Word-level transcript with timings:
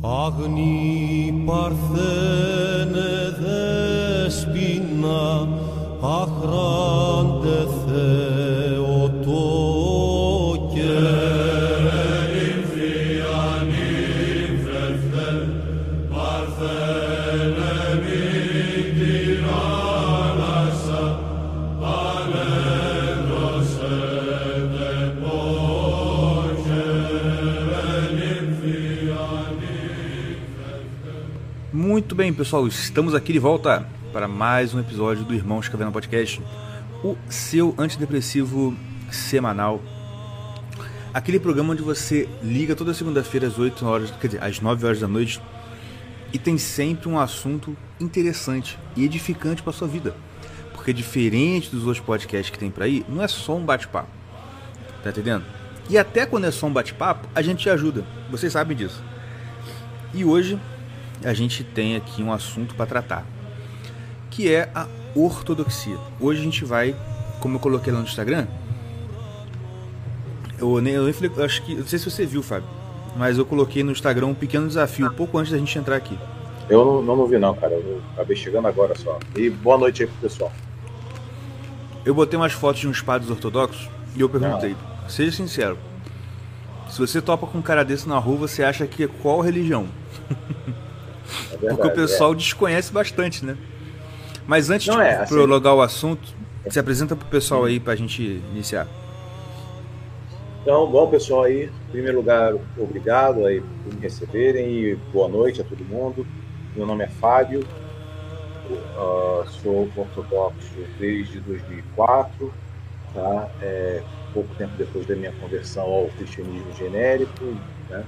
Αγνή 0.00 1.42
παρθένε 1.46 3.36
δεσποινα, 4.24 5.48
αχράντε 6.00 7.66
bem, 32.18 32.34
pessoal, 32.34 32.66
estamos 32.66 33.14
aqui 33.14 33.32
de 33.32 33.38
volta 33.38 33.86
para 34.12 34.26
mais 34.26 34.74
um 34.74 34.80
episódio 34.80 35.24
do 35.24 35.32
Irmãos 35.32 35.68
Caverna 35.68 35.92
Podcast, 35.92 36.42
o 37.04 37.16
seu 37.28 37.72
antidepressivo 37.78 38.76
semanal. 39.08 39.80
Aquele 41.14 41.38
programa 41.38 41.74
onde 41.74 41.82
você 41.82 42.28
liga 42.42 42.74
toda 42.74 42.92
segunda-feira 42.92 43.46
às 43.46 43.56
8 43.56 43.86
horas, 43.86 44.10
quer 44.10 44.26
dizer, 44.26 44.42
às 44.42 44.60
9 44.60 44.84
horas 44.84 44.98
da 44.98 45.06
noite 45.06 45.40
e 46.32 46.40
tem 46.40 46.58
sempre 46.58 47.08
um 47.08 47.20
assunto 47.20 47.76
interessante 48.00 48.76
e 48.96 49.04
edificante 49.04 49.62
para 49.62 49.72
sua 49.72 49.86
vida. 49.86 50.12
Porque 50.74 50.92
diferente 50.92 51.70
dos 51.70 51.86
outros 51.86 52.04
podcasts 52.04 52.50
que 52.50 52.58
tem 52.58 52.68
por 52.68 52.82
aí, 52.82 53.06
não 53.08 53.22
é 53.22 53.28
só 53.28 53.54
um 53.54 53.64
bate-papo. 53.64 54.10
Tá 55.04 55.10
entendendo? 55.10 55.44
E 55.88 55.96
até 55.96 56.26
quando 56.26 56.46
é 56.46 56.50
só 56.50 56.66
um 56.66 56.72
bate-papo, 56.72 57.28
a 57.32 57.40
gente 57.42 57.60
te 57.60 57.70
ajuda. 57.70 58.04
Vocês 58.28 58.52
sabem 58.52 58.76
disso. 58.76 59.00
E 60.12 60.24
hoje 60.24 60.58
a 61.24 61.32
gente 61.34 61.64
tem 61.64 61.96
aqui 61.96 62.22
um 62.22 62.32
assunto 62.32 62.74
para 62.74 62.86
tratar, 62.86 63.26
que 64.30 64.52
é 64.52 64.70
a 64.74 64.86
ortodoxia. 65.14 65.98
Hoje 66.20 66.40
a 66.40 66.44
gente 66.44 66.64
vai, 66.64 66.94
como 67.40 67.56
eu 67.56 67.60
coloquei 67.60 67.92
lá 67.92 67.98
no 67.98 68.04
Instagram, 68.04 68.46
eu 70.58 70.80
nem, 70.80 70.94
eu 70.94 71.04
nem 71.04 71.12
falei, 71.12 71.30
acho 71.44 71.62
que, 71.62 71.74
não 71.74 71.86
sei 71.86 71.98
se 71.98 72.10
você 72.10 72.26
viu, 72.26 72.42
Fábio, 72.42 72.68
mas 73.16 73.38
eu 73.38 73.46
coloquei 73.46 73.82
no 73.82 73.92
Instagram 73.92 74.26
um 74.26 74.34
pequeno 74.34 74.66
desafio, 74.66 75.10
pouco 75.12 75.38
antes 75.38 75.52
da 75.52 75.58
gente 75.58 75.78
entrar 75.78 75.96
aqui. 75.96 76.18
Eu 76.68 76.84
não, 76.84 77.02
não, 77.02 77.16
não 77.16 77.26
vi 77.26 77.38
não, 77.38 77.54
cara. 77.54 77.72
Eu 77.72 78.00
acabei 78.12 78.36
chegando 78.36 78.68
agora 78.68 78.94
só. 78.94 79.18
E 79.34 79.48
boa 79.48 79.78
noite 79.78 80.02
aí 80.02 80.08
pro 80.08 80.18
pessoal. 80.18 80.52
Eu 82.04 82.14
botei 82.14 82.38
umas 82.38 82.52
fotos 82.52 82.80
de 82.80 82.88
uns 82.88 83.00
padres 83.00 83.30
ortodoxos 83.30 83.88
e 84.14 84.20
eu 84.20 84.28
perguntei, 84.28 84.70
não. 84.70 85.08
seja 85.08 85.32
sincero, 85.32 85.78
se 86.88 86.98
você 86.98 87.20
topa 87.20 87.46
com 87.46 87.58
um 87.58 87.62
cara 87.62 87.84
desse 87.84 88.08
na 88.08 88.18
rua, 88.18 88.36
você 88.36 88.62
acha 88.62 88.86
que 88.86 89.04
é 89.04 89.08
qual 89.08 89.40
religião? 89.40 89.86
É 91.52 91.56
verdade, 91.56 91.76
Porque 91.76 91.88
o 91.88 91.94
pessoal 91.94 92.32
é. 92.32 92.36
desconhece 92.36 92.92
bastante, 92.92 93.44
né? 93.44 93.56
Mas 94.46 94.70
antes 94.70 94.86
não 94.86 94.96
de 94.96 95.02
é, 95.02 95.16
assim... 95.16 95.34
prologar 95.34 95.74
o 95.74 95.82
assunto, 95.82 96.34
se 96.68 96.78
apresenta 96.78 97.14
pro 97.14 97.26
pessoal 97.28 97.64
aí 97.64 97.78
pra 97.78 97.94
gente 97.94 98.22
iniciar. 98.52 98.86
Então, 100.62 100.90
bom 100.90 101.06
pessoal 101.08 101.44
aí, 101.44 101.64
em 101.64 101.90
primeiro 101.90 102.18
lugar, 102.18 102.54
obrigado 102.76 103.46
aí 103.46 103.60
por 103.60 103.94
me 103.94 104.00
receberem 104.00 104.70
e 104.70 104.96
boa 105.12 105.28
noite 105.28 105.60
a 105.60 105.64
todo 105.64 105.84
mundo. 105.84 106.26
Meu 106.74 106.86
nome 106.86 107.04
é 107.04 107.08
Fábio, 107.08 107.64
uh, 108.70 109.48
sou 109.62 109.90
ortodoxo 109.96 110.74
desde 110.98 111.40
2004, 111.40 112.52
tá? 113.14 113.48
É, 113.62 114.02
pouco 114.34 114.54
tempo 114.56 114.72
depois 114.76 115.06
da 115.06 115.16
minha 115.16 115.32
conversão 115.32 115.84
ao 115.84 116.08
cristianismo 116.16 116.74
genérico, 116.76 117.44
né? 117.88 118.04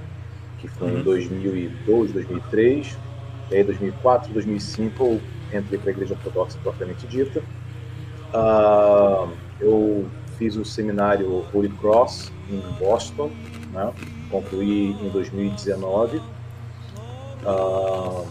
que 0.61 0.67
foi 0.67 0.91
uhum. 0.91 0.99
em 0.99 1.03
2002, 1.03 2.11
2003. 2.11 2.97
E 3.51 3.55
aí, 3.57 3.63
2004, 3.65 4.31
2005, 4.31 5.19
eu 5.51 5.59
entrei 5.59 5.77
para 5.77 5.89
a 5.89 5.91
Igreja 5.91 6.13
Ortodoxa 6.13 6.57
propriamente 6.63 7.05
dita. 7.05 7.43
Uh, 8.33 9.29
eu 9.59 10.07
fiz 10.37 10.55
o 10.55 10.63
seminário 10.63 11.45
Holy 11.53 11.67
Cross 11.67 12.31
em 12.49 12.61
Boston, 12.79 13.29
né? 13.73 13.93
concluí 14.29 14.91
em 14.91 15.09
2019. 15.09 16.17
Uh, 16.17 16.23
ah, 17.45 18.25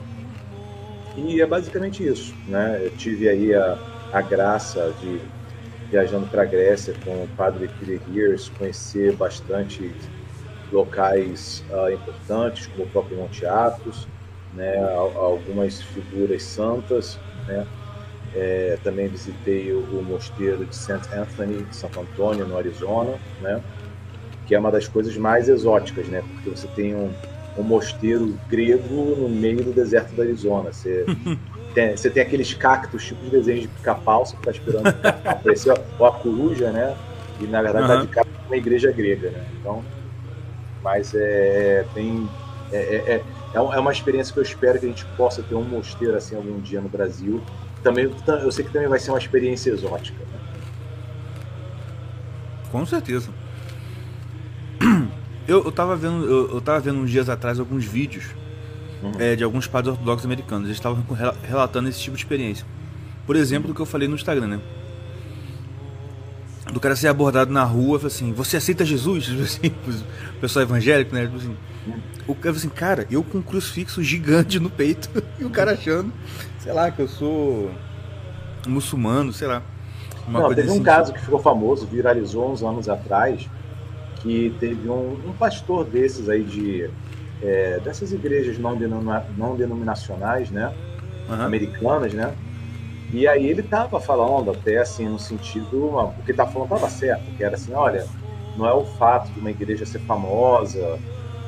e 1.18 1.42
é 1.42 1.46
basicamente 1.46 2.02
isso. 2.02 2.34
Né? 2.48 2.80
Eu 2.82 2.90
tive 2.96 3.28
aí 3.28 3.54
a, 3.54 3.76
a 4.14 4.22
graça 4.22 4.94
de, 5.02 5.20
viajando 5.90 6.28
para 6.28 6.42
a 6.42 6.46
Grécia 6.46 6.94
com 7.04 7.10
o 7.10 7.28
padre 7.36 7.68
Peter 7.78 8.00
conhecer 8.56 9.14
bastante 9.16 9.94
locais 10.72 11.62
uh, 11.70 11.92
importantes, 11.92 12.68
como 12.68 12.84
o 12.84 12.88
próprio 12.88 13.18
Monte 13.18 13.44
Athos, 13.44 14.08
né, 14.54 14.76
algumas 15.16 15.80
figuras 15.80 16.42
santas, 16.42 17.18
né, 17.46 17.66
é, 18.34 18.78
também 18.82 19.08
visitei 19.08 19.72
o, 19.72 19.78
o, 19.78 20.04
mosteiro 20.04 20.64
de 20.64 20.74
St. 20.74 20.92
Anthony, 21.12 21.64
de 21.64 21.74
Santo 21.74 22.00
Antônio, 22.00 22.46
no 22.46 22.56
Arizona, 22.56 23.14
né, 23.40 23.60
que 24.46 24.54
é 24.54 24.58
uma 24.58 24.70
das 24.70 24.88
coisas 24.88 25.16
mais 25.16 25.48
exóticas, 25.48 26.06
né, 26.08 26.22
porque 26.22 26.50
você 26.50 26.68
tem 26.68 26.94
um, 26.94 27.12
um 27.58 27.62
mosteiro 27.62 28.38
grego 28.48 29.16
no 29.16 29.28
meio 29.28 29.64
do 29.64 29.72
deserto 29.72 30.14
do 30.14 30.22
Arizona. 30.22 30.72
Você 30.72 31.04
tem, 31.74 31.96
você 31.96 32.10
tem 32.10 32.22
aqueles 32.22 32.54
cactos, 32.54 33.04
tipo 33.04 33.22
de 33.24 33.30
desenho 33.30 33.62
de 33.62 33.68
pica-pau, 33.68 34.26
você 34.26 34.36
está 34.36 34.50
esperando 34.50 34.86
aparecer 35.24 35.72
a, 35.72 36.06
a 36.06 36.12
coruja, 36.12 36.70
né, 36.70 36.96
e 37.40 37.44
na 37.44 37.62
verdade 37.62 37.84
está 37.84 37.96
uhum. 37.96 38.06
de 38.06 38.08
cara 38.08 38.28
uma 38.46 38.56
igreja 38.56 38.90
grega, 38.90 39.30
né, 39.30 39.46
então, 39.60 39.84
mas 40.82 41.14
é, 41.14 41.84
tem... 41.94 42.28
é, 42.72 42.76
é, 42.76 43.12
é 43.14 43.39
é, 43.52 43.58
é 43.58 43.78
uma 43.78 43.92
experiência 43.92 44.32
que 44.32 44.38
eu 44.38 44.42
espero 44.42 44.78
que 44.78 44.86
a 44.86 44.88
gente 44.88 45.04
possa 45.16 45.42
ter 45.42 45.54
um 45.54 45.64
mosteiro 45.64 46.16
assim 46.16 46.36
algum 46.36 46.60
dia 46.60 46.80
no 46.80 46.88
Brasil. 46.88 47.42
Também, 47.82 48.10
eu 48.26 48.52
sei 48.52 48.64
que 48.64 48.72
também 48.72 48.88
vai 48.88 48.98
ser 48.98 49.10
uma 49.10 49.18
experiência 49.18 49.70
exótica. 49.70 50.18
Né? 50.18 50.40
Com 52.70 52.84
certeza. 52.86 53.30
Eu, 55.48 55.64
eu 55.64 55.72
tava 55.72 55.96
vendo, 55.96 56.26
eu, 56.26 56.54
eu 56.54 56.60
tava 56.60 56.78
vendo 56.78 57.00
uns 57.00 57.10
dias 57.10 57.28
atrás 57.28 57.58
alguns 57.58 57.84
vídeos 57.84 58.26
uhum. 59.02 59.12
é, 59.18 59.34
de 59.34 59.42
alguns 59.42 59.66
padres 59.66 59.94
ortodoxos 59.94 60.24
americanos. 60.24 60.66
Eles 60.66 60.76
estavam 60.76 61.04
relatando 61.42 61.88
esse 61.88 61.98
tipo 61.98 62.16
de 62.16 62.22
experiência. 62.22 62.64
Por 63.26 63.34
exemplo, 63.34 63.66
do 63.66 63.74
que 63.74 63.80
eu 63.80 63.86
falei 63.86 64.06
no 64.06 64.14
Instagram, 64.14 64.46
né? 64.46 64.60
Do 66.72 66.80
cara 66.80 66.96
ser 66.96 67.08
abordado 67.08 67.52
na 67.52 67.64
rua, 67.64 68.00
assim, 68.06 68.32
você 68.32 68.56
aceita 68.56 68.84
Jesus? 68.84 69.28
Assim, 69.40 69.72
o 70.36 70.40
pessoal 70.40 70.64
evangélico, 70.64 71.14
né? 71.14 71.30
Assim, 71.34 71.56
o 72.26 72.34
cara 72.34 72.54
assim, 72.54 72.68
cara, 72.68 73.06
eu 73.10 73.22
com 73.22 73.38
um 73.38 73.42
crucifixo 73.42 74.02
gigante 74.02 74.60
no 74.60 74.70
peito 74.70 75.10
e 75.38 75.44
o 75.44 75.50
cara 75.50 75.72
achando, 75.72 76.12
sei 76.58 76.72
lá, 76.72 76.90
que 76.90 77.00
eu 77.00 77.08
sou 77.08 77.70
muçulmano, 78.68 79.32
sei 79.32 79.48
lá. 79.48 79.62
Não, 80.28 80.48
teve 80.54 80.68
assim, 80.68 80.80
um 80.80 80.82
caso 80.82 81.12
que 81.12 81.20
ficou 81.20 81.40
famoso, 81.40 81.86
viralizou 81.86 82.52
uns 82.52 82.62
anos 82.62 82.88
atrás, 82.88 83.48
que 84.16 84.54
teve 84.60 84.88
um, 84.88 85.18
um 85.26 85.32
pastor 85.32 85.84
desses 85.84 86.28
aí 86.28 86.44
de 86.44 86.88
é, 87.42 87.80
dessas 87.80 88.12
igrejas 88.12 88.58
não, 88.58 88.76
denoma, 88.76 89.24
não 89.36 89.56
denominacionais, 89.56 90.50
né? 90.50 90.72
Uhum. 91.28 91.42
Americanas, 91.42 92.12
né? 92.12 92.34
E 93.12 93.26
aí 93.26 93.46
ele 93.46 93.60
estava 93.60 94.00
falando 94.00 94.52
até 94.52 94.78
assim 94.78 95.08
no 95.08 95.18
sentido, 95.18 95.96
o 95.96 96.12
que 96.24 96.30
ele 96.30 96.32
estava 96.32 96.52
falando 96.52 96.72
estava 96.72 96.90
certo, 96.90 97.24
que 97.36 97.42
era 97.42 97.56
assim, 97.56 97.72
olha, 97.72 98.06
não 98.56 98.66
é 98.66 98.72
o 98.72 98.84
fato 98.84 99.32
de 99.32 99.40
uma 99.40 99.50
igreja 99.50 99.84
ser 99.84 99.98
famosa, 100.00 100.98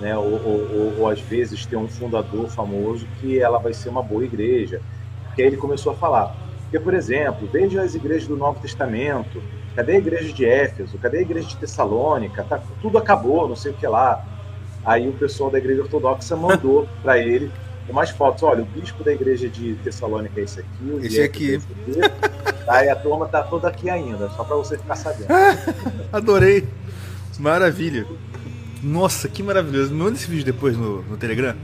né, 0.00 0.16
ou, 0.18 0.24
ou, 0.24 0.70
ou, 0.72 1.00
ou, 1.00 1.08
às 1.08 1.20
vezes 1.20 1.64
ter 1.64 1.76
um 1.76 1.86
fundador 1.86 2.48
famoso 2.48 3.06
que 3.20 3.38
ela 3.38 3.58
vai 3.58 3.72
ser 3.72 3.88
uma 3.88 4.02
boa 4.02 4.24
igreja. 4.24 4.80
Porque 5.26 5.42
aí 5.42 5.48
ele 5.48 5.56
começou 5.56 5.92
a 5.92 5.94
falar. 5.94 6.34
Porque, 6.62 6.80
por 6.80 6.94
exemplo, 6.94 7.48
veja 7.50 7.80
as 7.80 7.94
igrejas 7.94 8.26
do 8.26 8.36
Novo 8.36 8.58
Testamento, 8.58 9.40
cadê 9.76 9.92
a 9.92 9.98
igreja 9.98 10.32
de 10.32 10.44
Éfeso, 10.44 10.98
cadê 10.98 11.18
a 11.18 11.22
igreja 11.22 11.46
de 11.46 11.56
Tessalônica, 11.56 12.42
tá, 12.44 12.60
tudo 12.80 12.98
acabou, 12.98 13.48
não 13.48 13.56
sei 13.56 13.70
o 13.70 13.74
que 13.74 13.86
lá. 13.86 14.24
Aí 14.84 15.08
o 15.08 15.12
pessoal 15.12 15.50
da 15.50 15.58
igreja 15.58 15.82
ortodoxa 15.82 16.34
mandou 16.34 16.88
para 17.02 17.18
ele 17.18 17.52
mais 17.90 18.10
fotos. 18.10 18.42
Olha, 18.42 18.62
o 18.62 18.66
bispo 18.66 19.02
da 19.02 19.12
igreja 19.12 19.48
de 19.48 19.74
Tessalônica 19.76 20.38
é 20.40 20.44
esse 20.44 20.60
aqui. 20.60 20.84
O 20.84 21.04
esse 21.04 21.22
aqui. 21.22 21.52
É 21.52 21.56
esse 21.56 21.66
aqui. 22.04 22.42
Aí 22.68 22.88
a 22.88 22.96
turma 22.96 23.26
tá 23.26 23.42
toda 23.42 23.68
aqui 23.68 23.90
ainda, 23.90 24.28
só 24.30 24.44
para 24.44 24.56
você 24.56 24.78
ficar 24.78 24.96
sabendo. 24.96 25.26
Adorei. 26.12 26.68
Maravilha. 27.38 28.06
Nossa, 28.82 29.28
que 29.28 29.42
maravilhoso. 29.42 29.92
Manda 29.94 30.16
esse 30.16 30.28
vídeo 30.28 30.44
depois 30.44 30.76
no, 30.76 31.02
no 31.02 31.16
Telegram. 31.16 31.54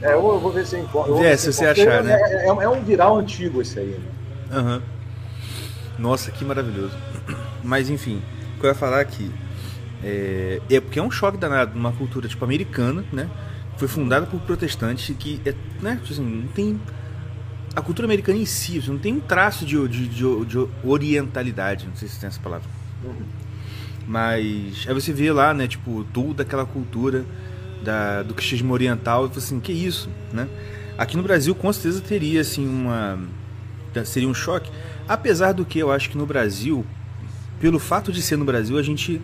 É, 0.00 0.14
eu, 0.14 0.20
vou 0.20 0.50
ver 0.50 0.66
se 0.66 0.76
eu 0.76 0.82
encontro. 0.82 1.22
É, 1.22 1.36
se 1.36 1.52
você 1.52 1.66
achar, 1.66 2.02
né? 2.02 2.14
É, 2.14 2.46
é, 2.46 2.48
é, 2.48 2.68
um 2.68 2.82
viral 2.82 3.18
antigo 3.18 3.62
esse 3.62 3.78
aí, 3.78 3.98
né? 4.50 4.58
Uhum. 4.58 4.82
Nossa, 5.98 6.30
que 6.30 6.44
maravilhoso. 6.44 6.96
Mas 7.62 7.88
enfim, 7.88 8.20
o 8.56 8.60
que 8.60 8.66
eu 8.66 8.70
ia 8.70 8.74
falar 8.74 9.00
aqui 9.00 9.30
é, 10.02 10.60
é 10.68 10.80
porque 10.80 10.98
é 10.98 11.02
um 11.02 11.10
choque 11.10 11.38
danado 11.38 11.74
numa 11.74 11.92
cultura 11.92 12.26
tipo 12.26 12.44
americana, 12.44 13.04
né? 13.12 13.28
Foi 13.76 13.88
fundada 13.88 14.26
por 14.26 14.40
protestantes 14.40 15.14
que 15.18 15.40
é, 15.44 15.54
né, 15.80 15.98
tipo 16.00 16.12
assim, 16.12 16.24
não 16.24 16.48
tem 16.48 16.80
a 17.74 17.80
cultura 17.80 18.06
americana 18.06 18.38
em 18.38 18.44
si, 18.44 18.82
não 18.86 18.98
tem 18.98 19.14
um 19.14 19.20
traço 19.20 19.64
de, 19.64 19.76
de, 19.88 20.08
de, 20.08 20.44
de 20.44 20.68
orientalidade, 20.84 21.86
não 21.86 21.96
sei 21.96 22.08
se 22.08 22.20
tem 22.20 22.28
essa 22.28 22.40
palavra. 22.40 22.68
Mas 24.06 24.84
aí 24.86 24.94
você 24.94 25.12
vê 25.12 25.32
lá, 25.32 25.54
né, 25.54 25.66
tipo, 25.66 26.04
toda 26.12 26.42
aquela 26.42 26.66
cultura 26.66 27.24
da, 27.82 28.22
do 28.22 28.34
cristianismo 28.34 28.72
oriental, 28.72 29.22
eu 29.22 29.28
falei 29.28 29.44
assim, 29.44 29.60
que 29.60 29.72
isso, 29.72 30.08
né? 30.32 30.48
Aqui 30.98 31.16
no 31.16 31.22
Brasil 31.22 31.54
com 31.54 31.72
certeza 31.72 32.00
teria 32.00 32.40
assim 32.40 32.66
uma 32.68 33.18
seria 34.04 34.28
um 34.28 34.34
choque, 34.34 34.70
apesar 35.06 35.52
do 35.52 35.64
que 35.64 35.78
eu 35.78 35.90
acho 35.90 36.08
que 36.08 36.16
no 36.16 36.24
Brasil, 36.24 36.84
pelo 37.60 37.78
fato 37.78 38.10
de 38.10 38.22
ser 38.22 38.36
no 38.36 38.44
Brasil, 38.44 38.78
a 38.78 38.82
gente 38.82 39.20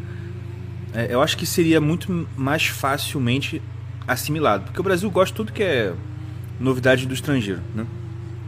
é, 0.92 1.12
eu 1.12 1.22
acho 1.22 1.36
que 1.36 1.46
seria 1.46 1.80
muito 1.80 2.26
mais 2.36 2.66
facilmente 2.66 3.62
assimilado, 4.08 4.64
porque 4.64 4.80
o 4.80 4.82
Brasil 4.82 5.10
gosta 5.10 5.32
de 5.32 5.36
tudo 5.36 5.52
que 5.52 5.62
é 5.62 5.92
novidade 6.58 7.06
do 7.06 7.14
estrangeiro, 7.14 7.60
né? 7.74 7.86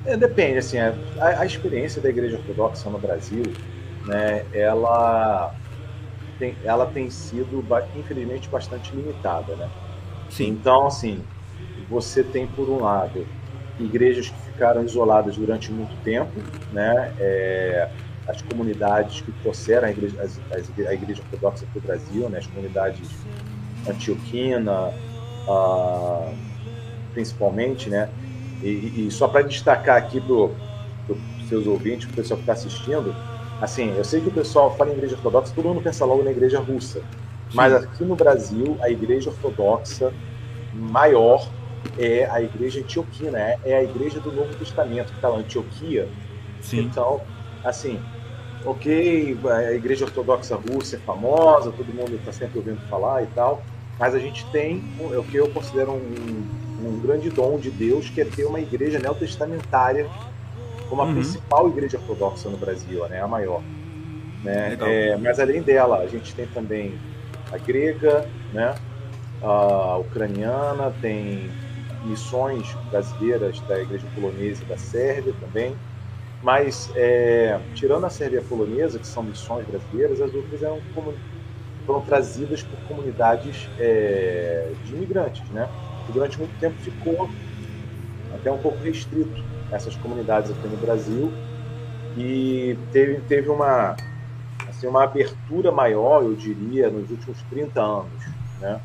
É, 0.06 0.16
depende, 0.16 0.58
assim, 0.58 0.78
a, 0.78 0.94
a, 1.20 1.44
experiência 1.44 2.00
da 2.00 2.08
Igreja 2.08 2.38
Ortodoxa 2.38 2.88
no 2.88 2.98
Brasil, 2.98 3.42
né, 4.06 4.46
ela 4.54 5.54
tem, 6.38 6.56
ela 6.64 6.86
tem 6.86 7.10
sido, 7.10 7.62
infelizmente, 7.94 8.48
bastante 8.48 8.96
limitada, 8.96 9.54
né? 9.56 9.68
Sim. 10.30 10.48
Então, 10.48 10.86
assim, 10.86 11.22
você 11.88 12.24
tem, 12.24 12.46
por 12.46 12.68
um 12.70 12.82
lado, 12.82 13.26
igrejas 13.78 14.30
que 14.30 14.40
ficaram 14.52 14.82
isoladas 14.82 15.36
durante 15.36 15.70
muito 15.70 15.94
tempo, 16.02 16.32
né? 16.72 17.12
É, 17.18 17.90
as 18.26 18.40
comunidades 18.42 19.20
que 19.20 19.32
trouxeram 19.32 19.88
a 19.88 19.90
igreja, 19.90 20.22
as, 20.22 20.40
as, 20.52 20.86
a 20.86 20.94
igreja 20.94 21.22
ortodoxa 21.22 21.66
para 21.72 21.78
o 21.78 21.82
Brasil, 21.82 22.28
né? 22.28 22.38
as 22.38 22.46
comunidades 22.46 23.08
antioquina, 23.88 24.92
ah, 25.48 26.32
principalmente, 27.12 27.88
né? 27.88 28.08
E, 28.62 29.06
e 29.06 29.10
só 29.10 29.26
para 29.26 29.42
destacar 29.42 29.96
aqui 29.96 30.20
para 30.20 30.34
os 30.34 31.48
seus 31.48 31.66
ouvintes, 31.66 32.06
para 32.06 32.12
o 32.12 32.16
pessoal 32.16 32.36
que 32.36 32.42
está 32.42 32.52
assistindo, 32.52 33.14
assim, 33.60 33.94
eu 33.96 34.04
sei 34.04 34.20
que 34.20 34.28
o 34.28 34.32
pessoal 34.32 34.76
fala 34.76 34.90
em 34.90 34.94
igreja 34.94 35.16
ortodoxa, 35.16 35.52
todo 35.54 35.68
mundo 35.68 35.82
pensa 35.82 36.04
logo 36.04 36.22
na 36.22 36.30
igreja 36.30 36.60
russa. 36.60 37.02
Mas 37.52 37.72
aqui 37.72 38.04
no 38.04 38.14
Brasil, 38.14 38.76
a 38.80 38.90
igreja 38.90 39.30
ortodoxa 39.30 40.12
maior 40.72 41.48
é 41.98 42.26
a 42.30 42.40
igreja 42.40 42.80
antioquina, 42.80 43.38
é, 43.38 43.58
é 43.64 43.76
a 43.76 43.82
igreja 43.82 44.20
do 44.20 44.30
Novo 44.30 44.54
Testamento, 44.54 45.08
que 45.08 45.16
está 45.16 45.28
lá, 45.28 45.38
Antioquia. 45.38 46.08
Sim. 46.60 46.82
Então, 46.82 47.20
assim, 47.64 47.98
ok, 48.64 49.38
a 49.44 49.72
igreja 49.72 50.04
ortodoxa 50.04 50.56
russa 50.56 50.96
é 50.96 50.98
famosa, 51.00 51.72
todo 51.72 51.86
mundo 51.92 52.14
está 52.16 52.32
sempre 52.32 52.58
ouvindo 52.58 52.80
falar 52.88 53.22
e 53.22 53.26
tal, 53.28 53.62
mas 54.00 54.14
a 54.14 54.18
gente 54.18 54.46
tem 54.50 54.82
o 54.98 55.22
que 55.22 55.36
eu 55.36 55.50
considero 55.50 55.92
um, 55.92 56.48
um 56.82 57.00
grande 57.00 57.28
dom 57.28 57.58
de 57.58 57.70
Deus, 57.70 58.08
que 58.08 58.22
é 58.22 58.24
ter 58.24 58.46
uma 58.46 58.58
igreja 58.58 58.98
neotestamentária 58.98 60.08
como 60.88 61.02
a 61.02 61.04
uhum. 61.04 61.12
principal 61.12 61.68
igreja 61.68 61.98
ortodoxa 61.98 62.48
no 62.48 62.56
Brasil, 62.56 63.06
né, 63.08 63.20
a 63.20 63.28
maior. 63.28 63.62
Né? 64.42 64.78
É, 64.80 65.16
mas 65.18 65.38
além 65.38 65.60
dela, 65.60 65.98
a 65.98 66.06
gente 66.06 66.34
tem 66.34 66.46
também 66.46 66.98
a 67.52 67.58
grega, 67.58 68.26
né, 68.54 68.74
a 69.42 69.98
ucraniana, 69.98 70.92
tem 71.02 71.50
missões 72.04 72.74
brasileiras 72.90 73.60
da 73.60 73.78
igreja 73.80 74.06
polonesa 74.14 74.62
e 74.62 74.66
da 74.66 74.78
Sérvia 74.78 75.34
também. 75.40 75.76
Mas, 76.42 76.90
é, 76.96 77.60
tirando 77.74 78.06
a 78.06 78.10
Sérvia 78.10 78.42
polonesa, 78.48 78.98
que 78.98 79.06
são 79.06 79.22
missões 79.22 79.66
brasileiras, 79.66 80.22
as 80.22 80.32
outras 80.32 80.62
eram 80.62 80.80
como, 80.94 81.12
foram 81.90 82.00
trazidas 82.02 82.62
por 82.62 82.78
comunidades 82.86 83.68
é, 83.76 84.70
de 84.84 84.94
imigrantes, 84.94 85.42
né? 85.50 85.68
que 86.06 86.12
durante 86.12 86.38
muito 86.38 86.56
tempo 86.60 86.76
ficou 86.80 87.28
até 88.32 88.50
um 88.50 88.58
pouco 88.58 88.78
restrito 88.78 89.42
essas 89.72 89.96
comunidades 89.96 90.52
aqui 90.52 90.68
no 90.68 90.76
Brasil 90.76 91.32
e 92.16 92.78
teve, 92.92 93.20
teve 93.22 93.48
uma, 93.48 93.96
assim, 94.68 94.86
uma 94.86 95.02
abertura 95.02 95.72
maior, 95.72 96.22
eu 96.22 96.34
diria, 96.34 96.88
nos 96.88 97.10
últimos 97.10 97.42
30 97.50 97.80
anos, 97.80 98.24
né? 98.60 98.80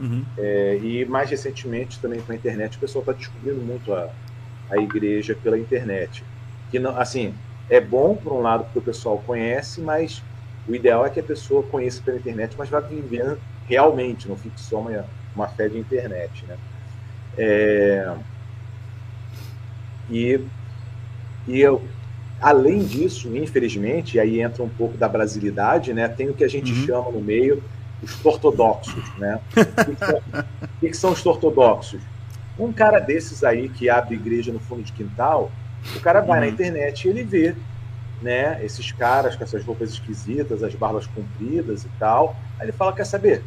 Uhum. 0.00 0.24
É, 0.36 0.78
e 0.82 1.04
mais 1.04 1.30
recentemente 1.30 2.00
também 2.00 2.20
com 2.20 2.30
a 2.32 2.34
internet 2.34 2.76
o 2.76 2.80
pessoal 2.80 3.02
está 3.02 3.12
descobrindo 3.12 3.60
muito 3.60 3.92
a, 3.92 4.10
a 4.68 4.78
igreja 4.78 5.36
pela 5.40 5.56
internet. 5.56 6.24
Que 6.72 6.80
não, 6.80 6.98
assim, 6.98 7.34
é 7.70 7.80
bom 7.80 8.16
por 8.16 8.32
um 8.32 8.40
lado 8.40 8.64
porque 8.64 8.80
o 8.80 8.82
pessoal 8.82 9.22
conhece, 9.24 9.80
mas 9.80 10.22
o 10.68 10.74
ideal 10.74 11.06
é 11.06 11.10
que 11.10 11.18
a 11.18 11.22
pessoa 11.22 11.62
conheça 11.62 12.02
pela 12.04 12.18
internet, 12.18 12.54
mas 12.58 12.68
vá 12.68 12.80
vivendo 12.80 13.38
realmente, 13.66 14.28
não 14.28 14.36
fique 14.36 14.60
só 14.60 14.80
uma, 14.80 15.04
uma 15.34 15.48
fé 15.48 15.68
de 15.68 15.78
internet, 15.78 16.44
né? 16.46 16.56
É, 17.36 18.14
e, 20.10 20.40
e 21.46 21.60
eu, 21.60 21.82
além 22.40 22.84
disso, 22.84 23.34
infelizmente, 23.36 24.18
aí 24.18 24.40
entra 24.40 24.62
um 24.62 24.68
pouco 24.68 24.96
da 24.96 25.08
brasilidade, 25.08 25.92
né? 25.92 26.08
Tem 26.08 26.28
o 26.28 26.34
que 26.34 26.44
a 26.44 26.48
gente 26.48 26.72
uhum. 26.72 26.86
chama 26.86 27.10
no 27.10 27.20
meio 27.20 27.62
os 28.02 28.24
ortodoxos, 28.24 29.04
né? 29.18 29.40
O 29.56 30.80
que, 30.80 30.88
que 30.88 30.96
são 30.96 31.12
os 31.12 31.24
ortodoxos? 31.24 32.00
Um 32.58 32.72
cara 32.72 32.98
desses 32.98 33.44
aí 33.44 33.68
que 33.68 33.88
abre 33.88 34.14
igreja 34.14 34.52
no 34.52 34.60
fundo 34.60 34.82
de 34.82 34.92
quintal, 34.92 35.50
o 35.96 36.00
cara 36.00 36.20
vai 36.20 36.38
uhum. 36.38 36.46
na 36.46 36.50
internet 36.50 37.04
e 37.04 37.10
ele 37.10 37.22
vê, 37.22 37.54
né? 38.20 38.64
Esses 38.64 38.92
caras 38.92 39.36
com 39.36 39.44
essas 39.44 39.64
roupas 39.64 39.90
esquisitas, 39.90 40.62
as 40.62 40.74
barbas 40.74 41.06
compridas 41.06 41.84
e 41.84 41.88
tal. 41.98 42.36
Aí 42.58 42.66
ele 42.66 42.72
fala, 42.72 42.92
quer 42.92 43.04
saber? 43.04 43.42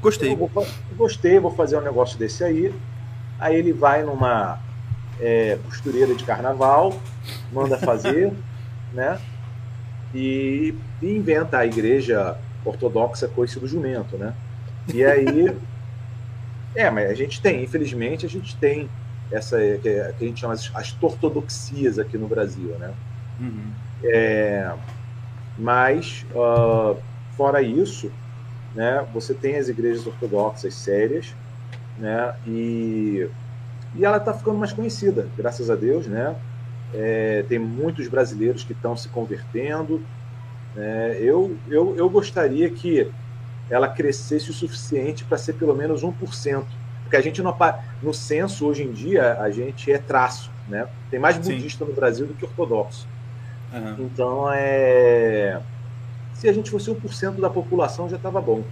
Gostei. 0.00 0.34
Vou, 0.34 0.50
gostei, 0.96 1.38
vou 1.38 1.50
fazer 1.50 1.76
um 1.76 1.82
negócio 1.82 2.18
desse 2.18 2.44
aí. 2.44 2.74
Aí 3.38 3.56
ele 3.56 3.72
vai 3.72 4.02
numa 4.02 4.58
é, 5.20 5.58
costureira 5.64 6.14
de 6.14 6.24
carnaval, 6.24 6.98
manda 7.52 7.76
fazer, 7.78 8.32
né? 8.92 9.20
E, 10.14 10.74
e, 11.02 11.16
inventa 11.16 11.58
a 11.58 11.66
igreja 11.66 12.36
ortodoxa 12.64 13.28
coice 13.28 13.58
do 13.60 13.68
jumento, 13.68 14.16
né? 14.16 14.34
E 14.92 15.04
aí, 15.04 15.54
é, 16.74 16.90
mas 16.90 17.10
a 17.10 17.14
gente 17.14 17.40
tem, 17.42 17.62
infelizmente, 17.62 18.24
a 18.24 18.28
gente 18.28 18.56
tem 18.56 18.88
essa 19.30 19.58
que, 19.82 19.88
a 19.88 20.12
gente 20.18 20.40
chama 20.40 20.54
as, 20.54 20.70
as 20.74 20.96
ortodoxias 21.00 21.98
aqui 21.98 22.16
no 22.16 22.26
Brasil, 22.26 22.70
né? 22.78 22.94
Uhum. 23.38 23.72
É, 24.04 24.72
mas 25.58 26.24
uh, 26.32 26.96
fora 27.36 27.60
isso, 27.60 28.10
né? 28.74 29.06
Você 29.12 29.34
tem 29.34 29.56
as 29.56 29.68
igrejas 29.68 30.06
ortodoxas 30.06 30.74
sérias, 30.74 31.34
né? 31.98 32.34
E, 32.46 33.28
e 33.94 34.04
ela 34.04 34.18
está 34.18 34.32
ficando 34.32 34.58
mais 34.58 34.72
conhecida, 34.72 35.28
graças 35.36 35.70
a 35.70 35.74
Deus, 35.74 36.06
né? 36.06 36.36
É, 36.94 37.44
tem 37.48 37.58
muitos 37.58 38.08
brasileiros 38.08 38.64
que 38.64 38.72
estão 38.72 38.96
se 38.96 39.08
convertendo. 39.08 40.02
Né? 40.74 41.18
Eu, 41.20 41.56
eu, 41.68 41.94
eu 41.96 42.08
gostaria 42.08 42.70
que 42.70 43.10
ela 43.68 43.88
crescesse 43.88 44.50
o 44.50 44.54
suficiente 44.54 45.24
para 45.24 45.36
ser 45.36 45.54
pelo 45.54 45.74
menos 45.74 46.02
1%. 46.02 46.64
Porque 47.02 47.16
a 47.16 47.20
gente 47.20 47.42
não, 47.42 47.56
no 48.02 48.14
censo 48.14 48.66
hoje 48.66 48.84
em 48.84 48.92
dia 48.92 49.38
a 49.40 49.50
gente 49.50 49.90
é 49.90 49.98
traço, 49.98 50.50
né? 50.68 50.86
Tem 51.10 51.18
mais 51.18 51.38
budista 51.38 51.84
Sim. 51.84 51.90
no 51.90 51.96
Brasil 51.96 52.26
do 52.26 52.34
que 52.34 52.44
ortodoxo. 52.44 53.06
Uhum. 53.72 54.06
Então 54.06 54.48
é 54.52 55.60
se 56.38 56.48
a 56.48 56.52
gente 56.52 56.70
fosse 56.70 56.88
1% 56.88 57.40
da 57.40 57.50
população 57.50 58.08
já 58.08 58.16
estava 58.16 58.40
bom. 58.40 58.62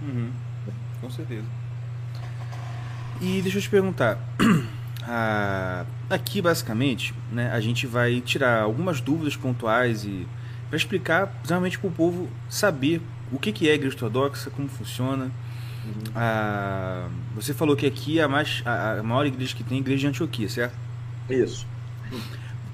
Uhum. 0.00 0.30
Com 1.00 1.10
certeza. 1.10 1.44
E 3.20 3.42
deixa 3.42 3.58
eu 3.58 3.62
te 3.62 3.70
perguntar. 3.70 4.18
Ah, 5.04 5.84
aqui, 6.08 6.40
basicamente, 6.40 7.12
né, 7.32 7.50
a 7.50 7.60
gente 7.60 7.88
vai 7.88 8.20
tirar 8.20 8.62
algumas 8.62 9.00
dúvidas 9.00 9.34
pontuais 9.34 10.04
e 10.04 10.28
para 10.68 10.76
explicar 10.76 11.34
realmente 11.44 11.76
para 11.76 11.88
o 11.88 11.90
povo 11.90 12.28
saber 12.48 13.02
o 13.32 13.36
que, 13.36 13.50
que 13.50 13.68
é 13.68 13.72
a 13.72 13.74
igreja 13.74 13.96
ortodoxa, 13.96 14.48
como 14.48 14.68
funciona. 14.68 15.24
Uhum. 15.24 16.12
Ah, 16.14 17.08
você 17.34 17.52
falou 17.52 17.74
que 17.74 17.84
aqui 17.84 18.20
é 18.20 18.22
a, 18.22 18.28
mais, 18.28 18.62
a, 18.64 19.00
a, 19.00 19.02
maior 19.02 19.26
igreja 19.26 19.56
que 19.56 19.64
tem 19.64 19.78
é 19.78 19.80
a 19.80 19.82
igreja 19.82 20.02
de 20.02 20.06
Antioquia, 20.06 20.48
certo? 20.48 20.76
Isso. 21.28 21.66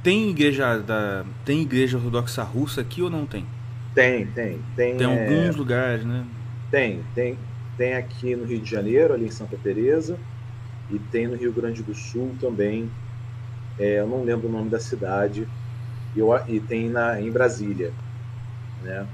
Tem 0.09 0.31
igreja 0.31 0.79
da 0.79 1.23
tem 1.45 1.61
igreja 1.61 1.99
ortodoxa 1.99 2.43
russa 2.43 2.81
aqui 2.81 3.03
ou 3.03 3.11
não 3.11 3.27
tem? 3.27 3.45
Tem, 3.95 4.27
tem, 4.29 4.59
tem. 4.75 4.97
Tem 4.97 5.07
é... 5.07 5.21
alguns 5.21 5.55
lugares, 5.55 6.03
né? 6.03 6.25
Tem, 6.71 7.05
tem, 7.15 7.39
tem 7.77 7.93
aqui 7.93 8.35
no 8.35 8.47
Rio 8.47 8.59
de 8.59 8.71
Janeiro, 8.71 9.13
ali 9.13 9.27
em 9.27 9.31
Santa 9.31 9.59
Teresa 9.63 10.19
e 10.91 10.99
tem 10.99 11.27
no 11.27 11.37
Rio 11.37 11.53
Grande 11.53 11.83
do 11.83 11.95
Sul 11.95 12.35
também. 12.41 12.91
É, 13.79 13.99
eu 13.99 14.07
não 14.09 14.25
lembro 14.25 14.49
o 14.49 14.51
nome 14.51 14.71
da 14.71 14.81
cidade. 14.81 15.47
E, 16.17 16.19
eu, 16.19 16.31
e 16.49 16.59
tem 16.59 16.89
na, 16.89 17.21
em 17.21 17.31
Brasília, 17.31 17.93
né? 18.83 19.07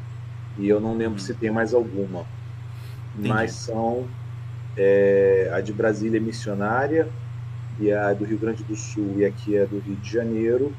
E 0.57 0.69
eu 0.69 0.81
não 0.81 0.97
lembro 0.97 1.17
hum. 1.17 1.25
se 1.25 1.35
tem 1.35 1.51
mais 1.51 1.75
alguma. 1.75 2.25
Entendi. 3.15 3.31
Mas 3.31 3.51
são 3.51 4.07
é, 4.77 5.51
a 5.53 5.61
de 5.61 5.73
Brasília 5.73 6.19
é 6.19 6.21
missionária 6.21 7.09
e 7.81 7.91
a 7.91 8.13
do 8.13 8.25
Rio 8.25 8.39
Grande 8.39 8.63
do 8.63 8.77
Sul 8.77 9.17
e 9.17 9.25
aqui 9.25 9.57
é 9.57 9.67
do 9.67 9.81
Rio 9.81 9.97
de 9.97 10.09
Janeiro. 10.09 10.73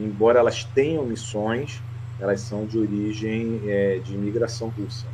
Embora 0.00 0.38
elas 0.38 0.64
tenham 0.64 1.04
missões, 1.04 1.80
elas 2.18 2.40
são 2.40 2.66
de 2.66 2.78
origem 2.78 3.60
é, 3.66 4.00
de 4.04 4.14
imigração 4.14 4.68
russa. 4.68 5.06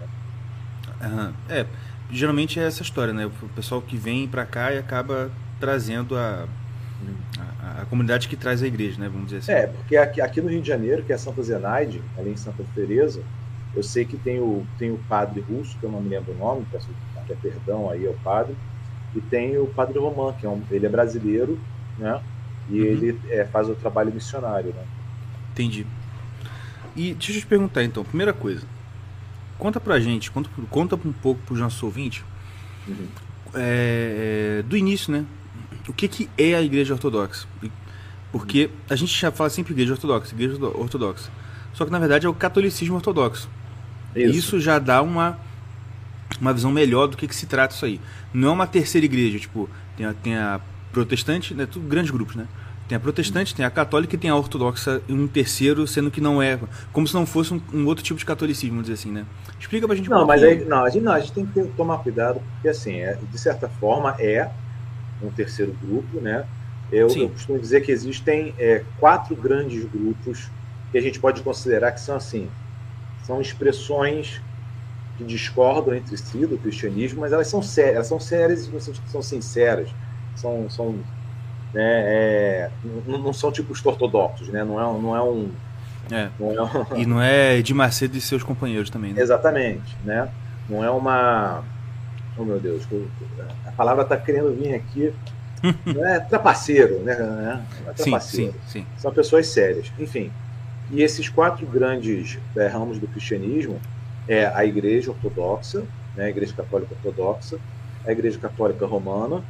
Né? 1.00 1.32
É, 1.48 1.66
geralmente 2.10 2.58
é 2.58 2.64
essa 2.64 2.82
história, 2.82 3.12
né? 3.12 3.26
O 3.26 3.48
pessoal 3.54 3.82
que 3.82 3.96
vem 3.96 4.26
para 4.26 4.44
cá 4.46 4.72
e 4.72 4.78
acaba 4.78 5.30
trazendo 5.60 6.16
a, 6.16 6.46
a, 7.38 7.82
a, 7.82 7.86
comunidade 7.86 8.28
que 8.28 8.36
traz 8.36 8.62
a 8.62 8.66
igreja, 8.66 9.00
né? 9.00 9.08
Vamos 9.08 9.26
dizer 9.26 9.38
assim. 9.38 9.52
É, 9.52 9.66
porque 9.66 9.96
aqui, 9.96 10.20
aqui 10.20 10.40
no 10.40 10.48
Rio 10.48 10.62
de 10.62 10.68
Janeiro, 10.68 11.02
que 11.02 11.12
é 11.12 11.18
Santa 11.18 11.42
Zenaide, 11.42 12.02
ali 12.18 12.30
em 12.30 12.36
Santa 12.36 12.64
Teresa, 12.74 13.22
eu 13.74 13.82
sei 13.82 14.04
que 14.04 14.16
tem 14.16 14.40
o, 14.40 14.66
tem 14.78 14.90
o 14.90 14.98
padre 15.08 15.40
russo, 15.40 15.76
que 15.78 15.84
eu 15.84 15.90
não 15.90 16.00
me 16.00 16.08
lembro 16.08 16.32
o 16.32 16.36
nome, 16.36 16.66
peço 16.70 16.88
até 17.16 17.34
perdão 17.34 17.90
aí 17.90 18.06
ao 18.06 18.14
padre, 18.14 18.56
e 19.14 19.20
tem 19.20 19.56
o 19.58 19.66
Padre 19.66 19.98
Román, 19.98 20.32
que 20.34 20.44
é 20.44 20.48
um, 20.48 20.62
ele 20.70 20.86
é 20.86 20.88
brasileiro, 20.88 21.58
né? 21.98 22.20
E 22.68 22.80
uhum. 22.80 22.86
ele 22.86 23.20
é, 23.28 23.44
faz 23.44 23.68
o 23.68 23.74
trabalho 23.74 24.12
missionário, 24.12 24.72
né? 24.74 24.84
Entendi. 25.52 25.86
E 26.94 27.14
deixa 27.14 27.32
eu 27.32 27.40
te 27.40 27.46
perguntar 27.46 27.84
então, 27.84 28.04
primeira 28.04 28.32
coisa, 28.32 28.66
conta 29.58 29.78
pra 29.78 30.00
gente, 30.00 30.30
conta, 30.30 30.50
conta 30.70 30.96
um 30.96 31.12
pouco 31.12 31.40
pro 31.42 31.56
nosso 31.56 31.84
ouvinte 31.84 32.24
uhum. 32.88 33.06
é, 33.54 34.64
do 34.66 34.76
início, 34.76 35.12
né? 35.12 35.24
O 35.88 35.92
que, 35.92 36.08
que 36.08 36.28
é 36.36 36.54
a 36.54 36.62
igreja 36.62 36.94
ortodoxa? 36.94 37.46
Porque 38.32 38.70
a 38.90 38.96
gente 38.96 39.18
já 39.18 39.30
fala 39.30 39.48
sempre 39.50 39.72
igreja 39.72 39.92
ortodoxa, 39.92 40.34
igreja 40.34 40.58
ortodoxa. 40.64 41.30
Só 41.72 41.84
que 41.84 41.92
na 41.92 41.98
verdade 41.98 42.26
é 42.26 42.28
o 42.28 42.34
catolicismo 42.34 42.96
ortodoxo. 42.96 43.48
Isso, 44.14 44.38
isso 44.38 44.60
já 44.60 44.78
dá 44.78 45.02
uma, 45.02 45.38
uma 46.40 46.52
visão 46.52 46.72
melhor 46.72 47.06
do 47.06 47.16
que, 47.16 47.28
que 47.28 47.36
se 47.36 47.46
trata 47.46 47.74
isso 47.74 47.84
aí. 47.84 48.00
Não 48.32 48.48
é 48.48 48.52
uma 48.52 48.66
terceira 48.66 49.04
igreja, 49.04 49.38
tipo, 49.38 49.68
tem 49.96 50.06
a, 50.06 50.14
tem 50.14 50.36
a 50.36 50.60
protestante, 50.96 51.52
né? 51.52 51.66
Tudo 51.66 51.86
grandes 51.86 52.10
grupos, 52.10 52.36
né? 52.36 52.46
Tem 52.88 52.96
a 52.96 53.00
protestante, 53.00 53.54
tem 53.54 53.66
a 53.66 53.70
católica 53.70 54.14
e 54.14 54.18
tem 54.18 54.30
a 54.30 54.36
ortodoxa 54.36 55.02
um 55.08 55.26
terceiro, 55.26 55.86
sendo 55.86 56.10
que 56.10 56.22
não 56.22 56.40
é. 56.40 56.58
Como 56.90 57.06
se 57.06 57.12
não 57.12 57.26
fosse 57.26 57.52
um, 57.52 57.60
um 57.74 57.86
outro 57.86 58.02
tipo 58.02 58.18
de 58.18 58.24
catolicismo, 58.24 58.76
vamos 58.76 58.88
dizer 58.88 58.94
assim, 58.94 59.12
né? 59.12 59.26
Explica 59.60 59.86
pra 59.86 59.94
gente 59.94 60.08
um 60.08 60.14
Não, 60.14 60.26
mas 60.26 60.42
aí, 60.42 60.64
não, 60.64 60.84
a 60.84 60.88
gente, 60.88 61.02
não, 61.02 61.12
a 61.12 61.20
gente 61.20 61.32
tem 61.32 61.44
que 61.44 61.52
ter, 61.52 61.66
tomar 61.76 61.98
cuidado, 61.98 62.40
porque 62.52 62.68
assim, 62.68 63.00
é, 63.00 63.18
de 63.30 63.38
certa 63.38 63.68
forma 63.68 64.16
é 64.18 64.48
um 65.22 65.30
terceiro 65.30 65.76
grupo, 65.82 66.18
né? 66.20 66.46
Eu, 66.90 67.08
eu 67.08 67.28
costumo 67.28 67.58
dizer 67.58 67.82
que 67.82 67.92
existem 67.92 68.54
é, 68.58 68.82
quatro 68.98 69.36
grandes 69.36 69.84
grupos 69.84 70.48
que 70.90 70.96
a 70.96 71.02
gente 71.02 71.18
pode 71.20 71.42
considerar 71.42 71.92
que 71.92 72.00
são 72.00 72.16
assim, 72.16 72.48
são 73.24 73.40
expressões 73.40 74.40
que 75.18 75.24
discordam 75.24 75.94
entre 75.94 76.16
si 76.16 76.46
do 76.46 76.56
cristianismo, 76.56 77.20
mas 77.20 77.32
elas 77.32 77.48
são 77.48 77.60
sérias, 77.60 77.96
elas 77.96 78.06
são 78.06 78.20
sérias 78.20 78.66
e 78.68 79.10
são 79.10 79.20
sinceras, 79.20 79.90
são, 80.36 80.68
são 80.70 80.94
né, 81.74 81.82
é, 81.82 82.70
não, 83.06 83.18
não, 83.18 83.32
são 83.32 83.52
tipo 83.52 83.72
os 83.72 83.84
ortodoxos, 83.84 84.48
né? 84.48 84.64
Não 84.64 84.80
é, 84.80 85.00
não 85.00 85.16
é 85.16 85.22
um. 85.22 85.50
É. 86.10 86.28
Não 86.38 86.52
é 86.52 86.62
um... 86.62 86.96
E 86.96 87.06
não 87.06 87.20
é 87.20 87.60
de 87.60 87.74
Macedo 87.74 88.16
e 88.16 88.20
seus 88.20 88.42
companheiros 88.42 88.88
também, 88.88 89.12
né? 89.12 89.20
Exatamente, 89.20 89.96
né? 90.04 90.28
Não 90.68 90.84
é 90.84 90.90
uma. 90.90 91.62
Oh 92.38 92.44
meu 92.44 92.60
Deus, 92.60 92.86
a 93.66 93.72
palavra 93.72 94.02
está 94.02 94.16
querendo 94.16 94.54
vir 94.54 94.74
aqui. 94.74 95.12
Não 95.86 96.06
é 96.06 96.20
trapaceiro, 96.20 97.00
né? 97.00 97.12
É 97.86 97.92
trapaceiro. 97.92 98.52
Sim, 98.52 98.58
sim, 98.66 98.80
sim. 98.80 98.86
São 98.98 99.10
pessoas 99.10 99.46
sérias. 99.48 99.90
Enfim. 99.98 100.30
E 100.90 101.02
esses 101.02 101.30
quatro 101.30 101.66
grandes 101.66 102.38
é, 102.54 102.66
ramos 102.68 102.98
do 102.98 103.08
cristianismo 103.08 103.80
é 104.28 104.46
a 104.46 104.64
Igreja 104.64 105.10
Ortodoxa, 105.10 105.82
né? 106.14 106.26
a 106.26 106.28
Igreja 106.28 106.52
Católica 106.54 106.94
Ortodoxa, 106.94 107.58
a 108.06 108.12
Igreja 108.12 108.38
Católica 108.38 108.86
Romana, 108.86 109.42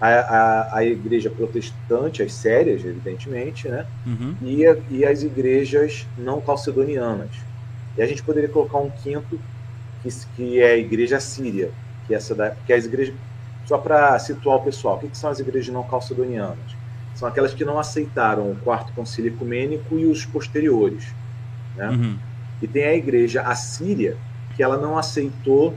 a, 0.00 0.08
a, 0.08 0.76
a 0.78 0.84
igreja 0.84 1.28
protestante, 1.28 2.22
as 2.22 2.32
sérias, 2.32 2.84
evidentemente, 2.84 3.68
né? 3.68 3.86
Uhum. 4.06 4.34
E, 4.42 4.66
a, 4.66 4.76
e 4.90 5.04
as 5.04 5.22
igrejas 5.22 6.06
não 6.16 6.40
calcedonianas. 6.40 7.30
E 7.96 8.02
a 8.02 8.06
gente 8.06 8.22
poderia 8.22 8.48
colocar 8.48 8.78
um 8.78 8.90
quinto, 8.90 9.38
que, 10.02 10.08
que 10.36 10.60
é 10.60 10.72
a 10.72 10.76
igreja 10.76 11.18
síria, 11.18 11.70
que, 12.06 12.14
é 12.14 12.16
essa 12.16 12.34
da, 12.34 12.50
que 12.50 12.72
é 12.72 12.76
as 12.76 12.84
igrejas. 12.84 13.14
Só 13.66 13.76
para 13.76 14.18
situar 14.18 14.56
o 14.56 14.62
pessoal, 14.62 14.96
o 14.96 15.00
que, 15.00 15.08
que 15.08 15.18
são 15.18 15.30
as 15.30 15.40
igrejas 15.40 15.74
não 15.74 15.82
calcedonianas? 15.82 16.76
São 17.14 17.26
aquelas 17.26 17.52
que 17.52 17.64
não 17.64 17.78
aceitaram 17.78 18.50
o 18.50 18.56
quarto 18.56 18.92
concílio 18.92 19.32
ecumênico 19.32 19.98
e 19.98 20.06
os 20.06 20.24
posteriores. 20.24 21.12
Né? 21.76 21.88
Uhum. 21.88 22.18
E 22.62 22.68
tem 22.68 22.84
a 22.84 22.94
igreja 22.94 23.42
assíria, 23.42 24.16
que 24.54 24.62
ela 24.62 24.76
não 24.76 24.96
aceitou 24.96 25.74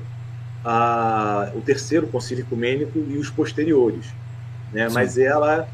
a, 0.63 1.51
o 1.55 1.61
terceiro 1.61 2.07
concílio 2.07 2.43
ecumênico 2.43 2.97
e 2.97 3.17
os 3.17 3.29
posteriores, 3.29 4.05
né? 4.71 4.87
Mas 4.89 5.17
ela 5.17 5.67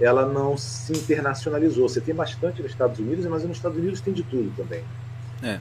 ela 0.00 0.26
não 0.26 0.56
se 0.56 0.92
internacionalizou. 0.92 1.88
Você 1.88 2.00
tem 2.00 2.14
bastante 2.14 2.62
nos 2.62 2.72
Estados 2.72 2.98
Unidos, 2.98 3.26
mas 3.26 3.44
nos 3.44 3.56
Estados 3.56 3.78
Unidos 3.78 4.00
tem 4.00 4.12
de 4.12 4.22
tudo 4.22 4.52
também. 4.56 4.82
É. 5.42 5.60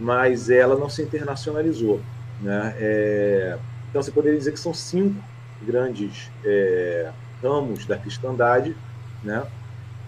Mas 0.00 0.50
ela 0.50 0.76
não 0.76 0.88
se 0.88 1.02
internacionalizou, 1.02 2.00
né? 2.40 2.74
É, 2.78 3.58
então 3.88 4.02
você 4.02 4.10
poderia 4.10 4.38
dizer 4.38 4.52
que 4.52 4.60
são 4.60 4.72
cinco 4.72 5.22
grandes 5.60 6.30
é, 6.44 7.10
ramos 7.42 7.86
da 7.86 7.96
cristandade, 7.96 8.76
né? 9.22 9.44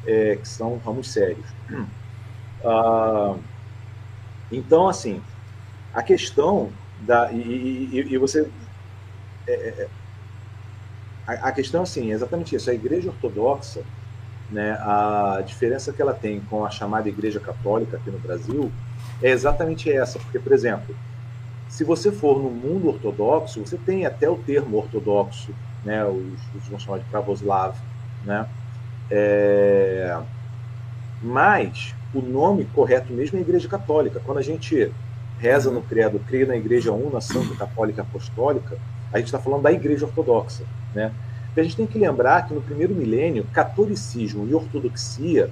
É, 0.06 0.36
que 0.36 0.48
são 0.48 0.78
ramos 0.78 1.10
sérios. 1.10 1.46
Ah, 2.66 3.36
então, 4.50 4.88
assim, 4.88 5.22
a 5.92 6.02
questão 6.02 6.72
da, 7.00 7.30
e, 7.32 7.88
e, 7.92 8.14
e 8.14 8.18
você. 8.18 8.48
É, 9.46 9.52
é, 9.52 9.68
é, 9.68 9.88
a, 11.26 11.48
a, 11.48 11.52
questão, 11.52 11.82
assim, 11.82 12.10
é 12.10 12.14
exatamente 12.14 12.54
isso. 12.54 12.70
A 12.70 12.74
Igreja 12.74 13.08
Ortodoxa, 13.08 13.82
né, 14.50 14.72
a 14.80 15.42
diferença 15.44 15.92
que 15.92 16.00
ela 16.00 16.14
tem 16.14 16.40
com 16.40 16.64
a 16.64 16.70
chamada 16.70 17.08
Igreja 17.08 17.40
Católica 17.40 17.96
aqui 17.96 18.10
no 18.10 18.18
Brasil 18.18 18.70
é 19.22 19.30
exatamente 19.30 19.90
essa. 19.90 20.18
Porque, 20.18 20.38
por 20.38 20.52
exemplo, 20.52 20.94
se 21.68 21.84
você 21.84 22.12
for 22.12 22.42
no 22.42 22.50
mundo 22.50 22.88
ortodoxo, 22.88 23.60
você 23.60 23.76
tem 23.76 24.06
até 24.06 24.28
o 24.28 24.36
termo 24.36 24.76
ortodoxo, 24.76 25.54
né, 25.84 26.04
os, 26.04 26.54
os 26.54 26.68
vão 26.68 26.78
chamar 26.78 26.98
de 26.98 27.04
Pravoslav, 27.06 27.76
né? 28.24 28.46
É, 29.10 30.18
mas 31.22 31.94
o 32.14 32.20
nome 32.20 32.64
correto 32.66 33.12
mesmo 33.12 33.38
é 33.38 33.40
Igreja 33.40 33.68
Católica. 33.68 34.20
Quando 34.24 34.38
a 34.38 34.42
gente 34.42 34.92
reza 35.44 35.70
no 35.70 35.82
credo, 35.82 36.18
crê 36.20 36.46
na 36.46 36.56
Igreja 36.56 36.90
Una, 36.90 37.20
Santa, 37.20 37.54
Católica 37.54 38.00
Apostólica, 38.00 38.78
a 39.12 39.18
gente 39.18 39.26
está 39.26 39.38
falando 39.38 39.62
da 39.62 39.70
Igreja 39.70 40.06
Ortodoxa. 40.06 40.64
Né? 40.94 41.12
E 41.54 41.60
a 41.60 41.62
gente 41.62 41.76
tem 41.76 41.86
que 41.86 41.98
lembrar 41.98 42.48
que 42.48 42.54
no 42.54 42.62
primeiro 42.62 42.94
milênio, 42.94 43.46
catolicismo 43.52 44.48
e 44.48 44.54
ortodoxia, 44.54 45.50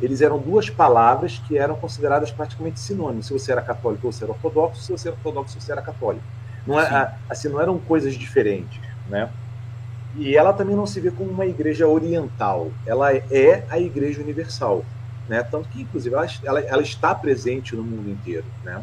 eles 0.00 0.20
eram 0.20 0.38
duas 0.38 0.70
palavras 0.70 1.42
que 1.46 1.58
eram 1.58 1.74
consideradas 1.74 2.30
praticamente 2.30 2.78
sinônimos. 2.78 3.26
Se 3.26 3.32
você 3.32 3.50
era 3.50 3.60
católico, 3.60 4.10
você 4.10 4.22
era 4.22 4.32
ortodoxo, 4.32 4.82
se 4.82 4.92
você 4.92 5.08
era 5.08 5.16
ortodoxo, 5.16 5.60
você 5.60 5.72
era 5.72 5.82
católico. 5.82 6.24
Não 6.64 6.78
é, 6.78 7.14
assim, 7.28 7.48
não 7.48 7.60
eram 7.60 7.78
coisas 7.78 8.14
diferentes. 8.14 8.80
Né? 9.08 9.28
E 10.14 10.36
ela 10.36 10.52
também 10.52 10.76
não 10.76 10.86
se 10.86 11.00
vê 11.00 11.10
como 11.10 11.30
uma 11.30 11.46
igreja 11.46 11.88
oriental, 11.88 12.70
ela 12.86 13.12
é 13.12 13.64
a 13.68 13.78
igreja 13.80 14.22
universal. 14.22 14.84
Né? 15.28 15.42
Tanto 15.42 15.68
que, 15.68 15.82
inclusive, 15.82 16.14
ela, 16.14 16.26
ela, 16.44 16.60
ela 16.60 16.82
está 16.82 17.12
presente 17.14 17.74
no 17.74 17.82
mundo 17.82 18.08
inteiro. 18.08 18.44
Né? 18.64 18.82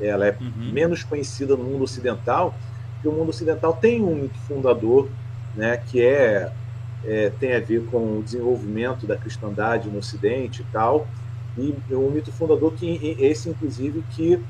Ela 0.00 0.26
é 0.26 0.36
uhum. 0.40 0.70
menos 0.72 1.04
conhecida 1.04 1.56
no 1.56 1.64
mundo 1.64 1.84
ocidental, 1.84 2.54
porque 2.94 3.08
o 3.08 3.12
mundo 3.12 3.30
ocidental 3.30 3.72
tem 3.74 4.02
um 4.02 4.14
mito 4.14 4.38
fundador, 4.40 5.08
né, 5.54 5.76
que 5.76 6.04
é, 6.04 6.50
é, 7.04 7.30
tem 7.38 7.54
a 7.54 7.60
ver 7.60 7.84
com 7.86 8.18
o 8.18 8.22
desenvolvimento 8.22 9.06
da 9.06 9.16
cristandade 9.16 9.88
no 9.88 9.98
Ocidente 9.98 10.62
e 10.62 10.64
tal, 10.72 11.06
e 11.56 11.74
um 11.90 12.10
mito 12.10 12.32
fundador 12.32 12.72
que 12.72 13.16
esse 13.18 13.48
inclusive 13.48 14.02
que 14.10 14.42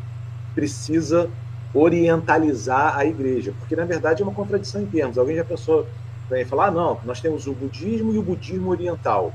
precisa 0.54 1.28
orientalizar 1.74 2.96
a 2.96 3.04
igreja, 3.04 3.52
porque 3.58 3.74
na 3.74 3.84
verdade 3.84 4.22
é 4.22 4.24
uma 4.24 4.34
contradição 4.34 4.82
em 4.82 4.86
termos. 4.86 5.16
Alguém 5.16 5.36
já 5.36 5.44
pensou 5.44 5.86
em 6.30 6.44
falar, 6.44 6.66
ah, 6.66 6.70
não, 6.70 7.00
nós 7.04 7.20
temos 7.20 7.46
o 7.46 7.52
budismo 7.52 8.12
e 8.12 8.18
o 8.18 8.22
budismo 8.22 8.70
oriental, 8.70 9.32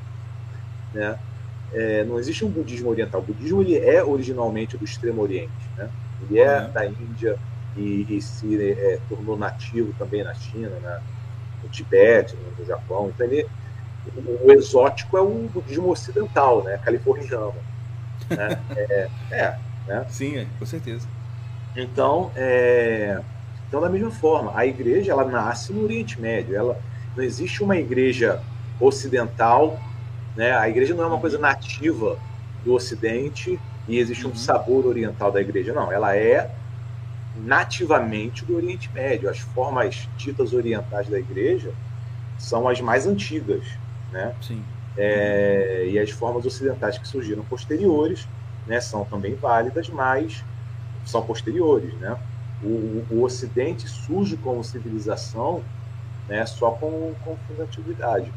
né? 0.94 1.18
É, 1.74 2.04
não 2.04 2.18
existe 2.18 2.46
um 2.46 2.50
budismo 2.50 2.90
oriental. 2.90 3.22
O 3.22 3.24
budismo 3.24 3.62
ele 3.62 3.78
é 3.78 4.04
originalmente 4.04 4.78
do 4.78 4.86
Extremo 4.86 5.22
Oriente, 5.22 5.52
né? 5.76 5.90
Ele 6.22 6.40
é 6.40 6.62
uhum. 6.62 6.72
da 6.72 6.86
Índia 6.86 7.38
e, 7.76 8.06
e 8.10 8.22
se 8.22 8.72
é, 8.72 9.00
tornou 9.08 9.38
nativo 9.38 9.94
também 10.00 10.24
na 10.24 10.34
China, 10.34 10.72
na, 10.82 11.02
no 11.64 11.70
Tibete, 11.70 12.36
no, 12.58 12.66
Japão. 12.66 13.12
Então, 13.14 13.26
ele, 13.28 13.46
o, 14.16 14.48
o, 14.48 14.52
exótico 14.52 15.18
é 15.18 15.22
o 15.22 15.50
budismo 15.54 15.90
ocidental, 15.90 16.64
né? 16.64 16.80
Californiano. 16.84 17.54
Né? 18.30 18.60
é, 18.76 19.10
é 19.32 19.58
né? 19.88 20.06
Sim, 20.10 20.38
é, 20.38 20.48
com 20.58 20.66
certeza. 20.66 21.08
Então, 21.76 22.32
é, 22.36 23.22
então, 23.68 23.82
da 23.82 23.90
mesma 23.90 24.12
forma, 24.12 24.52
a 24.56 24.66
igreja 24.66 25.12
ela 25.12 25.26
nasce 25.26 25.74
no 25.74 25.84
Oriente 25.84 26.20
Médio. 26.20 26.56
Ela, 26.56 26.80
não 27.16 27.24
existe 27.24 27.64
uma 27.64 27.76
igreja 27.76 28.42
ocidental, 28.80 29.80
né? 30.38 30.56
A 30.56 30.70
igreja 30.70 30.94
não 30.94 31.04
é 31.04 31.08
uma 31.08 31.20
coisa 31.20 31.40
nativa 31.40 32.18
do 32.64 32.74
Ocidente 32.74 33.60
e 33.88 33.98
existe 33.98 34.28
um 34.28 34.36
sabor 34.36 34.86
oriental 34.86 35.32
da 35.32 35.42
igreja. 35.42 35.74
Não, 35.74 35.92
ela 35.92 36.16
é 36.16 36.50
nativamente 37.36 38.46
do 38.46 38.56
Oriente 38.56 38.90
Médio. 38.94 39.30
As 39.30 39.40
formas 39.40 40.08
ditas 40.16 40.54
orientais 40.54 41.10
da 41.10 41.18
igreja 41.18 41.74
são 42.38 42.70
as 42.70 42.80
mais 42.80 43.08
antigas, 43.08 43.66
né? 44.12 44.36
Sim. 44.40 44.64
É, 44.96 45.88
e 45.90 46.00
as 46.00 46.12
formas 46.12 46.46
ocidentais 46.46 47.00
que 47.00 47.08
surgiram 47.08 47.44
posteriores, 47.44 48.28
né, 48.66 48.82
são 48.82 49.06
também 49.06 49.36
válidas, 49.36 49.90
mas 49.90 50.44
são 51.06 51.22
posteriores, 51.24 51.94
né? 51.96 52.18
O, 52.64 53.06
o 53.12 53.24
Ocidente 53.24 53.88
surge 53.88 54.38
como 54.38 54.64
civilização, 54.64 55.64
né, 56.28 56.46
só 56.46 56.72
com, 56.72 57.14
com 57.24 57.38
da 57.56 57.64
antiguidade, 57.64 58.32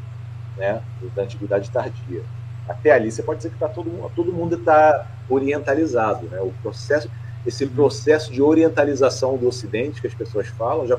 né, 0.61 0.81
da 1.15 1.23
antiguidade 1.23 1.69
tardia 1.71 2.21
até 2.67 2.91
ali 2.91 3.11
você 3.11 3.21
pode 3.21 3.37
dizer 3.37 3.51
que 3.51 3.57
tá 3.57 3.67
todo, 3.67 4.11
todo 4.15 4.31
mundo 4.31 4.55
está 4.55 5.07
orientalizado. 5.29 6.27
Né? 6.27 6.39
O 6.41 6.53
processo, 6.61 7.09
esse 7.45 7.65
processo 7.67 8.31
de 8.31 8.41
orientalização 8.41 9.37
do 9.37 9.47
Ocidente 9.47 10.01
que 10.01 10.07
as 10.07 10.13
pessoas 10.13 10.47
falam 10.47 10.87
já, 10.87 10.97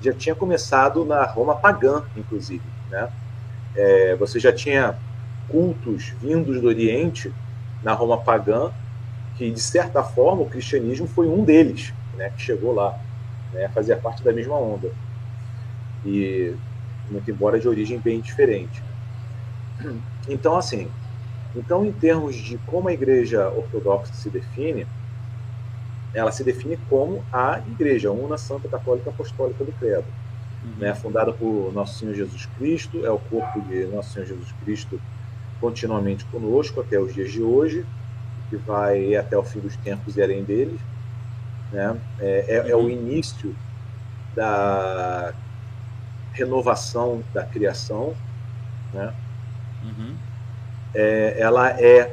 já 0.00 0.12
tinha 0.12 0.34
começado 0.34 1.04
na 1.04 1.24
Roma 1.24 1.54
pagã, 1.54 2.02
inclusive. 2.16 2.64
Né? 2.90 3.08
É, 3.76 4.16
você 4.16 4.38
já 4.40 4.52
tinha 4.52 4.96
cultos 5.48 6.14
vindos 6.20 6.60
do 6.60 6.66
Oriente 6.66 7.32
na 7.82 7.92
Roma 7.92 8.18
pagã, 8.18 8.72
que 9.36 9.50
de 9.50 9.60
certa 9.60 10.02
forma 10.02 10.42
o 10.42 10.48
cristianismo 10.48 11.06
foi 11.06 11.28
um 11.28 11.44
deles, 11.44 11.92
né, 12.16 12.30
que 12.30 12.40
chegou 12.40 12.72
lá, 12.72 12.98
né, 13.52 13.68
fazia 13.74 13.96
parte 13.96 14.22
da 14.22 14.32
mesma 14.32 14.56
onda. 14.56 14.90
E 16.06 16.54
muito 17.10 17.30
embora 17.30 17.58
de 17.58 17.68
origem 17.68 17.98
bem 17.98 18.20
diferente. 18.20 18.82
Então, 20.28 20.56
assim, 20.56 20.90
então 21.54 21.84
em 21.84 21.92
termos 21.92 22.34
de 22.36 22.58
como 22.66 22.88
a 22.88 22.92
Igreja 22.92 23.48
Ortodoxa 23.48 24.12
se 24.14 24.30
define, 24.30 24.86
ela 26.12 26.30
se 26.30 26.44
define 26.44 26.78
como 26.88 27.24
a 27.32 27.58
Igreja, 27.58 28.10
una 28.10 28.38
Santa 28.38 28.68
Católica 28.68 29.10
Apostólica 29.10 29.64
do 29.64 29.72
Credo, 29.72 30.04
uhum. 30.64 30.72
né, 30.78 30.94
fundada 30.94 31.32
por 31.32 31.72
Nosso 31.72 31.98
Senhor 31.98 32.14
Jesus 32.14 32.46
Cristo, 32.56 33.04
é 33.04 33.10
o 33.10 33.18
corpo 33.18 33.60
de 33.62 33.86
Nosso 33.86 34.12
Senhor 34.12 34.26
Jesus 34.26 34.52
Cristo 34.64 35.00
continuamente 35.60 36.24
conosco 36.26 36.80
até 36.80 36.98
os 36.98 37.12
dias 37.12 37.32
de 37.32 37.42
hoje, 37.42 37.84
que 38.48 38.56
vai 38.56 39.16
até 39.16 39.36
o 39.36 39.42
fim 39.42 39.60
dos 39.60 39.76
tempos 39.76 40.16
e 40.16 40.22
além 40.22 40.44
deles. 40.44 40.80
Né? 41.72 41.98
É, 42.20 42.44
é, 42.48 42.70
é 42.70 42.76
o 42.76 42.80
uhum. 42.80 42.90
início 42.90 43.54
da 44.36 45.34
renovação 46.32 47.22
da 47.32 47.44
criação. 47.44 48.14
Né? 48.92 49.12
Uhum. 49.84 50.16
É, 50.94 51.40
ela 51.40 51.70
é 51.80 52.10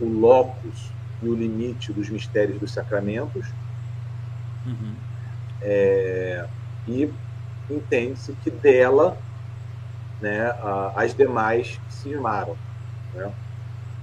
o 0.00 0.06
locus 0.06 0.92
e 1.22 1.28
o 1.28 1.34
limite 1.34 1.92
dos 1.92 2.08
mistérios 2.10 2.60
dos 2.60 2.72
sacramentos. 2.72 3.46
Uhum. 4.64 4.94
É, 5.62 6.46
e 6.86 7.10
entende-se 7.70 8.32
que 8.34 8.50
dela 8.50 9.18
né, 10.20 10.54
as 10.94 11.14
demais 11.14 11.80
se 11.88 12.10
irmaram. 12.10 12.56
Né? 13.14 13.32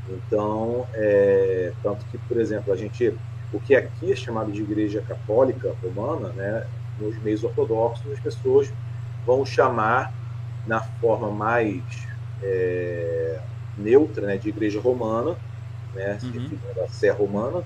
Então, 0.10 0.88
é, 0.94 1.74
tanto 1.82 2.06
que, 2.06 2.18
por 2.18 2.40
exemplo, 2.40 2.72
a 2.72 2.76
gente, 2.76 3.14
o 3.52 3.60
que 3.60 3.76
aqui 3.76 4.12
é 4.12 4.16
chamado 4.16 4.52
de 4.52 4.62
Igreja 4.62 5.02
Católica 5.02 5.74
Romana, 5.82 6.30
né, 6.34 6.66
nos 7.00 7.18
meios 7.22 7.44
ortodoxos, 7.44 8.12
as 8.12 8.20
pessoas 8.20 8.72
vão 9.26 9.46
chamar 9.46 10.14
na 10.68 10.80
forma 10.80 11.32
mais 11.32 12.05
é, 12.44 13.40
neutra, 13.78 14.28
né, 14.28 14.38
de 14.38 14.50
Igreja 14.50 14.80
Romana, 14.80 15.36
né, 15.94 16.18
uhum. 16.24 16.58
a 16.84 16.88
Sé 16.88 17.10
Romana, 17.10 17.60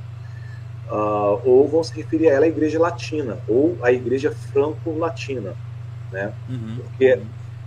uh, 0.89 1.41
ou 1.43 1.67
vão 1.67 1.83
se 1.83 1.93
referir 1.95 2.29
a 2.29 2.33
ela 2.33 2.45
a 2.45 2.47
Igreja 2.47 2.79
Latina, 2.79 3.37
ou 3.47 3.77
a 3.81 3.91
Igreja 3.91 4.31
Franco-Latina, 4.31 5.55
né, 6.11 6.33
uhum. 6.47 6.79
porque 6.83 7.19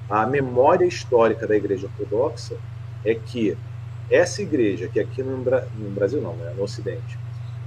a 0.09 0.27
memória 0.27 0.85
histórica 0.85 1.47
da 1.47 1.57
Igreja 1.57 1.87
Ortodoxa 1.87 2.57
é 3.05 3.15
que 3.15 3.57
essa 4.11 4.43
igreja, 4.43 4.89
que 4.89 5.01
aqui 5.01 5.23
no, 5.23 5.39
no 5.39 5.91
Brasil 5.91 6.21
não, 6.21 6.35
né, 6.35 6.53
no 6.57 6.63
Ocidente, 6.63 7.19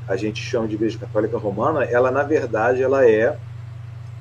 a 0.07 0.15
gente 0.15 0.41
chama 0.41 0.67
de 0.67 0.75
Igreja 0.75 0.99
Católica 0.99 1.37
Romana, 1.37 1.83
ela 1.83 2.11
na 2.11 2.23
verdade 2.23 2.83
ela 2.83 3.07
é, 3.07 3.35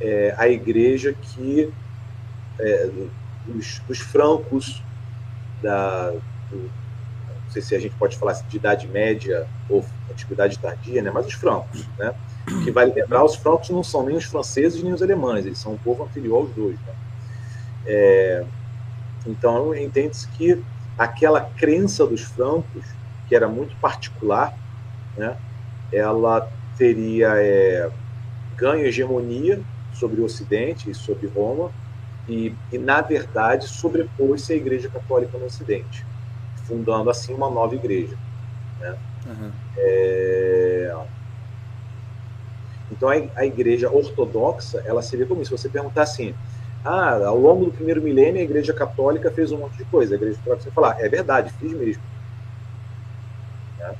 é 0.00 0.34
a 0.38 0.48
igreja 0.48 1.12
que 1.12 1.70
é, 2.58 2.90
os, 3.54 3.82
os, 3.88 3.98
francos 3.98 4.82
da 5.64 6.10
do, 6.50 6.70
não 7.44 7.50
sei 7.50 7.62
se 7.62 7.74
a 7.74 7.78
gente 7.78 7.94
pode 7.96 8.16
falar 8.18 8.32
de 8.32 8.56
idade 8.56 8.86
média 8.88 9.46
ou 9.68 9.84
antiguidade 10.10 10.58
tardia, 10.58 11.02
né, 11.02 11.10
mas 11.10 11.26
os 11.26 11.32
francos, 11.34 11.86
né, 11.98 12.14
que 12.62 12.70
vai 12.70 12.86
lembrar 12.86 13.24
os 13.24 13.34
francos 13.36 13.70
não 13.70 13.82
são 13.82 14.04
nem 14.04 14.16
os 14.16 14.24
franceses 14.24 14.82
nem 14.82 14.92
os 14.92 15.02
alemães, 15.02 15.46
eles 15.46 15.58
são 15.58 15.72
um 15.72 15.78
povo 15.78 16.04
anterior 16.04 16.36
aos 16.42 16.54
dois, 16.54 16.78
né? 16.80 16.94
é, 17.86 18.44
então 19.26 19.74
entende-se 19.74 20.28
que 20.28 20.62
aquela 20.98 21.40
crença 21.40 22.06
dos 22.06 22.22
francos, 22.22 22.84
que 23.26 23.34
era 23.34 23.48
muito 23.48 23.74
particular, 23.76 24.54
né, 25.16 25.36
ela 25.92 26.46
teria 26.76 27.32
é, 27.36 27.90
ganho 28.56 28.84
hegemonia 28.84 29.62
sobre 29.92 30.20
o 30.20 30.24
Ocidente 30.24 30.90
e 30.90 30.94
sobre 30.94 31.28
Roma, 31.28 31.70
e, 32.28 32.54
e 32.72 32.78
na 32.78 33.00
verdade 33.00 33.66
sobrepôs-se 33.66 34.52
a 34.52 34.56
Igreja 34.56 34.88
Católica 34.88 35.36
no 35.38 35.46
Ocidente, 35.46 36.04
fundando 36.66 37.10
assim 37.10 37.34
uma 37.34 37.50
nova 37.50 37.74
igreja. 37.74 38.16
Né? 38.80 38.96
Uhum. 39.26 39.52
É... 39.76 40.96
Então 42.90 43.08
a, 43.08 43.14
a 43.36 43.44
Igreja 43.44 43.90
Ortodoxa 43.90 44.82
ela 44.86 45.02
seria 45.02 45.26
como 45.26 45.42
isso. 45.42 45.56
Se 45.56 45.62
você 45.62 45.68
perguntar 45.68 46.02
assim, 46.02 46.34
ah, 46.84 47.26
ao 47.26 47.38
longo 47.38 47.66
do 47.66 47.72
primeiro 47.72 48.02
milênio 48.02 48.40
a 48.40 48.44
Igreja 48.44 48.72
Católica 48.72 49.30
fez 49.30 49.52
um 49.52 49.58
monte 49.58 49.76
de 49.76 49.84
coisa. 49.84 50.14
A 50.14 50.16
Igreja 50.16 50.38
Católica 50.38 50.64
você 50.64 50.70
falar, 50.70 51.00
é 51.00 51.08
verdade, 51.08 51.52
fiz 51.58 51.72
mesmo. 51.72 52.02
Né? 53.78 53.94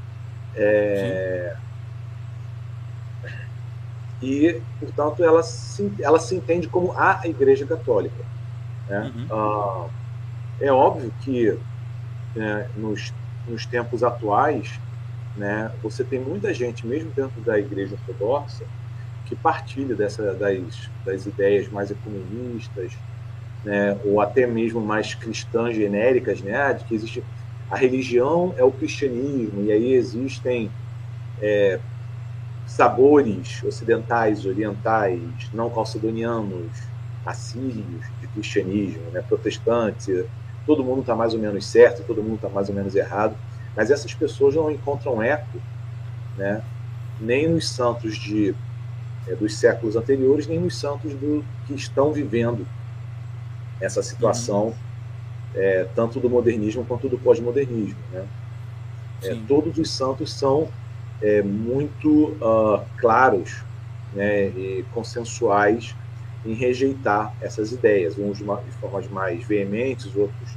É... 0.56 1.56
E, 4.22 4.60
portanto, 4.80 5.22
ela 5.22 5.42
se, 5.42 5.92
ela 6.00 6.18
se 6.18 6.34
entende 6.34 6.68
como 6.68 6.92
a 6.96 7.20
Igreja 7.24 7.66
Católica. 7.66 8.24
Né? 8.88 9.12
Uhum. 9.14 9.26
Ah, 9.30 9.86
é 10.60 10.72
óbvio 10.72 11.12
que 11.20 11.56
né, 12.34 12.68
nos, 12.76 13.12
nos 13.48 13.66
tempos 13.66 14.02
atuais, 14.02 14.80
né, 15.36 15.70
você 15.82 16.04
tem 16.04 16.20
muita 16.20 16.54
gente, 16.54 16.86
mesmo 16.86 17.10
dentro 17.14 17.40
da 17.42 17.58
Igreja 17.58 17.94
Ortodoxa, 17.94 18.64
que 19.26 19.34
partilha 19.34 19.94
dessa, 19.94 20.34
das, 20.34 20.90
das 21.04 21.26
ideias 21.26 21.68
mais 21.68 21.90
ecumenistas, 21.90 22.92
né, 23.64 23.98
ou 24.04 24.20
até 24.20 24.46
mesmo 24.46 24.80
mais 24.80 25.14
cristãs 25.14 25.74
genéricas, 25.74 26.40
né, 26.40 26.72
de 26.74 26.84
que 26.84 26.94
existe 26.94 27.22
a 27.70 27.76
religião 27.76 28.54
é 28.56 28.62
o 28.62 28.70
cristianismo 28.70 29.64
e 29.64 29.72
aí 29.72 29.94
existem 29.94 30.70
é, 31.40 31.80
sabores 32.74 33.62
ocidentais, 33.62 34.44
orientais, 34.44 35.20
não 35.52 35.70
calcedonianos, 35.70 36.72
assírios 37.24 38.04
de 38.20 38.26
cristianismo, 38.26 39.10
né, 39.12 39.22
protestantes. 39.22 40.24
Todo 40.66 40.82
mundo 40.82 41.02
está 41.02 41.14
mais 41.14 41.34
ou 41.34 41.38
menos 41.38 41.66
certo, 41.66 42.02
todo 42.04 42.20
mundo 42.20 42.34
está 42.34 42.48
mais 42.48 42.68
ou 42.68 42.74
menos 42.74 42.96
errado, 42.96 43.36
mas 43.76 43.92
essas 43.92 44.12
pessoas 44.12 44.56
não 44.56 44.72
encontram 44.72 45.22
eco, 45.22 45.58
né, 46.36 46.62
nem 47.20 47.48
nos 47.48 47.68
santos 47.68 48.16
de 48.16 48.52
é, 49.28 49.36
dos 49.36 49.56
séculos 49.56 49.94
anteriores, 49.94 50.48
nem 50.48 50.58
nos 50.58 50.76
santos 50.76 51.14
do, 51.14 51.44
que 51.68 51.74
estão 51.74 52.12
vivendo 52.12 52.66
essa 53.80 54.02
situação, 54.02 54.66
uhum. 54.66 54.74
é, 55.54 55.86
tanto 55.94 56.18
do 56.18 56.28
modernismo 56.28 56.84
quanto 56.84 57.08
do 57.08 57.18
pós-modernismo. 57.18 58.00
Né? 58.10 58.26
É, 59.22 59.36
todos 59.46 59.78
os 59.78 59.90
santos 59.90 60.32
são 60.32 60.68
é, 61.20 61.42
muito 61.42 62.32
uh, 62.34 62.84
claros 62.98 63.64
né, 64.12 64.48
e 64.48 64.84
consensuais 64.92 65.94
em 66.44 66.54
rejeitar 66.54 67.34
essas 67.40 67.72
ideias, 67.72 68.18
uns 68.18 68.38
de, 68.38 68.44
de 68.44 68.72
formas 68.78 69.08
mais 69.08 69.44
veementes, 69.46 70.14
outros 70.14 70.56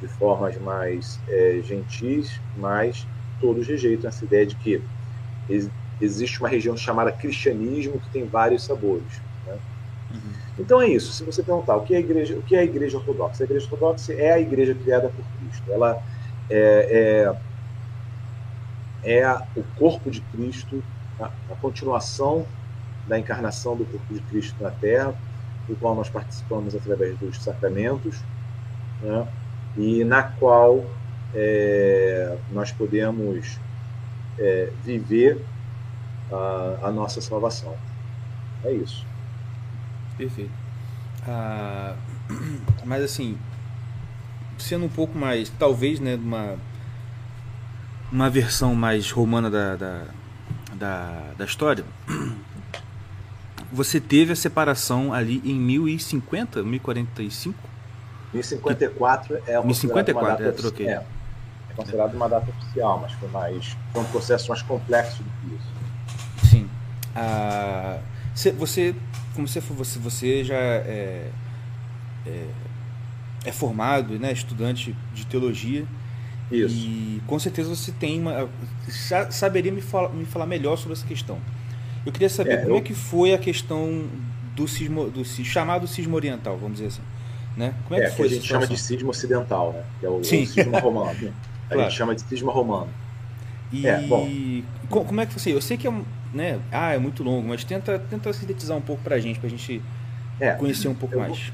de 0.00 0.08
formas 0.08 0.56
mais 0.58 1.20
é, 1.28 1.60
gentis, 1.62 2.40
mas 2.56 3.06
todos 3.40 3.66
rejeitam 3.66 4.08
essa 4.08 4.24
ideia 4.24 4.46
de 4.46 4.54
que 4.56 4.82
existe 6.00 6.40
uma 6.40 6.48
região 6.48 6.76
chamada 6.76 7.12
cristianismo 7.12 8.00
que 8.00 8.08
tem 8.10 8.24
vários 8.26 8.64
sabores. 8.64 9.20
Né? 9.44 9.58
Uhum. 10.10 10.32
Então 10.58 10.80
é 10.80 10.88
isso. 10.88 11.12
Se 11.12 11.24
você 11.24 11.42
perguntar 11.42 11.76
o 11.76 11.82
que 11.82 11.94
é 11.94 11.98
a 11.98 12.00
igreja, 12.00 12.36
o 12.36 12.42
que 12.42 12.54
é 12.54 12.60
a 12.60 12.64
igreja 12.64 12.96
ortodoxa, 12.98 13.42
a 13.42 13.46
igreja 13.46 13.66
ortodoxa 13.70 14.12
é 14.12 14.32
a 14.32 14.40
igreja 14.40 14.74
criada 14.74 15.08
por 15.08 15.24
Cristo. 15.38 15.72
Ela 15.72 16.00
é, 16.48 16.88
é, 17.26 17.36
é 19.04 19.26
o 19.56 19.62
corpo 19.76 20.10
de 20.10 20.20
Cristo, 20.20 20.82
a, 21.20 21.26
a, 21.26 21.56
continuação 21.60 22.46
da 23.06 23.18
encarnação 23.18 23.76
do 23.76 23.84
corpo 23.84 24.12
de 24.12 24.20
Cristo 24.20 24.62
na 24.62 24.70
Terra, 24.70 25.14
do 25.66 25.76
qual 25.76 25.94
nós 25.94 26.08
participamos 26.08 26.74
através 26.74 27.18
dos 27.18 27.42
sacramentos, 27.42 28.20
né? 29.02 29.26
e 29.76 30.04
na 30.04 30.22
qual 30.22 30.84
é, 31.34 32.36
nós 32.50 32.72
podemos 32.72 33.58
é, 34.38 34.72
viver 34.84 35.44
a, 36.32 36.78
a 36.88 36.90
nossa 36.90 37.20
salvação. 37.20 37.74
É 38.64 38.72
isso. 38.72 39.06
Perfeito. 40.16 40.52
Ah, 41.26 41.94
mas 42.84 43.02
assim, 43.02 43.38
sendo 44.58 44.86
um 44.86 44.88
pouco 44.88 45.16
mais, 45.16 45.48
talvez, 45.50 46.00
né, 46.00 46.16
uma, 46.16 46.56
uma 48.10 48.30
versão 48.30 48.74
mais 48.74 49.10
romana 49.10 49.50
da, 49.50 49.76
da, 49.76 50.04
da, 50.74 51.20
da 51.36 51.44
história, 51.44 51.84
você 53.72 54.00
teve 54.00 54.32
a 54.32 54.36
separação 54.36 55.12
ali 55.12 55.42
em 55.44 55.54
1050, 55.54 56.62
1045? 56.62 57.58
1054 58.32 59.38
é 59.46 59.58
uma 59.58 59.66
1054, 59.66 60.46
é, 60.46 60.52
troquei. 60.52 60.88
É, 60.88 60.92
é 60.92 61.74
considerado 61.74 62.14
uma 62.14 62.28
data 62.28 62.50
oficial, 62.50 62.98
mas 63.00 63.12
foi 63.12 63.28
mais 63.28 63.76
foi 63.92 64.02
um 64.02 64.06
processo 64.06 64.48
mais 64.48 64.62
complexo 64.62 65.22
do 65.22 65.30
que 65.40 65.54
isso. 65.54 65.78
Ah, 67.14 67.98
você, 68.56 68.94
como 69.34 69.48
você, 69.48 69.60
você, 69.60 69.98
você 69.98 70.44
já 70.44 70.54
é, 70.54 71.30
é, 72.26 72.46
é 73.44 73.52
formado, 73.52 74.18
né, 74.18 74.32
estudante 74.32 74.94
de 75.12 75.26
teologia. 75.26 75.84
Isso. 76.50 76.74
E 76.76 77.22
com 77.26 77.38
certeza 77.38 77.68
você 77.68 77.92
tem 77.92 78.20
uma. 78.20 78.48
Saberia 79.30 79.70
me 79.70 79.82
falar, 79.82 80.08
me 80.10 80.24
falar 80.24 80.46
melhor 80.46 80.76
sobre 80.76 80.94
essa 80.94 81.06
questão. 81.06 81.38
Eu 82.06 82.12
queria 82.12 82.28
saber 82.28 82.52
é, 82.52 82.56
como 82.58 82.72
eu... 82.72 82.78
é 82.78 82.80
que 82.80 82.94
foi 82.94 83.34
a 83.34 83.38
questão 83.38 84.06
do 84.54 84.66
cismo, 84.66 85.10
do 85.10 85.24
chamado 85.24 85.86
cismo 85.86 86.16
oriental, 86.16 86.56
vamos 86.56 86.78
dizer 86.78 86.88
assim. 86.88 87.02
Né? 87.56 87.74
Como 87.86 88.00
é, 88.00 88.04
é 88.04 88.10
que 88.10 88.16
foi 88.16 88.28
que 88.28 88.34
a 88.34 88.36
gente 88.36 88.48
chama 88.48 88.66
de 88.66 88.76
cisma 88.78 89.10
ocidental, 89.10 89.72
né? 89.72 89.82
Que 90.00 90.06
é 90.06 90.08
o, 90.08 90.24
Sim. 90.24 90.42
o 90.42 90.46
cisma 90.46 90.78
romano. 90.80 91.34
A 91.66 91.74
claro. 91.74 91.90
gente 91.90 91.98
chama 91.98 92.14
de 92.14 92.22
cisma 92.22 92.52
romano. 92.52 92.88
E 93.70 93.86
é, 93.86 94.00
bom. 94.02 94.26
como 94.88 95.20
é 95.20 95.26
que 95.26 95.38
você? 95.38 95.52
Eu 95.52 95.60
sei 95.60 95.76
que 95.76 95.86
é, 95.86 95.92
né? 96.32 96.58
Ah, 96.72 96.94
é 96.94 96.98
muito 96.98 97.22
longo, 97.22 97.46
mas 97.48 97.64
tenta, 97.64 97.98
tenta 97.98 98.32
sintetizar 98.32 98.76
um 98.76 98.80
pouco 98.80 99.02
para 99.02 99.16
a 99.16 99.20
gente, 99.20 99.38
para 99.38 99.48
a 99.48 99.50
gente 99.50 99.82
é, 100.40 100.52
conhecer 100.52 100.88
um 100.88 100.94
pouco 100.94 101.18
mais. 101.18 101.52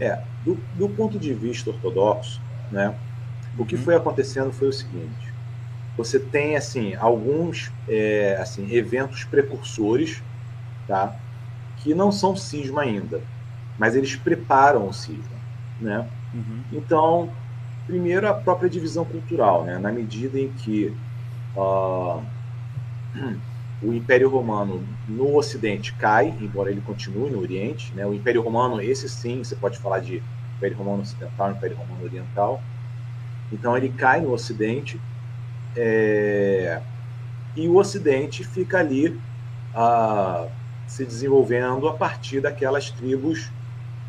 É, 0.00 0.20
do, 0.44 0.58
do, 0.74 0.88
ponto 0.88 1.18
de 1.18 1.34
vista 1.34 1.70
ortodoxo, 1.70 2.40
né? 2.70 2.94
O 3.58 3.64
que 3.64 3.76
foi 3.76 3.94
acontecendo 3.94 4.52
foi 4.52 4.68
o 4.68 4.72
seguinte: 4.72 5.32
você 5.96 6.18
tem 6.18 6.56
assim 6.56 6.94
alguns 6.94 7.72
é, 7.88 8.36
assim 8.40 8.72
eventos 8.72 9.24
precursores, 9.24 10.22
tá? 10.86 11.16
Que 11.78 11.94
não 11.94 12.10
são 12.10 12.36
cisma 12.36 12.82
ainda, 12.82 13.20
mas 13.78 13.94
eles 13.94 14.16
preparam 14.16 14.88
o 14.88 14.92
cisma, 14.92 15.36
né? 15.80 16.08
Uhum. 16.34 16.62
Então 16.72 17.30
Primeiro, 17.86 18.28
a 18.28 18.34
própria 18.34 18.68
divisão 18.68 19.04
cultural, 19.04 19.64
né? 19.64 19.78
na 19.78 19.92
medida 19.92 20.40
em 20.40 20.48
que 20.48 20.92
uh, 21.56 22.20
o 23.80 23.92
Império 23.92 24.28
Romano 24.28 24.84
no 25.08 25.36
Ocidente 25.36 25.92
cai, 25.94 26.34
embora 26.40 26.68
ele 26.68 26.80
continue 26.80 27.30
no 27.30 27.38
Oriente. 27.38 27.94
Né? 27.94 28.04
O 28.04 28.12
Império 28.12 28.42
Romano, 28.42 28.82
esse 28.82 29.08
sim, 29.08 29.38
você 29.38 29.54
pode 29.54 29.78
falar 29.78 30.00
de 30.00 30.20
Império 30.56 30.76
Romano 30.76 31.02
Ocidental, 31.02 31.52
Império 31.52 31.76
Romano 31.76 32.02
Oriental. 32.02 32.60
Então, 33.52 33.76
ele 33.76 33.88
cai 33.88 34.20
no 34.20 34.32
Ocidente 34.32 35.00
é, 35.76 36.80
e 37.54 37.68
o 37.68 37.76
Ocidente 37.76 38.44
fica 38.44 38.78
ali 38.78 39.08
uh, 39.74 40.50
se 40.86 41.04
desenvolvendo 41.04 41.88
a 41.88 41.94
partir 41.94 42.40
daquelas 42.40 42.90
tribos 42.90 43.50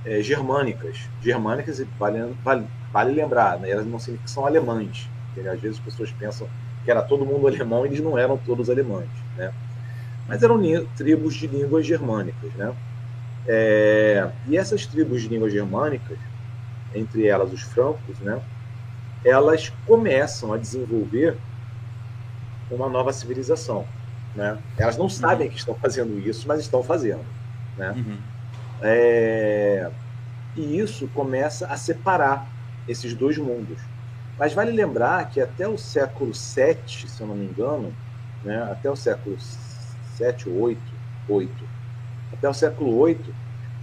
é, 0.05 0.21
germânicas. 0.21 0.97
Germânicas, 1.21 1.83
vale, 1.99 2.33
vale, 2.43 2.67
Vale 2.91 3.13
lembrar, 3.13 3.59
né, 3.59 3.69
elas 3.69 3.85
não 3.85 3.99
significam 3.99 4.25
que 4.25 4.31
são 4.31 4.45
alemães. 4.45 5.09
Às 5.37 5.61
vezes 5.61 5.77
as 5.77 5.83
pessoas 5.83 6.11
pensam 6.11 6.47
que 6.83 6.89
era 6.89 7.01
todo 7.01 7.25
mundo 7.25 7.47
alemão 7.47 7.85
e 7.85 7.89
eles 7.89 7.99
não 7.99 8.17
eram 8.17 8.37
todos 8.37 8.69
alemães. 8.69 9.09
Né? 9.35 9.53
Mas 10.27 10.41
eram 10.41 10.59
tribos 10.95 11.35
de 11.35 11.47
línguas 11.47 11.85
germânicas. 11.85 12.51
Né? 12.53 12.73
É, 13.47 14.31
e 14.47 14.57
essas 14.57 14.85
tribos 14.85 15.21
de 15.21 15.27
línguas 15.27 15.53
germânicas, 15.53 16.17
entre 16.95 17.27
elas 17.27 17.53
os 17.53 17.61
francos, 17.61 18.17
né, 18.19 18.41
elas 19.23 19.71
começam 19.85 20.53
a 20.53 20.57
desenvolver 20.57 21.37
uma 22.69 22.89
nova 22.89 23.11
civilização. 23.13 23.85
Né? 24.35 24.57
Elas 24.77 24.97
não 24.97 25.09
sabem 25.09 25.47
uhum. 25.47 25.53
que 25.53 25.59
estão 25.59 25.75
fazendo 25.75 26.19
isso, 26.19 26.47
mas 26.47 26.59
estão 26.59 26.83
fazendo. 26.83 27.25
Né? 27.77 27.91
Uhum. 27.91 28.17
É, 28.81 29.89
e 30.55 30.79
isso 30.79 31.07
começa 31.09 31.67
a 31.67 31.77
separar 31.77 32.47
esses 32.87 33.13
dois 33.13 33.37
mundos. 33.37 33.79
Mas 34.37 34.53
vale 34.53 34.71
lembrar 34.71 35.29
que 35.29 35.41
até 35.41 35.67
o 35.67 35.77
século 35.77 36.31
VII, 36.31 37.07
se 37.07 37.21
eu 37.21 37.27
não 37.27 37.35
me 37.35 37.45
engano, 37.45 37.91
né, 38.43 38.61
até 38.71 38.89
o 38.89 38.95
século 38.95 39.35
VII 39.35 39.57
VIII, 40.19 40.77
8, 41.27 41.51
até 42.33 42.49
o 42.49 42.53
século 42.53 43.05
VIII, 43.05 43.33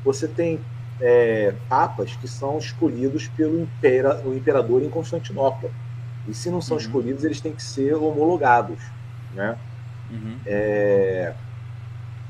você 0.05 0.29
tem 0.29 0.61
é, 1.01 1.55
papas 1.69 2.17
que 2.17 2.29
são 2.29 2.59
escolhidos 2.59 3.29
pelo 3.29 3.61
impera, 3.61 4.23
o 4.27 4.35
imperador 4.35 4.83
em 4.83 4.91
Constantinopla. 4.91 5.71
E 6.27 6.35
se 6.35 6.51
não 6.51 6.61
são 6.61 6.77
uhum. 6.77 6.83
escolhidos, 6.83 7.25
eles 7.25 7.41
têm 7.41 7.53
que 7.53 7.63
ser 7.63 7.95
homologados. 7.95 8.79
Né? 9.35 9.57
Uhum. 10.11 10.39
É... 10.47 11.35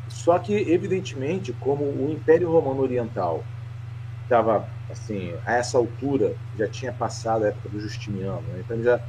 Só 0.09 0.39
que, 0.39 0.53
evidentemente, 0.55 1.53
como 1.53 1.85
o 1.85 2.11
Império 2.11 2.51
Romano 2.51 2.83
Oriental 2.83 3.45
estava 4.23 4.67
assim, 4.91 5.35
a 5.45 5.55
essa 5.55 5.77
altura 5.77 6.35
já 6.59 6.69
tinha 6.69 6.93
passado 6.93 7.45
a 7.45 7.49
época 7.49 7.69
do 7.69 7.81
Justiniano, 7.81 8.43
né? 8.49 8.63
então 8.65 8.77
ele 8.77 8.85
já, 8.85 9.01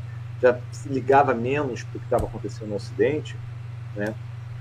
já 0.41 0.59
se 0.71 0.89
ligava 0.89 1.33
menos 1.33 1.83
para 1.83 1.97
o 1.97 1.99
que 1.99 2.05
estava 2.05 2.25
acontecendo 2.25 2.69
no 2.69 2.75
Ocidente, 2.75 3.37
né? 3.95 4.13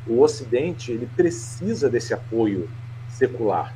O 0.07 0.21
Ocidente 0.21 0.93
ele 0.93 1.07
precisa 1.07 1.89
desse 1.89 2.13
apoio 2.13 2.69
secular 3.09 3.75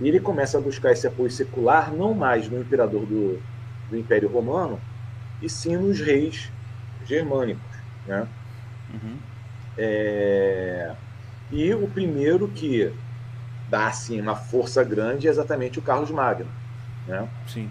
e 0.00 0.08
ele 0.08 0.20
começa 0.20 0.58
a 0.58 0.60
buscar 0.60 0.92
esse 0.92 1.06
apoio 1.06 1.30
secular 1.30 1.92
não 1.92 2.14
mais 2.14 2.48
no 2.48 2.60
imperador 2.60 3.04
do, 3.04 3.40
do 3.90 3.96
Império 3.96 4.28
Romano 4.28 4.80
e 5.42 5.48
sim 5.48 5.76
nos 5.76 6.00
reis 6.00 6.50
germânicos, 7.04 7.62
né? 8.06 8.26
Uhum. 8.92 9.16
É... 9.76 10.94
E 11.50 11.72
o 11.74 11.88
primeiro 11.88 12.48
que 12.48 12.92
dá 13.68 13.86
assim 13.86 14.20
uma 14.20 14.36
força 14.36 14.84
grande 14.84 15.26
é 15.26 15.30
exatamente 15.30 15.78
o 15.78 15.82
Carlos 15.82 16.10
Magno, 16.10 16.50
né? 17.06 17.28
Sim. 17.46 17.70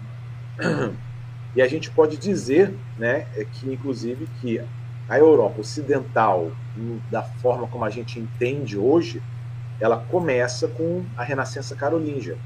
E 1.56 1.62
a 1.62 1.66
gente 1.66 1.90
pode 1.90 2.16
dizer, 2.18 2.72
né, 2.98 3.26
é 3.34 3.44
que 3.44 3.72
inclusive 3.72 4.28
que 4.40 4.62
a 5.08 5.18
Europa 5.18 5.60
Ocidental, 5.60 6.52
da 7.10 7.22
forma 7.22 7.66
como 7.66 7.84
a 7.84 7.90
gente 7.90 8.20
entende 8.20 8.76
hoje, 8.76 9.22
ela 9.80 9.96
começa 9.96 10.66
com 10.68 11.04
a 11.16 11.22
Renascença 11.22 11.74
Carolíngia, 11.76 12.36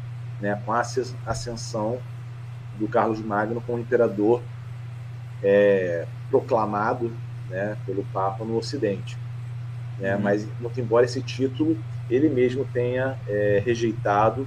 né, 0.41 0.61
com 0.65 0.73
a 0.73 0.83
ascensão 1.27 1.99
do 2.79 2.89
Carlos 2.89 3.21
Magno 3.21 3.61
como 3.61 3.79
imperador 3.79 4.43
é, 5.43 6.07
proclamado 6.31 7.13
né, 7.49 7.77
pelo 7.87 8.05
Papa 8.13 8.45
no 8.45 8.57
Ocidente. 8.57 9.17
Né? 9.99 10.15
Uhum. 10.17 10.23
Mas, 10.23 10.49
muito 10.61 10.81
embora 10.81 11.05
esse 11.05 11.23
título 11.23 11.77
ele 12.11 12.29
mesmo 12.29 12.65
tenha 12.73 13.17
é, 13.29 13.63
rejeitado, 13.65 14.47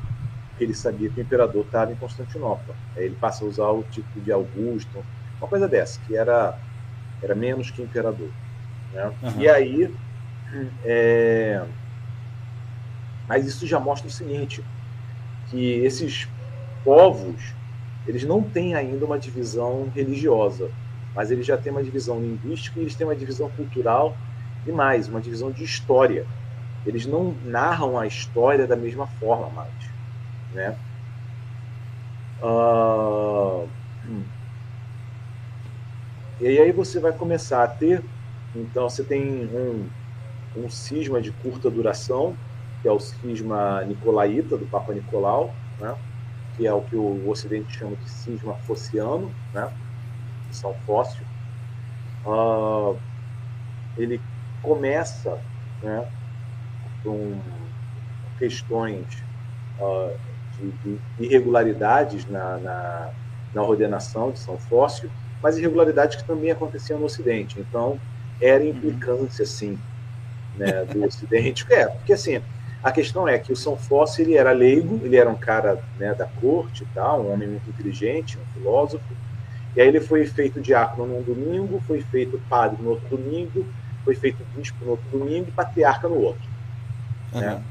ele 0.60 0.74
sabia 0.74 1.10
que 1.10 1.20
o 1.20 1.24
imperador 1.24 1.66
estava 1.66 1.92
em 1.92 1.96
Constantinopla. 1.96 2.76
Aí 2.96 3.06
ele 3.06 3.16
passa 3.16 3.44
a 3.44 3.48
usar 3.48 3.70
o 3.70 3.84
título 3.84 4.24
de 4.24 4.32
Augusto, 4.32 5.04
uma 5.40 5.48
coisa 5.48 5.68
dessa, 5.68 6.00
que 6.06 6.16
era, 6.16 6.58
era 7.22 7.36
menos 7.36 7.72
que 7.72 7.82
imperador. 7.82 8.30
Né? 8.94 9.12
Uhum. 9.22 9.42
E 9.42 9.50
aí. 9.50 9.94
É... 10.84 11.64
Mas 13.28 13.46
isso 13.46 13.66
já 13.66 13.80
mostra 13.80 14.08
o 14.08 14.12
seguinte: 14.12 14.64
que 15.50 15.80
esses 15.80 16.28
povos 16.84 17.54
eles 18.08 18.24
não 18.24 18.44
têm 18.44 18.76
ainda 18.76 19.06
uma 19.06 19.18
divisão 19.18 19.90
religiosa, 19.96 20.70
mas 21.16 21.32
eles 21.32 21.46
já 21.46 21.58
têm 21.58 21.72
uma 21.72 21.84
divisão 21.84 22.20
linguística 22.20 22.80
eles 22.80 22.96
têm 22.96 23.08
uma 23.08 23.16
divisão 23.16 23.50
cultural 23.50 24.16
e 24.66 24.72
mais, 24.72 25.08
uma 25.08 25.22
divisão 25.22 25.52
de 25.52 25.64
história 25.64 26.26
eles 26.86 27.06
não 27.06 27.36
narram 27.44 27.98
a 27.98 28.06
história 28.06 28.68
da 28.68 28.76
mesma 28.76 29.08
forma 29.08 29.50
mais, 29.50 29.74
né? 30.54 30.78
Uh, 32.44 33.68
e 36.40 36.48
aí 36.48 36.72
você 36.72 37.00
vai 37.00 37.12
começar 37.12 37.64
a 37.64 37.68
ter, 37.68 38.04
então 38.54 38.88
você 38.88 39.04
tem 39.04 39.24
um, 39.24 39.90
um 40.56 40.70
cisma 40.70 41.20
de 41.20 41.32
curta 41.32 41.72
duração, 41.72 42.36
que 42.86 42.90
é 42.90 42.92
o 42.92 43.00
cisma 43.00 43.84
nicolaíta 43.86 44.56
do 44.56 44.68
Papa 44.68 44.94
Nicolau, 44.94 45.52
né? 45.80 45.96
que 46.56 46.68
é 46.68 46.72
o 46.72 46.82
que 46.82 46.96
o 46.96 47.28
Ocidente 47.28 47.76
chama 47.76 47.96
de 47.96 48.08
cisma 48.08 48.54
fossiano, 48.58 49.34
né? 49.52 49.74
São 50.52 50.72
Fóssil. 50.86 51.24
Uh, 52.24 52.96
ele 53.98 54.22
começa, 54.62 55.36
né? 55.82 56.08
com 57.04 57.36
questões 58.38 59.04
uh, 59.80 60.16
de, 60.60 60.72
de, 60.72 61.00
irregularidades 61.18 62.30
na, 62.30 62.58
na, 62.58 63.10
na, 63.52 63.64
ordenação 63.64 64.30
de 64.30 64.38
São 64.38 64.60
Fóssil, 64.60 65.10
mas 65.42 65.58
irregularidades 65.58 66.18
que 66.18 66.24
também 66.24 66.52
aconteciam 66.52 67.00
no 67.00 67.08
Ocidente. 67.08 67.60
Então, 67.60 68.00
era 68.40 68.64
uhum. 68.64 68.70
implicância, 68.70 69.44
sim, 69.44 69.76
né, 70.56 70.86
do 70.86 71.04
Ocidente. 71.04 71.66
É, 71.74 71.88
porque, 71.88 72.14
assim, 72.14 72.44
a 72.86 72.92
questão 72.92 73.28
é 73.28 73.40
que 73.40 73.52
o 73.52 73.56
São 73.56 73.76
Fóssil 73.76 74.26
ele 74.26 74.38
era 74.38 74.52
leigo, 74.52 75.02
ele 75.04 75.18
era 75.18 75.28
um 75.28 75.36
cara 75.36 75.84
né, 75.98 76.14
da 76.14 76.28
corte 76.28 76.84
e 76.84 76.88
tal, 76.94 77.24
um 77.24 77.34
homem 77.34 77.48
muito 77.48 77.68
inteligente, 77.68 78.38
um 78.38 78.54
filósofo, 78.54 79.04
e 79.76 79.82
aí 79.82 79.88
ele 79.88 80.00
foi 80.00 80.24
feito 80.28 80.62
diácono 80.62 81.08
num 81.08 81.24
domingo, 81.24 81.82
foi 81.88 82.02
feito 82.02 82.40
padre 82.48 82.78
no 82.84 82.92
outro 82.92 83.18
domingo, 83.18 83.66
foi 84.04 84.14
feito 84.14 84.38
bispo 84.56 84.86
no 84.86 84.92
outro 84.92 85.06
domingo 85.10 85.48
e 85.48 85.52
patriarca 85.52 86.08
no 86.08 86.22
outro. 86.22 86.48
Uhum, 87.34 87.42
né? 87.42 87.64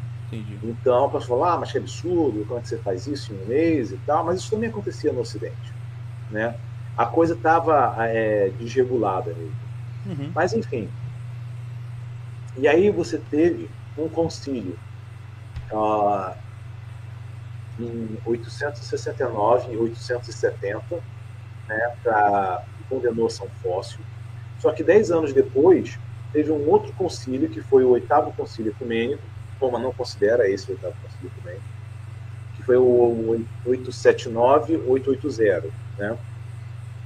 Então, 0.64 1.04
a 1.04 1.10
pessoa 1.10 1.38
fala, 1.38 1.54
ah, 1.54 1.58
mas 1.60 1.70
que 1.70 1.78
absurdo, 1.78 2.44
como 2.46 2.58
é 2.58 2.62
que 2.62 2.68
você 2.70 2.78
faz 2.78 3.06
isso 3.06 3.32
em 3.32 3.40
um 3.40 3.46
mês 3.46 3.92
e 3.92 3.96
tal, 3.98 4.24
mas 4.24 4.40
isso 4.40 4.50
também 4.50 4.68
acontecia 4.68 5.12
no 5.12 5.20
Ocidente. 5.20 5.72
Né? 6.28 6.56
A 6.98 7.06
coisa 7.06 7.34
estava 7.34 7.94
é, 8.08 8.50
desregulada 8.58 9.32
mesmo. 9.32 9.54
Uhum. 10.06 10.32
Mas, 10.34 10.52
enfim. 10.52 10.88
E 12.58 12.66
aí 12.66 12.90
você 12.90 13.16
teve 13.30 13.70
um 13.96 14.08
concílio 14.08 14.76
uh, 15.72 16.34
em 17.78 18.18
869 18.26 19.72
e 19.72 19.76
870, 19.76 21.02
né, 21.68 21.94
para 22.02 22.64
condenou 22.88 23.28
São 23.30 23.48
Fócio. 23.62 24.00
Só 24.58 24.72
que 24.72 24.84
dez 24.84 25.10
anos 25.10 25.32
depois 25.32 25.98
teve 26.32 26.50
um 26.50 26.68
outro 26.68 26.92
concílio 26.92 27.48
que 27.48 27.62
foi 27.62 27.84
o 27.84 27.90
oitavo 27.90 28.32
concílio 28.32 28.72
ecumênico. 28.72 29.22
Roma 29.60 29.78
não 29.78 29.92
considera 29.92 30.48
esse 30.48 30.70
o 30.70 30.74
oitavo 30.74 30.94
concílio 31.02 31.30
ecumênico, 31.36 31.64
que 32.56 32.62
foi 32.62 32.76
o 32.76 33.44
879-880, 33.66 35.64
né? 35.98 36.16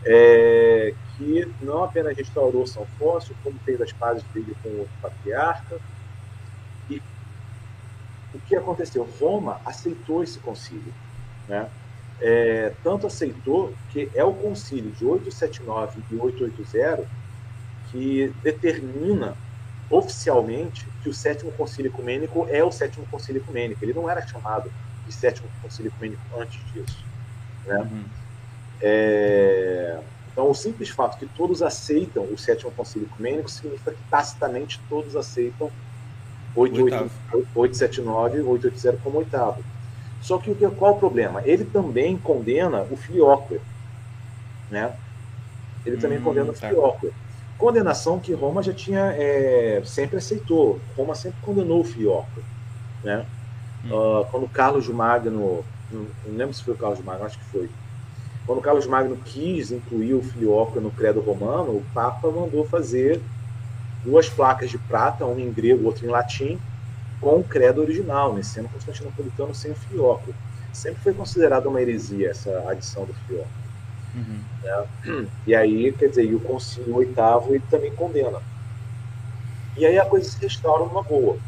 É, 0.04 0.94
que 1.16 1.50
não 1.60 1.82
apenas 1.84 2.16
restaurou 2.16 2.66
São 2.66 2.86
Fócio, 2.98 3.34
como 3.42 3.58
fez 3.64 3.80
as 3.80 3.92
pazes 3.92 4.22
dele 4.32 4.56
com 4.62 4.68
o 4.68 4.88
patriarca. 5.02 5.80
O 8.34 8.38
que 8.40 8.54
aconteceu? 8.54 9.08
Roma 9.20 9.60
aceitou 9.64 10.22
esse 10.22 10.38
concílio, 10.38 10.92
né? 11.48 11.68
É, 12.20 12.72
tanto 12.82 13.06
aceitou 13.06 13.72
que 13.90 14.10
é 14.14 14.24
o 14.24 14.34
concílio 14.34 14.90
de 14.90 15.04
879 15.04 16.02
e 16.10 16.16
880 16.16 17.06
que 17.90 18.34
determina 18.42 19.36
oficialmente 19.90 20.86
que 21.02 21.08
o 21.08 21.14
sétimo 21.14 21.50
concílio 21.52 21.90
ecumênico 21.90 22.46
é 22.50 22.62
o 22.62 22.70
sétimo 22.70 23.06
concílio 23.06 23.40
ecumênico. 23.40 23.82
Ele 23.84 23.94
não 23.94 24.10
era 24.10 24.26
chamado 24.26 24.70
de 25.06 25.12
sétimo 25.14 25.48
concílio 25.62 25.90
ecumênico 25.90 26.22
antes 26.36 26.60
disso. 26.72 27.04
Né? 27.64 27.78
Uhum. 27.78 28.04
É... 28.82 30.00
Então, 30.32 30.50
o 30.50 30.54
simples 30.54 30.90
fato 30.90 31.18
que 31.18 31.26
todos 31.26 31.62
aceitam 31.62 32.24
o 32.24 32.38
sétimo 32.38 32.70
concílio 32.72 33.08
ecumênico 33.12 33.50
significa 33.50 33.92
que 33.92 34.02
tacitamente 34.10 34.80
todos 34.88 35.16
aceitam 35.16 35.70
879 36.58 38.38
e 38.38 38.42
880 38.42 38.98
como 39.02 39.18
oitavo. 39.18 39.62
Só 40.20 40.38
que 40.38 40.54
qual 40.76 40.94
o 40.94 40.98
problema? 40.98 41.42
Ele 41.44 41.64
também 41.64 42.16
condena 42.16 42.82
o 42.90 42.96
filioque. 42.96 43.60
Né? 44.70 44.92
Ele 45.86 45.96
também 45.96 46.18
hum, 46.18 46.22
condena 46.22 46.50
o 46.50 46.52
tá. 46.52 46.68
filioque. 46.68 47.12
Condenação 47.56 48.18
que 48.18 48.32
Roma 48.32 48.62
já 48.62 48.72
tinha 48.72 49.12
é, 49.16 49.82
sempre 49.84 50.18
aceitou. 50.18 50.80
Roma 50.96 51.14
sempre 51.14 51.40
condenou 51.40 51.80
o 51.80 51.84
filioque. 51.84 52.42
Né? 53.02 53.24
Hum. 53.84 53.90
Uh, 53.92 54.24
quando 54.30 54.48
Carlos 54.48 54.88
Magno, 54.88 55.64
não, 55.90 56.06
não 56.26 56.36
lembro 56.36 56.54
se 56.54 56.64
foi 56.64 56.74
o 56.74 56.78
Carlos 56.78 57.00
Magno, 57.00 57.24
acho 57.24 57.38
que 57.38 57.44
foi. 57.46 57.70
Quando 58.46 58.62
Carlos 58.62 58.86
Magno 58.86 59.16
quis 59.24 59.70
incluir 59.70 60.14
o 60.14 60.22
filioque 60.22 60.80
no 60.80 60.90
credo 60.90 61.20
romano, 61.20 61.70
o 61.70 61.84
Papa 61.92 62.28
mandou 62.30 62.64
fazer 62.66 63.20
duas 64.04 64.28
placas 64.28 64.70
de 64.70 64.78
prata, 64.78 65.24
uma 65.24 65.40
em 65.40 65.52
grego, 65.52 65.86
outra 65.86 66.06
em 66.06 66.08
latim, 66.08 66.58
com 67.20 67.36
o 67.36 67.44
credo 67.44 67.80
original, 67.80 68.32
né, 68.32 68.42
sendo 68.42 68.68
constantinopolitano 68.68 69.54
sem 69.54 69.72
o 69.72 69.74
filioque. 69.74 70.34
Sempre 70.72 71.02
foi 71.02 71.14
considerada 71.14 71.68
uma 71.68 71.80
heresia 71.80 72.30
essa 72.30 72.64
adição 72.68 73.04
do 73.04 73.14
filioque. 73.14 73.48
Uhum. 74.14 74.40
Né? 74.62 75.28
E 75.46 75.54
aí, 75.54 75.92
quer 75.92 76.08
dizer, 76.08 76.24
e 76.24 76.34
o 76.34 76.40
concílio 76.40 76.96
oitavo 76.96 77.54
ele 77.54 77.64
também 77.70 77.94
condena. 77.94 78.40
E 79.76 79.86
aí 79.86 79.98
a 79.98 80.04
coisa 80.04 80.28
se 80.28 80.40
restaura 80.40 80.84
numa 80.84 81.02
boa. 81.02 81.38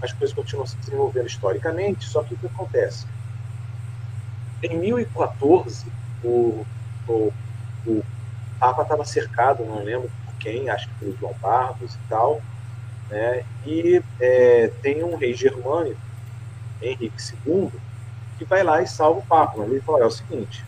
As 0.00 0.12
coisas 0.12 0.34
continuam 0.34 0.66
se 0.66 0.76
desenvolvendo 0.78 1.26
historicamente, 1.26 2.08
só 2.08 2.22
que 2.22 2.34
o 2.34 2.36
que 2.36 2.46
acontece? 2.46 3.06
Em 4.62 4.76
1014, 4.76 5.86
o, 6.24 6.64
o, 7.08 7.32
o 7.86 8.04
Papa 8.58 8.82
estava 8.82 9.04
cercado, 9.04 9.64
não 9.64 9.82
lembro 9.82 10.10
quem, 10.42 10.68
acho 10.68 10.88
que 10.88 10.94
pelo 10.96 11.16
João 11.16 11.34
Barros 11.40 11.94
e 11.94 12.08
tal, 12.08 12.40
né? 13.08 13.44
E 13.66 14.02
é, 14.20 14.68
tem 14.82 15.02
um 15.04 15.16
rei 15.16 15.34
germânico, 15.34 16.00
Henrique 16.80 17.22
II, 17.46 17.70
que 18.38 18.44
vai 18.44 18.62
lá 18.62 18.82
e 18.82 18.86
salva 18.86 19.20
o 19.20 19.26
Papa. 19.26 19.62
Ele 19.62 19.80
fala: 19.80 20.02
é 20.02 20.06
o 20.06 20.10
seguinte, 20.10 20.64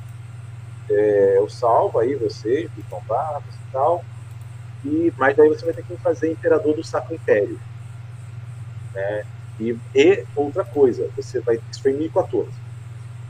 é, 0.88 1.38
eu 1.38 1.48
salvo 1.48 1.98
aí 1.98 2.14
vocês, 2.14 2.70
Vitão 2.72 3.02
Barros 3.08 3.54
e 3.54 3.72
tal, 3.72 4.04
e, 4.84 5.12
mas 5.16 5.36
daí 5.36 5.48
você 5.48 5.64
vai 5.64 5.74
ter 5.74 5.82
que 5.82 5.96
fazer 5.96 6.30
imperador 6.30 6.74
do 6.76 6.84
Sacro 6.84 7.14
Império. 7.14 7.58
Né? 8.92 9.24
E, 9.58 9.76
e 9.94 10.24
outra 10.36 10.64
coisa, 10.64 11.08
você 11.16 11.40
vai, 11.40 11.58
isso 11.70 11.82
foi 11.82 11.92
em 11.92 11.98
1014, 11.98 12.50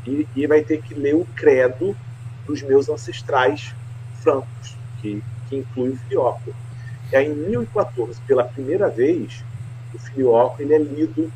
e, 0.06 0.28
e 0.34 0.46
vai 0.46 0.62
ter 0.62 0.82
que 0.82 0.94
ler 0.94 1.14
o 1.14 1.26
credo 1.36 1.96
dos 2.46 2.62
meus 2.62 2.88
ancestrais 2.88 3.74
francos, 4.22 4.76
que, 5.00 5.22
que 5.54 5.60
inclui 5.60 5.90
o 5.90 5.96
Filioque. 5.96 6.52
E 7.12 7.16
aí, 7.16 7.26
em 7.26 7.34
1014, 7.34 8.20
pela 8.22 8.44
primeira 8.44 8.88
vez, 8.88 9.44
o 9.92 9.98
filioco 9.98 10.60
ele 10.60 10.74
é 10.74 10.78
lido 10.78 11.32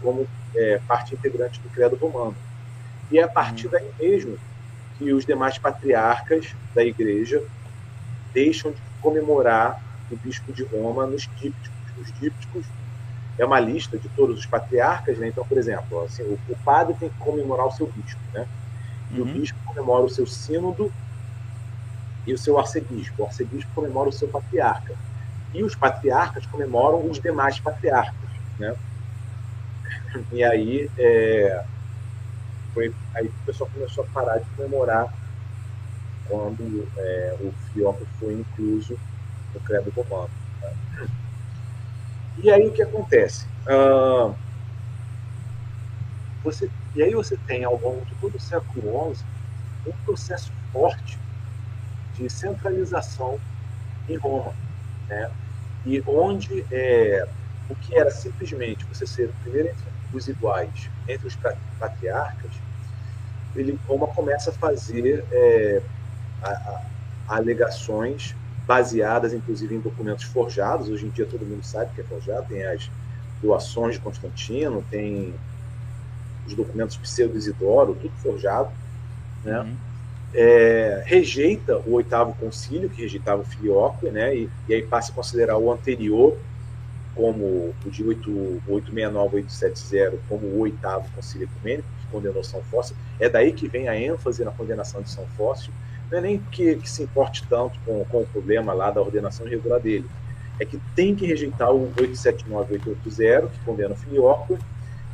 como 0.00 0.26
é, 0.54 0.80
parte 0.86 1.14
integrante 1.14 1.60
do 1.60 1.68
credo 1.68 1.96
romano. 1.96 2.36
E 3.10 3.18
é 3.18 3.24
a 3.24 3.28
partir 3.28 3.68
daí 3.68 3.90
mesmo 4.00 4.38
que 4.96 5.12
os 5.12 5.24
demais 5.24 5.58
patriarcas 5.58 6.54
da 6.74 6.84
igreja 6.84 7.42
deixam 8.32 8.70
de 8.70 8.80
comemorar 9.02 9.80
o 10.10 10.16
bispo 10.16 10.52
de 10.52 10.64
Roma 10.64 11.06
nos 11.06 11.28
dípticos. 11.36 11.78
Os 12.00 12.12
dípticos 12.20 12.64
é 13.38 13.44
uma 13.44 13.60
lista 13.60 13.98
de 13.98 14.08
todos 14.10 14.38
os 14.38 14.46
patriarcas, 14.46 15.18
né? 15.18 15.28
Então, 15.28 15.44
por 15.44 15.58
exemplo, 15.58 16.02
assim, 16.04 16.22
o, 16.22 16.38
o, 16.48 16.56
padre 16.64 16.94
tem 16.98 17.08
que 17.08 17.18
comemorar 17.18 17.66
o 17.66 17.72
seu 17.72 17.86
bispo, 17.86 18.20
né? 18.32 18.46
E 19.10 19.20
uhum. 19.20 19.30
o 19.30 19.34
bispo 19.34 19.58
comemora 19.64 20.04
o 20.04 20.08
seu 20.08 20.26
sínodo 20.26 20.92
e 22.28 22.34
o 22.34 22.38
seu 22.38 22.58
arcebispo. 22.58 23.22
O 23.22 23.26
arcebispo 23.26 23.70
comemora 23.74 24.10
o 24.10 24.12
seu 24.12 24.28
patriarca 24.28 24.94
e 25.54 25.64
os 25.64 25.74
patriarcas 25.74 26.44
comemoram 26.46 27.08
os 27.08 27.18
demais 27.18 27.58
patriarcas, 27.58 28.30
né? 28.58 28.76
E 30.32 30.42
aí, 30.44 30.90
é, 30.98 31.64
foi, 32.74 32.94
aí 33.14 33.26
o 33.26 33.46
pessoal 33.46 33.70
começou 33.72 34.04
a 34.04 34.06
parar 34.08 34.38
de 34.38 34.44
comemorar 34.56 35.12
quando 36.28 36.86
é, 36.96 37.36
o 37.40 37.52
Filioque 37.72 38.04
foi 38.18 38.34
incluso 38.34 38.98
no 39.54 39.60
credo 39.60 39.90
romano. 39.90 40.30
Né? 40.60 41.08
E 42.38 42.50
aí 42.50 42.66
o 42.66 42.72
que 42.72 42.82
acontece? 42.82 43.46
Uh, 43.66 44.34
você, 46.44 46.70
e 46.94 47.02
aí 47.02 47.14
você 47.14 47.36
tem, 47.46 47.64
ao 47.64 47.78
longo 47.78 48.04
de 48.04 48.14
todo 48.16 48.34
o 48.36 48.40
século 48.40 49.14
XI, 49.14 49.24
um 49.86 49.92
processo 50.04 50.52
forte 50.72 51.18
de 52.18 52.30
centralização 52.30 53.38
em 54.08 54.16
Roma 54.16 54.52
né? 55.08 55.30
E 55.86 56.02
onde 56.06 56.64
é, 56.70 57.26
o 57.68 57.74
que 57.74 57.96
era 57.96 58.10
simplesmente 58.10 58.84
você 58.84 59.06
ser 59.06 59.30
primeiro 59.42 59.68
entre 59.68 59.84
os 60.12 60.28
iguais, 60.28 60.90
entre 61.06 61.26
os 61.26 61.36
patriarcas, 61.78 62.50
ele 63.56 63.78
Roma 63.88 64.06
começa 64.06 64.50
a 64.50 64.52
fazer 64.52 65.24
é, 65.32 65.82
a, 66.42 66.50
a, 66.50 67.36
alegações 67.36 68.36
baseadas, 68.66 69.32
inclusive, 69.32 69.74
em 69.74 69.80
documentos 69.80 70.24
forjados. 70.24 70.88
Hoje 70.88 71.06
em 71.06 71.10
dia 71.10 71.24
todo 71.24 71.44
mundo 71.44 71.64
sabe 71.64 71.90
que 71.94 72.02
é 72.02 72.04
forjado. 72.04 72.46
Tem 72.48 72.64
as 72.64 72.90
doações 73.42 73.94
de 73.94 74.00
Constantino, 74.00 74.84
tem 74.90 75.34
os 76.46 76.54
documentos 76.54 76.96
pseudo-Isidoro, 76.96 77.94
tudo 77.94 78.14
forjado, 78.16 78.70
né? 79.44 79.60
Uhum 79.60 79.76
é, 80.34 81.02
rejeita 81.06 81.78
o 81.78 81.94
oitavo 81.94 82.34
concílio, 82.34 82.88
que 82.88 83.02
rejeitava 83.02 83.42
o 83.42 83.44
filioque, 83.44 84.10
né, 84.10 84.34
e, 84.34 84.50
e, 84.68 84.74
aí 84.74 84.82
passa 84.82 85.10
a 85.10 85.14
considerar 85.14 85.56
o 85.58 85.72
anterior, 85.72 86.36
como 87.14 87.44
o 87.84 87.90
de 87.90 88.04
8, 88.04 88.30
869, 88.68 89.36
870, 89.36 90.18
como 90.28 90.46
o 90.46 90.60
oitavo 90.60 91.08
concílio 91.14 91.48
ecumênico, 91.52 91.88
que 92.00 92.12
condenou 92.12 92.44
São 92.44 92.62
Fócio. 92.62 92.94
É 93.18 93.28
daí 93.28 93.52
que 93.52 93.66
vem 93.66 93.88
a 93.88 93.98
ênfase 93.98 94.44
na 94.44 94.52
condenação 94.52 95.02
de 95.02 95.10
São 95.10 95.26
Fócio. 95.36 95.72
Não 96.10 96.18
é 96.18 96.20
nem 96.20 96.38
que, 96.38 96.76
que 96.76 96.88
se 96.88 97.02
importe 97.02 97.44
tanto 97.48 97.78
com, 97.84 98.04
com 98.04 98.22
o 98.22 98.26
problema 98.26 98.72
lá 98.72 98.90
da 98.90 99.00
ordenação 99.00 99.46
irregular 99.46 99.80
dele. 99.80 100.06
É 100.60 100.64
que 100.64 100.78
tem 100.94 101.14
que 101.14 101.26
rejeitar 101.26 101.72
o 101.72 101.86
879 101.98 102.74
880, 102.74 103.48
que 103.48 103.64
condena 103.64 103.94
o 103.94 103.96
filioque, 103.96 104.56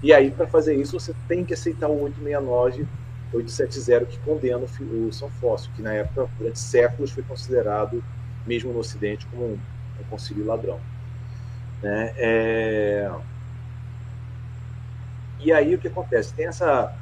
e 0.05 0.13
aí, 0.13 0.31
para 0.31 0.47
fazer 0.47 0.75
isso, 0.75 1.01
você 1.01 1.15
tem 1.27 1.47
que 1.47 1.55
aceitar 1.55 1.89
o 1.89 2.03
869 2.03 2.87
870 3.35 4.07
que 4.07 4.19
condena 4.21 4.65
o 4.65 5.13
São 5.13 5.31
Fócio, 5.31 5.71
que 5.75 5.83
na 5.83 5.93
época, 5.93 6.29
durante 6.39 6.59
séculos, 6.59 7.11
foi 7.11 7.23
considerado, 7.23 8.03
mesmo 8.47 8.73
no 8.73 8.79
Ocidente, 8.79 9.27
como 9.27 9.45
um, 9.45 9.59
um 10.01 10.05
concílio 10.09 10.47
ladrão. 10.47 10.79
Né? 11.83 12.15
É... 12.17 13.11
E 15.41 15.53
aí 15.53 15.75
o 15.75 15.79
que 15.79 15.89
acontece? 15.89 16.33
Tem 16.33 16.47
essa 16.47 16.95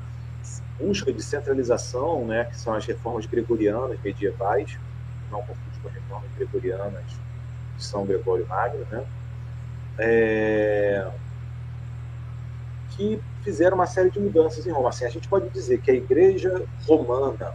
busca 0.79 1.12
de 1.12 1.23
centralização, 1.23 2.27
né, 2.27 2.45
que 2.47 2.59
são 2.59 2.75
as 2.75 2.85
reformas 2.85 3.25
gregorianas 3.27 4.01
medievais, 4.03 4.77
não 5.31 5.40
confundir 5.40 5.81
com 5.81 5.88
as 5.88 5.95
reformas 5.95 6.31
gregorianas 6.37 7.05
de 7.77 7.85
São 7.85 8.05
Gregório 8.05 8.47
Magno, 8.49 8.85
né? 8.90 9.05
É... 9.99 11.09
que 12.96 13.20
fizeram 13.42 13.76
uma 13.76 13.87
série 13.87 14.11
de 14.11 14.20
mudanças 14.20 14.66
em 14.66 14.70
Roma. 14.70 14.88
Assim, 14.88 15.05
a 15.05 15.11
gente 15.11 15.28
pode 15.28 15.48
dizer 15.50 15.81
que 15.81 15.90
a 15.90 15.94
igreja 15.94 16.64
romana, 16.87 17.55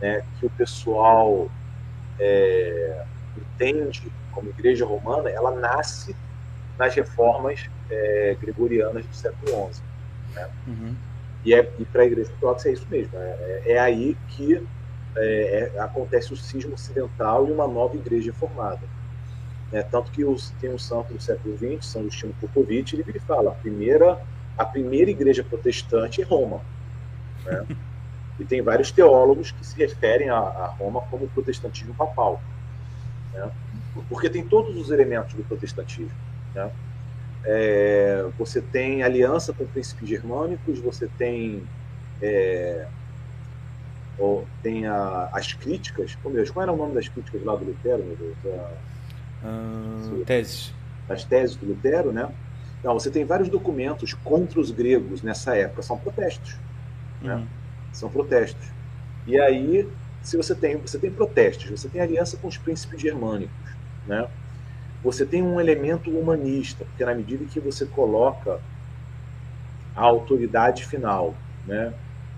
né, 0.00 0.22
que 0.38 0.46
o 0.46 0.50
pessoal 0.50 1.48
é, 2.18 3.04
entende 3.36 4.10
como 4.32 4.50
igreja 4.50 4.84
romana, 4.84 5.30
ela 5.30 5.50
nasce 5.50 6.14
nas 6.78 6.94
reformas 6.94 7.68
é, 7.90 8.36
gregorianas 8.40 9.04
do 9.06 9.14
século 9.14 9.72
XI. 9.72 9.82
Né? 10.34 10.48
Uhum. 10.66 10.94
E, 11.44 11.54
é, 11.54 11.72
e 11.78 11.84
para 11.84 12.02
a 12.02 12.06
Igreja 12.06 12.30
Ortodoxa 12.32 12.68
é 12.68 12.72
isso 12.72 12.86
mesmo. 12.90 13.16
É, 13.16 13.62
é 13.66 13.78
aí 13.78 14.16
que 14.28 14.62
é, 15.16 15.72
é, 15.74 15.80
acontece 15.80 16.32
o 16.32 16.36
cisma 16.36 16.74
ocidental 16.74 17.48
e 17.48 17.52
uma 17.52 17.66
nova 17.66 17.96
igreja 17.96 18.32
formada. 18.32 18.80
É, 19.72 19.82
tanto 19.82 20.10
que 20.12 20.24
os, 20.24 20.50
tem 20.60 20.70
um 20.70 20.78
santo 20.78 21.12
do 21.12 21.20
século 21.20 21.56
XX, 21.56 21.84
São 21.84 22.02
Justino 22.04 22.32
Popovich, 22.40 22.94
ele, 22.94 23.04
ele 23.06 23.20
fala 23.20 23.50
a 23.50 23.54
primeira, 23.54 24.20
a 24.56 24.64
primeira 24.64 25.10
igreja 25.10 25.42
protestante 25.42 26.22
é 26.22 26.24
Roma. 26.24 26.60
Né? 27.44 27.66
e 28.38 28.44
tem 28.44 28.60
vários 28.60 28.90
teólogos 28.90 29.50
que 29.50 29.66
se 29.66 29.78
referem 29.78 30.28
a, 30.28 30.36
a 30.36 30.66
Roma 30.78 31.00
como 31.10 31.26
protestantismo 31.28 31.94
papal. 31.94 32.40
Né? 33.32 33.50
Porque 34.08 34.28
tem 34.28 34.44
todos 34.44 34.76
os 34.76 34.90
elementos 34.90 35.34
do 35.34 35.42
protestantismo. 35.44 36.10
Né? 36.54 36.70
É, 37.44 38.26
você 38.38 38.60
tem 38.60 39.02
aliança 39.02 39.52
com 39.52 39.66
príncipes 39.66 40.08
germânicos, 40.08 40.78
você 40.80 41.08
tem 41.16 41.62
é, 42.20 42.86
tem 44.62 44.86
a, 44.86 45.28
as 45.32 45.52
críticas, 45.52 46.16
como 46.22 46.34
Deus, 46.34 46.50
qual 46.50 46.62
era 46.62 46.72
o 46.72 46.76
nome 46.76 46.94
das 46.94 47.08
críticas 47.08 47.44
lá 47.44 47.54
do 47.54 47.64
Lutero, 47.64 48.02
meu 48.02 48.16
Deus? 48.16 48.36
Uh, 49.42 50.24
teses. 50.24 50.72
As 51.08 51.24
teses 51.24 51.56
do 51.56 51.66
Lutero, 51.66 52.12
né? 52.12 52.28
Então, 52.80 52.94
você 52.94 53.10
tem 53.10 53.24
vários 53.24 53.48
documentos 53.48 54.14
contra 54.14 54.60
os 54.60 54.70
gregos 54.70 55.22
nessa 55.22 55.56
época, 55.56 55.82
são 55.82 55.98
protestos, 55.98 56.56
né? 57.20 57.36
uhum. 57.36 57.46
São 57.92 58.08
protestos. 58.08 58.68
E 59.26 59.40
aí, 59.40 59.88
se 60.22 60.36
você 60.36 60.54
tem, 60.54 60.76
você 60.76 60.98
tem 60.98 61.10
protestos, 61.10 61.70
você 61.70 61.88
tem 61.88 62.00
aliança 62.00 62.36
com 62.36 62.48
os 62.48 62.58
príncipes 62.58 63.00
germânicos, 63.00 63.54
né? 64.06 64.28
Você 65.02 65.24
tem 65.24 65.42
um 65.42 65.60
elemento 65.60 66.10
humanista, 66.10 66.84
porque 66.84 67.04
na 67.04 67.14
medida 67.14 67.44
que 67.44 67.60
você 67.60 67.86
coloca 67.86 68.60
a 69.94 70.02
autoridade 70.02 70.84
final, 70.84 71.34
né? 71.64 71.94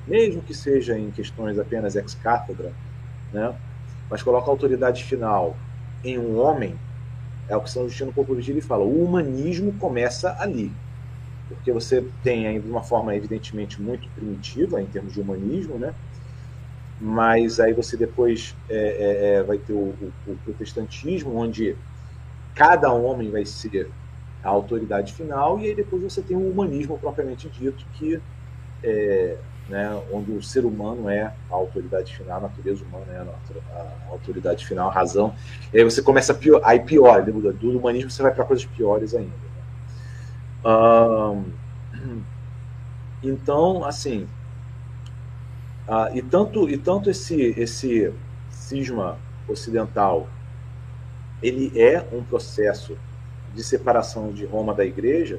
mesmo 0.07 0.41
que 0.41 0.55
seja 0.55 0.99
em 0.99 1.11
questões 1.11 1.59
apenas 1.59 1.97
ex 1.97 2.15
cátedra, 2.15 2.73
né? 3.33 3.55
mas 4.11 4.23
coloca 4.23 4.49
a 4.49 4.53
autoridade 4.53 5.05
final 5.05 5.57
em 6.05 6.19
um 6.19 6.39
homem, 6.39 6.79
é 7.49 7.57
o 7.57 7.61
que 7.61 7.71
São 7.71 7.89
Justino 7.89 8.13
Popovich 8.13 8.61
fala, 8.61 8.85
o 8.85 9.05
humanismo 9.05 9.73
começa 9.75 10.37
ali. 10.39 10.71
Porque 11.49 11.73
você 11.73 12.05
tem 12.23 12.47
ainda 12.47 12.69
uma 12.69 12.83
forma 12.83 13.15
evidentemente 13.17 13.81
muito 13.81 14.09
primitiva 14.11 14.81
em 14.83 14.87
termos 14.87 15.15
de 15.15 15.21
humanismo, 15.21 15.79
né? 15.79 15.95
mas 17.01 17.61
aí 17.61 17.73
você 17.73 17.97
depois 17.97 18.57
é, 18.69 18.77
é, 18.77 19.35
é, 19.35 19.43
vai 19.43 19.59
ter 19.59 19.73
o, 19.73 19.77
o, 19.77 20.13
o, 20.27 20.37
protestantismo, 20.45 21.37
onde 21.37 21.77
cada 22.55 22.93
homem 22.93 23.31
vai 23.31 23.45
ser 23.45 23.89
a 24.43 24.49
autoridade 24.49 25.13
final, 25.13 25.61
e 25.61 25.67
aí 25.67 25.75
depois 25.75 26.03
você 26.03 26.21
tem 26.21 26.37
o 26.37 26.51
humanismo 26.51 26.99
propriamente 26.99 27.49
dito, 27.49 27.85
que 27.95 28.21
é, 28.83 29.37
né, 29.69 30.01
onde 30.13 30.33
o 30.33 30.43
ser 30.43 30.65
humano 30.65 31.09
é 31.11 31.23
a 31.25 31.55
autoridade 31.55 32.17
final, 32.17 32.39
a 32.39 32.41
natureza 32.41 32.83
humana 32.85 33.13
é 33.13 33.19
a, 33.19 34.11
autoridade 34.11 34.67
final, 34.67 34.89
a 34.89 34.93
razão. 34.93 35.35
E 35.73 35.79
aí 35.79 35.85
você 35.85 36.01
começa 36.01 36.33
a 36.33 36.35
pior, 36.35 36.61
aí 36.65 36.81
pior, 36.81 37.23
do, 37.23 37.53
do 37.53 37.79
humanismo 37.79 38.11
você 38.11 38.23
vai 38.23 38.33
para 38.33 38.45
coisas 38.45 38.65
piores 38.65 39.15
ainda. 39.15 39.31
Né? 40.65 41.45
então, 43.23 43.85
assim, 43.85 44.27
uh, 45.87 46.17
e 46.17 46.23
tanto 46.23 46.69
e 46.69 46.79
tanto 46.79 47.11
esse 47.11 47.55
esse 47.57 48.13
cisma 48.51 49.19
ocidental, 49.47 50.29
ele 51.43 51.73
é 51.79 52.07
um 52.13 52.23
processo 52.23 52.97
de 53.55 53.63
separação 53.63 54.33
de 54.33 54.45
Roma 54.47 54.75
da 54.75 54.85
Igreja 54.85 55.39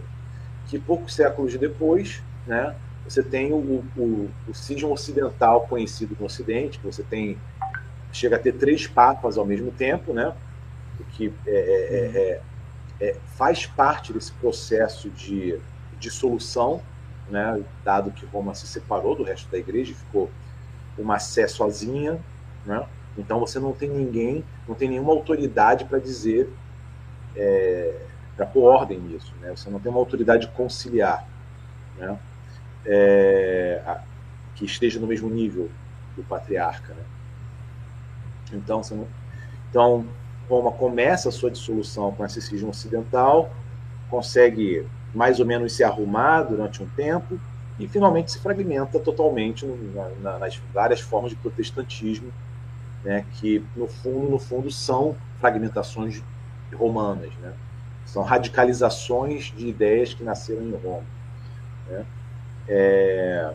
que 0.68 0.78
poucos 0.78 1.16
séculos 1.16 1.56
depois, 1.58 2.22
né, 2.46 2.76
você 3.06 3.24
tem 3.24 3.52
o, 3.52 3.58
o, 3.98 4.30
o 4.48 4.92
ocidental 4.92 5.62
conhecido 5.62 6.16
no 6.20 6.26
Ocidente, 6.26 6.80
que 6.80 6.86
você 6.86 7.04
tem 7.04 7.38
chega 8.12 8.36
a 8.36 8.40
ter 8.40 8.54
três 8.54 8.88
papas 8.88 9.38
ao 9.38 9.46
mesmo 9.46 9.72
tempo, 9.72 10.14
né? 10.14 10.34
O 11.00 11.04
que 11.04 11.34
é, 11.46 11.52
é, 11.52 12.42
é, 13.02 13.08
é, 13.08 13.16
faz 13.36 13.66
parte 13.66 14.12
desse 14.12 14.32
processo 14.34 15.10
de 15.10 15.60
dissolução, 16.00 16.82
né? 17.30 17.64
Dado 17.84 18.12
que 18.12 18.26
Roma 18.26 18.54
se 18.56 18.68
separou 18.68 19.16
do 19.16 19.24
resto 19.24 19.50
da 19.52 19.58
Igreja, 19.58 19.94
ficou 19.94 20.30
uma 20.98 21.20
sé 21.20 21.48
sozinha, 21.48 22.20
né? 22.66 22.86
Então 23.18 23.40
você 23.40 23.60
não 23.60 23.74
tem 23.74 23.90
ninguém, 23.90 24.44
não 24.68 24.76
tem 24.76 24.90
nenhuma 24.90 25.12
autoridade 25.12 25.86
para 25.86 26.00
dizer, 26.00 26.50
é, 27.36 28.06
para 28.36 28.46
pôr 28.46 28.64
ordem 28.64 29.00
nisso, 29.00 29.34
né? 29.42 29.52
Você 29.56 29.70
não 29.70 29.80
tem 29.80 29.92
uma 29.92 30.00
autoridade 30.00 30.48
conciliar, 30.50 31.28
né? 31.98 32.18
É, 32.86 33.82
que 34.56 34.66
esteja 34.66 35.00
no 35.00 35.08
mesmo 35.08 35.30
nível 35.30 35.70
do 36.16 36.24
patriarca. 36.24 36.94
Né? 36.94 37.04
Então, 38.54 38.82
não, 38.92 39.08
então, 39.70 40.06
Roma 40.50 40.72
começa 40.72 41.30
a 41.30 41.32
sua 41.32 41.52
dissolução 41.52 42.12
com 42.12 42.26
esse 42.26 42.42
cisma 42.42 42.70
ocidental, 42.70 43.52
consegue 44.10 44.86
mais 45.14 45.40
ou 45.40 45.46
menos 45.46 45.74
se 45.74 45.84
arrumar 45.84 46.44
durante 46.44 46.82
um 46.82 46.88
tempo 46.90 47.40
e 47.80 47.88
finalmente 47.88 48.32
se 48.32 48.40
fragmenta 48.40 49.00
totalmente 49.00 49.66
na, 50.22 50.38
nas 50.38 50.60
várias 50.74 51.00
formas 51.00 51.32
de 51.32 51.38
protestantismo, 51.38 52.32
né, 53.04 53.26
que 53.36 53.64
no 53.76 53.88
fundo, 53.88 54.30
no 54.30 54.40
fundo 54.40 54.70
são 54.70 55.16
fragmentações 55.40 56.22
romanas, 56.74 57.32
né? 57.42 57.54
são 58.06 58.24
radicalizações 58.24 59.54
de 59.56 59.68
ideias 59.68 60.14
que 60.14 60.24
nasceram 60.24 60.64
em 60.64 60.72
Roma. 60.72 61.04
Né? 61.88 62.06
É... 62.70 63.52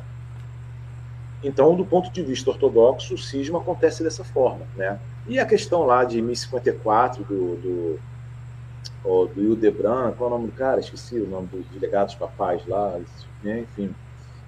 Então, 1.43 1.77
do 1.77 1.85
ponto 1.85 2.11
de 2.11 2.23
vista 2.23 2.51
ortodoxo, 2.51 3.15
o 3.15 3.19
cisma 3.19 3.59
acontece 3.59 4.03
dessa 4.03 4.25
forma. 4.25 4.67
Né? 4.77 4.99
E 5.29 5.39
a 5.39 5.47
questão 5.47 5.85
lá 5.85 6.05
de 6.05 6.21
1054 6.21 7.23
do, 7.23 7.57
do, 7.57 8.01
oh, 9.05 9.27
do 9.27 9.43
Hildebrand, 9.43 10.15
qual 10.15 10.31
é 10.31 10.33
o 10.33 10.37
nome 10.37 10.51
do 10.51 10.57
cara? 10.57 10.81
Esqueci 10.81 11.17
o 11.17 11.29
nome 11.29 11.49
dos 11.49 11.67
delegados 11.67 12.15
papais 12.15 12.67
lá, 12.67 12.99
né? 13.43 13.61
enfim. 13.61 13.95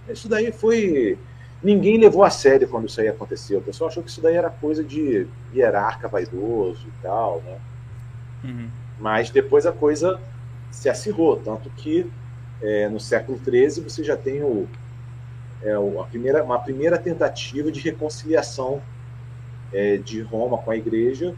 Isso 0.09 0.29
daí 0.29 0.50
foi. 0.50 1.18
Ninguém 1.62 1.98
levou 1.98 2.22
a 2.22 2.31
sério 2.31 2.68
quando 2.68 2.88
isso 2.88 3.00
aí 3.00 3.09
aconteceu. 3.09 3.59
O 3.59 3.62
pessoal 3.62 3.88
achou 3.88 4.02
que 4.02 4.11
isso 4.11 4.20
daí 4.20 4.35
era 4.35 4.50
coisa 4.50 4.85
de 4.85 5.26
hierarca 5.55 6.09
vaidoso 6.09 6.87
e 6.87 7.02
tal, 7.02 7.42
né? 7.44 7.59
Uhum. 8.44 8.68
Mas 9.00 9.31
depois 9.31 9.66
a 9.66 9.72
coisa 9.72 10.20
se 10.70 10.88
acirrou, 10.88 11.37
tanto 11.37 11.70
que 11.70 12.11
é, 12.62 12.88
no 12.88 12.99
século 12.99 13.38
XIII, 13.38 13.85
você 13.85 14.03
já 14.03 14.16
tem 14.16 14.42
o, 14.42 14.66
é, 15.62 15.73
a 15.73 16.05
primeira, 16.05 16.42
uma 16.42 16.59
primeira 16.59 16.99
tentativa 16.99 17.71
de 17.71 17.81
reconciliação 17.81 18.83
é, 19.73 19.97
de 19.97 20.21
Roma 20.23 20.59
com 20.59 20.71
a 20.71 20.77
Igreja, 20.77 21.35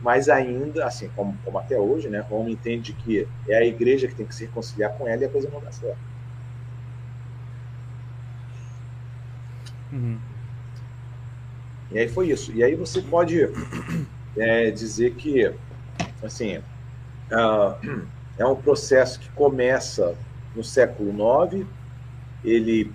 mas 0.00 0.28
ainda, 0.28 0.84
assim 0.84 1.08
como, 1.16 1.36
como, 1.44 1.58
até 1.58 1.78
hoje, 1.78 2.08
né, 2.08 2.20
Roma 2.20 2.50
entende 2.50 2.92
que 2.92 3.26
é 3.48 3.56
a 3.56 3.64
Igreja 3.64 4.06
que 4.06 4.14
tem 4.14 4.26
que 4.26 4.34
se 4.34 4.44
reconciliar 4.44 4.92
com 4.92 5.08
ela 5.08 5.22
e 5.22 5.24
a 5.24 5.30
coisa 5.30 5.48
não 5.50 5.60
dá 5.60 5.72
certo. 5.72 5.98
Uhum. 9.92 10.18
E 11.90 11.98
aí 11.98 12.08
foi 12.08 12.30
isso. 12.30 12.52
E 12.52 12.62
aí 12.62 12.74
você 12.74 13.00
pode 13.00 13.48
é, 14.36 14.70
dizer 14.70 15.14
que, 15.14 15.52
assim, 16.22 16.58
uh, 16.58 18.06
é 18.36 18.44
um 18.44 18.56
processo 18.56 19.20
que 19.20 19.30
começa 19.30 20.16
no 20.54 20.62
século 20.62 21.10
IX, 21.10 21.66
ele 22.44 22.92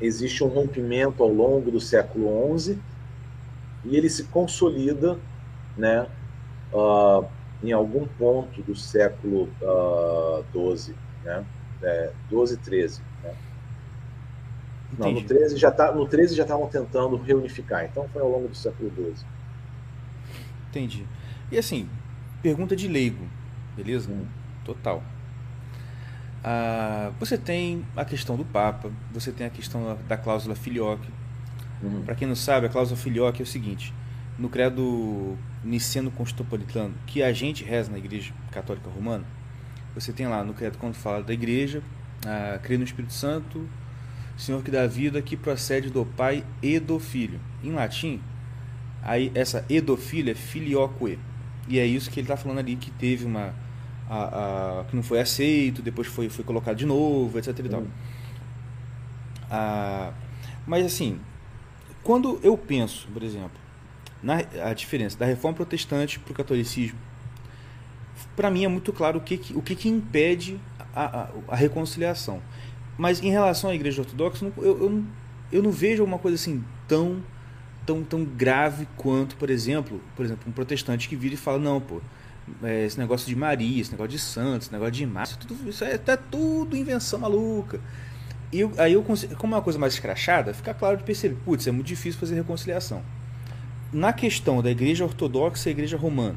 existe 0.00 0.42
um 0.44 0.48
rompimento 0.48 1.22
ao 1.22 1.32
longo 1.32 1.70
do 1.70 1.80
século 1.80 2.56
XI 2.58 2.78
e 3.84 3.96
ele 3.96 4.08
se 4.08 4.24
consolida, 4.24 5.18
né, 5.76 6.06
uh, 6.72 7.24
em 7.62 7.72
algum 7.72 8.06
ponto 8.06 8.62
do 8.62 8.74
século 8.74 9.48
XII, 10.52 10.92
uh, 10.92 10.96
né, 11.24 11.44
é, 11.82 12.12
12, 12.30 12.56
13. 12.58 13.00
Né? 13.22 13.34
Não, 14.98 15.12
no 15.12 15.22
13 15.22 15.56
já 15.56 15.70
tá, 15.70 15.92
no 15.92 16.06
13 16.06 16.34
já 16.34 16.42
estavam 16.42 16.66
tentando 16.68 17.16
reunificar, 17.16 17.84
então 17.84 18.08
foi 18.08 18.22
ao 18.22 18.30
longo 18.30 18.48
do 18.48 18.54
século 18.54 18.90
XII. 18.94 19.26
Entendi. 20.70 21.06
E 21.50 21.58
assim, 21.58 21.88
pergunta 22.42 22.74
de 22.76 22.88
leigo, 22.88 23.24
beleza? 23.76 24.10
Hum. 24.10 24.26
Total. 24.64 25.02
Ah, 26.42 27.10
você 27.18 27.36
tem 27.36 27.84
a 27.96 28.04
questão 28.04 28.36
do 28.36 28.44
Papa, 28.44 28.90
você 29.12 29.32
tem 29.32 29.46
a 29.46 29.50
questão 29.50 29.98
da 30.08 30.16
cláusula 30.16 30.54
filioque. 30.54 31.08
Uhum. 31.82 32.02
Para 32.02 32.14
quem 32.14 32.26
não 32.26 32.36
sabe, 32.36 32.66
a 32.66 32.68
cláusula 32.68 32.98
filioque 32.98 33.42
é 33.42 33.44
o 33.44 33.46
seguinte: 33.46 33.92
no 34.38 34.48
credo 34.48 35.36
niceno-constantinopolitano, 35.64 36.94
que 37.06 37.22
a 37.22 37.32
gente 37.32 37.64
reza 37.64 37.90
na 37.90 37.98
Igreja 37.98 38.32
Católica 38.50 38.88
Romana, 38.88 39.24
você 39.94 40.12
tem 40.12 40.26
lá 40.26 40.44
no 40.44 40.54
credo 40.54 40.78
quando 40.78 40.94
fala 40.94 41.22
da 41.22 41.32
Igreja, 41.32 41.82
ah, 42.24 42.58
crê 42.62 42.76
no 42.76 42.84
Espírito 42.84 43.12
Santo, 43.12 43.68
Senhor 44.36 44.62
que 44.62 44.70
dá 44.70 44.86
vida, 44.86 45.22
que 45.22 45.36
procede 45.36 45.90
do 45.90 46.04
Pai 46.04 46.44
e 46.62 46.78
do 46.78 46.98
Filho. 46.98 47.40
Em 47.64 47.72
latim, 47.72 48.20
aí 49.02 49.32
essa 49.34 49.64
e 49.68 49.80
do 49.80 49.96
Filho 49.96 50.30
é 50.30 50.34
filioque. 50.34 51.18
E 51.68 51.78
é 51.78 51.86
isso 51.86 52.10
que 52.10 52.20
ele 52.20 52.26
está 52.26 52.36
falando 52.36 52.58
ali, 52.58 52.76
que 52.76 52.90
teve 52.90 53.24
uma 53.24 53.54
a, 54.08 54.80
a, 54.80 54.84
que 54.84 54.96
não 54.96 55.02
foi 55.02 55.20
aceito, 55.20 55.82
depois 55.82 56.06
foi, 56.06 56.28
foi 56.28 56.44
colocado 56.44 56.76
de 56.76 56.86
novo, 56.86 57.38
etc. 57.38 57.58
E 57.58 57.68
tal. 57.68 57.80
Uhum. 57.80 57.88
Ah, 59.50 60.12
mas 60.66 60.84
assim, 60.84 61.18
quando 62.02 62.38
eu 62.42 62.56
penso, 62.56 63.08
por 63.12 63.22
exemplo, 63.22 63.58
na 64.22 64.38
a 64.64 64.72
diferença 64.74 65.18
da 65.18 65.26
reforma 65.26 65.56
protestante 65.56 66.18
para 66.18 66.32
o 66.32 66.34
catolicismo, 66.34 66.98
para 68.34 68.50
mim 68.50 68.64
é 68.64 68.68
muito 68.68 68.92
claro 68.92 69.18
o 69.18 69.20
que, 69.20 69.40
o 69.54 69.62
que, 69.62 69.74
que 69.74 69.88
impede 69.88 70.58
a, 70.94 71.04
a, 71.04 71.28
a, 71.48 71.56
reconciliação. 71.56 72.40
Mas 72.98 73.22
em 73.22 73.30
relação 73.30 73.70
à 73.70 73.74
igreja 73.74 74.02
ortodoxa, 74.02 74.50
eu, 74.56 74.64
eu, 74.64 75.04
eu 75.52 75.62
não 75.62 75.70
vejo 75.70 76.02
alguma 76.02 76.18
coisa 76.18 76.34
assim 76.34 76.64
tão 76.88 77.22
tão, 77.86 78.02
tão 78.02 78.24
grave 78.24 78.86
quanto, 78.96 79.36
por 79.36 79.48
exemplo, 79.48 80.00
por 80.16 80.24
exemplo, 80.26 80.48
um 80.48 80.52
protestante 80.52 81.08
que 81.08 81.14
vira 81.14 81.34
e 81.34 81.36
fala, 81.38 81.58
não, 81.58 81.80
pô, 81.80 82.00
é, 82.62 82.84
esse 82.84 82.98
negócio 82.98 83.28
de 83.28 83.36
Maria, 83.36 83.80
esse 83.80 83.90
negócio 83.90 84.10
de 84.10 84.18
santos, 84.18 84.66
esse 84.66 84.72
negócio 84.72 84.92
de 84.92 85.06
massa, 85.06 85.36
tudo, 85.36 85.68
isso 85.68 85.84
é 85.84 85.98
tá 85.98 86.16
tudo 86.16 86.76
invenção 86.76 87.18
maluca. 87.18 87.80
E 88.52 88.60
eu, 88.60 88.72
aí 88.78 88.92
eu 88.92 89.02
como 89.02 89.54
é 89.54 89.56
uma 89.56 89.62
coisa 89.62 89.78
mais 89.78 89.94
escrachada, 89.94 90.54
fica 90.54 90.72
claro 90.72 90.96
de 90.96 91.02
perceber, 91.02 91.36
putz, 91.44 91.66
é 91.66 91.72
muito 91.72 91.86
difícil 91.86 92.18
fazer 92.18 92.34
reconciliação. 92.36 93.02
Na 93.92 94.12
questão 94.12 94.62
da 94.62 94.70
igreja 94.70 95.04
ortodoxa 95.04 95.68
e 95.68 95.72
igreja 95.72 95.96
romana, 95.96 96.36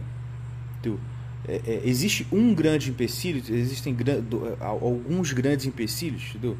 entendeu? 0.79 0.99
É, 1.47 1.61
é, 1.65 1.81
existe 1.85 2.27
um 2.31 2.53
grande 2.53 2.89
empecilho, 2.89 3.41
existem 3.49 3.95
alguns 4.59 5.31
grandes 5.33 5.65
empecilhos, 5.65 6.29
entendeu? 6.29 6.57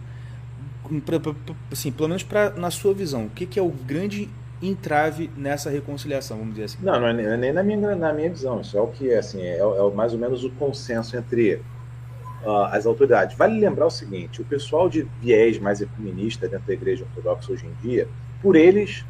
Pra, 1.05 1.19
pra, 1.19 1.33
assim, 1.71 1.91
pelo 1.91 2.07
menos 2.09 2.23
pra, 2.23 2.51
na 2.51 2.71
sua 2.71 2.93
visão, 2.93 3.25
o 3.25 3.29
que, 3.29 3.45
que 3.45 3.59
é 3.59 3.61
o 3.61 3.69
grande 3.69 4.29
entrave 4.61 5.29
nessa 5.37 5.69
reconciliação, 5.69 6.37
vamos 6.37 6.53
dizer 6.53 6.65
assim? 6.65 6.77
Não, 6.81 6.99
não 6.99 7.07
é, 7.07 7.11
é 7.11 7.37
nem 7.37 7.53
na 7.53 7.63
minha, 7.63 7.95
na 7.95 8.13
minha 8.13 8.29
visão. 8.29 8.61
Isso 8.61 8.77
é 8.77 8.81
o 8.81 8.87
que 8.87 9.11
é, 9.11 9.19
assim, 9.19 9.41
é, 9.41 9.59
é 9.59 9.91
mais 9.93 10.13
ou 10.13 10.19
menos 10.19 10.43
o 10.43 10.49
consenso 10.51 11.15
entre 11.15 11.61
uh, 12.43 12.65
as 12.71 12.85
autoridades. 12.85 13.37
Vale 13.37 13.59
lembrar 13.59 13.85
o 13.85 13.91
seguinte: 13.91 14.41
o 14.41 14.45
pessoal 14.45 14.89
de 14.89 15.07
viés 15.21 15.59
mais 15.59 15.81
ecumenista 15.81 16.47
dentro 16.47 16.67
da 16.67 16.73
igreja 16.73 17.05
ortodoxa 17.05 17.53
hoje 17.53 17.65
em 17.65 17.87
dia, 17.87 18.07
por 18.41 18.55
eles, 18.55 19.05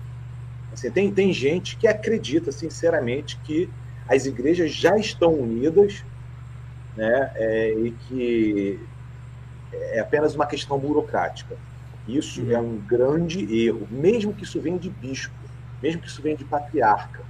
assim, 0.71 0.91
tem, 0.91 1.11
tem 1.11 1.33
gente 1.33 1.77
que 1.77 1.87
acredita 1.87 2.51
sinceramente 2.51 3.39
que 3.43 3.69
as 4.07 4.25
igrejas 4.25 4.71
já 4.71 4.97
estão 4.97 5.33
unidas 5.33 6.03
né, 6.97 7.31
é, 7.35 7.73
e 7.73 7.91
que 7.91 8.79
é 9.71 9.99
apenas 9.99 10.35
uma 10.35 10.45
questão 10.45 10.77
burocrática. 10.79 11.55
Isso 12.15 12.41
uhum. 12.41 12.51
é 12.51 12.59
um 12.59 12.77
grande 12.77 13.65
erro, 13.65 13.87
mesmo 13.89 14.33
que 14.33 14.43
isso 14.43 14.59
venha 14.59 14.79
de 14.79 14.89
bispo, 14.89 15.33
mesmo 15.81 16.01
que 16.01 16.07
isso 16.07 16.21
venha 16.21 16.35
de 16.35 16.45
patriarca. 16.45 17.21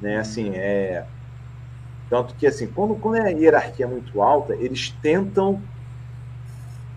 Né? 0.00 0.14
Uhum. 0.14 0.20
Assim, 0.20 0.50
é... 0.54 1.04
Tanto 2.08 2.34
que, 2.34 2.46
assim, 2.46 2.66
quando, 2.66 2.96
quando 2.96 3.22
a 3.22 3.28
hierarquia 3.28 3.84
é 3.84 3.88
muito 3.88 4.20
alta, 4.20 4.54
eles 4.56 4.90
tentam 5.00 5.62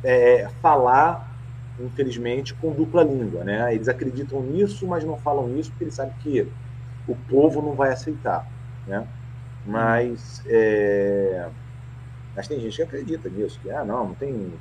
é, 0.04 0.50
falar, 0.60 1.32
infelizmente, 1.80 2.54
com 2.56 2.72
dupla 2.72 3.04
língua. 3.04 3.44
Né? 3.44 3.76
Eles 3.76 3.88
acreditam 3.88 4.42
nisso, 4.42 4.88
mas 4.88 5.04
não 5.04 5.16
falam 5.18 5.56
isso 5.56 5.70
porque 5.70 5.84
eles 5.84 5.94
sabem 5.94 6.14
que 6.20 6.48
o 7.08 7.16
povo 7.16 7.62
não 7.62 7.74
vai 7.74 7.92
aceitar. 7.92 8.48
Né? 8.88 9.08
Mas, 9.66 10.42
é... 10.48 11.48
mas 12.36 12.48
tem 12.48 12.60
gente 12.60 12.76
que 12.76 12.82
acredita 12.82 13.30
nisso, 13.30 13.60
que, 13.62 13.70
ah, 13.70 13.86
não, 13.86 14.08
não 14.08 14.14
tem 14.16 14.52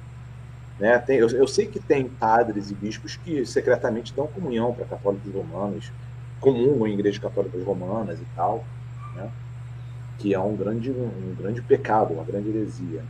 né? 0.78 0.98
Tem, 0.98 1.18
eu, 1.18 1.28
eu, 1.28 1.46
sei 1.46 1.66
que 1.66 1.78
tem 1.78 2.08
padres 2.08 2.70
e 2.70 2.74
bispos 2.74 3.16
que 3.16 3.44
secretamente 3.46 4.14
dão 4.14 4.26
comunhão 4.26 4.72
para 4.72 4.84
católicos 4.84 5.32
romanos, 5.32 5.92
comungam 6.40 6.86
em 6.86 6.94
igrejas 6.94 7.18
católicas 7.18 7.62
romanas 7.64 8.18
e 8.20 8.26
tal, 8.34 8.64
né? 9.14 9.30
que 10.18 10.34
é 10.34 10.38
um 10.38 10.56
grande, 10.56 10.90
um 10.90 11.34
grande 11.36 11.62
pecado, 11.62 12.14
uma 12.14 12.24
grande 12.24 12.48
heresia. 12.48 13.02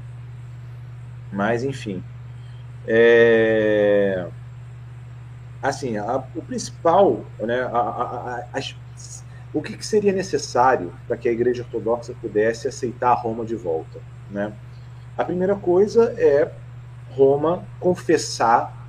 Mas, 1.32 1.64
enfim. 1.64 2.02
É... 2.86 4.26
Assim, 5.62 5.96
a, 5.96 6.24
o 6.34 6.42
principal, 6.42 7.24
né, 7.38 7.62
a, 7.62 7.78
a, 7.78 8.44
as, 8.52 8.74
o 9.54 9.62
que, 9.62 9.76
que 9.76 9.86
seria 9.86 10.12
necessário 10.12 10.92
para 11.06 11.16
que 11.16 11.28
a 11.28 11.32
Igreja 11.32 11.62
Ortodoxa 11.62 12.14
pudesse 12.20 12.66
aceitar 12.66 13.14
Roma 13.14 13.44
de 13.44 13.54
volta? 13.54 14.00
Né? 14.30 14.52
A 15.16 15.24
primeira 15.24 15.54
coisa 15.54 16.14
é 16.18 16.50
Roma 17.14 17.64
confessar 17.78 18.86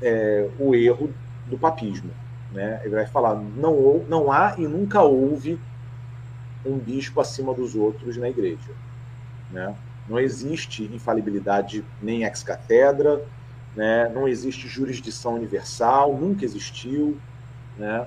é, 0.00 0.48
o 0.58 0.74
erro 0.74 1.12
do 1.46 1.58
papismo. 1.58 2.10
Né? 2.52 2.80
Ele 2.84 2.94
vai 2.94 3.06
falar: 3.06 3.34
não, 3.34 4.04
não 4.08 4.32
há 4.32 4.54
e 4.58 4.66
nunca 4.66 5.02
houve 5.02 5.58
um 6.64 6.78
bispo 6.78 7.20
acima 7.20 7.54
dos 7.54 7.74
outros 7.74 8.16
na 8.16 8.28
igreja. 8.28 8.72
Né? 9.50 9.74
Não 10.08 10.18
existe 10.18 10.84
infalibilidade 10.84 11.84
nem 12.02 12.24
ex-catedra, 12.24 13.24
né? 13.74 14.08
não 14.08 14.26
existe 14.26 14.66
jurisdição 14.66 15.34
universal, 15.34 16.16
nunca 16.16 16.44
existiu, 16.44 17.16
né? 17.78 18.06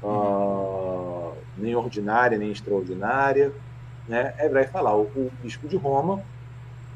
Uh, 0.00 1.32
nem 1.56 1.74
ordinária 1.74 2.38
nem 2.38 2.52
extraordinária. 2.52 3.52
Né? 4.06 4.34
Ele 4.38 4.54
vai 4.54 4.66
falar: 4.66 4.96
o, 4.96 5.02
o 5.02 5.32
bispo 5.42 5.66
de 5.66 5.76
Roma 5.76 6.22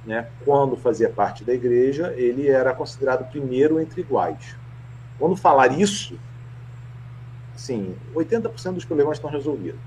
né, 0.05 0.27
quando 0.45 0.77
fazia 0.77 1.09
parte 1.09 1.45
da 1.45 1.55
igreja, 1.55 2.13
ele 2.17 2.49
era 2.49 2.75
considerado 2.75 3.29
primeiro 3.31 3.81
entre 3.81 4.01
iguais. 4.01 4.57
Quando 5.19 5.37
falar 5.37 5.79
isso, 5.79 6.19
assim, 7.55 7.95
80% 8.15 8.73
dos 8.73 8.85
problemas 8.85 9.19
estão 9.19 9.31
resolvidos. 9.31 9.81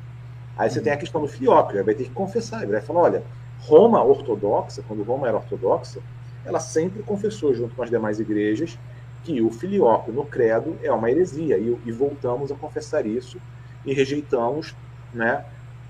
Aí 0.58 0.70
você 0.70 0.80
uhum. 0.80 0.84
tem 0.84 0.94
a 0.94 0.98
questão 0.98 1.22
do 1.22 1.28
filioque, 1.28 1.82
vai 1.82 1.94
ter 1.94 2.06
que 2.06 2.12
confessar, 2.12 2.64
ele 2.64 2.72
vai 2.72 2.82
falar, 2.82 3.02
olha, 3.02 3.24
Roma 3.60 4.04
ortodoxa, 4.04 4.84
quando 4.88 5.04
Roma 5.04 5.28
era 5.28 5.38
ortodoxa, 5.38 6.00
ela 6.46 6.60
sempre 6.60 7.02
confessou 7.04 7.54
junto 7.54 7.76
com 7.76 7.84
as 7.84 7.90
demais 7.90 8.20
igrejas 8.20 8.78
que 9.24 9.42
o 9.42 9.50
filioque 9.50 10.12
no 10.12 10.24
credo 10.24 10.78
é 10.84 10.92
uma 10.92 11.10
heresia 11.10 11.58
e, 11.58 11.76
e 11.84 11.92
voltamos 11.92 12.52
a 12.52 12.56
confessar 12.56 13.06
isso 13.06 13.42
e 13.84 13.94
rejeitamos, 13.94 14.76
né, 15.12 15.44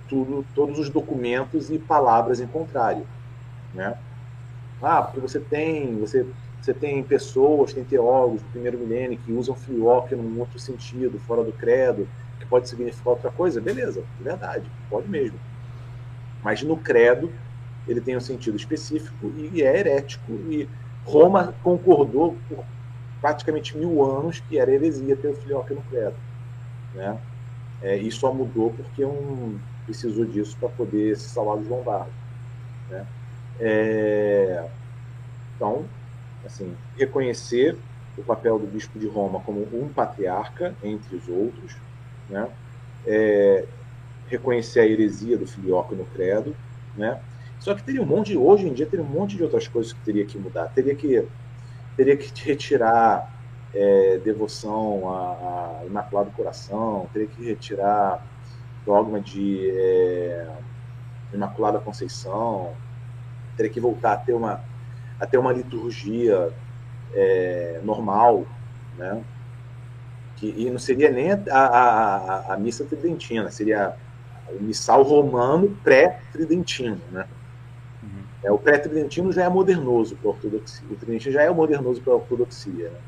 tudo, 0.08 0.46
todos 0.56 0.80
os 0.80 0.90
documentos 0.90 1.70
e 1.70 1.78
palavras 1.78 2.40
em 2.40 2.48
contrário, 2.48 3.06
né? 3.74 3.98
Ah, 4.82 5.02
porque 5.02 5.20
você 5.20 5.40
tem, 5.40 5.98
você, 5.98 6.26
você 6.62 6.74
tem 6.74 7.04
pessoas, 7.04 7.74
tem 7.74 7.84
teólogos 7.84 8.44
do 8.44 8.50
primeiro 8.50 8.78
milênio 8.80 9.18
que 9.18 9.32
usam 9.32 9.56
filioque 9.56 10.16
num 10.16 10.40
outro 10.40 10.60
sentido, 10.60 11.18
fora 11.20 11.44
do 11.44 11.54
credo, 11.54 12.08
que 12.40 12.46
pode 12.46 12.70
significar 12.70 13.14
outra 13.14 13.32
coisa. 13.32 13.62
Beleza, 13.62 14.06
é 14.20 14.24
verdade, 14.24 14.72
pode 14.90 15.10
mesmo. 15.10 15.40
Mas 16.44 16.62
no 16.62 16.78
credo 16.78 17.32
ele 17.88 18.02
tem 18.02 18.18
um 18.18 18.22
sentido 18.22 18.58
específico 18.58 19.32
e 19.36 19.62
é 19.62 19.78
herético. 19.78 20.32
E 20.52 20.70
Roma 21.04 21.54
concordou 21.64 22.40
por 22.48 22.66
praticamente 23.22 23.78
mil 23.78 24.04
anos 24.04 24.40
que 24.40 24.58
era 24.58 24.72
heresia 24.72 25.16
ter 25.16 25.30
o 25.30 25.36
filioque 25.36 25.74
no 25.74 25.82
credo. 25.84 26.16
Né? 26.94 27.20
É, 27.82 27.98
e 27.98 28.12
só 28.12 28.34
mudou 28.34 28.72
porque 28.72 29.06
um 29.06 29.60
precisou 29.86 30.26
disso 30.26 30.58
para 30.58 30.70
poder 30.70 31.16
se 31.18 31.30
salvar 31.30 31.58
dos 31.58 31.68
lombardos. 31.68 32.14
Né? 32.90 33.08
É... 33.60 34.66
Então, 35.56 35.86
assim, 36.46 36.76
reconhecer 36.98 37.78
o 38.18 38.24
papel 38.24 38.60
do 38.60 38.68
bispo 38.68 38.98
de 39.00 39.08
Roma 39.08 39.40
como 39.42 39.62
um 39.74 39.90
patriarca 39.90 40.76
entre 40.84 41.16
os 41.16 41.28
outros, 41.28 41.76
né? 42.30 42.50
É... 43.06 43.66
reconhecer 44.28 44.80
a 44.80 44.86
heresia 44.86 45.38
do 45.38 45.48
filioque 45.48 45.96
no 45.96 46.06
credo, 46.06 46.56
né? 46.96 47.20
Só 47.60 47.74
que 47.74 47.84
teria 47.84 48.02
um 48.02 48.06
monte, 48.06 48.38
hoje 48.38 48.68
em 48.68 48.74
dia 48.74 48.86
teria 48.86 49.04
um 49.06 49.10
monte 49.10 49.36
de 49.36 49.44
outras 49.44 49.68
coisas 49.68 49.94
que 49.94 50.00
teria 50.02 50.26
que 50.26 50.38
mudar. 50.38 50.66
Teria 50.68 50.96
que 50.96 51.28
teria 51.96 52.18
que 52.18 52.32
retirar 52.44 53.32
é, 53.74 54.18
devoção 54.20 55.10
a, 55.10 55.82
a 55.82 55.86
Imaculado 55.86 56.32
Coração, 56.32 57.10
teria 57.12 57.28
que 57.28 57.44
retirar 57.44 58.26
dogma 58.86 59.20
de 59.20 59.70
é, 59.72 60.48
Imaculada 61.34 61.80
Conceição, 61.80 62.74
teria 63.56 63.72
que 63.72 63.80
voltar 63.80 64.14
a 64.14 64.18
ter 64.18 64.34
uma, 64.34 64.62
a 65.20 65.26
ter 65.26 65.38
uma 65.38 65.52
liturgia 65.52 66.52
é, 67.14 67.80
normal, 67.84 68.46
né? 68.98 69.24
Que, 70.36 70.54
e 70.58 70.70
não 70.70 70.80
seria 70.80 71.10
nem 71.10 71.32
a, 71.32 71.40
a, 71.50 72.54
a, 72.54 72.58
missa 72.58 72.84
tridentina, 72.84 73.50
seria 73.50 73.96
o 74.50 74.62
missal 74.62 75.02
romano 75.02 75.78
pré-tridentino, 75.82 77.00
né? 77.10 77.26
Uhum. 78.04 78.24
É, 78.44 78.52
o 78.52 78.58
pré-tridentino 78.58 79.32
já 79.32 79.46
é 79.46 79.50
modernoso 79.50 80.18
para 80.18 80.30
a 80.30 80.34
ortodoxia, 80.34 80.86
o 80.92 80.96
tridentino 80.96 81.34
já 81.34 81.42
é 81.42 81.50
modernoso 81.50 82.02
para 82.02 82.14
a 82.14 82.18
ortodoxia, 82.18 82.90
né? 82.90 83.00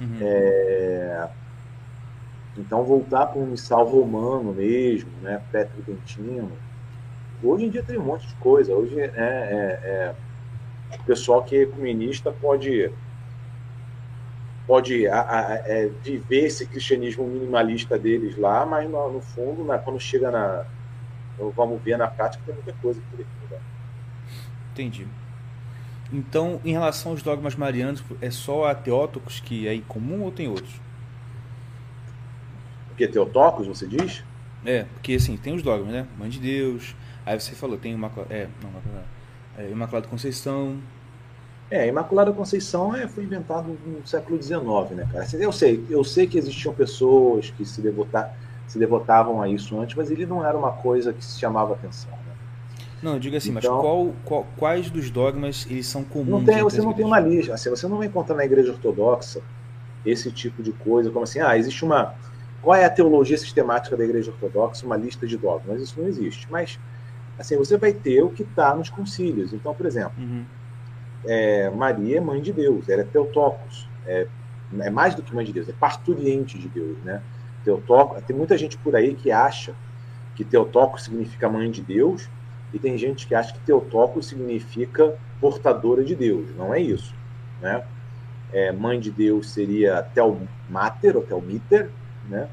Uhum. 0.00 0.18
É, 0.20 1.28
então 2.56 2.82
voltar 2.82 3.26
para 3.26 3.40
um 3.40 3.46
missal 3.46 3.84
romano 3.84 4.52
mesmo, 4.52 5.10
né? 5.22 5.40
Pré-tridentino, 5.52 6.50
Hoje 7.42 7.64
em 7.64 7.70
dia 7.70 7.82
tem 7.82 7.98
um 7.98 8.04
monte 8.04 8.26
de 8.26 8.34
coisa. 8.34 8.74
Hoje 8.74 8.98
é, 8.98 9.04
é, 9.04 9.80
é 9.82 10.14
o 10.98 11.02
pessoal 11.04 11.42
que 11.42 11.56
é 11.56 11.62
ecumenista 11.62 12.32
pode 12.32 12.90
pode 14.66 15.08
a, 15.08 15.20
a, 15.20 15.54
é, 15.66 15.90
viver 16.02 16.46
esse 16.46 16.64
cristianismo 16.64 17.26
minimalista 17.26 17.98
deles 17.98 18.36
lá, 18.38 18.64
mas 18.64 18.88
no, 18.88 19.12
no 19.14 19.20
fundo, 19.20 19.64
na, 19.64 19.78
quando 19.78 19.98
chega 19.98 20.30
na 20.30 20.64
vamos 21.56 21.82
ver 21.82 21.96
na 21.96 22.06
prática 22.06 22.42
tem 22.44 22.54
muita 22.54 22.72
coisa 22.74 23.00
que 23.00 23.24
Entendi. 24.72 25.06
Então, 26.12 26.60
em 26.64 26.72
relação 26.72 27.12
aos 27.12 27.22
dogmas 27.22 27.54
marianos, 27.54 28.02
é 28.20 28.30
só 28.30 28.66
a 28.66 28.74
Teótocos 28.74 29.40
que 29.40 29.66
é 29.66 29.74
incomum 29.74 30.22
ou 30.22 30.30
tem 30.30 30.48
outros? 30.48 30.80
O 32.92 32.94
que? 32.94 33.06
Teotocos, 33.06 33.66
você 33.66 33.86
diz? 33.86 34.24
É, 34.64 34.84
porque 34.84 35.14
assim, 35.14 35.36
tem 35.36 35.54
os 35.54 35.62
dogmas, 35.62 35.92
né? 35.92 36.06
Mãe 36.18 36.28
de 36.28 36.38
Deus, 36.38 36.94
aí 37.24 37.38
você 37.38 37.54
falou, 37.54 37.76
tem 37.76 37.94
uma. 37.94 38.10
É, 38.28 38.46
não, 38.62 38.70
é, 39.58 39.70
Imaculada 39.70 40.08
Conceição. 40.08 40.78
É, 41.70 41.86
Imaculada 41.86 42.32
Conceição 42.32 42.94
é, 42.94 43.06
foi 43.06 43.24
inventado 43.24 43.78
no 43.86 44.06
século 44.06 44.42
XIX, 44.42 44.60
né, 44.96 45.08
cara? 45.12 45.26
Eu 45.34 45.52
sei, 45.52 45.84
eu 45.88 46.02
sei 46.02 46.26
que 46.26 46.36
existiam 46.36 46.74
pessoas 46.74 47.50
que 47.50 47.64
se, 47.64 47.80
devotar, 47.80 48.34
se 48.66 48.78
devotavam 48.78 49.40
a 49.40 49.48
isso 49.48 49.78
antes, 49.78 49.94
mas 49.94 50.10
ele 50.10 50.26
não 50.26 50.44
era 50.44 50.56
uma 50.56 50.72
coisa 50.72 51.12
que 51.12 51.24
se 51.24 51.38
chamava 51.38 51.74
atenção. 51.74 52.10
Né? 52.10 52.30
Não, 53.02 53.18
diga 53.18 53.38
assim, 53.38 53.50
então, 53.56 53.74
mas 53.74 53.82
qual, 53.82 54.14
qual, 54.24 54.46
quais 54.56 54.90
dos 54.90 55.10
dogmas 55.10 55.66
eles 55.70 55.86
são 55.86 56.02
comuns? 56.02 56.28
Não 56.28 56.44
tem, 56.44 56.62
você 56.62 56.82
não 56.82 56.92
tem 56.92 57.04
uma 57.04 57.20
lista, 57.20 57.54
assim, 57.54 57.70
você 57.70 57.86
não 57.86 57.98
vai 57.98 58.08
encontrar 58.08 58.34
na 58.34 58.44
igreja 58.44 58.72
ortodoxa 58.72 59.40
esse 60.04 60.30
tipo 60.30 60.62
de 60.62 60.72
coisa, 60.72 61.10
como 61.10 61.24
assim, 61.24 61.40
ah, 61.40 61.56
existe 61.56 61.84
uma. 61.84 62.14
Qual 62.62 62.76
é 62.76 62.84
a 62.84 62.90
teologia 62.90 63.38
sistemática 63.38 63.96
da 63.96 64.04
igreja 64.04 64.30
ortodoxa? 64.30 64.84
Uma 64.84 64.96
lista 64.96 65.26
de 65.26 65.36
dogmas. 65.36 65.80
Isso 65.80 65.98
não 65.98 66.06
existe. 66.06 66.46
Mas, 66.50 66.78
assim, 67.38 67.56
você 67.56 67.76
vai 67.76 67.92
ter 67.92 68.22
o 68.22 68.30
que 68.30 68.42
está 68.42 68.74
nos 68.74 68.90
concílios. 68.90 69.52
Então, 69.52 69.74
por 69.74 69.86
exemplo, 69.86 70.12
uhum. 70.18 70.44
é, 71.24 71.70
Maria 71.70 72.18
é 72.18 72.20
mãe 72.20 72.40
de 72.40 72.52
Deus, 72.52 72.88
ela 72.88 73.02
é 73.02 73.04
Teotocos. 73.04 73.88
É, 74.06 74.26
é 74.78 74.90
mais 74.90 75.14
do 75.14 75.22
que 75.22 75.34
mãe 75.34 75.44
de 75.44 75.52
Deus, 75.52 75.68
é 75.68 75.72
parturiente 75.72 76.58
de 76.58 76.68
Deus, 76.68 76.98
né? 77.02 77.22
Teotocos, 77.64 78.22
tem 78.22 78.36
muita 78.36 78.56
gente 78.56 78.78
por 78.78 78.94
aí 78.96 79.14
que 79.14 79.30
acha 79.30 79.74
que 80.34 80.44
Teotocos 80.44 81.04
significa 81.04 81.48
mãe 81.48 81.70
de 81.70 81.82
Deus, 81.82 82.28
e 82.72 82.78
tem 82.78 82.96
gente 82.96 83.26
que 83.26 83.34
acha 83.34 83.52
que 83.52 83.60
Teotocos 83.60 84.26
significa 84.26 85.16
portadora 85.40 86.04
de 86.04 86.14
Deus. 86.14 86.54
Não 86.56 86.72
é 86.72 86.80
isso, 86.80 87.14
né? 87.60 87.84
É, 88.52 88.72
mãe 88.72 88.98
de 88.98 89.10
Deus 89.10 89.50
seria 89.50 90.02
Telmater 90.02 91.16
ou 91.16 91.22
Telmiter, 91.22 91.90
né? 92.28 92.48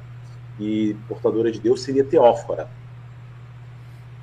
E 0.59 0.95
portadora 1.07 1.51
de 1.51 1.59
Deus 1.59 1.81
seria 1.81 2.03
Teófora. 2.03 2.67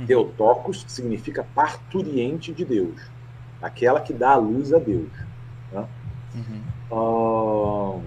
Uhum. 0.01 0.07
Teotocos 0.07 0.85
significa 0.89 1.47
parturiente 1.55 2.53
de 2.53 2.65
Deus, 2.65 3.01
aquela 3.63 4.01
que 4.01 4.13
dá 4.13 4.31
a 4.31 4.37
luz 4.37 4.73
a 4.73 4.79
Deus. 4.79 5.11
Né? 5.73 5.87
Uhum. 6.35 8.03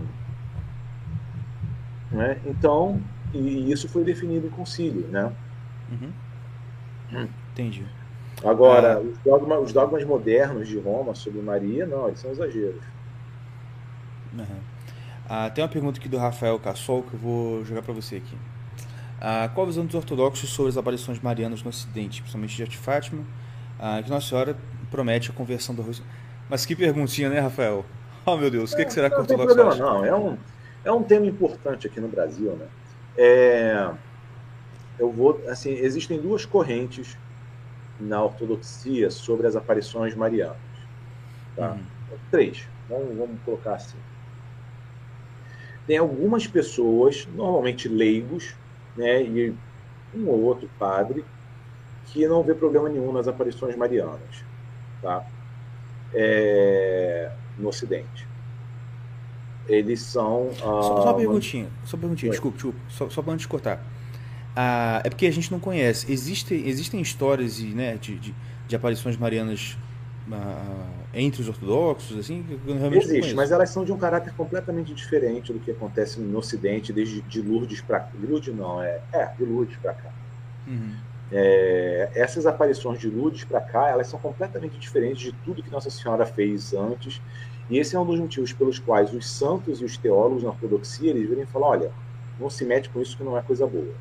né? 2.11 2.39
Então, 2.45 3.01
e 3.33 3.71
isso 3.71 3.87
foi 3.87 4.03
definido 4.03 4.47
em 4.47 4.49
concílio, 4.49 5.07
né? 5.07 5.31
Uhum. 5.91 6.11
Hum. 7.13 7.27
Entendi. 7.53 7.85
Agora, 8.43 8.97
ah. 8.97 8.99
os, 8.99 9.17
dogmas, 9.19 9.59
os, 9.63 9.73
dogmas, 9.73 10.03
modernos 10.05 10.67
de 10.67 10.77
Roma 10.77 11.15
sobre 11.15 11.41
Maria, 11.41 11.85
não, 11.85 12.07
eles 12.07 12.19
são 12.19 12.31
exageros. 12.31 12.83
Uhum. 14.33 14.59
Ah, 15.27 15.49
tem 15.49 15.63
uma 15.63 15.69
pergunta 15.69 15.99
aqui 15.99 16.07
do 16.07 16.17
Rafael 16.17 16.59
Cassol 16.59 17.03
que 17.03 17.13
eu 17.13 17.19
vou 17.19 17.65
jogar 17.65 17.81
para 17.81 17.93
você 17.93 18.17
aqui. 18.17 18.37
Ah, 19.19 19.49
qual 19.53 19.65
a 19.65 19.69
visão 19.69 19.85
dos 19.85 19.95
ortodoxos 19.95 20.49
sobre 20.49 20.69
as 20.69 20.77
aparições 20.77 21.19
marianas 21.19 21.63
no 21.63 21.69
Ocidente, 21.69 22.21
principalmente 22.21 22.63
de 22.63 22.77
Fátima, 22.77 23.23
ah, 23.79 24.01
que 24.03 24.09
Nossa 24.09 24.27
Senhora 24.27 24.57
promete 24.91 25.31
a 25.31 25.33
conversão 25.33 25.73
do 25.73 25.81
Rússia? 25.81 26.05
Mas 26.49 26.65
que 26.65 26.75
perguntinha, 26.75 27.29
né, 27.29 27.39
Rafael? 27.39 27.85
Oh, 28.25 28.37
meu 28.37 28.51
Deus, 28.51 28.73
o 28.73 28.75
que, 28.75 28.85
que, 28.85 28.93
será 28.93 29.09
que 29.09 29.15
o 29.15 29.19
ortodoxo 29.19 29.55
problema, 29.55 29.75
Não, 29.75 30.05
é 30.05 30.13
um, 30.13 30.37
é 30.83 30.91
um 30.91 31.01
tema 31.01 31.25
importante 31.25 31.87
aqui 31.87 31.99
no 31.99 32.07
Brasil, 32.07 32.55
né? 32.55 32.67
É, 33.17 33.89
eu 34.99 35.11
vou, 35.11 35.41
assim, 35.47 35.71
existem 35.71 36.19
duas 36.19 36.45
correntes 36.45 37.17
na 37.99 38.23
ortodoxia 38.23 39.09
sobre 39.09 39.47
as 39.47 39.55
aparições 39.55 40.15
marianas. 40.15 40.57
Tá? 41.55 41.71
Uhum. 41.71 41.83
Três, 42.29 42.67
vamos, 42.87 43.15
vamos 43.17 43.39
colocar 43.43 43.75
assim. 43.75 43.97
Tem 45.87 45.97
algumas 45.97 46.45
pessoas, 46.45 47.27
normalmente 47.33 47.87
leigos, 47.87 48.55
né, 48.97 49.21
e 49.23 49.53
um 50.15 50.27
ou 50.27 50.41
outro 50.41 50.69
padre, 50.79 51.23
que 52.05 52.27
não 52.27 52.43
vê 52.43 52.53
problema 52.53 52.89
nenhum 52.89 53.11
nas 53.11 53.27
aparições 53.27 53.75
marianas, 53.75 54.43
tá? 55.01 55.25
É, 56.13 57.31
no 57.57 57.69
Ocidente. 57.69 58.27
Eles 59.67 60.01
são. 60.01 60.49
Só, 60.53 60.81
só 60.81 61.03
uma 61.03 61.11
ah, 61.11 61.13
perguntinha, 61.13 61.67
só 61.83 61.97
uma 61.97 62.01
perguntinha, 62.01 62.31
desculpa, 62.31 62.55
desculpa, 62.55 62.79
só, 62.89 63.09
só 63.09 63.21
para 63.21 63.33
antes 63.33 63.45
cortar. 63.45 63.83
Ah, 64.55 65.01
é 65.03 65.09
porque 65.09 65.27
a 65.27 65.31
gente 65.31 65.51
não 65.51 65.59
conhece. 65.59 66.11
Existem, 66.11 66.67
existem 66.67 67.01
histórias 67.01 67.59
né, 67.59 67.97
de, 67.97 68.17
de, 68.17 68.35
de 68.67 68.75
aparições 68.75 69.17
marianas 69.17 69.77
ah, 70.31 70.87
entre 71.19 71.41
os 71.41 71.49
ortodoxos, 71.49 72.17
assim? 72.17 72.45
Existe, 72.93 73.33
mas 73.33 73.51
elas 73.51 73.71
são 73.71 73.83
de 73.83 73.91
um 73.91 73.97
caráter 73.97 74.31
completamente 74.33 74.93
diferente 74.93 75.51
do 75.51 75.59
que 75.59 75.71
acontece 75.71 76.19
no 76.19 76.37
Ocidente, 76.37 76.93
desde 76.93 77.21
de 77.21 77.41
Lourdes 77.41 77.81
para 77.81 78.07
Lourdes 78.21 78.55
não, 78.55 78.81
é, 78.81 79.01
é 79.11 79.25
de 79.37 79.43
Lourdes 79.43 79.77
para 79.77 79.93
cá. 79.93 80.11
Uhum. 80.67 80.95
É, 81.31 82.11
essas 82.13 82.45
aparições 82.45 82.99
de 82.99 83.09
Lourdes 83.09 83.43
para 83.43 83.59
cá, 83.59 83.89
elas 83.89 84.07
são 84.07 84.19
completamente 84.19 84.77
diferentes 84.77 85.23
de 85.23 85.31
tudo 85.43 85.63
que 85.63 85.71
Nossa 85.71 85.89
Senhora 85.89 86.25
fez 86.25 86.73
antes. 86.73 87.19
E 87.69 87.79
esse 87.79 87.95
é 87.95 87.99
um 87.99 88.05
dos 88.05 88.19
motivos 88.19 88.53
pelos 88.53 88.77
quais 88.77 89.13
os 89.13 89.27
santos 89.29 89.81
e 89.81 89.85
os 89.85 89.97
teólogos 89.97 90.43
na 90.43 90.49
ortodoxia 90.49 91.09
eles 91.09 91.27
virem 91.27 91.45
falam: 91.47 91.69
olha, 91.69 91.91
não 92.39 92.49
se 92.49 92.63
mete 92.63 92.89
com 92.89 93.01
isso 93.01 93.17
que 93.17 93.23
não 93.23 93.37
é 93.37 93.41
coisa 93.41 93.65
boa. 93.65 93.93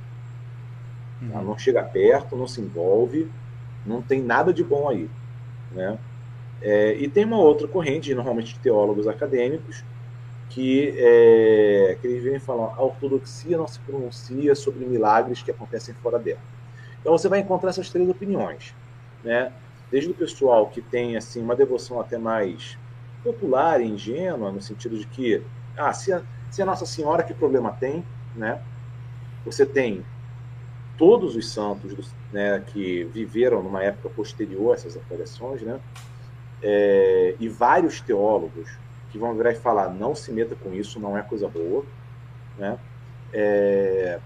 Tá? 1.31 1.39
Uhum. 1.39 1.45
Não 1.45 1.59
chega 1.59 1.83
perto, 1.83 2.37
não 2.37 2.47
se 2.47 2.61
envolve, 2.61 3.29
não 3.87 4.03
tem 4.03 4.23
nada 4.23 4.53
de 4.53 4.63
bom 4.63 4.89
aí. 4.89 5.09
Né? 5.73 5.99
É, 6.63 6.95
e 6.95 7.09
tem 7.09 7.25
uma 7.25 7.39
outra 7.39 7.69
corrente, 7.69 8.15
normalmente 8.15 8.55
de 8.55 8.61
teólogos 8.61 9.07
acadêmicos, 9.07 9.85
que, 10.49 10.95
é, 10.97 11.99
que 12.01 12.07
eles 12.07 12.23
vêm 12.23 12.39
falar 12.39 12.75
a 12.77 12.83
ortodoxia 12.83 13.59
não 13.59 13.67
se 13.67 13.79
pronuncia 13.81 14.55
sobre 14.55 14.87
milagres 14.87 15.43
que 15.43 15.51
acontecem 15.51 15.95
fora 15.95 16.19
dela. 16.19 16.41
Então 17.01 17.17
você 17.17 17.29
vai 17.29 17.41
encontrar 17.41 17.71
essas 17.71 17.91
três 17.91 18.09
opiniões, 18.09 18.75
né? 19.23 19.53
Desde 19.91 20.11
o 20.11 20.15
pessoal 20.15 20.69
que 20.69 20.81
tem 20.81 21.17
assim 21.17 21.43
uma 21.43 21.55
devoção 21.55 22.01
até 22.01 22.19
mais 22.19 22.79
popular 23.23 23.81
ingênua, 23.81 24.51
no 24.51 24.61
sentido 24.61 24.99
de 24.99 25.07
que, 25.07 25.43
ah, 25.77 25.93
se 25.93 26.13
a, 26.13 26.23
se 26.51 26.63
a 26.63 26.67
Nossa 26.67 26.87
Senhora, 26.87 27.23
que 27.23 27.35
problema 27.35 27.73
tem, 27.73 28.05
né? 28.35 28.61
Você 29.45 29.65
tem 29.65 30.05
todos 30.97 31.37
os 31.37 31.53
santos 31.53 32.15
né, 32.33 32.63
que 32.67 33.05
viveram 33.05 33.63
numa 33.63 33.83
época 33.83 34.09
posterior 34.09 34.73
a 34.73 34.75
essas 34.75 34.97
aparições, 34.97 35.63
né, 35.63 35.79
é, 36.63 37.35
e 37.39 37.49
vários 37.49 38.01
teólogos 38.01 38.69
que 39.11 39.19
vão 39.19 39.35
virar 39.35 39.53
e 39.53 39.57
falar 39.57 39.89
não 39.89 40.15
se 40.15 40.33
meta 40.33 40.55
com 40.55 40.73
isso, 40.73 40.99
não 41.01 41.17
é 41.17 41.23
coisa 41.23 41.49
boa, 41.49 41.85
né, 42.59 42.79
é, 43.33 44.19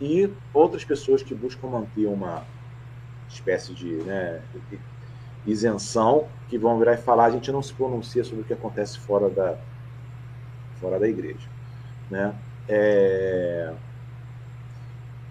e 0.00 0.32
outras 0.52 0.84
pessoas 0.84 1.22
que 1.22 1.34
buscam 1.34 1.68
manter 1.68 2.06
uma 2.06 2.44
espécie 3.28 3.72
de 3.72 3.94
né, 4.02 4.42
isenção, 5.46 6.28
que 6.48 6.58
vão 6.58 6.78
virar 6.78 6.94
e 6.94 6.98
falar 6.98 7.26
a 7.26 7.30
gente 7.30 7.50
não 7.50 7.62
se 7.62 7.72
pronuncia 7.72 8.22
sobre 8.24 8.42
o 8.42 8.44
que 8.44 8.52
acontece 8.52 8.98
fora 8.98 9.28
da, 9.30 9.56
fora 10.80 10.98
da 10.98 11.08
igreja. 11.08 11.48
Né? 12.10 12.34
É, 12.68 13.72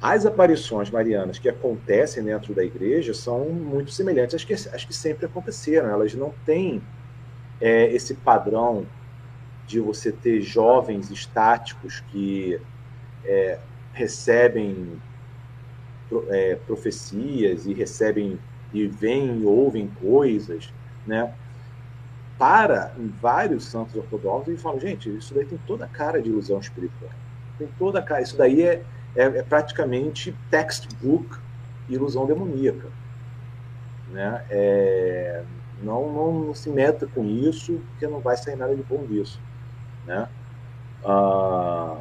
as 0.02 0.26
aparições 0.26 0.90
marianas 0.90 1.38
que 1.38 1.48
acontecem 1.48 2.24
dentro 2.24 2.56
da 2.56 2.64
igreja 2.64 3.14
são 3.14 3.50
muito 3.50 3.92
semelhantes 3.92 4.34
às 4.34 4.44
que, 4.44 4.54
às 4.54 4.84
que 4.84 4.94
sempre 4.94 5.28
aconteceram. 5.28 5.90
Elas 5.90 6.16
não 6.16 6.34
têm 6.44 6.82
é, 7.60 7.86
esse 7.94 8.16
padrão 8.16 8.88
de 9.68 9.80
você 9.80 10.12
ter 10.12 10.42
jovens 10.42 11.12
estáticos 11.12 12.00
que 12.12 12.60
é, 13.24 13.60
recebem 13.94 15.00
é, 16.30 16.56
profecias 16.56 17.68
e 17.68 17.74
recebem 17.74 18.40
e 18.74 18.88
veem 18.88 19.42
e 19.42 19.46
ouvem 19.46 19.88
coisas, 20.02 20.74
né? 21.06 21.34
Para 22.40 22.94
em 22.98 23.08
vários 23.08 23.66
santos 23.66 23.96
ortodoxos 23.96 24.54
e 24.54 24.58
falam, 24.58 24.80
gente, 24.80 25.16
isso 25.16 25.34
daí 25.34 25.46
tem 25.46 25.60
toda 25.68 25.86
a 25.86 25.88
cara 25.88 26.22
de 26.22 26.30
ilusão 26.30 26.60
espiritual. 26.60 27.12
Tem 27.60 27.68
toda 27.78 28.00
a 28.00 28.02
cara. 28.02 28.22
Isso 28.22 28.38
daí 28.38 28.64
é, 28.64 28.84
é, 29.16 29.24
é 29.24 29.44
praticamente 29.44 30.36
textbook 30.50 31.38
ilusão 31.90 32.26
demoníaca. 32.26 32.88
Né? 34.10 34.46
É, 34.50 35.44
não, 35.82 36.12
não, 36.12 36.34
não, 36.46 36.54
se 36.54 36.70
meta 36.70 37.08
com 37.08 37.26
isso, 37.26 37.82
porque 37.92 38.08
não 38.08 38.20
vai 38.20 38.38
sair 38.38 38.56
nada 38.56 38.76
de 38.76 38.84
bom 38.84 39.06
disso. 39.06 39.40
Né? 40.06 40.28
Ah, 41.04 41.98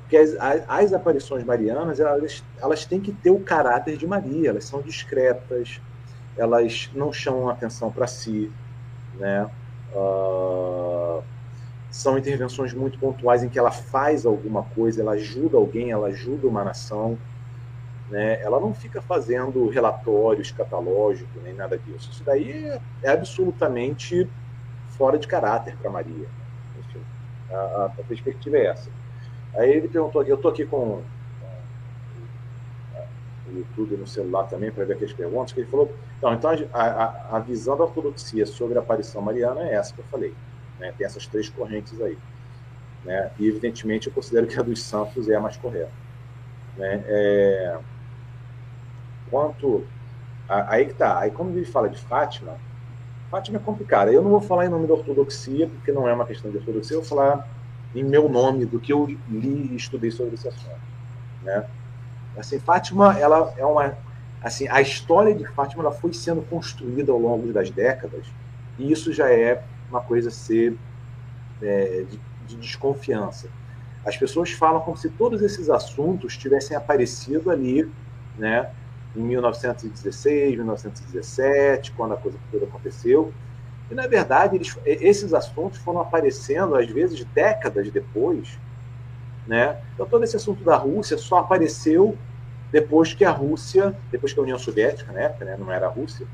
porque 0.00 0.16
as, 0.16 0.36
as, 0.68 0.92
aparições 0.92 1.44
marianas, 1.44 1.98
elas, 1.98 2.44
elas 2.60 2.84
têm 2.84 3.00
que 3.00 3.12
ter 3.12 3.30
o 3.30 3.40
caráter 3.40 3.96
de 3.96 4.06
Maria, 4.06 4.50
elas 4.50 4.64
são 4.64 4.82
discretas, 4.82 5.80
elas 6.36 6.90
não 6.94 7.12
chamam 7.12 7.48
atenção 7.48 7.90
para 7.90 8.06
si, 8.06 8.52
né? 9.14 9.48
Ah, 9.94 11.20
são 11.94 12.18
intervenções 12.18 12.74
muito 12.74 12.98
pontuais 12.98 13.44
em 13.44 13.48
que 13.48 13.56
ela 13.56 13.70
faz 13.70 14.26
alguma 14.26 14.64
coisa, 14.64 15.00
ela 15.00 15.12
ajuda 15.12 15.56
alguém, 15.56 15.92
ela 15.92 16.08
ajuda 16.08 16.48
uma 16.48 16.64
nação. 16.64 17.16
né, 18.10 18.42
ela 18.42 18.58
não 18.60 18.74
fica 18.74 19.00
fazendo 19.00 19.68
relatório 19.68 20.42
escatológico 20.42 21.30
nem 21.44 21.54
nada 21.54 21.78
disso. 21.78 22.10
Isso 22.10 22.24
daí 22.24 22.66
é, 23.00 23.08
absolutamente 23.08 24.28
fora 24.88 25.16
de 25.16 25.28
caráter 25.28 25.76
para 25.76 25.88
Maria. 25.88 26.26
Enfim, 26.80 27.00
a, 27.48 27.84
a, 27.84 28.02
perspectiva 28.08 28.56
é 28.58 28.66
essa. 28.66 28.90
Aí 29.54 29.70
ele 29.70 29.86
perguntou 29.86 30.20
aqui, 30.20 30.32
eu 30.32 30.36
estou 30.36 30.50
aqui 30.50 30.66
com 30.66 31.00
o 33.46 33.56
YouTube 33.56 33.96
no 33.96 34.06
celular 34.06 34.48
também 34.48 34.72
para 34.72 34.84
ver 34.84 34.94
aqueles 34.94 35.14
perguntas, 35.14 35.52
que 35.52 35.60
ele 35.60 35.70
falou, 35.70 35.94
não, 36.20 36.34
então 36.34 36.50
a, 36.72 36.82
a, 36.82 37.36
a, 37.36 37.38
visão 37.38 37.76
da 37.76 37.84
ortodoxia 37.84 38.46
sobre 38.46 38.76
a 38.78 38.80
aparição 38.80 39.22
mariana 39.22 39.62
é 39.62 39.74
essa 39.74 39.94
que 39.94 40.00
eu 40.00 40.04
falei. 40.10 40.34
Né? 40.78 40.92
Tem 40.96 41.06
essas 41.06 41.26
três 41.26 41.48
correntes 41.48 42.00
aí. 42.00 42.18
Né? 43.04 43.30
E, 43.38 43.48
evidentemente, 43.48 44.08
eu 44.08 44.12
considero 44.12 44.46
que 44.46 44.58
a 44.58 44.62
dos 44.62 44.82
santos 44.82 45.28
é 45.28 45.34
a 45.34 45.40
mais 45.40 45.56
correta. 45.56 45.92
Né? 46.76 47.04
É... 47.06 47.78
Quanto... 49.30 49.84
Aí 50.48 50.86
que 50.86 50.94
tá. 50.94 51.18
Aí, 51.18 51.30
quando 51.30 51.56
ele 51.56 51.64
fala 51.64 51.88
de 51.88 51.98
Fátima, 51.98 52.58
Fátima 53.30 53.56
é 53.56 53.60
complicada. 53.60 54.12
Eu 54.12 54.22
não 54.22 54.30
vou 54.30 54.40
falar 54.40 54.66
em 54.66 54.68
nome 54.68 54.86
da 54.86 54.94
ortodoxia, 54.94 55.66
porque 55.66 55.90
não 55.90 56.06
é 56.06 56.12
uma 56.12 56.26
questão 56.26 56.50
de 56.50 56.58
ortodoxia, 56.58 56.96
eu 56.96 57.00
vou 57.00 57.08
falar 57.08 57.48
em 57.94 58.04
meu 58.04 58.28
nome, 58.28 58.66
do 58.66 58.78
que 58.78 58.92
eu 58.92 59.06
li 59.28 59.70
e 59.72 59.76
estudei 59.76 60.10
sobre 60.10 60.34
esse 60.34 60.46
assunto. 60.46 60.76
Né? 61.42 61.66
Assim, 62.36 62.58
Fátima, 62.58 63.18
ela 63.18 63.54
é 63.56 63.64
uma... 63.64 63.96
Assim, 64.42 64.68
a 64.68 64.80
história 64.82 65.34
de 65.34 65.46
Fátima 65.46 65.82
ela 65.82 65.92
foi 65.92 66.12
sendo 66.12 66.42
construída 66.42 67.10
ao 67.10 67.18
longo 67.18 67.52
das 67.52 67.70
décadas, 67.70 68.26
e 68.78 68.92
isso 68.92 69.12
já 69.12 69.30
é 69.30 69.62
uma 69.94 70.02
coisa 70.02 70.30
ser 70.30 70.76
é, 71.62 72.04
de, 72.10 72.20
de 72.46 72.56
desconfiança. 72.56 73.48
As 74.04 74.16
pessoas 74.16 74.50
falam 74.50 74.80
como 74.80 74.96
se 74.96 75.08
todos 75.08 75.40
esses 75.40 75.70
assuntos 75.70 76.36
tivessem 76.36 76.76
aparecido 76.76 77.50
ali, 77.50 77.90
né, 78.36 78.70
em 79.16 79.22
1916, 79.22 80.56
1917, 80.56 81.92
quando 81.92 82.14
a 82.14 82.16
coisa 82.16 82.36
toda 82.50 82.66
aconteceu. 82.66 83.32
E, 83.90 83.94
na 83.94 84.06
verdade, 84.06 84.56
eles, 84.56 84.76
esses 84.84 85.32
assuntos 85.32 85.78
foram 85.78 86.00
aparecendo, 86.00 86.74
às 86.74 86.88
vezes, 86.90 87.24
décadas 87.26 87.90
depois. 87.90 88.58
Né? 89.46 89.78
Então, 89.94 90.06
todo 90.06 90.24
esse 90.24 90.36
assunto 90.36 90.64
da 90.64 90.76
Rússia 90.76 91.16
só 91.16 91.38
apareceu 91.38 92.18
depois 92.72 93.14
que 93.14 93.24
a 93.24 93.30
Rússia, 93.30 93.96
depois 94.10 94.32
que 94.32 94.40
a 94.40 94.42
União 94.42 94.58
Soviética, 94.58 95.12
na 95.12 95.20
época, 95.20 95.44
né, 95.44 95.56
não 95.56 95.70
era 95.70 95.86
a 95.86 95.90
Rússia, 95.90 96.26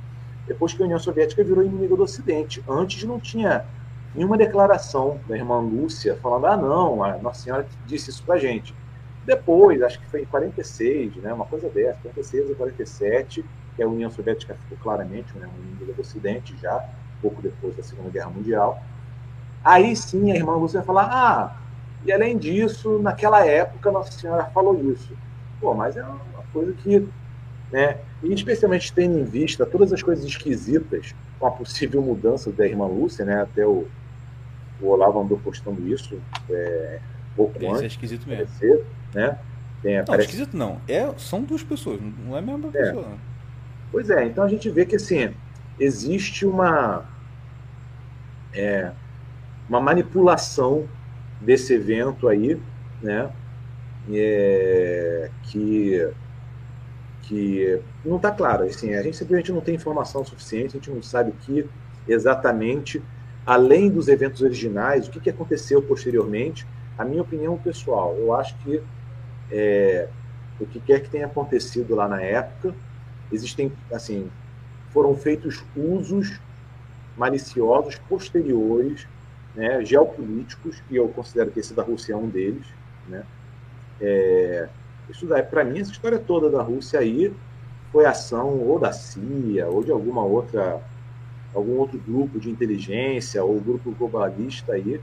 depois 0.47 0.73
que 0.73 0.83
a 0.83 0.85
União 0.85 0.99
Soviética 0.99 1.45
virou 1.45 1.65
inimigo 1.65 1.97
do 1.97 2.03
Ocidente. 2.03 2.63
Antes 2.69 3.05
não 3.05 3.21
tinha 3.21 3.65
nenhuma 4.15 4.37
declaração 4.37 5.21
da 5.27 5.37
irmã 5.37 5.61
Lúcia 5.61 6.17
falando, 6.21 6.47
ah, 6.47 6.57
não, 6.57 7.03
a 7.03 7.17
Nossa 7.19 7.43
Senhora 7.43 7.67
disse 7.87 8.11
isso 8.11 8.23
pra 8.25 8.39
gente. 8.39 8.75
Depois, 9.25 9.83
acho 9.83 10.01
que 10.01 10.07
foi 10.07 10.23
em 10.23 10.27
46, 10.27 11.17
né, 11.17 11.33
uma 11.33 11.45
coisa 11.45 11.69
dessa, 11.69 11.99
46 12.03 12.51
ou 12.51 12.57
47, 12.57 13.45
que 13.77 13.83
a 13.83 13.89
União 13.89 14.11
Soviética 14.11 14.55
ficou 14.55 14.79
claramente 14.79 15.37
né, 15.39 15.47
um 15.47 15.63
inimigo 15.63 15.93
do 15.93 16.01
Ocidente 16.01 16.57
já, 16.61 16.85
pouco 17.21 17.41
depois 17.41 17.77
da 17.77 17.83
Segunda 17.83 18.11
Guerra 18.11 18.31
Mundial. 18.31 18.83
Aí 19.63 19.95
sim 19.95 20.33
a 20.33 20.35
irmã 20.35 20.57
Lúcia 20.57 20.81
vai 20.81 20.87
falar, 20.87 21.11
ah, 21.13 21.57
e 22.05 22.13
além 22.13 22.39
disso, 22.39 22.99
naquela 22.99 23.45
época 23.47 23.93
Nossa 23.93 24.13
Senhora 24.13 24.45
falou 24.47 24.81
isso. 24.91 25.15
Pô, 25.61 25.75
mas 25.75 25.97
é 25.97 26.03
uma 26.03 26.43
coisa 26.53 26.73
que 26.73 27.07
né? 27.73 27.99
E 28.23 28.33
especialmente 28.33 28.93
tendo 28.93 29.19
em 29.19 29.25
vista 29.25 29.65
todas 29.65 29.93
as 29.93 30.03
coisas 30.03 30.25
esquisitas 30.25 31.15
com 31.39 31.47
a 31.47 31.51
possível 31.51 32.03
mudança 32.03 32.51
da 32.51 32.67
irmã 32.67 32.87
Lúcia, 32.87 33.25
né? 33.25 33.43
Até 33.43 33.67
o, 33.67 33.87
o 34.81 34.87
Olavo 34.87 35.21
andou 35.21 35.39
postando 35.39 35.87
isso 35.89 36.21
é, 36.51 37.01
pouco 37.37 37.57
Esse 37.57 37.67
antes. 37.67 37.83
é 37.83 37.87
esquisito 37.87 38.29
mesmo. 38.29 38.45
Aparecer, 38.45 38.85
né? 39.15 39.39
Tem, 39.83 40.05
não, 40.07 40.15
esquisito 40.17 40.57
não. 40.57 40.81
É, 40.87 41.11
são 41.17 41.43
duas 41.43 41.63
pessoas, 41.63 42.01
não 42.01 42.37
é 42.37 42.41
a 42.41 42.43
mesma 42.43 42.69
é. 42.69 42.71
pessoa. 42.71 43.09
Pois 43.91 44.11
é, 44.11 44.27
então 44.27 44.45
a 44.45 44.49
gente 44.49 44.69
vê 44.69 44.85
que 44.85 44.97
assim, 44.97 45.35
existe 45.79 46.45
uma, 46.45 47.05
é, 48.53 48.91
uma 49.69 49.81
manipulação 49.81 50.87
desse 51.41 51.73
evento 51.73 52.29
aí, 52.29 52.61
né? 53.03 53.31
É, 54.13 55.31
que 55.45 56.09
que 57.31 57.81
não 58.05 58.17
está 58.17 58.33
claro. 58.33 58.65
Assim, 58.65 58.93
a 58.93 59.03
gente 59.03 59.17
simplesmente 59.17 59.53
não 59.53 59.61
tem 59.61 59.77
informação 59.77 60.25
suficiente, 60.25 60.77
a 60.77 60.81
gente 60.81 60.91
não 60.91 61.01
sabe 61.01 61.31
que 61.43 61.65
exatamente, 62.09 63.01
além 63.47 63.89
dos 63.89 64.09
eventos 64.09 64.43
originais, 64.43 65.07
o 65.07 65.13
que, 65.13 65.21
que 65.21 65.31
aconteceu 65.31 65.81
posteriormente. 65.81 66.67
A 66.99 67.05
minha 67.05 67.23
opinião 67.23 67.57
pessoal, 67.57 68.17
eu 68.19 68.35
acho 68.35 68.57
que 68.59 68.83
é, 69.51 70.09
o 70.59 70.67
que 70.67 70.81
quer 70.81 71.01
que 71.01 71.09
tenha 71.09 71.27
acontecido 71.27 71.95
lá 71.95 72.09
na 72.09 72.21
época, 72.21 72.75
existem, 73.33 73.73
assim, 73.93 74.29
foram 74.93 75.15
feitos 75.15 75.65
usos 75.77 76.41
maliciosos 77.17 77.95
posteriores, 78.09 79.07
né, 79.55 79.85
geopolíticos, 79.85 80.83
e 80.91 80.97
eu 80.97 81.09
considero 81.09 81.51
que 81.53 81.61
esse 81.61 81.75
da 81.75 81.83
Rússia 81.83 82.13
é 82.13 82.17
um 82.17 82.29
deles, 82.29 82.67
né, 83.09 83.25
é, 84.01 84.69
daí, 85.27 85.43
para 85.43 85.65
mim, 85.65 85.81
essa 85.81 85.93
história 85.93 86.19
toda 86.19 86.51
da 86.51 86.63
Rússia 86.63 87.01
aí 87.01 87.33
foi 87.93 88.05
ação 88.07 88.59
ou 88.61 88.79
da 88.79 88.93
CIA 88.93 89.67
ou 89.67 89.83
de 89.83 89.91
alguma 89.91 90.23
outra 90.23 90.81
algum 91.55 91.79
outro 91.79 91.99
grupo 91.99 92.39
de 92.39 92.49
inteligência 92.49 93.43
ou 93.43 93.61
grupo 93.61 93.91
globalista 93.93 94.73
aí, 94.73 95.01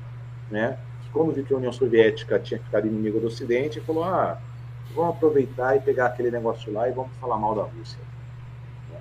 né? 0.49 0.77
Que 1.03 1.09
quando 1.09 1.33
viu 1.33 1.43
que 1.43 1.53
a 1.53 1.57
União 1.57 1.73
Soviética 1.73 2.39
tinha 2.39 2.59
ficado 2.59 2.87
inimigo 2.87 3.19
do 3.19 3.27
Ocidente, 3.27 3.81
falou: 3.81 4.03
ah, 4.03 4.39
vamos 4.95 5.15
aproveitar 5.15 5.75
e 5.75 5.81
pegar 5.81 6.07
aquele 6.07 6.31
negócio 6.31 6.71
lá 6.71 6.87
e 6.87 6.91
vamos 6.91 7.11
falar 7.19 7.37
mal 7.37 7.53
da 7.53 7.63
Rússia. 7.63 7.99
Né? 8.91 8.99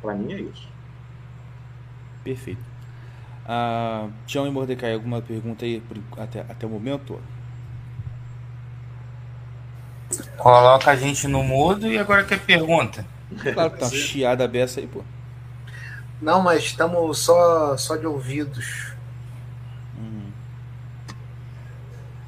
Para 0.00 0.14
mim 0.14 0.32
é 0.32 0.40
isso. 0.40 0.68
Perfeito. 2.24 2.62
Ah, 3.44 4.08
Tião 4.26 4.46
e 4.46 4.50
Mordecai, 4.50 4.94
alguma 4.94 5.20
pergunta 5.20 5.64
aí 5.64 5.82
até, 6.16 6.40
até 6.40 6.66
o 6.66 6.70
momento? 6.70 7.20
Coloca 10.36 10.90
a 10.90 10.96
gente 10.96 11.26
no 11.28 11.42
mudo 11.42 11.86
e 11.86 11.98
agora 11.98 12.24
quer 12.24 12.40
pergunta? 12.40 13.04
Claro 13.54 13.70
que 13.70 13.78
tá 13.78 13.86
uma 13.86 13.94
chiada 13.94 14.46
beça 14.46 14.80
aí, 14.80 14.86
pô. 14.86 15.02
Não, 16.20 16.40
mas 16.40 16.62
estamos 16.62 17.18
só, 17.18 17.76
só 17.76 17.96
de 17.96 18.06
ouvidos. 18.06 18.92
Hum. 19.98 20.30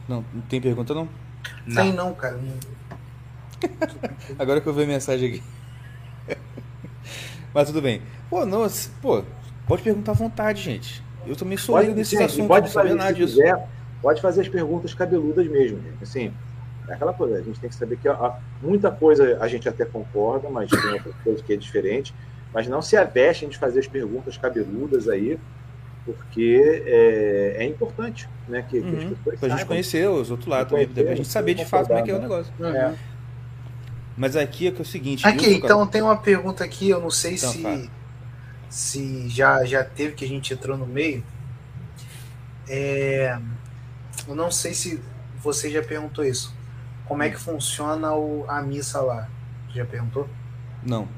Não, 0.09 0.25
não 0.33 0.43
tem 0.43 0.61
pergunta 0.61 0.95
não? 0.95 1.09
Não. 1.67 1.83
Tem 1.83 1.93
não, 1.93 2.15
cara. 2.15 2.39
agora 4.39 4.61
que 4.61 4.67
eu 4.67 4.75
vi 4.75 4.83
a 4.83 4.87
mensagem 4.87 5.29
aqui. 5.29 6.39
mas 7.55 7.69
tudo 7.69 7.81
bem. 7.81 8.03
Pô, 8.29 8.45
não, 8.45 8.67
pô, 9.01 9.23
pode 9.67 9.83
perguntar 9.83 10.13
à 10.13 10.15
vontade, 10.15 10.63
gente. 10.63 11.03
Eu 11.27 11.37
também 11.37 11.57
sou 11.57 11.77
leigo 11.77 11.95
nesse 11.95 12.21
assunto, 12.23 12.49
pode 12.49 12.71
fazer, 12.71 12.95
nada 12.95 13.15
disso. 13.15 13.37
Quiser, 13.37 13.69
pode 14.03 14.21
fazer 14.21 14.43
as 14.43 14.49
perguntas 14.49 14.93
cabeludas 14.93 15.47
mesmo, 15.47 15.81
assim. 16.03 16.33
É 16.89 16.95
aquela 16.95 17.13
coisa, 17.13 17.39
a 17.39 17.43
gente 17.43 17.59
tem 17.59 17.71
que 17.71 17.77
saber 17.77 17.97
que 17.97 18.09
ó, 18.09 18.35
muita 18.63 18.91
coisa 18.91 19.39
a 19.41 19.49
gente 19.49 19.69
até 19.69 19.85
concorda, 19.85 20.51
mas 20.51 20.71
tem 20.71 20.93
outra 20.93 21.13
coisa 21.25 21.43
que 21.43 21.53
é 21.53 21.57
diferente. 21.57 22.15
Mas 22.53 22.69
não 22.69 22.83
se 22.83 22.97
avestem 22.97 23.49
de 23.49 23.59
fazer 23.59 23.81
as 23.81 23.89
perguntas 23.89 24.37
cabeludas 24.37 25.09
aí, 25.09 25.41
porque 26.05 26.83
é, 26.87 27.57
é 27.59 27.65
importante 27.65 28.29
né, 28.47 28.65
que, 28.69 28.79
uhum. 28.79 28.91
que 28.91 28.97
as 28.97 29.05
uhum. 29.05 29.15
pessoas 29.15 29.41
Pra 29.41 29.49
gente 29.49 29.67
conhecer 29.67 30.09
os 30.09 30.31
outros 30.31 30.49
lados 30.49 30.71
também, 30.71 30.87
pra 30.87 31.15
gente 31.15 31.29
saber 31.29 31.55
de 31.55 31.65
fato 31.65 31.89
como 31.89 31.99
é 31.99 32.03
que 32.03 32.11
é 32.11 32.15
o 32.15 32.21
negócio. 32.21 32.53
Uhum. 32.61 32.67
É. 32.67 32.95
Mas 34.17 34.37
aqui 34.37 34.69
é 34.69 34.71
que 34.71 34.79
é 34.79 34.83
o 34.83 34.85
seguinte. 34.85 35.27
Aqui, 35.27 35.49
viu, 35.49 35.57
então 35.57 35.87
tem 35.87 36.03
uma 36.03 36.17
pergunta 36.17 36.63
aqui, 36.63 36.91
eu 36.91 37.01
não 37.01 37.11
sei 37.11 37.35
então, 37.35 37.51
se, 37.51 37.91
se 38.69 39.29
já, 39.29 39.65
já 39.65 39.83
teve 39.83 40.15
que 40.15 40.25
a 40.25 40.29
gente 40.29 40.53
entrou 40.53 40.77
no 40.77 40.87
meio. 40.87 41.25
É, 42.69 43.37
eu 44.29 44.37
não 44.37 44.51
sei 44.51 44.75
se 44.75 45.01
você 45.43 45.69
já 45.71 45.83
perguntou 45.83 46.25
isso 46.25 46.55
como 47.07 47.23
é 47.23 47.31
que 47.31 47.39
funciona 47.39 48.13
o, 48.15 48.45
a 48.49 48.61
missa 48.63 49.01
lá? 49.01 49.29
Tu 49.69 49.77
já 49.77 49.85
perguntou? 49.85 50.29
Não. 50.83 51.09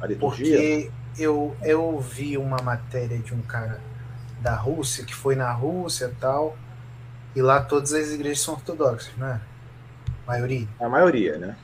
A 0.00 0.06
liturgia? 0.06 0.56
Porque 0.56 0.90
eu, 1.18 1.56
eu 1.62 1.98
vi 2.00 2.36
uma 2.36 2.58
matéria 2.58 3.18
de 3.18 3.34
um 3.34 3.42
cara 3.42 3.80
da 4.40 4.54
Rússia, 4.54 5.04
que 5.04 5.14
foi 5.14 5.34
na 5.34 5.50
Rússia 5.52 6.06
e 6.06 6.20
tal, 6.20 6.56
e 7.34 7.42
lá 7.42 7.62
todas 7.62 7.92
as 7.92 8.10
igrejas 8.10 8.40
são 8.40 8.54
ortodoxas, 8.54 9.14
né? 9.16 9.40
A 10.26 10.30
maioria. 10.32 10.68
A 10.80 10.88
maioria, 10.88 11.38
né? 11.38 11.56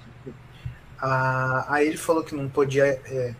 Ah, 1.00 1.66
aí 1.68 1.88
ele 1.88 1.96
falou 1.96 2.22
que 2.22 2.34
não 2.34 2.48
podia 2.48 2.84
é, 2.86 3.34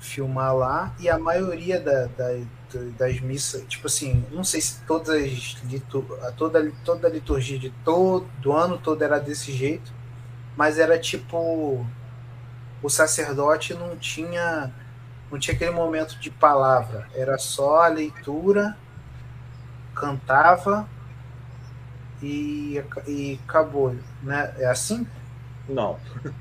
filmar 0.00 0.54
lá, 0.54 0.94
e 0.98 1.08
a 1.08 1.18
maioria 1.18 1.80
da, 1.80 2.06
da, 2.06 2.38
das 2.78 3.20
missas, 3.20 3.64
tipo 3.68 3.86
assim, 3.86 4.24
não 4.30 4.44
sei 4.44 4.60
se 4.60 4.80
todas 4.82 5.10
as 5.10 5.56
toda, 6.36 6.72
toda 6.84 7.08
a 7.08 7.10
liturgia 7.10 7.58
de 7.58 7.70
todo 7.84 8.26
do 8.40 8.52
ano 8.52 8.78
todo 8.78 9.02
era 9.02 9.18
desse 9.18 9.52
jeito, 9.52 9.92
mas 10.56 10.78
era 10.78 10.98
tipo 10.98 11.86
o 12.82 12.88
sacerdote 12.90 13.74
não 13.74 13.96
tinha 13.96 14.72
não 15.30 15.38
tinha 15.38 15.54
aquele 15.54 15.70
momento 15.70 16.18
de 16.18 16.30
palavra, 16.30 17.08
era 17.14 17.38
só 17.38 17.82
a 17.82 17.88
leitura, 17.88 18.76
cantava 19.94 20.88
e, 22.22 22.82
e 23.06 23.40
acabou, 23.46 23.96
né? 24.22 24.54
É 24.58 24.66
assim? 24.66 25.06
Não. 25.68 25.98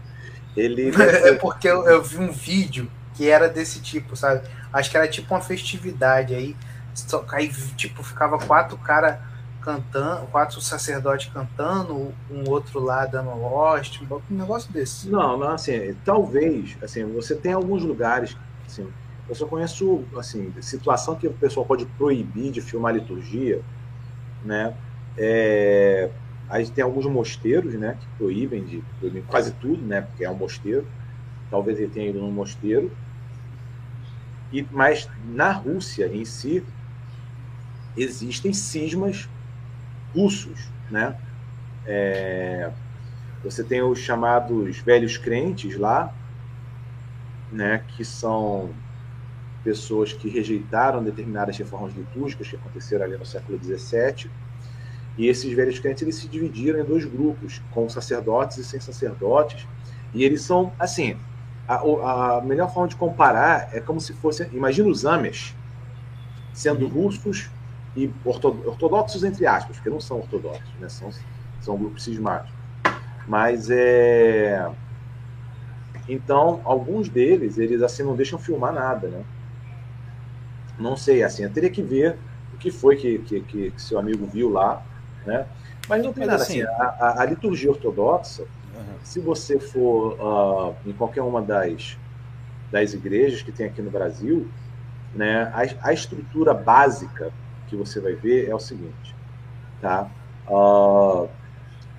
Ele 0.56 0.92
É 1.00 1.34
porque 1.36 1.68
eu, 1.68 1.88
eu 1.88 2.04
vi 2.04 2.18
um 2.18 2.32
vídeo 2.32 2.90
que 3.16 3.30
era 3.30 3.48
desse 3.48 3.82
tipo, 3.82 4.16
sabe? 4.16 4.48
Acho 4.74 4.89
que 4.89 4.97
era 4.97 5.07
tipo 5.07 5.34
uma 5.34 5.41
festividade 5.41 6.34
aí. 6.34 6.55
Só, 6.95 7.24
aí, 7.30 7.49
tipo, 7.76 8.03
ficava 8.03 8.38
quatro 8.38 8.78
caras 8.78 9.17
cantando, 9.61 10.28
quatro 10.28 10.59
sacerdotes 10.59 11.32
cantando, 11.32 12.13
um 12.30 12.49
outro 12.49 12.80
lá 12.80 13.05
dando 13.05 13.30
host, 13.30 14.05
um 14.11 14.36
negócio 14.36 14.71
desse. 14.74 15.09
Não, 15.09 15.38
não, 15.38 15.51
assim, 15.51 15.95
talvez, 16.03 16.78
assim, 16.82 17.05
você 17.05 17.34
tem 17.34 17.53
alguns 17.53 17.84
lugares, 17.84 18.36
assim, 18.67 18.88
eu 19.30 19.36
só 19.36 19.47
conheço, 19.47 20.03
assim, 20.17 20.53
situação 20.59 21.15
que 21.15 21.28
o 21.28 21.34
pessoal 21.34 21.65
pode 21.65 21.86
proibir 21.86 22.51
de 22.51 22.61
filmar 22.61 22.93
liturgia, 22.93 23.61
né? 24.43 24.76
É, 25.17 26.09
aí 26.49 26.67
tem 26.69 26.84
alguns 26.84 27.05
mosteiros, 27.05 27.74
né, 27.76 27.97
que 27.99 28.07
proíbem 28.17 28.63
de 28.65 28.84
quase 29.28 29.53
tudo, 29.53 29.82
né, 29.82 30.01
porque 30.01 30.26
é 30.26 30.30
um 30.30 30.36
mosteiro. 30.36 30.86
Talvez 31.49 31.80
ele 31.80 31.89
tenha 31.89 32.09
ido 32.09 32.19
num 32.19 32.32
mosteiro. 32.32 32.91
E 34.54 34.66
mas 34.72 35.10
na 35.26 35.51
Rússia 35.51 36.08
em 36.14 36.24
si 36.24 36.64
existem 37.97 38.54
cismas 38.54 39.28
russos, 40.14 40.70
né? 40.91 41.18
É, 41.86 42.72
você 43.43 43.64
tem 43.64 43.82
os 43.82 43.99
chamados 43.99 44.78
velhos 44.78 45.18
crentes 45.18 45.76
lá, 45.76 46.14
né, 47.51 47.84
que 47.89 48.06
são 48.06 48.70
pessoas 49.64 50.14
que 50.14 50.30
rejeitaram 50.30 51.04
determinadas 51.04 51.58
reformas 51.58 51.93
litúrgicas 51.95 52.47
que 52.47 52.56
aconteceram 52.56 53.06
ali 53.06 53.18
no 53.18 53.26
século 53.26 53.60
XVII. 53.62 54.30
E 55.18 55.28
esses 55.28 55.51
velhos 55.54 55.80
crentes 55.80 56.01
eles 56.04 56.16
se 56.16 56.28
dividiram 56.28 56.80
em 56.80 56.86
dois 56.86 57.06
grupos, 57.06 57.62
com 57.72 57.88
sacerdotes 57.89 58.58
e 58.58 58.64
sem 58.64 58.80
sacerdotes. 58.80 59.68
E 60.14 60.24
eles 60.24 60.41
são, 60.41 60.72
assim, 60.80 61.18
a, 61.68 62.38
a 62.38 62.41
melhor 62.41 62.72
forma 62.74 62.88
de 62.88 62.95
comparar 62.95 63.70
é 63.74 63.80
como 63.80 63.99
se 63.99 64.14
fosse, 64.14 64.49
imagina 64.53 64.89
os 64.89 65.05
Amish 65.05 65.55
sendo 66.53 66.88
russos 66.88 67.49
e 67.95 68.11
ortodoxos 68.26 69.24
entre 69.24 69.45
aspas, 69.45 69.78
porque 69.78 69.89
não 69.89 70.01
são 70.01 70.18
ortodoxos, 70.18 70.74
né? 70.80 70.89
São, 70.89 71.09
são 71.61 71.78
grupos 71.78 72.03
cismáticos. 72.03 72.53
Mas 73.28 73.70
é 73.70 74.70
então, 76.07 76.61
alguns 76.66 77.07
deles, 77.07 77.57
eles 77.57 77.82
assim 77.82 78.03
não 78.03 78.16
deixam 78.16 78.38
filmar 78.38 78.74
nada, 78.74 79.07
né? 79.07 79.24
Não 80.78 80.97
sei, 80.97 81.24
assim, 81.24 81.43
eu 81.43 81.49
teria 81.49 81.70
que 81.70 81.82
ver 81.82 82.18
o 82.53 82.57
que 82.57 82.72
foi 82.72 82.95
que, 82.97 83.20
que, 83.20 83.41
que, 83.41 83.72
que 83.72 83.82
seu 83.82 83.97
amigo 83.97 84.26
viu 84.26 84.49
lá, 84.49 84.84
né? 85.26 85.45
Mas 85.88 86.03
não 86.03 86.11
tem 86.11 86.26
Mas, 86.26 86.32
nada 86.32 86.43
assim, 86.43 86.61
assim 86.61 86.82
a, 86.82 87.22
a, 87.22 87.26
liturgia 87.26 87.70
ortodoxa, 87.70 88.43
uhum. 88.74 88.95
se 89.03 89.19
você 89.19 89.59
for 89.59 90.13
uh, 90.13 90.76
em 90.86 90.93
qualquer 90.93 91.21
uma 91.21 91.41
das, 91.41 91.97
das 92.71 92.93
igrejas 92.93 93.41
que 93.41 93.51
tem 93.51 93.65
aqui 93.65 93.82
no 93.82 93.91
Brasil, 93.91 94.49
né, 95.13 95.51
a, 95.53 95.89
a 95.89 95.93
estrutura 95.93 96.53
básica 96.53 97.32
que 97.67 97.76
você 97.76 97.99
vai 97.99 98.13
ver 98.13 98.49
é 98.49 98.55
o 98.55 98.59
seguinte, 98.59 99.15
tá? 99.82 100.09
Uh, 100.47 101.30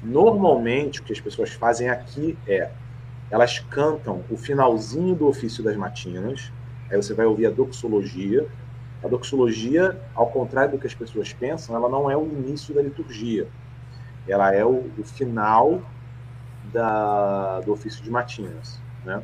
normalmente, 0.02 1.00
o 1.00 1.04
que 1.04 1.12
as 1.12 1.20
pessoas 1.20 1.50
fazem 1.50 1.88
aqui 1.88 2.36
é 2.46 2.70
elas 3.30 3.58
cantam 3.58 4.22
o 4.30 4.36
finalzinho 4.36 5.14
do 5.14 5.26
ofício 5.26 5.64
das 5.64 5.76
matinas, 5.76 6.52
aí 6.90 6.96
você 6.96 7.14
vai 7.14 7.26
ouvir 7.26 7.46
a 7.46 7.50
doxologia. 7.50 8.46
A 9.02 9.08
doxologia, 9.08 10.00
ao 10.14 10.28
contrário 10.28 10.72
do 10.72 10.78
que 10.78 10.86
as 10.86 10.94
pessoas 10.94 11.32
pensam, 11.32 11.74
ela 11.74 11.88
não 11.88 12.10
é 12.10 12.16
o 12.16 12.24
início 12.26 12.72
da 12.72 12.80
liturgia. 12.80 13.48
Ela 14.28 14.54
é 14.54 14.64
o, 14.64 14.90
o 14.96 15.04
final 15.04 15.82
da, 16.74 17.60
do 17.60 17.72
ofício 17.72 18.04
de 18.04 18.10
matinas, 18.10 18.78
né? 19.04 19.22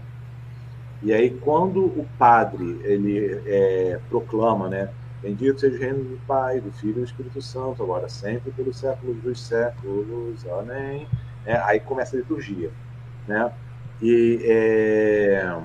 E 1.03 1.13
aí, 1.13 1.31
quando 1.31 1.85
o 1.85 2.07
padre 2.19 2.81
ele 2.85 3.43
é, 3.47 4.01
proclama, 4.09 4.69
né, 4.69 4.91
Bendito 5.23 5.61
seja 5.61 5.77
o 5.77 5.79
reino 5.79 6.05
do 6.05 6.19
Pai, 6.27 6.61
do 6.61 6.73
Filho 6.73 6.93
e 6.93 7.01
do 7.01 7.05
Espírito 7.05 7.43
Santo, 7.43 7.83
agora 7.83 8.09
sempre 8.09 8.51
pelos 8.53 8.79
séculos 8.79 9.19
dos 9.19 9.47
séculos. 9.47 10.47
Amém. 10.47 11.07
É, 11.45 11.57
aí 11.59 11.79
começa 11.79 12.17
a 12.17 12.21
liturgia. 12.21 12.71
Né? 13.29 13.53
E, 14.01 14.41
é... 14.45 15.61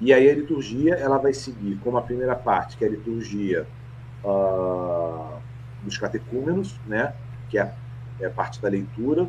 e 0.00 0.14
aí 0.14 0.30
a 0.30 0.34
liturgia 0.34 0.94
ela 0.94 1.18
vai 1.18 1.34
seguir 1.34 1.76
como 1.82 1.98
a 1.98 2.02
primeira 2.02 2.36
parte, 2.36 2.76
que 2.76 2.84
é 2.84 2.86
a 2.88 2.90
liturgia 2.92 3.66
uh, 4.22 5.40
dos 5.82 5.98
catecúmenos, 5.98 6.78
né? 6.86 7.14
que 7.48 7.58
é, 7.58 7.74
é, 8.20 8.26
a 8.26 8.30
parte 8.30 8.62
da 8.62 8.68
leitura. 8.68 9.26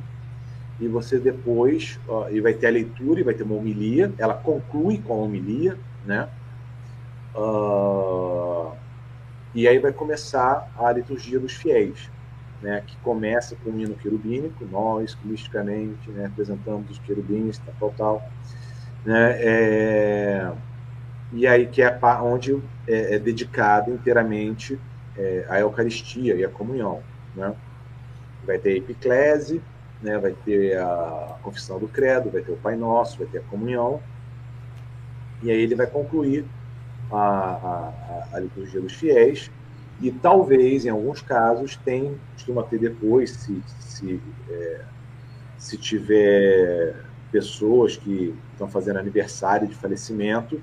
E 0.81 0.87
você 0.87 1.19
depois, 1.19 1.99
uh, 2.09 2.25
e 2.31 2.41
vai 2.41 2.53
ter 2.53 2.67
a 2.67 2.71
leitura 2.71 3.19
e 3.19 3.23
vai 3.23 3.35
ter 3.35 3.43
uma 3.43 3.55
homilia, 3.55 4.11
ela 4.17 4.33
conclui 4.33 4.97
com 4.97 5.13
a 5.13 5.17
homilia, 5.17 5.77
né? 6.05 6.27
Uh, 7.35 8.71
e 9.53 9.67
aí 9.67 9.77
vai 9.79 9.91
começar 9.91 10.71
a 10.77 10.91
liturgia 10.91 11.39
dos 11.39 11.53
fiéis, 11.53 12.09
né, 12.61 12.83
que 12.85 12.95
começa 12.97 13.55
com 13.63 13.69
o 13.69 13.79
hino 13.79 13.95
querubínico, 13.95 14.65
nós, 14.65 15.17
misticamente, 15.23 16.09
né, 16.09 16.25
apresentamos 16.25 16.89
os 16.89 16.99
querubins, 16.99 17.59
tal, 17.59 17.75
tal, 17.79 17.93
tal. 17.97 18.29
Né, 19.05 19.37
é, 19.39 20.51
e 21.33 21.45
aí 21.45 21.67
que 21.67 21.81
é 21.81 21.99
onde 22.21 22.57
é, 22.87 23.15
é 23.15 23.19
dedicado 23.19 23.91
inteiramente 23.91 24.79
é, 25.17 25.45
a 25.49 25.59
Eucaristia 25.59 26.35
e 26.35 26.45
a 26.45 26.49
comunhão. 26.49 27.03
Né? 27.35 27.53
Vai 28.45 28.57
ter 28.57 28.69
a 28.69 28.77
epiclese, 28.77 29.61
né, 30.01 30.17
vai 30.17 30.33
ter 30.33 30.77
a 30.77 31.37
confissão 31.43 31.79
do 31.79 31.87
credo, 31.87 32.29
vai 32.29 32.41
ter 32.41 32.51
o 32.51 32.57
Pai 32.57 32.75
Nosso, 32.75 33.19
vai 33.19 33.27
ter 33.27 33.39
a 33.39 33.43
comunhão, 33.43 34.01
e 35.43 35.51
aí 35.51 35.61
ele 35.61 35.75
vai 35.75 35.87
concluir 35.87 36.45
a, 37.11 37.17
a, 37.19 38.27
a 38.33 38.39
liturgia 38.39 38.81
dos 38.81 38.93
fiéis, 38.93 39.51
e 40.01 40.11
talvez, 40.11 40.85
em 40.85 40.89
alguns 40.89 41.21
casos, 41.21 41.75
tem, 41.75 42.19
costuma 42.33 42.63
ter 42.63 42.79
depois, 42.79 43.31
se, 43.31 43.61
se, 43.67 44.21
é, 44.49 44.85
se 45.57 45.77
tiver 45.77 47.05
pessoas 47.31 47.95
que 47.95 48.35
estão 48.51 48.67
fazendo 48.67 48.97
aniversário 48.97 49.67
de 49.67 49.75
falecimento, 49.75 50.61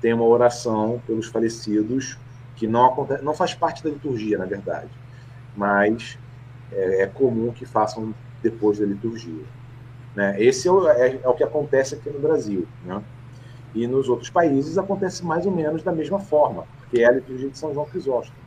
tem 0.00 0.12
uma 0.12 0.26
oração 0.26 1.02
pelos 1.06 1.28
falecidos 1.28 2.18
que 2.54 2.66
não, 2.66 2.84
acontece, 2.84 3.24
não 3.24 3.34
faz 3.34 3.54
parte 3.54 3.82
da 3.82 3.88
liturgia, 3.88 4.36
na 4.36 4.44
verdade, 4.44 4.90
mas 5.56 6.18
é, 6.70 7.02
é 7.02 7.06
comum 7.06 7.52
que 7.52 7.64
façam 7.64 8.14
depois 8.44 8.78
da 8.78 8.86
liturgia. 8.86 9.44
Né? 10.14 10.40
Esse 10.40 10.68
é 10.68 10.70
o, 10.70 10.88
é, 10.88 11.18
é 11.22 11.28
o 11.28 11.34
que 11.34 11.42
acontece 11.42 11.94
aqui 11.94 12.10
no 12.10 12.20
Brasil. 12.20 12.68
Né? 12.84 13.02
E 13.74 13.86
nos 13.86 14.08
outros 14.08 14.30
países 14.30 14.78
acontece 14.78 15.24
mais 15.24 15.44
ou 15.46 15.50
menos 15.50 15.82
da 15.82 15.90
mesma 15.90 16.20
forma, 16.20 16.64
porque 16.78 17.02
é 17.02 17.06
a 17.06 17.12
liturgia 17.12 17.50
de 17.50 17.58
São 17.58 17.74
João 17.74 17.86
Crisóstomo, 17.86 18.38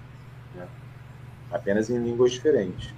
né? 0.56 0.66
apenas 1.52 1.90
em 1.90 2.02
línguas 2.02 2.32
diferentes. 2.32 2.94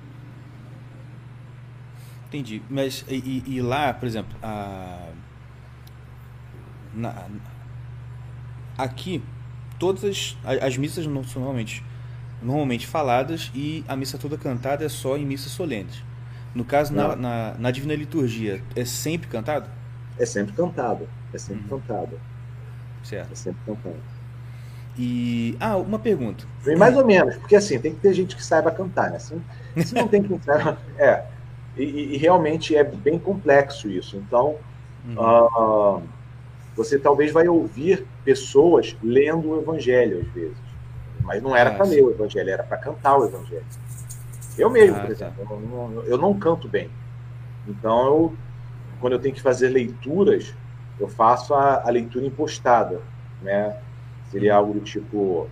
Entendi. 2.28 2.62
Mas 2.70 3.04
e, 3.10 3.44
e 3.48 3.62
lá, 3.62 3.92
por 3.92 4.06
exemplo, 4.06 4.38
a... 4.44 5.10
Na... 6.94 7.26
aqui 8.78 9.24
todas 9.80 10.04
as, 10.04 10.38
as 10.62 10.78
missas 10.78 11.08
normalmente, 11.08 11.84
normalmente 12.42 12.86
faladas 12.86 13.52
e 13.56 13.84
a 13.88 13.96
missa 13.96 14.18
toda 14.18 14.38
cantada 14.38 14.86
é 14.86 14.90
só 14.90 15.18
em 15.18 15.26
missas 15.26 15.52
solenes. 15.52 16.04
No 16.54 16.66
caso, 16.66 16.94
na, 16.94 17.16
na, 17.16 17.56
na, 17.60 17.72
Divina 17.72 17.96
Liturgia, 17.96 18.62
é 18.76 18.84
sempre 18.84 19.28
cantado? 19.28 19.70
É 20.18 20.26
sempre 20.26 20.54
cantado. 20.54 21.08
É 21.34 21.38
sempre 21.38 21.64
uhum. 21.72 21.80
cantada. 21.80 22.18
Certo. 23.04 23.32
É 23.32 23.36
sempre 23.36 23.60
cantada. 23.66 23.96
E. 24.98 25.56
Ah, 25.60 25.78
uma 25.78 26.00
pergunta. 26.00 26.46
Bem, 26.66 26.76
mais 26.76 26.98
ou 26.98 27.06
menos, 27.06 27.36
porque 27.38 27.56
assim, 27.56 27.80
tem 27.80 27.94
que 27.94 28.02
ter 28.02 28.14
gente 28.14 28.36
que 28.36 28.44
saiba 28.44 28.72
cantar, 28.72 29.12
né? 29.12 29.20
Se, 29.20 29.36
se 29.86 29.96
não 29.96 30.08
tem 30.08 30.22
que 30.24 30.40
saiba. 30.44 30.78
É. 30.98 31.24
E, 31.78 32.16
e, 32.16 32.18
realmente 32.18 32.76
é 32.76 32.84
bem 32.84 33.18
complexo 33.18 33.88
isso. 33.90 34.18
Então, 34.18 34.58
uhum. 35.06 35.98
uh, 35.98 36.04
você 36.76 37.00
talvez 37.00 37.32
vai 37.32 37.48
ouvir 37.48 38.06
pessoas 38.26 38.98
lendo 39.02 39.52
o 39.52 39.60
evangelho 39.62 40.20
às 40.20 40.28
vezes. 40.34 40.58
Mas 41.22 41.42
não 41.42 41.56
era 41.56 41.70
ah, 41.70 41.74
para 41.76 41.86
ler 41.86 42.04
o 42.04 42.12
evangelho, 42.12 42.50
era 42.50 42.64
para 42.64 42.78
cantar 42.78 43.18
o 43.18 43.26
evangelho. 43.26 43.66
Eu 44.58 44.70
mesmo, 44.70 44.96
ah, 44.96 45.00
por 45.00 45.08
tá. 45.08 45.12
exemplo, 45.14 45.48
eu 45.50 45.60
não, 45.60 46.04
eu 46.04 46.18
não 46.18 46.38
canto 46.38 46.68
bem. 46.68 46.90
Então, 47.68 48.06
eu, 48.06 48.36
quando 49.00 49.14
eu 49.14 49.20
tenho 49.20 49.34
que 49.34 49.42
fazer 49.42 49.70
leituras, 49.70 50.54
eu 51.00 51.08
faço 51.08 51.54
a, 51.54 51.84
a 51.86 51.90
leitura 51.90 52.26
impostada, 52.26 53.02
né? 53.42 53.78
Seria 54.30 54.56
algo 54.56 54.74
do 54.74 54.82
tipo, 54.82 55.50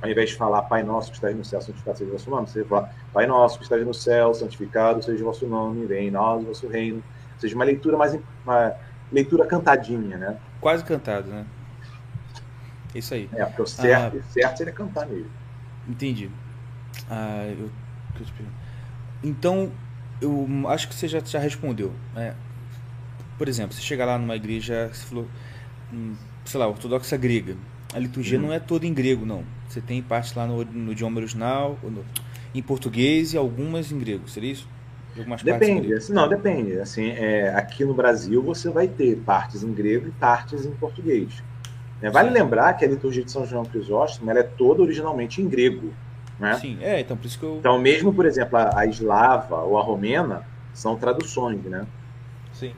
ao 0.00 0.08
invés 0.08 0.30
de 0.30 0.36
falar 0.36 0.62
Pai 0.62 0.82
Nosso 0.82 1.10
que 1.10 1.16
estás 1.16 1.36
no 1.36 1.44
céu, 1.44 1.60
santificado 1.60 1.98
seja 1.98 2.10
o 2.10 2.12
vosso 2.12 2.30
nome, 2.30 2.46
você 2.46 2.64
fala 2.64 2.90
Pai 3.12 3.26
Nosso 3.26 3.58
que 3.58 3.64
estás 3.64 3.84
no 3.84 3.94
céu, 3.94 4.32
santificado 4.32 5.02
seja 5.02 5.22
o 5.22 5.26
vosso 5.26 5.46
nome, 5.46 5.86
vem 5.86 6.08
em 6.08 6.10
nós 6.10 6.42
o 6.42 6.46
vosso 6.46 6.68
reino. 6.68 7.02
Ou 7.34 7.40
seja, 7.40 7.54
uma 7.54 7.64
leitura 7.64 7.96
mais 7.96 8.18
uma 8.44 8.74
leitura 9.12 9.44
cantadinha, 9.44 10.16
né? 10.16 10.36
Quase 10.60 10.84
cantado, 10.84 11.28
né? 11.28 11.44
Isso 12.94 13.12
aí. 13.12 13.28
É, 13.34 13.44
porque 13.44 13.62
o 13.62 13.66
certo, 13.66 14.18
ah, 14.18 14.22
certo 14.30 14.56
seria 14.56 14.72
cantar 14.72 15.06
mesmo. 15.06 15.30
Entendi. 15.88 16.30
Ah, 17.10 17.46
eu, 17.58 17.68
então, 19.22 19.70
eu 20.20 20.46
acho 20.68 20.88
que 20.88 20.94
você 20.94 21.08
já, 21.08 21.20
já 21.20 21.38
respondeu. 21.38 21.92
Né? 22.14 22.34
por 23.38 23.48
exemplo, 23.48 23.74
você 23.74 23.82
chega 23.82 24.04
lá 24.04 24.18
numa 24.18 24.36
igreja, 24.36 24.90
você 24.92 25.04
falou, 25.06 25.26
hum, 25.92 26.14
sei 26.44 26.60
lá, 26.60 26.68
ortodoxa 26.68 27.16
grega. 27.16 27.56
A 27.94 27.98
liturgia 27.98 28.38
Uhum. 28.38 28.44
não 28.46 28.52
é 28.52 28.58
toda 28.60 28.86
em 28.86 28.94
grego, 28.94 29.24
não. 29.26 29.44
Você 29.68 29.80
tem 29.80 30.02
parte 30.02 30.36
lá 30.36 30.46
no, 30.46 30.64
no 30.64 30.92
idioma 30.92 31.18
original, 31.20 31.78
no- 31.82 32.04
em 32.54 32.62
português 32.62 33.32
e 33.34 33.36
algumas 33.36 33.90
em 33.92 33.98
grego, 33.98 34.28
seria 34.28 34.52
isso? 34.52 34.68
Algumas 35.16 35.42
Depende, 35.42 35.92
assim, 35.94 36.12
não, 36.12 36.28
depende. 36.28 36.78
Assim, 36.78 37.10
é, 37.10 37.54
aqui 37.54 37.84
no 37.84 37.94
Brasil 37.94 38.42
você 38.42 38.70
vai 38.70 38.88
ter 38.88 39.16
partes 39.22 39.62
em 39.62 39.72
grego 39.72 40.08
e 40.08 40.12
partes 40.12 40.64
em 40.64 40.72
português. 40.74 41.42
né? 42.00 42.10
Vale 42.10 42.30
Sim. 42.30 42.32
lembrar 42.32 42.74
que 42.74 42.84
a 42.84 42.88
liturgia 42.88 43.24
de 43.24 43.30
São 43.32 43.46
João 43.46 43.64
Crisóstomo 43.66 44.30
ela 44.30 44.40
é 44.40 44.44
toda 44.44 44.82
originalmente 44.82 45.42
em 45.42 45.48
grego. 45.48 45.96
Né? 46.44 46.54
Sim, 46.58 46.78
é, 46.82 47.00
então 47.00 47.16
por 47.16 47.24
isso 47.26 47.38
que 47.38 47.44
eu. 47.44 47.56
Então, 47.58 47.78
mesmo, 47.78 48.12
por 48.12 48.26
exemplo, 48.26 48.58
a, 48.58 48.80
a 48.80 48.86
eslava 48.86 49.62
ou 49.62 49.78
a 49.78 49.82
romena 49.82 50.44
são 50.74 50.94
traduções, 50.94 51.62
né? 51.64 51.86
Sim. 52.52 52.74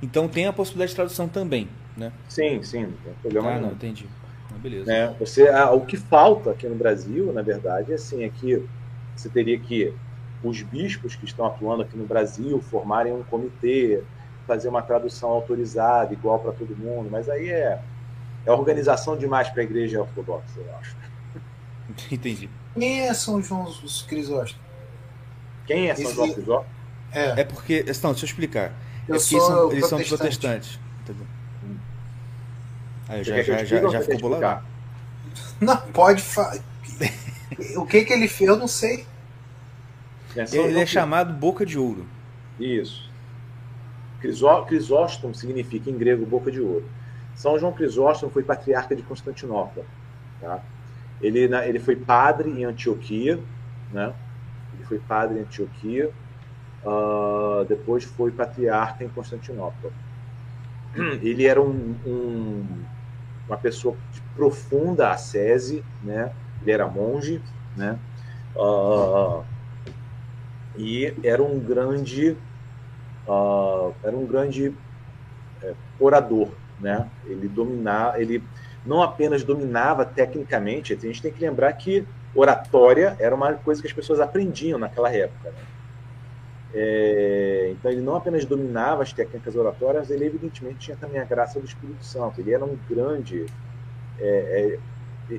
Então 0.00 0.28
tem 0.28 0.46
a 0.46 0.52
possibilidade 0.52 0.90
de 0.90 0.96
tradução 0.96 1.28
também, 1.28 1.68
né? 1.96 2.12
Sim, 2.28 2.62
sim, 2.62 2.82
não 2.86 2.92
tem 2.92 3.12
problema 3.20 3.50
Ah, 3.50 3.54
nenhum. 3.54 3.66
não, 3.66 3.72
entendi. 3.74 4.06
Ah, 4.48 4.58
beleza. 4.58 4.90
né? 4.90 5.08
Você, 5.18 5.48
ah, 5.48 5.72
o 5.72 5.84
que 5.84 5.96
falta 5.96 6.52
aqui 6.52 6.68
no 6.68 6.76
Brasil, 6.76 7.32
na 7.32 7.42
verdade, 7.42 7.90
é 7.90 7.96
assim, 7.96 8.22
é 8.22 8.28
que 8.28 8.62
você 9.16 9.28
teria 9.28 9.58
que 9.58 9.92
os 10.42 10.62
bispos 10.62 11.16
que 11.16 11.24
estão 11.24 11.44
atuando 11.44 11.82
aqui 11.82 11.96
no 11.96 12.06
Brasil 12.06 12.60
formarem 12.62 13.12
um 13.12 13.22
comitê, 13.24 14.02
fazer 14.46 14.68
uma 14.68 14.82
tradução 14.82 15.30
autorizada, 15.30 16.14
igual 16.14 16.38
para 16.38 16.52
todo 16.52 16.74
mundo, 16.76 17.10
mas 17.10 17.28
aí 17.28 17.48
é, 17.50 17.78
é 18.46 18.52
organização 18.52 19.16
demais 19.16 19.48
para 19.50 19.60
a 19.62 19.64
igreja 19.64 20.00
ortodoxa, 20.00 20.60
eu 20.60 20.76
acho. 20.76 20.96
Entendi. 22.10 22.48
Quem 22.74 23.00
é 23.02 23.14
São 23.14 23.42
João 23.42 23.64
dos 23.64 24.02
Crisóstomos? 24.02 24.56
Quem 25.66 25.88
é 25.90 25.94
São 25.94 26.04
Esse- 26.04 26.14
João 26.14 26.32
Crisóstomo? 26.32 26.66
É, 27.12 27.40
É 27.40 27.44
porque. 27.44 27.82
Não, 28.02 28.10
deixa 28.12 28.24
eu 28.24 28.28
explicar. 28.28 28.72
eu 29.08 29.16
é 29.16 29.18
porque 29.18 29.20
sou 29.20 29.40
são- 29.40 29.72
eles 29.72 29.86
são 29.86 29.98
protestante. 29.98 30.08
protestantes. 30.08 30.80
Entendeu? 31.02 31.26
Aí 33.08 33.24
já, 33.24 33.42
já, 33.42 33.64
já, 33.64 33.88
já 33.88 34.00
ficou 34.02 34.18
bolado. 34.30 34.64
Não, 35.60 35.76
pode 35.76 36.22
falar. 36.22 36.58
o 37.76 37.84
que 37.86 38.04
que 38.04 38.12
ele 38.12 38.28
fez? 38.28 38.48
Eu 38.48 38.56
não 38.56 38.68
sei. 38.68 39.04
É 40.36 40.42
Ele 40.42 40.46
João 40.72 40.82
é 40.82 40.86
chamado 40.86 41.32
Boca 41.34 41.66
de 41.66 41.76
Ouro. 41.76 42.06
Isso. 42.58 43.10
Crisó- 44.20 44.62
Crisóstomo 44.62 45.34
significa 45.34 45.90
em 45.90 45.96
grego 45.98 46.24
boca 46.24 46.50
de 46.52 46.60
ouro. 46.60 46.88
São 47.34 47.58
João 47.58 47.72
Crisóstomo 47.72 48.30
foi 48.30 48.44
patriarca 48.44 48.94
de 48.94 49.02
Constantinopla. 49.02 49.84
Tá? 50.40 50.60
Ele, 51.20 51.40
ele 51.66 51.78
foi 51.78 51.96
padre 51.96 52.50
em 52.50 52.64
Antioquia, 52.64 53.44
né? 53.90 54.14
Ele 54.72 54.84
foi 54.84 54.98
padre 54.98 55.38
em 55.38 55.42
Antioquia, 55.42 56.14
ah, 56.84 57.64
depois 57.68 58.04
foi 58.04 58.32
patriarca 58.32 59.04
em 59.04 59.10
Constantinopla. 59.10 59.92
Ele 61.22 61.46
era 61.46 61.60
um- 61.62 62.00
um- 62.04 62.86
uma 63.48 63.56
pessoa 63.58 63.98
de 64.10 64.22
profunda 64.34 65.10
ascese, 65.10 65.86
né? 66.00 66.32
Ele 66.60 66.70
era 66.72 66.88
monge, 66.88 67.44
né? 67.74 68.00
Ah, 68.58 69.44
e 70.74 71.16
era 71.22 71.42
um 71.42 71.60
grande 71.62 72.38
ah, 73.28 73.92
era 74.02 74.16
um 74.16 74.26
grande 74.26 74.76
é, 75.62 75.76
orador, 75.98 76.58
né? 76.78 77.10
Ele 77.24 77.48
dominava, 77.48 78.20
ele 78.20 78.48
não 78.84 79.02
apenas 79.02 79.42
dominava 79.42 80.04
tecnicamente, 80.04 80.92
a 80.92 80.96
gente 80.96 81.22
tem 81.22 81.32
que 81.32 81.40
lembrar 81.40 81.72
que 81.74 82.06
oratória 82.34 83.16
era 83.18 83.34
uma 83.34 83.54
coisa 83.54 83.80
que 83.80 83.86
as 83.86 83.92
pessoas 83.92 84.20
aprendiam 84.20 84.78
naquela 84.78 85.10
época. 85.10 85.50
né? 85.50 85.58
É, 86.72 87.72
então 87.72 87.90
ele 87.90 88.00
não 88.00 88.14
apenas 88.14 88.44
dominava 88.44 89.02
as 89.02 89.12
técnicas 89.12 89.56
oratórias, 89.56 90.08
ele 90.08 90.24
evidentemente 90.24 90.78
tinha 90.78 90.96
também 90.96 91.20
a 91.20 91.24
graça 91.24 91.58
do 91.58 91.66
Espírito 91.66 92.04
Santo. 92.04 92.40
Ele 92.40 92.52
era 92.52 92.64
um 92.64 92.78
grande 92.88 93.46
é, 94.20 94.78
é, 94.78 94.78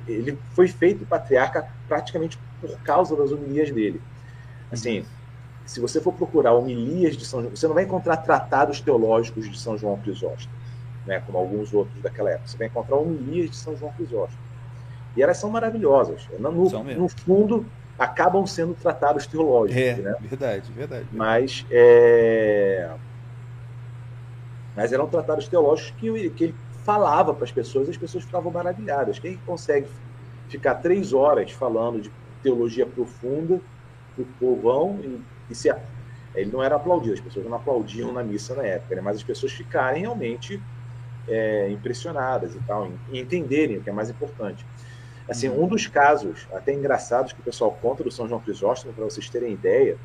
ele 0.06 0.38
foi 0.54 0.68
feito 0.68 1.04
patriarca 1.04 1.68
praticamente 1.86 2.38
por 2.60 2.70
causa 2.80 3.16
das 3.16 3.30
homilias 3.30 3.70
dele. 3.70 4.00
Assim, 4.70 5.04
se 5.66 5.80
você 5.80 6.00
for 6.00 6.12
procurar 6.12 6.52
homilias 6.52 7.16
de 7.16 7.24
São 7.24 7.40
João, 7.40 7.54
você 7.54 7.66
não 7.66 7.74
vai 7.74 7.84
encontrar 7.84 8.16
tratados 8.18 8.80
teológicos 8.80 9.50
de 9.50 9.58
São 9.58 9.76
João 9.76 9.98
Crisóstomo, 9.98 10.54
né, 11.06 11.22
como 11.26 11.38
alguns 11.38 11.72
outros 11.72 12.00
daquela 12.02 12.30
época. 12.30 12.48
Você 12.48 12.56
vai 12.56 12.66
encontrar 12.66 12.96
homilias 12.96 13.50
de 13.50 13.56
São 13.56 13.76
João 13.76 13.92
Crisóstomo. 13.92 14.42
E 15.16 15.22
elas 15.22 15.36
são 15.36 15.50
maravilhosas. 15.50 16.26
No, 16.38 16.68
São 16.70 16.84
no 16.84 17.08
fundo, 17.08 17.66
acabam 17.98 18.46
sendo 18.46 18.74
tratados 18.74 19.26
teológicos. 19.26 19.80
É, 19.82 19.96
Né? 19.96 20.16
verdade, 20.20 20.72
verdade. 20.72 21.06
Mas, 21.12 21.66
é... 21.70 22.90
Mas 24.74 24.92
eram 24.92 25.06
tratados 25.06 25.48
teológicos 25.48 25.92
que, 25.98 26.30
que 26.30 26.44
ele 26.44 26.54
falava 26.84 27.34
para 27.34 27.44
as 27.44 27.52
pessoas 27.52 27.88
e 27.88 27.90
as 27.90 27.96
pessoas 27.96 28.24
ficavam 28.24 28.50
maravilhadas. 28.50 29.18
Quem 29.18 29.36
consegue 29.44 29.86
ficar 30.48 30.76
três 30.76 31.12
horas 31.12 31.50
falando 31.52 32.00
de 32.00 32.10
teologia 32.42 32.86
profunda 32.86 33.60
para 34.14 34.22
o 34.22 34.26
povão 34.38 34.98
e, 35.02 35.20
e 35.50 35.54
se 35.54 35.72
ele 36.34 36.50
não 36.50 36.62
era 36.62 36.76
aplaudido, 36.76 37.14
as 37.14 37.20
pessoas 37.20 37.46
não 37.46 37.54
aplaudiam 37.54 38.12
na 38.12 38.22
missa 38.22 38.54
na 38.54 38.64
época, 38.64 38.94
né? 38.94 39.02
mas 39.02 39.16
as 39.16 39.22
pessoas 39.22 39.52
ficarem 39.52 40.02
realmente 40.02 40.60
é, 41.28 41.70
impressionadas 41.70 42.54
e 42.54 42.58
tal, 42.60 42.90
e 43.10 43.20
entenderem 43.20 43.78
o 43.78 43.82
que 43.82 43.90
é 43.90 43.92
mais 43.92 44.10
importante. 44.10 44.66
Assim, 45.28 45.48
um 45.48 45.66
dos 45.66 45.86
casos 45.86 46.46
até 46.52 46.72
engraçados 46.72 47.32
que 47.32 47.40
o 47.40 47.44
pessoal 47.44 47.76
conta 47.80 48.02
do 48.02 48.10
São 48.10 48.28
João 48.28 48.40
Crisóstomo, 48.40 48.92
para 48.92 49.04
vocês 49.04 49.28
terem 49.28 49.52
ideia, 49.52 49.96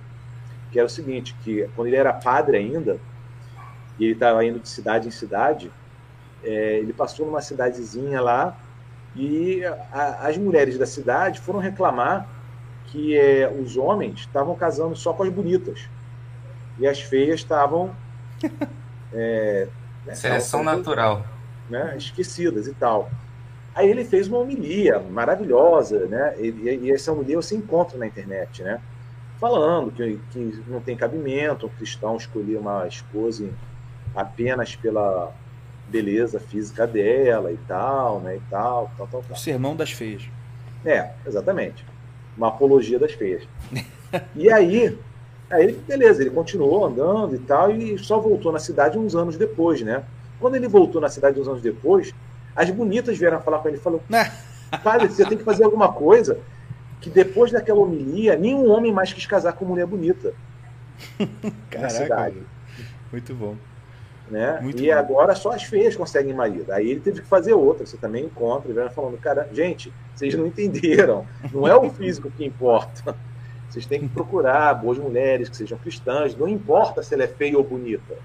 que 0.71 0.77
era 0.77 0.85
o 0.85 0.89
seguinte, 0.89 1.35
que 1.43 1.67
quando 1.75 1.87
ele 1.87 1.95
era 1.95 2.13
padre 2.13 2.57
ainda, 2.57 2.99
e 3.97 4.05
ele 4.05 4.13
estava 4.13 4.45
indo 4.45 4.59
de 4.59 4.69
cidade 4.69 5.07
em 5.07 5.11
cidade, 5.11 5.71
é, 6.43 6.77
ele 6.77 6.93
passou 6.93 7.25
numa 7.25 7.41
cidadezinha 7.41 8.21
lá 8.21 8.57
e 9.15 9.63
a, 9.65 10.27
as 10.27 10.37
mulheres 10.37 10.77
da 10.77 10.85
cidade 10.85 11.39
foram 11.39 11.59
reclamar 11.59 12.27
que 12.85 13.17
é, 13.17 13.49
os 13.49 13.75
homens 13.75 14.19
estavam 14.19 14.55
casando 14.55 14.95
só 14.95 15.13
com 15.13 15.23
as 15.23 15.29
bonitas 15.29 15.89
e 16.77 16.87
as 16.87 17.01
feias 17.01 17.39
estavam 17.39 17.93
é, 19.11 19.67
né, 20.07 20.15
Seleção 20.15 20.63
natural. 20.63 21.23
né, 21.69 21.95
esquecidas 21.97 22.65
e 22.67 22.73
tal. 22.73 23.09
Aí 23.75 23.89
ele 23.89 24.03
fez 24.03 24.27
uma 24.27 24.39
homilia 24.39 24.99
maravilhosa, 24.99 26.07
né? 26.07 26.33
E, 26.39 26.49
e 26.83 26.91
essa 26.91 27.11
homilia 27.11 27.35
você 27.35 27.55
encontra 27.55 27.95
na 27.97 28.07
internet, 28.07 28.63
né? 28.63 28.81
Falando 29.39 29.91
que, 29.91 30.19
que 30.31 30.63
não 30.67 30.81
tem 30.81 30.97
cabimento 30.97 31.67
um 31.67 31.69
cristão 31.69 32.17
escolher 32.17 32.57
uma 32.57 32.87
esposa 32.87 33.47
apenas 34.15 34.75
pela 34.75 35.31
beleza 35.89 36.39
física 36.39 36.87
dela 36.87 37.51
e 37.51 37.57
tal, 37.67 38.19
né? 38.21 38.37
E 38.37 38.41
tal, 38.49 38.89
tal, 38.97 39.07
tal, 39.07 39.19
O 39.19 39.23
tal. 39.25 39.37
sermão 39.37 39.75
das 39.75 39.91
feias. 39.91 40.23
É, 40.83 41.11
exatamente. 41.25 41.85
Uma 42.35 42.47
apologia 42.47 42.97
das 42.97 43.11
feias. 43.13 43.43
E 44.35 44.51
aí, 44.51 44.97
aí, 45.49 45.71
beleza, 45.73 46.21
ele 46.21 46.29
continuou 46.29 46.85
andando 46.85 47.35
e 47.35 47.39
tal, 47.39 47.71
e 47.71 47.97
só 47.97 48.19
voltou 48.19 48.51
na 48.51 48.59
cidade 48.59 48.97
uns 48.97 49.15
anos 49.15 49.37
depois, 49.37 49.81
né? 49.81 50.03
Quando 50.39 50.55
ele 50.55 50.67
voltou 50.67 51.01
na 51.01 51.09
cidade 51.09 51.39
uns 51.39 51.47
anos 51.47 51.61
depois, 51.61 52.13
as 52.55 52.69
bonitas 52.69 53.17
vieram 53.17 53.41
falar 53.41 53.59
com 53.59 53.67
ele 53.67 53.77
e 53.77 53.81
falou: 53.81 54.01
Padre, 54.83 55.07
você 55.07 55.25
tem 55.25 55.37
que 55.37 55.43
fazer 55.43 55.63
alguma 55.63 55.91
coisa 55.91 56.39
que 56.99 57.09
depois 57.09 57.51
daquela 57.51 57.79
homilia, 57.79 58.35
nenhum 58.35 58.69
homem 58.69 58.91
mais 58.91 59.13
quis 59.13 59.25
casar 59.25 59.53
com 59.53 59.65
mulher 59.65 59.85
bonita. 59.85 60.33
Caraca, 61.69 62.33
muito 63.11 63.33
bom. 63.33 63.55
né? 64.29 64.59
Muito 64.61 64.83
e 64.83 64.87
bom. 64.87 64.97
agora 64.97 65.35
só 65.35 65.51
as 65.51 65.63
feias 65.63 65.95
conseguem 65.95 66.33
marido. 66.33 66.71
Aí 66.71 66.89
ele 66.89 66.99
teve 66.99 67.21
que 67.21 67.27
fazer 67.27 67.53
outra. 67.53 67.85
Você 67.85 67.97
também 67.97 68.25
encontra, 68.25 68.69
ele 68.69 68.79
vai 68.79 68.89
falando, 68.89 69.17
cara, 69.17 69.47
gente, 69.53 69.93
vocês 70.13 70.33
não 70.33 70.47
entenderam. 70.47 71.25
Não 71.53 71.67
é 71.67 71.75
o 71.75 71.89
físico 71.89 72.31
que 72.31 72.43
importa. 72.43 73.15
Vocês 73.69 73.85
têm 73.85 73.99
que 73.99 74.07
procurar 74.07 74.73
boas 74.75 74.97
mulheres 74.97 75.49
que 75.49 75.57
sejam 75.57 75.77
cristãs. 75.77 76.35
Não 76.35 76.47
importa 76.47 77.03
se 77.03 77.13
ela 77.13 77.23
é 77.23 77.27
feia 77.27 77.57
ou 77.57 77.63
bonita. 77.63 78.15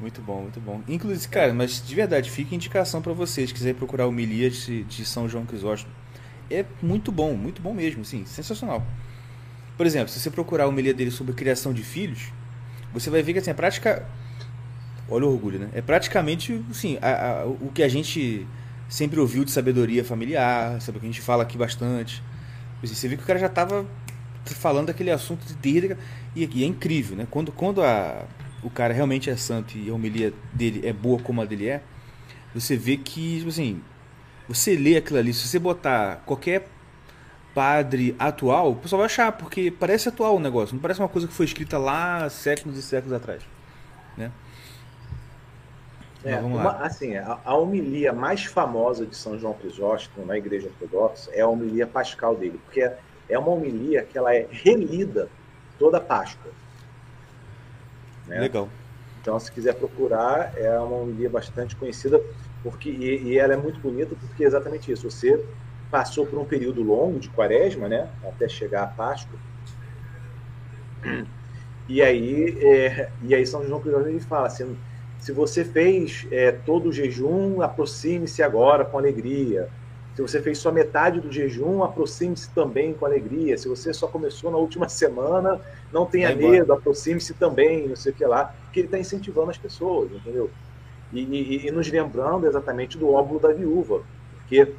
Muito 0.00 0.20
bom, 0.20 0.42
muito 0.42 0.60
bom. 0.60 0.80
Inclusive, 0.88 1.28
cara, 1.28 1.54
mas 1.54 1.80
de 1.86 1.94
verdade, 1.94 2.28
fica 2.30 2.54
indicação 2.54 3.00
pra 3.00 3.12
vocês, 3.12 3.48
se 3.50 3.54
quiserem 3.54 3.74
procurar 3.76 4.08
o 4.08 4.12
Milia 4.12 4.50
de, 4.50 5.04
São 5.06 5.28
João 5.28 5.46
Crisóstomo. 5.46 5.94
É 6.50 6.64
muito 6.82 7.12
bom, 7.12 7.34
muito 7.34 7.62
bom 7.62 7.72
mesmo, 7.72 8.02
assim, 8.02 8.26
sensacional. 8.26 8.84
Por 9.76 9.86
exemplo, 9.86 10.08
se 10.08 10.18
você 10.18 10.30
procurar 10.30 10.66
o 10.66 10.72
Milia 10.72 10.92
dele 10.92 11.10
sobre 11.12 11.32
criação 11.32 11.72
de 11.72 11.82
filhos, 11.84 12.32
você 12.92 13.08
vai 13.10 13.22
ver 13.22 13.32
que 13.32 13.38
assim, 13.38 13.50
a 13.50 13.54
prática. 13.54 14.04
Olha 15.08 15.26
o 15.26 15.32
orgulho, 15.32 15.58
né? 15.58 15.68
É 15.72 15.80
praticamente 15.80 16.64
assim, 16.70 16.98
a- 17.00 17.42
a- 17.42 17.46
o 17.46 17.70
que 17.72 17.82
a 17.82 17.88
gente 17.88 18.46
sempre 18.88 19.18
ouviu 19.20 19.44
de 19.44 19.50
sabedoria 19.50 20.04
familiar, 20.04 20.80
sabe? 20.80 20.98
O 20.98 21.00
que 21.00 21.06
a 21.06 21.10
gente 21.10 21.20
fala 21.20 21.42
aqui 21.44 21.56
bastante. 21.56 22.22
Você 22.82 23.08
vê 23.08 23.16
que 23.16 23.22
o 23.22 23.26
cara 23.26 23.38
já 23.38 23.48
tava 23.48 23.86
falando 24.44 24.88
daquele 24.88 25.10
assunto 25.10 25.44
desde. 25.60 25.96
E, 26.34 26.48
e 26.52 26.64
é 26.64 26.66
incrível, 26.66 27.16
né? 27.16 27.26
Quando, 27.30 27.52
quando 27.52 27.82
a, 27.82 28.24
o 28.62 28.70
cara 28.70 28.92
realmente 28.92 29.30
é 29.30 29.36
santo 29.36 29.76
e 29.76 29.90
a 29.90 29.94
homilia 29.94 30.32
dele 30.52 30.86
é 30.86 30.92
boa 30.92 31.18
como 31.20 31.40
a 31.40 31.44
dele 31.44 31.68
é, 31.68 31.82
você 32.54 32.76
vê 32.76 32.96
que, 32.96 33.38
tipo 33.38 33.48
assim, 33.48 33.82
você 34.48 34.76
lê 34.76 34.96
aquilo 34.96 35.18
ali, 35.18 35.32
se 35.32 35.46
você 35.46 35.58
botar 35.58 36.22
qualquer 36.26 36.68
padre 37.54 38.16
atual, 38.18 38.72
o 38.72 38.76
pessoal 38.76 38.98
vai 39.00 39.06
achar, 39.06 39.32
porque 39.32 39.70
parece 39.70 40.08
atual 40.08 40.36
o 40.36 40.40
negócio, 40.40 40.74
não 40.74 40.80
parece 40.80 41.00
uma 41.00 41.08
coisa 41.08 41.28
que 41.28 41.34
foi 41.34 41.46
escrita 41.46 41.78
lá 41.78 42.28
séculos 42.30 42.78
e 42.78 42.82
séculos 42.82 43.12
atrás. 43.12 43.42
né? 44.16 44.30
É, 46.24 46.40
uma- 46.52 46.76
assim, 46.86 47.16
a, 47.16 47.40
a 47.44 47.56
homilia 47.56 48.12
mais 48.12 48.44
famosa 48.44 49.06
de 49.06 49.16
São 49.16 49.36
João 49.38 49.54
Crisóstomo 49.58 50.24
na 50.24 50.38
Igreja 50.38 50.68
Ortodoxa 50.68 51.30
é 51.32 51.40
a 51.40 51.48
homilia 51.48 51.86
pascal 51.86 52.36
dele, 52.36 52.58
porque 52.58 52.82
é, 52.82 52.98
é 53.28 53.38
uma 53.38 53.50
homilia 53.50 54.04
que 54.06 54.16
ela 54.16 54.34
é 54.34 54.48
relida 54.50 55.32
toda 55.76 55.98
a 55.98 56.00
Páscoa. 56.00 56.54
né? 58.24 58.40
Legal. 58.40 58.70
Então, 59.16 59.38
se 59.40 59.52
quiser 59.52 59.74
procurar, 59.74 60.52
é 60.56 60.78
uma 60.80 60.96
homilia 60.98 61.30
bastante 61.30 61.76
conhecida, 61.76 62.22
porque 62.62 62.90
e, 62.90 63.32
e 63.34 63.38
ela 63.38 63.54
é 63.54 63.56
muito 63.56 63.80
bonita 63.80 64.16
porque 64.16 64.44
é 64.44 64.46
exatamente 64.46 64.90
isso. 64.92 65.10
Você 65.10 65.42
passou 65.90 66.26
por 66.26 66.38
um 66.38 66.46
período 66.46 66.82
longo 66.82 67.20
de 67.20 67.30
quaresma, 67.30 67.88
né, 67.88 68.12
até 68.24 68.48
chegar 68.48 68.84
à 68.84 68.86
Páscoa. 68.88 69.38
E 71.88 72.00
aí, 72.00 72.58
é, 72.62 73.12
e 73.20 73.34
aí 73.34 73.44
São 73.46 73.64
João 73.66 73.80
Crisóstomo 73.80 74.10
ele 74.10 74.20
fala 74.20 74.46
assim: 74.46 74.78
se 75.22 75.32
você 75.32 75.64
fez 75.64 76.26
é, 76.30 76.50
todo 76.52 76.88
o 76.88 76.92
jejum, 76.92 77.60
aproxime-se 77.62 78.42
agora 78.42 78.84
com 78.84 78.98
alegria. 78.98 79.68
Se 80.14 80.20
você 80.20 80.42
fez 80.42 80.58
só 80.58 80.72
metade 80.72 81.20
do 81.20 81.30
jejum, 81.30 81.82
aproxime-se 81.82 82.52
também 82.52 82.94
com 82.94 83.06
alegria. 83.06 83.56
Se 83.56 83.68
você 83.68 83.92
só 83.94 84.08
começou 84.08 84.50
na 84.50 84.58
última 84.58 84.88
semana, 84.90 85.60
não 85.90 86.06
tenha 86.06 86.30
embora. 86.30 86.32
medo, 86.32 86.72
aproxime-se 86.72 87.34
também, 87.34 87.88
não 87.88 87.96
sei 87.96 88.12
o 88.12 88.14
que 88.14 88.24
lá, 88.26 88.46
que 88.72 88.80
ele 88.80 88.88
está 88.88 88.98
incentivando 88.98 89.50
as 89.50 89.58
pessoas, 89.58 90.12
entendeu? 90.12 90.52
E, 91.12 91.20
e- 91.22 91.66
e 91.68 91.70
nos 91.70 91.90
lembrando 91.90 92.46
exatamente 92.46 92.98
do 92.98 93.08
óvulo 93.10 93.40
da 93.40 93.52
viúva, 93.52 94.04
porque 94.30 94.78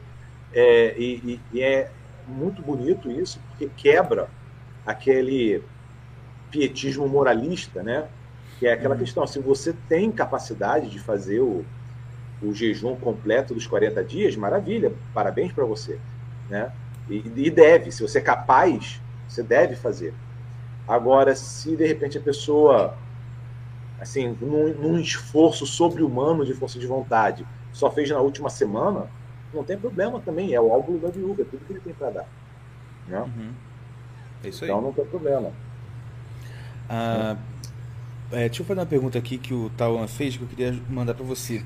é, 0.51 0.99
e- 0.99 1.45
e 1.51 1.61
é 1.61 1.93
muito 2.25 2.61
bonito 2.63 3.11
isso, 3.11 3.41
porque 3.43 3.69
quebra 3.69 4.31
aquele 4.85 5.65
pietismo 6.49 7.07
moralista, 7.07 7.83
né? 7.83 8.09
Que 8.59 8.67
é 8.67 8.73
aquela 8.73 8.93
Uhum. 8.93 8.99
questão, 9.01 9.27
se 9.27 9.39
você 9.39 9.73
tem 9.89 10.11
capacidade 10.11 10.89
de 10.89 10.99
fazer 10.99 11.39
o, 11.41 11.65
o 12.41 12.53
jejum 12.53 12.95
completo 12.95 13.53
dos 13.53 13.67
40 13.67 14.03
dias, 14.03 14.35
maravilha, 14.35 14.93
parabéns 15.13 15.51
para 15.51 15.65
você, 15.65 15.99
né? 16.49 16.71
E, 17.09 17.23
e 17.35 17.49
deve, 17.49 17.91
se 17.91 18.01
você 18.01 18.19
é 18.19 18.21
capaz, 18.21 19.01
você 19.27 19.43
deve 19.43 19.75
fazer. 19.75 20.13
Agora, 20.87 21.35
se 21.35 21.75
de 21.75 21.85
repente 21.85 22.17
a 22.17 22.21
pessoa, 22.21 22.95
assim, 23.99 24.37
num, 24.41 24.73
num 24.73 24.99
esforço 24.99 25.65
sobre-humano 25.65 26.45
de 26.45 26.53
força 26.53 26.77
de 26.79 26.87
vontade, 26.87 27.45
só 27.71 27.89
fez 27.89 28.09
na 28.09 28.19
última 28.19 28.49
semana, 28.49 29.07
não 29.53 29.63
tem 29.63 29.77
problema 29.77 30.19
também, 30.19 30.53
é 30.53 30.59
o 30.61 30.69
óvulo 30.69 30.99
da 30.99 31.09
viúva, 31.09 31.41
é 31.41 31.45
tudo 31.45 31.65
que 31.65 31.73
ele 31.73 31.79
tem 31.79 31.93
para 31.93 32.09
dar. 32.09 32.25
Né? 33.07 33.19
Uhum. 33.19 33.53
É. 34.43 34.47
Então 34.49 34.81
não 34.81 34.91
tem 34.93 35.05
problema. 35.05 35.51
Ah, 36.89 37.37
é, 37.37 37.52
deixa 38.47 38.61
eu 38.61 38.65
fazer 38.65 38.79
uma 38.79 38.85
pergunta 38.85 39.17
aqui 39.17 39.37
que 39.37 39.53
o 39.53 39.69
Tawan 39.71 40.07
fez 40.07 40.35
que 40.37 40.43
eu 40.43 40.47
queria 40.47 40.73
mandar 40.89 41.13
para 41.13 41.23
você. 41.25 41.63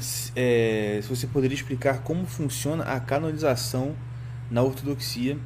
Se- 0.00 0.32
é, 0.36 1.00
se 1.02 1.08
você 1.08 1.26
poderia 1.26 1.54
explicar 1.54 2.02
como 2.02 2.24
funciona 2.26 2.84
a 2.84 3.00
canonização 3.00 3.94
na 4.50 4.62
ortodoxia, 4.62 5.38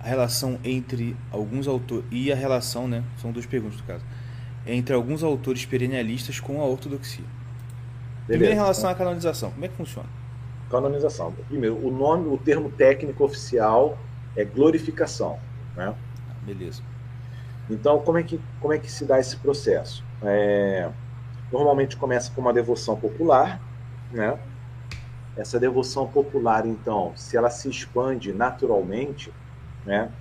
a 0.00 0.06
relação 0.08 0.58
entre 0.64 1.16
alguns 1.30 1.68
autores 1.68 2.04
e 2.10 2.32
a 2.32 2.36
relação, 2.36 2.88
né? 2.88 3.04
São 3.20 3.30
duas 3.32 3.46
perguntas 3.46 3.78
no 3.78 3.84
caso. 3.84 4.04
Entre 4.66 4.94
alguns 4.94 5.22
autores 5.22 5.64
perennialistas 5.64 6.40
com 6.40 6.60
a 6.60 6.64
ortodoxia. 6.64 7.24
Primeiro 8.26 8.52
em 8.52 8.56
Beleza. 8.56 8.62
relação 8.62 8.90
à 8.90 8.94
canonização, 8.94 9.50
como 9.50 9.64
é 9.64 9.68
que 9.68 9.76
funciona? 9.76 10.08
Canonização. 10.70 11.32
Primeiro, 11.48 11.76
o 11.84 11.90
nome, 11.90 12.28
o 12.28 12.38
termo 12.38 12.70
técnico 12.70 13.24
oficial 13.24 13.98
é 14.36 14.44
glorificação. 14.44 15.38
Né? 15.76 15.92
Beleza. 16.42 16.82
Então, 17.70 18.00
como 18.00 18.18
é 18.18 18.22
que, 18.22 18.40
como 18.60 18.72
é 18.72 18.78
que 18.78 18.90
se 18.90 19.04
dá 19.04 19.18
esse 19.18 19.36
processo? 19.36 20.04
É, 20.22 20.90
normalmente 21.50 21.96
começa 21.96 22.30
com 22.32 22.40
uma 22.40 22.52
devoção 22.52 22.96
popular, 22.96 23.60
né? 24.10 24.38
Essa 25.36 25.58
devoção 25.58 26.06
popular, 26.06 26.66
então, 26.66 27.12
se 27.16 27.36
ela 27.36 27.48
se 27.48 27.68
expande 27.68 28.32
naturalmente, 28.32 29.32
né? 29.86 30.12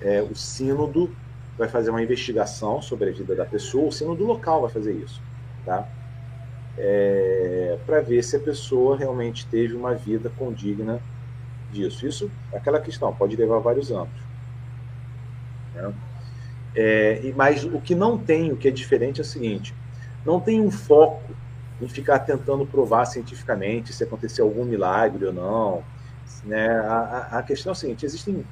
é, 0.00 0.22
o 0.22 0.34
sínodo 0.34 1.16
vai 1.56 1.68
fazer 1.68 1.90
uma 1.90 2.02
investigação 2.02 2.80
sobre 2.82 3.10
a 3.10 3.12
vida 3.12 3.34
da 3.34 3.44
pessoa, 3.44 3.88
o 3.88 3.92
sínodo 3.92 4.24
local 4.24 4.62
vai 4.62 4.70
fazer 4.70 4.94
isso, 4.94 5.20
tá? 5.64 5.88
para 7.86 8.00
ver 8.00 8.22
se 8.22 8.36
a 8.36 8.40
pessoa 8.40 8.96
realmente 8.96 9.46
teve 9.46 9.74
uma 9.74 9.94
vida 9.94 10.30
condigna 10.30 11.00
disso. 11.70 12.06
Isso, 12.06 12.30
aquela 12.52 12.80
questão, 12.80 13.14
pode 13.14 13.36
levar 13.36 13.58
vários 13.58 13.92
anos. 13.92 14.21
Né? 15.72 15.94
É, 16.74 17.24
e- 17.26 17.32
mas 17.34 17.64
o 17.64 17.80
que 17.80 17.94
não 17.94 18.18
tem, 18.18 18.52
o 18.52 18.56
que 18.56 18.68
é 18.68 18.70
diferente 18.70 19.20
é 19.20 19.22
o 19.22 19.26
seguinte: 19.26 19.76
não 20.24 20.40
tem 20.40 20.60
um 20.60 20.70
foco 20.70 21.36
em 21.80 21.88
ficar 21.88 22.20
tentando 22.20 22.66
provar 22.66 23.04
cientificamente 23.06 23.92
se 23.92 24.04
aconteceu 24.04 24.44
algum 24.46 24.64
milagre 24.64 25.26
ou 25.26 25.32
não. 25.32 25.86
Né? 26.44 26.68
A, 26.80 27.38
a- 27.38 27.42
questão 27.42 27.72
é 27.72 27.74
a 27.74 27.76
seguinte: 27.76 28.04
existem 28.06 28.46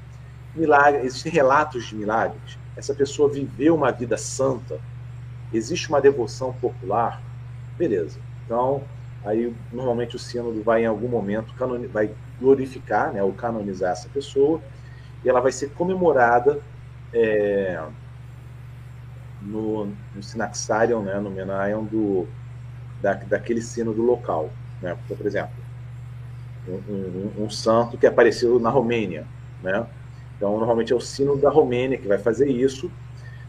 milagres, 0.53 1.05
existem 1.05 1.31
relatos 1.31 1.85
de 1.87 1.95
milagres. 1.95 2.59
Essa 2.75 2.93
pessoa 2.95 3.31
viveu 3.31 3.75
uma 3.75 3.91
vida 3.91 4.17
santa, 4.17 4.81
existe 5.51 5.89
uma 5.89 6.01
devoção 6.01 6.53
popular, 6.53 7.23
beleza. 7.77 8.21
Então, 8.45 8.89
aí 9.23 9.55
normalmente 9.71 10.15
o 10.15 10.19
sínodo 10.19 10.63
vai 10.63 10.83
em 10.83 10.87
algum 10.87 11.07
momento 11.09 11.53
vai 11.89 12.15
glorificar, 12.39 13.13
né, 13.13 13.23
ou 13.23 13.33
canonizar 13.33 13.91
essa 13.91 14.09
pessoa, 14.09 14.63
e 15.23 15.29
ela 15.29 15.41
vai 15.41 15.51
ser 15.51 15.69
comemorada 15.71 16.63
é, 17.13 17.77
no, 19.39 19.85
no 20.11 20.21
né, 21.03 21.19
no 21.19 21.31
Menaion 21.31 21.85
do, 21.85 22.33
da, 22.99 23.15
daquele 23.15 23.61
sínodo 23.61 24.01
local. 24.03 24.59
Né? 24.81 24.99
Então, 25.05 25.17
por 25.17 25.27
exemplo, 25.27 25.65
um, 26.65 26.73
um- 26.75 27.43
um 27.45 27.49
santo 27.49 27.97
que 27.97 28.07
apareceu 28.07 28.59
na 28.59 28.69
Romênia. 28.69 29.31
Né? 29.59 29.87
Então, 30.35 30.57
normalmente 30.57 30.93
é 30.93 30.95
o 30.95 30.99
sínodo 31.01 31.41
da 31.41 31.49
Romênia 31.49 31.97
que 31.99 32.07
vai 32.07 32.17
fazer 32.17 32.49
isso. 32.49 32.93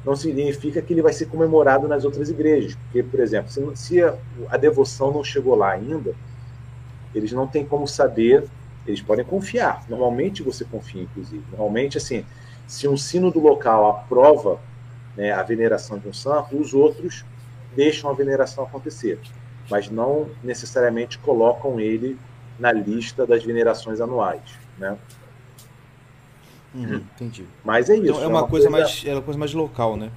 Não 0.05 0.17
significa 0.17 0.83
que 0.83 0.93
ele 0.95 1.03
vai 1.03 1.13
ser 1.13 1.27
comemorado 1.27 1.89
nas 1.89 2.05
outras 2.05 2.31
igrejas. 2.31 2.77
Porque, 2.77 3.03
por 3.03 3.21
exemplo, 3.21 3.51
se, 3.51 3.61
se 3.77 4.03
a, 4.03 4.19
a 4.49 4.57
devoção 4.57 5.13
não 5.13 5.25
chegou 5.25 5.55
lá 5.57 5.73
ainda, 5.73 6.17
eles 7.15 7.33
não 7.33 7.49
têm 7.49 7.67
como 7.67 7.87
saber, 7.87 8.51
eles 8.87 9.03
podem 9.03 9.25
confiar. 9.25 9.85
Normalmente 9.89 10.43
você 10.43 10.65
confia, 10.65 11.03
inclusive. 11.03 11.47
Normalmente, 11.51 11.99
assim, 11.99 12.27
se 12.73 12.89
um 12.89 12.97
sínodo 12.97 13.39
local 13.39 13.91
aprova 13.91 14.59
né, 15.15 15.31
a 15.31 15.43
veneração 15.43 15.99
de 15.99 16.09
um 16.09 16.13
santo, 16.13 16.57
os 16.57 16.73
outros 16.73 17.23
deixam 17.77 18.09
a 18.09 18.15
veneração 18.15 18.65
acontecer, 18.65 19.21
mas 19.71 19.91
não 19.91 20.31
necessariamente 20.43 21.19
colocam 21.19 21.79
ele 21.79 22.19
na 22.59 22.73
lista 22.73 23.27
das 23.27 23.45
venerações 23.45 24.01
anuais, 24.01 24.41
né? 24.79 24.97
Uhum, 26.75 27.05
entendi. 27.15 27.45
Mas 27.63 27.91
é 27.91 27.95
isso. 27.97 28.05
Então 28.05 28.23
é 28.23 28.27
uma, 28.27 28.49
coisa, 28.49 28.71
mais 28.71 29.03
é 29.05 29.13
uma 29.13 29.21
coisa 29.21 29.39
mais 29.39 29.53
local, 29.53 29.95
né? 29.95 30.11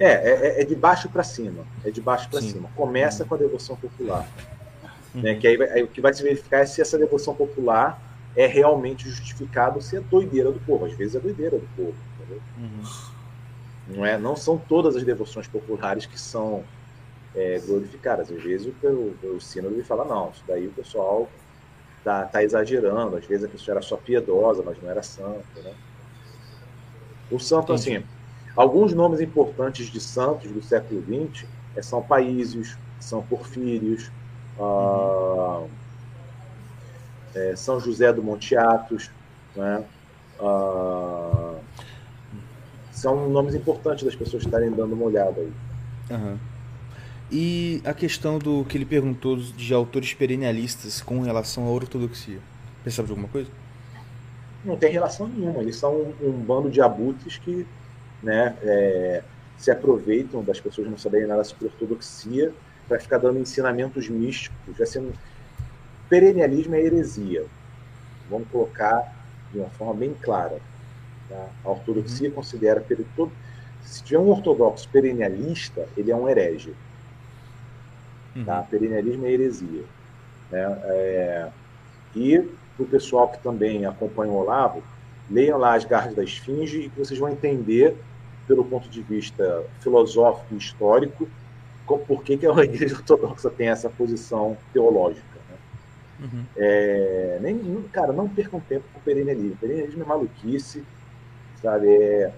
É, 0.00 0.10
é, 0.10 0.62
é 0.62 0.64
de 0.64 0.74
baixo 0.74 1.08
para 1.08 1.22
cima. 1.22 1.64
É 1.84 1.90
de 1.92 2.00
baixo 2.00 2.28
para 2.28 2.40
cima. 2.40 2.68
Começa 2.74 3.24
com 3.24 3.36
a 3.36 3.38
devoção 3.38 3.76
popular. 3.76 4.28
Né, 5.14 5.34
Uhum. 5.34 5.38
que 5.38 5.46
aí, 5.46 5.62
aí 5.70 5.82
o 5.82 5.88
que 5.88 6.00
vai 6.00 6.12
se 6.12 6.22
verificar 6.22 6.60
é 6.60 6.66
se 6.66 6.80
essa 6.80 6.98
devoção 6.98 7.34
popular 7.34 8.00
é 8.36 8.46
realmente 8.46 9.08
justificada 9.08 9.76
ou 9.76 9.80
se 9.80 9.96
é 9.96 10.00
doideira 10.00 10.50
do 10.50 10.60
povo. 10.60 10.84
Às 10.84 10.94
vezes 10.94 11.14
é 11.14 11.20
doideira 11.20 11.58
do 11.58 11.68
povo. 11.76 11.96
Uhum. 12.58 12.82
Não, 13.88 14.06
é, 14.06 14.18
não 14.18 14.36
são 14.36 14.56
todas 14.56 14.96
as 14.96 15.04
devoções 15.04 15.46
populares 15.46 16.06
que 16.06 16.18
são 16.18 16.64
é, 17.34 17.60
glorificadas. 17.66 18.30
Às 18.30 18.42
vezes 18.42 18.66
o, 18.66 18.86
o, 18.86 19.36
o 19.36 19.40
sínodo 19.40 19.74
ele 19.74 19.84
fala, 19.84 20.04
não, 20.04 20.30
isso 20.30 20.42
daí 20.46 20.66
o 20.66 20.72
pessoal 20.72 21.28
tá, 22.02 22.24
tá 22.24 22.42
exagerando. 22.42 23.16
Às 23.16 23.26
vezes 23.26 23.44
a 23.44 23.48
pessoa 23.48 23.74
era 23.74 23.82
só 23.82 23.96
piedosa, 23.96 24.62
mas 24.64 24.80
não 24.82 24.90
era 24.90 25.02
santa. 25.02 25.60
Né? 25.62 25.74
O 27.30 27.38
santo, 27.38 27.72
Entendi. 27.72 27.96
assim, 27.96 28.06
alguns 28.56 28.94
nomes 28.94 29.20
importantes 29.20 29.86
de 29.86 30.00
santos 30.00 30.50
do 30.50 30.62
século 30.62 31.02
XX 31.02 31.46
é 31.76 31.82
São 31.82 32.02
Paísios, 32.02 32.76
São 33.00 33.22
Porfírios, 33.22 34.10
ah, 34.58 35.64
é, 37.34 37.56
São 37.56 37.80
José 37.80 38.12
do 38.12 38.22
Monte 38.22 38.56
Athos, 38.56 39.10
né? 39.56 39.84
Ah, 40.40 41.54
são 42.90 43.28
nomes 43.28 43.54
importantes 43.54 44.04
das 44.04 44.14
pessoas 44.14 44.44
estarem 44.44 44.70
dando 44.70 44.94
uma 44.94 45.04
olhada 45.04 45.40
aí. 45.40 45.52
Aham. 46.10 46.38
E 47.30 47.80
a 47.84 47.94
questão 47.94 48.38
do 48.38 48.64
que 48.64 48.76
ele 48.76 48.84
perguntou 48.84 49.36
de 49.36 49.72
autores 49.72 50.12
perennialistas 50.12 51.00
com 51.00 51.20
relação 51.22 51.66
à 51.66 51.70
ortodoxia. 51.70 52.38
Pensava 52.84 53.06
de 53.06 53.12
alguma 53.12 53.28
coisa? 53.28 53.48
Não 54.62 54.76
tem 54.76 54.92
relação 54.92 55.26
nenhuma. 55.26 55.62
Eles 55.62 55.76
são 55.76 55.94
um, 55.94 56.14
um 56.28 56.32
bando 56.32 56.70
de 56.70 56.82
abutres 56.82 57.38
que 57.38 57.66
né, 58.22 58.54
é, 58.62 59.22
se 59.56 59.70
aproveitam 59.70 60.44
das 60.44 60.60
pessoas 60.60 60.88
não 60.88 60.98
saberem 60.98 61.26
nada 61.26 61.42
sobre 61.42 61.66
ortodoxia 61.66 62.52
para 62.86 63.00
ficar 63.00 63.16
dando 63.18 63.38
ensinamentos 63.38 64.08
místicos. 64.08 64.76
Já 64.76 64.84
sendo... 64.84 65.12
Perennialismo 66.12 66.74
é 66.74 66.80
heresia. 66.82 67.46
Vamos 68.28 68.46
colocar 68.52 69.14
de 69.50 69.58
uma 69.58 69.70
forma 69.70 69.94
bem 69.94 70.12
clara. 70.20 70.58
Tá? 71.26 71.46
A 71.64 71.70
ortodoxia 71.70 72.30
considera 72.30 72.82
peri- 72.82 73.06
todo- 73.16 73.32
se 73.82 74.02
tiver 74.04 74.18
um 74.18 74.28
ortodoxo 74.28 74.86
perennialista, 74.90 75.88
ele 75.96 76.10
é 76.10 76.14
um 76.14 76.28
herege. 76.28 76.74
Uhum. 78.36 78.44
Tá? 78.44 78.60
Perennialismo 78.70 79.24
é 79.24 79.30
heresia. 79.32 79.84
Né? 80.50 80.78
É, 80.84 81.48
e 82.14 82.40
para 82.76 82.84
o 82.84 82.86
pessoal 82.86 83.28
que 83.30 83.42
também 83.42 83.86
acompanha 83.86 84.32
o 84.32 84.36
Olavo, 84.36 84.82
leiam 85.30 85.56
lá 85.56 85.74
As 85.76 85.86
Garras 85.86 86.14
da 86.14 86.22
Esfinge 86.22 86.78
e 86.78 86.90
que 86.90 86.98
vocês 86.98 87.18
vão 87.18 87.30
entender, 87.30 87.96
pelo 88.46 88.66
ponto 88.66 88.86
de 88.86 89.00
vista 89.00 89.64
filosófico 89.80 90.52
e 90.52 90.58
histórico, 90.58 91.26
por 92.06 92.22
que, 92.22 92.36
que 92.36 92.46
a 92.46 92.52
Igreja 92.62 92.96
Ortodoxa 92.96 93.48
tem 93.48 93.68
essa 93.68 93.88
posição 93.88 94.58
teológica. 94.74 95.31
Uhum. 96.22 96.44
É, 96.56 97.38
nem, 97.40 97.82
cara, 97.92 98.12
não 98.12 98.28
percam 98.28 98.60
tempo 98.60 98.84
com 98.92 99.00
o 99.00 99.02
perennialismo. 99.02 99.56
Perennialismo 99.56 100.02
é 100.02 100.06
maluquice, 100.06 100.84
sabe? 101.60 101.88
É, 101.88 102.32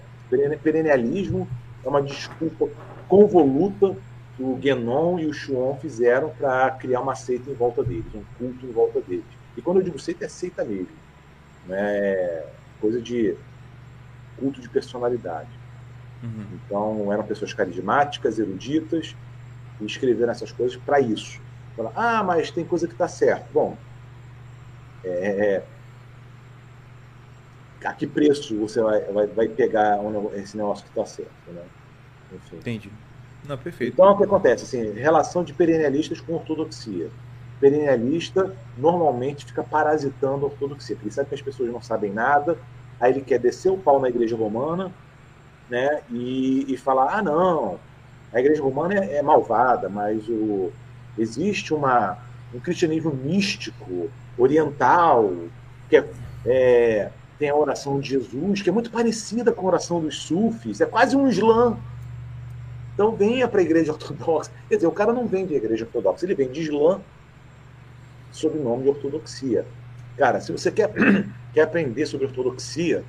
perennialismo 0.61 1.47
é 1.83 1.89
uma 1.89 2.01
desculpa 2.01 2.67
convoluta 3.07 3.95
que 4.35 4.43
o 4.43 4.55
Guénon 4.55 5.19
e 5.19 5.27
o 5.27 5.33
Chuon 5.33 5.77
fizeram 5.77 6.29
para 6.29 6.71
criar 6.71 7.01
uma 7.01 7.15
seita 7.15 7.49
em 7.49 7.53
volta 7.53 7.83
deles, 7.83 8.13
um 8.13 8.23
culto 8.37 8.65
em 8.65 8.71
volta 8.71 8.99
deles. 9.01 9.23
E 9.55 9.61
quando 9.61 9.77
eu 9.77 9.83
digo 9.83 9.99
seita, 9.99 10.25
é 10.25 10.27
seita 10.27 10.63
mesmo. 10.63 10.89
Né? 11.67 12.43
Coisa 12.81 13.01
de 13.01 13.35
culto 14.37 14.59
de 14.59 14.67
personalidade. 14.67 15.49
Uhum. 16.21 16.45
Então, 16.53 17.13
eram 17.13 17.23
pessoas 17.23 17.53
carismáticas, 17.53 18.39
eruditas, 18.39 19.15
e 19.79 19.85
escreveram 19.85 20.31
essas 20.31 20.51
coisas 20.51 20.77
para 20.77 20.99
isso. 20.99 21.39
Falar, 21.75 21.91
ah, 21.95 22.23
mas 22.23 22.51
tem 22.51 22.63
coisa 22.63 22.87
que 22.87 22.93
está 22.93 23.07
certo. 23.07 23.45
Bom, 23.53 23.75
é, 25.03 25.61
a 27.83 27.93
que 27.93 28.07
preço 28.07 28.57
você 28.57 28.81
vai, 28.81 29.01
vai, 29.01 29.27
vai 29.27 29.47
pegar 29.47 29.99
esse 30.35 30.57
negócio 30.57 30.83
que 30.83 30.89
está 30.89 31.05
certo? 31.05 31.51
Né? 31.51 31.61
Enfim. 32.33 32.57
Entendi. 32.57 32.91
Não, 33.47 33.57
perfeito. 33.57 33.93
Então, 33.93 34.11
o 34.11 34.17
que 34.17 34.23
acontece? 34.23 34.63
Assim, 34.63 34.91
relação 34.93 35.43
de 35.43 35.53
perennialistas 35.53 36.19
com 36.19 36.33
ortodoxia. 36.33 37.09
Perennialista 37.59 38.55
normalmente 38.77 39.45
fica 39.45 39.63
parasitando 39.63 40.45
a 40.45 40.49
ortodoxia, 40.49 40.95
porque 40.95 41.07
ele 41.07 41.15
sabe 41.15 41.29
que 41.29 41.35
as 41.35 41.41
pessoas 41.41 41.71
não 41.71 41.81
sabem 41.81 42.11
nada, 42.11 42.57
aí 42.99 43.11
ele 43.11 43.21
quer 43.21 43.39
descer 43.39 43.71
o 43.71 43.77
pau 43.77 43.99
na 43.99 44.09
igreja 44.09 44.35
romana 44.35 44.91
né, 45.69 46.01
e, 46.09 46.73
e 46.73 46.77
falar: 46.77 47.17
ah, 47.17 47.21
não, 47.21 47.79
a 48.33 48.39
igreja 48.39 48.61
romana 48.61 48.95
é, 48.95 49.17
é 49.17 49.21
malvada, 49.21 49.87
mas 49.87 50.27
o, 50.27 50.71
existe 51.17 51.73
uma, 51.73 52.17
um 52.53 52.59
cristianismo 52.59 53.13
místico, 53.13 54.09
oriental, 54.37 55.33
que 55.89 55.97
é, 55.97 56.09
é, 56.45 57.11
tem 57.39 57.49
a 57.49 57.55
oração 57.55 57.99
de 57.99 58.09
Jesus, 58.09 58.61
que 58.61 58.69
é 58.69 58.71
muito 58.71 58.91
parecida 58.91 59.51
com 59.51 59.61
a 59.61 59.65
oração 59.65 59.99
dos 59.99 60.23
sufis, 60.23 60.81
é 60.81 60.85
quase 60.85 61.15
um 61.15 61.27
islã. 61.27 61.77
Então 62.93 63.13
venha 63.15 63.47
para 63.47 63.59
a 63.59 63.63
igreja 63.63 63.91
ortodoxa. 63.91 64.51
Quer 64.69 64.75
dizer, 64.75 64.87
o 64.87 64.91
cara 64.91 65.11
não 65.11 65.27
vem 65.27 65.45
de 65.45 65.53
igreja 65.53 65.85
ortodoxa, 65.85 66.25
ele 66.25 66.33
vem 66.33 66.49
de 66.49 66.61
Islã 66.61 67.01
sob 68.31 68.57
o 68.57 68.63
nome 68.63 68.83
de 68.83 68.89
ortodoxia. 68.89 69.65
Cara, 70.17 70.39
se 70.39 70.51
você 70.51 70.71
quer, 70.71 70.93
quer 71.53 71.61
aprender 71.61 72.05
sobre 72.05 72.25
ortodoxia, 72.27 73.03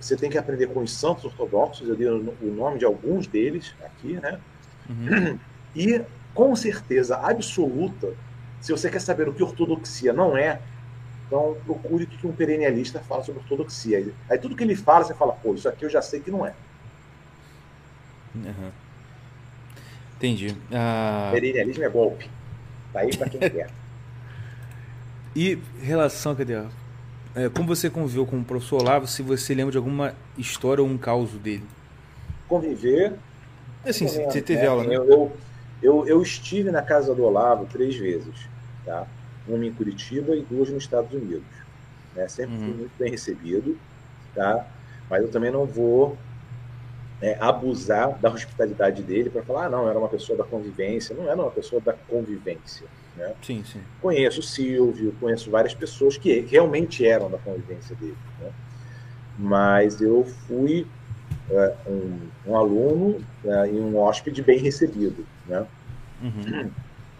você 0.00 0.16
tem 0.16 0.28
que 0.28 0.36
aprender 0.36 0.66
com 0.66 0.80
os 0.80 0.92
santos 0.92 1.24
ortodoxos, 1.24 1.88
eu 1.88 1.96
dei 1.96 2.08
o 2.08 2.52
nome 2.52 2.78
de 2.78 2.84
alguns 2.84 3.28
deles 3.28 3.74
aqui, 3.84 4.14
né? 4.14 4.40
Uhum. 4.90 5.38
E 5.78 6.00
com 6.36 6.54
certeza 6.54 7.16
absoluta, 7.16 8.12
se 8.60 8.70
você 8.70 8.90
quer 8.90 9.00
saber 9.00 9.26
o 9.26 9.32
que 9.32 9.42
ortodoxia 9.42 10.12
não 10.12 10.36
é, 10.36 10.60
então 11.26 11.56
procure 11.64 12.04
o 12.04 12.06
que 12.06 12.26
um 12.26 12.32
perennialista 12.32 13.00
fala 13.00 13.24
sobre 13.24 13.40
ortodoxia. 13.40 14.12
Aí 14.28 14.38
tudo 14.38 14.54
que 14.54 14.62
ele 14.62 14.76
fala, 14.76 15.02
você 15.02 15.14
fala, 15.14 15.32
pô, 15.32 15.54
isso 15.54 15.66
aqui 15.66 15.86
eu 15.86 15.90
já 15.90 16.02
sei 16.02 16.20
que 16.20 16.30
não 16.30 16.46
é. 16.46 16.52
Uhum. 18.34 18.70
Entendi. 20.16 20.54
Ah... 20.70 21.30
Perennialismo 21.32 21.84
é 21.84 21.88
golpe. 21.88 22.30
Tá 22.92 23.00
aí 23.00 23.16
para 23.16 23.30
quem 23.30 23.40
quer. 23.50 23.70
E 25.34 25.58
relação, 25.80 26.34
cadê? 26.34 26.62
É, 27.34 27.48
como 27.48 27.66
você 27.66 27.88
conviveu 27.88 28.26
com 28.26 28.38
o 28.38 28.44
professor 28.44 28.82
Olavo, 28.82 29.06
se 29.06 29.22
você 29.22 29.54
lembra 29.54 29.72
de 29.72 29.78
alguma 29.78 30.14
história 30.36 30.82
ou 30.82 30.88
um 30.88 30.98
caos 30.98 31.30
dele? 31.32 31.64
Conviver. 32.46 33.14
Assim, 33.84 34.06
você 34.06 34.42
teve 34.42 34.62
né? 34.62 34.66
aula, 34.66 34.84
né? 34.84 34.96
Eu, 34.96 35.04
eu, 35.04 35.32
eu, 35.82 36.06
eu, 36.06 36.22
estive 36.22 36.70
na 36.70 36.82
casa 36.82 37.14
do 37.14 37.24
Olavo 37.24 37.66
três 37.66 37.96
vezes, 37.96 38.48
tá? 38.84 39.06
Uma 39.46 39.64
em 39.64 39.72
Curitiba 39.72 40.34
e 40.34 40.42
duas 40.42 40.70
nos 40.70 40.82
Estados 40.82 41.12
Unidos. 41.12 41.46
Né? 42.14 42.26
Sempre 42.28 42.56
uhum. 42.56 42.64
fui 42.64 42.74
muito 42.74 42.92
bem 42.98 43.10
recebido, 43.10 43.78
tá? 44.34 44.66
Mas 45.08 45.22
eu 45.22 45.30
também 45.30 45.50
não 45.50 45.66
vou 45.66 46.16
é, 47.20 47.36
abusar 47.40 48.18
da 48.18 48.30
hospitalidade 48.30 49.02
dele 49.02 49.30
para 49.30 49.42
falar, 49.42 49.66
ah, 49.66 49.70
não, 49.70 49.88
era 49.88 49.98
uma 49.98 50.08
pessoa 50.08 50.36
da 50.36 50.44
convivência. 50.44 51.14
Não 51.14 51.24
era 51.30 51.40
uma 51.40 51.50
pessoa 51.50 51.80
da 51.80 51.92
convivência. 51.92 52.86
Né? 53.16 53.32
Sim, 53.42 53.64
sim. 53.64 53.80
Conheço 54.00 54.40
o 54.40 54.42
Silvio, 54.42 55.14
conheço 55.18 55.50
várias 55.50 55.74
pessoas 55.74 56.16
que 56.16 56.40
realmente 56.40 57.06
eram 57.06 57.30
da 57.30 57.38
convivência 57.38 57.96
dele. 57.96 58.16
Né? 58.40 58.50
Mas 59.38 60.00
eu 60.00 60.24
fui 60.46 60.86
é, 61.50 61.74
um, 61.86 62.18
um, 62.46 62.56
aluno 62.56 63.20
é, 63.44 63.68
e 63.68 63.80
um 63.80 63.96
hóspede 63.98 64.42
bem 64.42 64.58
recebido. 64.58 65.26
Né? 65.48 65.66
Uhum. 66.22 66.70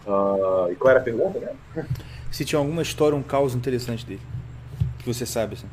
Uh, 0.05 0.71
e 0.71 0.75
qual 0.75 0.91
era 0.91 0.99
a 0.99 1.03
pergunta? 1.03 1.39
Né? 1.39 1.85
Se 2.31 2.45
tinha 2.45 2.59
alguma 2.59 2.81
história, 2.81 3.15
um 3.15 3.23
caos 3.23 3.55
interessante 3.55 4.05
dele, 4.05 4.21
que 4.99 5.05
você 5.05 5.25
sabe. 5.25 5.55
Assim. 5.55 5.67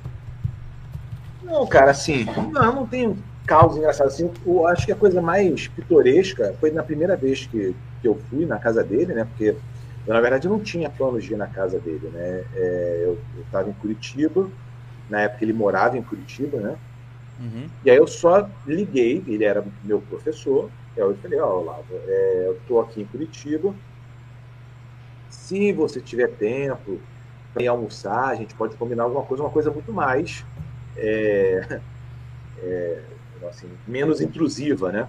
Não, 1.43 1.67
cara, 1.67 1.91
assim, 1.91 2.25
não, 2.53 2.75
não 2.75 2.87
tenho 2.87 3.17
caos 3.47 3.77
engraçados. 3.77 4.15
Assim, 4.15 4.31
eu 4.47 4.67
acho 4.67 4.87
que 4.87 4.93
a 4.93 4.97
coisa 4.97 5.21
mais 5.21 5.69
pitoresca 5.69 6.55
foi 6.61 6.71
na 6.71 6.83
primeira 6.83 7.17
vez 7.17 7.47
que, 7.47 7.75
que 8.01 8.09
eu 8.09 8.21
fui 8.31 8.47
na 8.47 8.59
casa 8.59 8.83
dele, 8.83 9.15
né? 9.15 9.25
Porque 9.25 9.57
eu, 10.07 10.13
na 10.13 10.21
verdade, 10.21 10.49
não 10.49 10.61
tinha 10.61 10.91
planos 10.91 11.25
de 11.25 11.33
ir 11.33 11.37
na 11.37 11.47
casa 11.47 11.79
dele, 11.79 12.11
né? 12.13 12.45
É, 12.55 13.03
eu 13.05 13.19
estava 13.43 13.69
em 13.69 13.73
Curitiba, 13.75 14.49
na 15.09 15.23
época 15.23 15.45
ele 15.45 15.53
morava 15.53 15.97
em 15.97 16.03
Curitiba, 16.03 16.59
né? 16.59 16.77
Uhum. 17.41 17.67
E 17.85 17.91
aí 17.91 17.97
eu 17.97 18.07
só 18.07 18.49
liguei, 18.67 19.23
ele 19.27 19.45
era 19.45 19.65
meu 19.83 20.01
professor, 20.01 20.71
eu 20.97 21.17
falei, 21.17 21.41
ó, 21.41 21.49
oh, 21.49 21.61
Olavo, 21.61 21.95
é, 22.07 22.45
eu 22.47 22.55
estou 22.55 22.81
aqui 22.81 23.03
em 23.03 23.07
Curitiba, 23.07 23.75
se 25.29 25.73
você 25.73 26.01
tiver 26.01 26.29
tempo 26.29 27.01
para 27.53 27.69
almoçar, 27.71 28.29
a 28.29 28.35
gente 28.35 28.55
pode 28.55 28.77
combinar 28.77 29.05
alguma 29.05 29.23
coisa, 29.23 29.43
uma 29.43 29.51
coisa 29.51 29.71
muito 29.71 29.93
mais 29.93 30.45
é, 30.97 31.81
é, 32.59 33.03
assim, 33.49 33.69
menos 33.87 34.21
intrusiva, 34.21 34.91
né? 34.91 35.09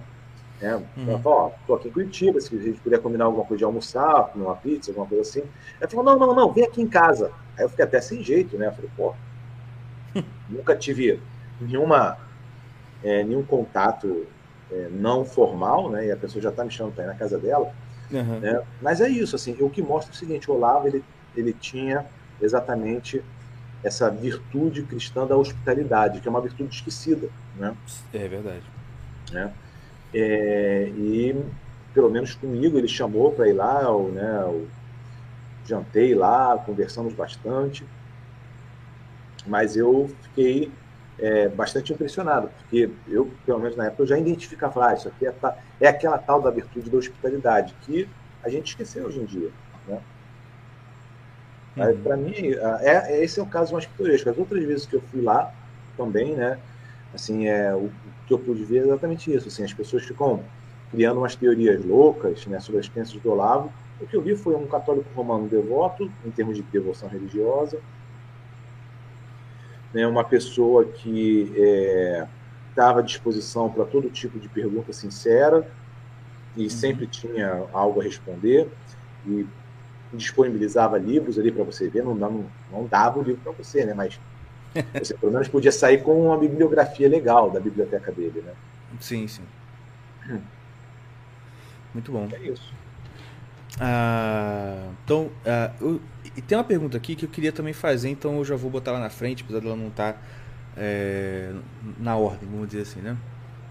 É, 0.60 0.74
uhum. 0.74 1.20
ó, 1.24 1.50
tô 1.66 1.74
aqui 1.74 1.88
em 1.88 1.92
Curitiba, 1.92 2.40
se 2.40 2.54
a 2.56 2.60
gente 2.60 2.80
puder 2.80 3.00
combinar 3.00 3.26
alguma 3.26 3.44
coisa 3.44 3.58
de 3.58 3.64
almoçar, 3.64 4.28
comer 4.28 4.44
uma 4.44 4.56
pizza, 4.56 4.90
alguma 4.90 5.06
coisa 5.06 5.22
assim. 5.22 5.42
Ela 5.80 5.90
falou, 5.90 6.04
não, 6.04 6.18
não, 6.18 6.34
não, 6.34 6.52
vem 6.52 6.64
aqui 6.64 6.80
em 6.80 6.88
casa. 6.88 7.30
Aí 7.56 7.64
eu 7.64 7.68
fiquei 7.68 7.84
até 7.84 8.00
sem 8.00 8.22
jeito, 8.22 8.56
né? 8.56 8.68
Eu 8.68 8.72
falei, 8.72 8.90
pô, 8.96 9.14
nunca 10.48 10.74
tive 10.74 11.20
nenhuma, 11.60 12.16
é, 13.02 13.22
nenhum 13.22 13.44
contato 13.44 14.26
é, 14.70 14.88
não 14.90 15.24
formal, 15.24 15.90
né? 15.90 16.06
E 16.06 16.12
a 16.12 16.16
pessoa 16.16 16.42
já 16.42 16.50
está 16.50 16.64
me 16.64 16.70
chamando 16.70 16.94
para 16.94 17.04
ir 17.04 17.08
na 17.08 17.14
casa 17.14 17.38
dela. 17.38 17.72
Uhum. 18.10 18.40
Né? 18.40 18.62
Mas 18.80 19.00
é 19.00 19.08
isso, 19.08 19.36
assim, 19.36 19.56
o 19.60 19.70
que 19.70 19.82
mostra 19.82 20.12
o 20.12 20.16
seguinte, 20.16 20.50
o 20.50 20.54
Olavo, 20.54 20.86
ele, 20.86 21.04
ele 21.34 21.52
tinha 21.52 22.06
exatamente 22.40 23.22
essa 23.82 24.10
virtude 24.10 24.82
cristã 24.82 25.26
da 25.26 25.36
hospitalidade, 25.36 26.20
que 26.20 26.28
é 26.28 26.30
uma 26.30 26.40
virtude 26.40 26.74
esquecida, 26.74 27.28
né? 27.56 27.76
É 28.12 28.26
verdade. 28.26 28.64
Né? 29.32 29.52
É, 30.14 30.88
e 30.96 31.44
pelo 31.92 32.10
menos 32.10 32.34
comigo 32.34 32.78
ele 32.78 32.88
chamou 32.88 33.32
para 33.32 33.48
ir 33.48 33.52
lá, 33.52 33.82
eu, 33.82 34.08
né, 34.08 34.40
eu 34.42 34.66
jantei 35.64 36.14
lá, 36.14 36.56
conversamos 36.58 37.14
bastante, 37.14 37.86
mas 39.46 39.76
eu 39.76 40.10
fiquei 40.22 40.70
é, 41.18 41.48
bastante 41.48 41.92
impressionado, 41.92 42.48
porque 42.58 42.90
eu, 43.08 43.30
pelo 43.44 43.58
menos 43.58 43.76
na 43.76 43.86
época, 43.86 44.02
eu 44.02 44.06
já 44.06 44.18
identificava, 44.18 44.88
ah, 44.88 44.94
isso 44.94 45.08
aqui 45.08 45.26
é, 45.26 45.34
é 45.80 45.88
aquela 45.88 46.18
tal 46.18 46.40
da 46.42 46.50
virtude 46.50 46.90
da 46.90 46.98
hospitalidade, 46.98 47.74
que 47.82 48.08
a 48.42 48.48
gente 48.48 48.68
esqueceu 48.68 49.06
hoje 49.06 49.20
em 49.20 49.24
dia. 49.24 49.50
Né? 49.88 50.00
Uhum. 51.76 52.02
Para 52.02 52.16
mim, 52.16 52.34
é, 52.34 53.12
é, 53.12 53.24
esse 53.24 53.40
é 53.40 53.42
o 53.42 53.46
caso 53.46 53.72
mais 53.72 53.86
pitoresco. 53.86 54.28
As 54.28 54.38
outras 54.38 54.64
vezes 54.64 54.86
que 54.86 54.96
eu 54.96 55.02
fui 55.10 55.20
lá 55.22 55.52
também, 55.96 56.34
né, 56.34 56.58
assim, 57.14 57.46
é, 57.46 57.74
o, 57.74 57.90
que 58.26 58.34
eu 58.34 58.38
pude 58.38 58.64
ver 58.64 58.78
é 58.78 58.82
exatamente 58.82 59.32
isso. 59.32 59.48
Assim, 59.48 59.64
as 59.64 59.72
pessoas 59.72 60.04
ficam 60.04 60.42
criando 60.90 61.18
umas 61.18 61.34
teorias 61.34 61.84
loucas 61.84 62.46
né, 62.46 62.60
sobre 62.60 62.80
as 62.80 62.88
crenças 62.88 63.14
do 63.14 63.30
Olavo. 63.30 63.72
O 64.00 64.06
que 64.06 64.16
eu 64.16 64.20
vi 64.20 64.36
foi 64.36 64.54
um 64.54 64.66
católico 64.66 65.08
romano 65.14 65.48
devoto, 65.48 66.10
em 66.24 66.30
termos 66.30 66.56
de 66.56 66.62
devoção 66.62 67.08
religiosa, 67.08 67.78
né, 69.96 70.06
uma 70.06 70.22
pessoa 70.22 70.84
que 70.84 71.50
estava 72.68 73.00
é, 73.00 73.02
à 73.02 73.04
disposição 73.04 73.70
para 73.70 73.86
todo 73.86 74.10
tipo 74.10 74.38
de 74.38 74.46
pergunta 74.46 74.92
sincera 74.92 75.66
e 76.54 76.64
uhum. 76.64 76.70
sempre 76.70 77.06
tinha 77.06 77.66
algo 77.72 78.02
a 78.02 78.04
responder 78.04 78.68
e 79.26 79.46
disponibilizava 80.12 80.98
livros 80.98 81.38
ali 81.38 81.50
para 81.50 81.64
você 81.64 81.88
ver, 81.88 82.04
não, 82.04 82.14
não, 82.14 82.44
não 82.70 82.84
dava 82.86 83.18
o 83.18 83.22
livro 83.22 83.40
para 83.40 83.52
você, 83.52 83.86
né, 83.86 83.94
mas 83.94 84.20
você 84.98 85.14
pelo 85.14 85.32
menos 85.32 85.48
podia 85.48 85.72
sair 85.72 86.02
com 86.02 86.26
uma 86.26 86.36
bibliografia 86.36 87.08
legal 87.08 87.50
da 87.50 87.58
biblioteca 87.58 88.12
dele, 88.12 88.42
né? 88.42 88.52
Sim, 89.00 89.26
sim. 89.26 89.42
Muito 91.94 92.12
bom. 92.12 92.28
É 92.30 92.48
isso. 92.48 92.74
Ah, 93.80 94.90
então, 95.04 95.30
ah, 95.46 95.70
eu- 95.80 96.00
e 96.36 96.42
tem 96.42 96.56
uma 96.56 96.64
pergunta 96.64 96.96
aqui 96.96 97.14
que 97.16 97.24
eu 97.24 97.28
queria 97.28 97.52
também 97.52 97.72
fazer, 97.72 98.08
então 98.10 98.36
eu 98.36 98.44
já 98.44 98.56
vou 98.56 98.70
botar 98.70 98.92
lá 98.92 99.00
na 99.00 99.10
frente, 99.10 99.42
apesar 99.42 99.60
dela 99.60 99.76
não 99.76 99.88
estar 99.88 100.22
na 101.98 102.16
ordem, 102.16 102.48
vamos 102.50 102.68
dizer 102.68 102.82
assim, 102.82 103.00
né? 103.00 103.16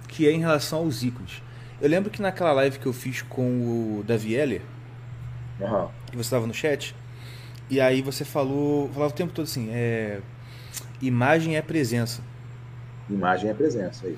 Que 0.07 0.27
é 0.27 0.31
em 0.31 0.39
relação 0.39 0.79
aos 0.79 1.03
ícones. 1.03 1.41
Eu 1.81 1.89
lembro 1.89 2.09
que 2.09 2.21
naquela 2.21 2.51
live 2.53 2.79
que 2.79 2.85
eu 2.85 2.93
fiz 2.93 3.21
com 3.21 3.99
o 3.99 4.03
Davi 4.03 4.33
Heller, 4.33 4.61
Aham. 5.61 5.89
que 6.09 6.17
você 6.17 6.21
estava 6.21 6.47
no 6.47 6.53
chat, 6.53 6.95
e 7.69 7.79
aí 7.79 8.01
você 8.01 8.25
falou, 8.25 8.89
falava 8.93 9.13
o 9.13 9.15
tempo 9.15 9.33
todo 9.33 9.45
assim, 9.45 9.69
é, 9.71 10.19
imagem 11.01 11.57
é 11.57 11.61
presença. 11.61 12.21
Imagem 13.09 13.49
é 13.49 13.53
presença 13.53 14.07
aí. 14.07 14.17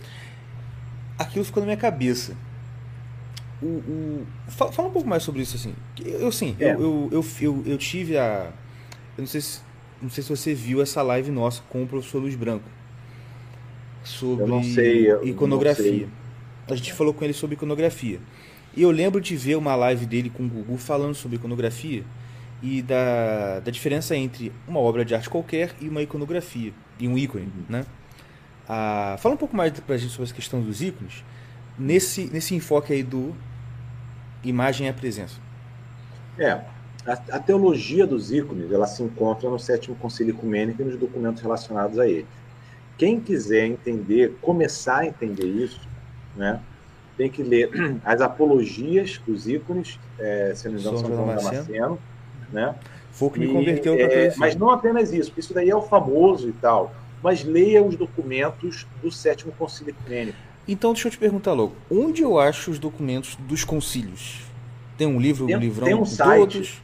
aquilo 1.18 1.44
ficou 1.44 1.62
na 1.62 1.66
minha 1.66 1.78
cabeça. 1.78 2.36
O, 3.62 3.66
o- 3.66 4.26
fala, 4.48 4.72
fala 4.72 4.88
um 4.88 4.92
pouco 4.92 5.08
mais 5.08 5.24
sobre 5.24 5.42
isso, 5.42 5.56
assim. 5.56 5.74
Eu, 6.06 6.32
sim, 6.32 6.56
É. 6.60 6.74
eu, 6.74 6.80
eu, 6.82 7.10
eu, 7.12 7.26
eu, 7.42 7.64
eu 7.66 7.78
tive 7.78 8.18
a. 8.18 8.52
Eu 9.18 9.22
não 9.22 9.28
sei, 9.28 9.42
se, 9.42 9.62
não 10.02 10.10
sei 10.10 10.24
se 10.24 10.30
você 10.30 10.54
viu 10.54 10.82
essa 10.82 11.02
live 11.02 11.32
nossa 11.32 11.62
com 11.70 11.84
o 11.84 11.88
professor 11.88 12.20
Luiz 12.20 12.36
Branco. 12.36 12.66
Sobre 14.04 14.64
sei, 14.64 15.12
iconografia. 15.24 16.08
A 16.70 16.76
gente 16.76 16.94
falou 16.94 17.14
com 17.14 17.24
ele 17.26 17.34
sobre 17.34 17.56
iconografia. 17.56 18.20
E 18.76 18.82
eu 18.82 18.92
lembro 18.92 19.20
de 19.20 19.36
ver 19.36 19.56
uma 19.58 19.76
live 19.76 20.06
dele 20.06 20.30
com 20.30 20.44
o 20.44 20.48
Gugu 20.48 20.78
falando 20.78 21.16
sobre 21.16 21.38
iconografia 21.38 22.04
e 22.62 22.82
da, 22.82 23.60
da 23.60 23.72
diferença 23.72 24.16
entre 24.16 24.52
uma 24.68 24.80
obra 24.80 25.04
de 25.04 25.14
arte 25.16 25.30
qualquer 25.30 25.74
e 25.82 25.88
uma 25.90 26.02
iconografia, 26.02 26.74
e 27.00 27.08
um 27.08 27.18
ícone, 27.18 27.46
Uhum. 27.46 27.64
né? 27.70 27.86
Ah, 28.70 29.16
fala 29.20 29.36
um 29.36 29.38
pouco 29.38 29.56
mais 29.56 29.72
pra 29.80 29.98
gente 29.98 30.12
sobre 30.12 30.26
essa 30.26 30.34
questão 30.34 30.62
dos 30.62 30.82
ícones, 30.82 31.24
nesse, 31.78 32.30
nesse 32.32 32.56
enfoque 32.56 32.94
aí 32.94 33.04
do 33.04 33.36
imagem 34.44 34.88
é 34.88 34.94
presença. 34.94 35.40
É, 36.38 36.52
a, 37.06 37.14
a 37.32 37.40
teologia 37.40 38.06
dos 38.06 38.32
ícones, 38.32 38.72
ela 38.72 38.88
se 38.88 39.02
encontra 39.04 39.50
no 39.50 39.60
sétimo 39.60 39.96
concílio 39.96 40.34
ecumênico 40.34 40.82
e 40.82 40.86
nos 40.86 40.98
documentos 40.98 41.42
relacionados 41.42 42.00
a 42.00 42.08
ele. 42.08 42.26
Quem 42.98 43.20
quiser 43.20 43.66
entender, 43.66 44.36
começar 44.42 45.00
a 45.00 45.06
entender 45.06 45.46
isso, 45.46 45.82
né, 46.36 46.60
tem 47.18 47.30
que 47.30 47.44
ler 47.44 47.70
as 48.04 48.22
apologias 48.22 49.20
dos 49.26 49.48
ícones, 49.48 50.00
é, 50.20 50.54
se 50.56 50.68
não 50.68 50.76
me 50.76 50.80
engano, 50.80 50.98
São 51.00 51.08
João 51.08 51.28
Damasceno. 51.28 52.00
Né? 52.52 52.76
Foi 53.12 53.28
o 53.28 53.32
que 53.32 53.40
me 53.40 53.48
E, 53.48 53.54
converteu 53.54 53.94
é, 53.94 53.98
para 53.98 54.08
catolicismo. 54.08 54.40
Mas 54.40 54.56
não 54.56 54.70
apenas 54.70 55.12
isso, 55.12 55.30
porque 55.30 55.42
isso 55.42 55.54
daí 55.54 55.70
é 55.70 55.76
o 55.76 55.82
famoso 55.82 56.48
e 56.48 56.54
tal. 56.54 56.94
Mas 57.22 57.44
leia 57.44 57.84
os 57.84 57.96
documentos 57.96 58.86
do 59.02 59.12
sétimo 59.12 59.52
concílio 59.54 59.92
ecumênico. 59.92 60.38
Então 60.68 60.92
deixa 60.94 61.08
eu 61.08 61.12
te 61.12 61.18
perguntar 61.18 61.54
logo, 61.54 61.74
onde 61.90 62.22
eu 62.22 62.40
acho 62.40 62.72
os 62.72 62.80
documentos 62.80 63.36
dos 63.48 63.64
concílios? 63.64 64.42
Tem 64.98 65.08
um 65.08 65.20
livro, 65.20 65.46
Tem- 65.46 65.56
um 65.56 65.60
livrão 65.60 65.86
tem 65.86 65.96
um 65.96 66.06
site. 66.06 66.40
todos? 66.54 66.82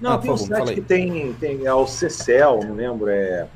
Não, 0.00 0.12
Ah, 0.12 0.18
tem 0.18 0.30
um 0.30 0.36
favor, 0.36 0.56
site 0.56 0.74
que 0.74 0.80
tem, 0.80 1.32
tem 1.34 1.66
é 1.66 1.72
o 1.74 1.86
CCL, 1.86 2.64
não 2.66 2.74
lembro, 2.74 3.08
é 3.08 3.46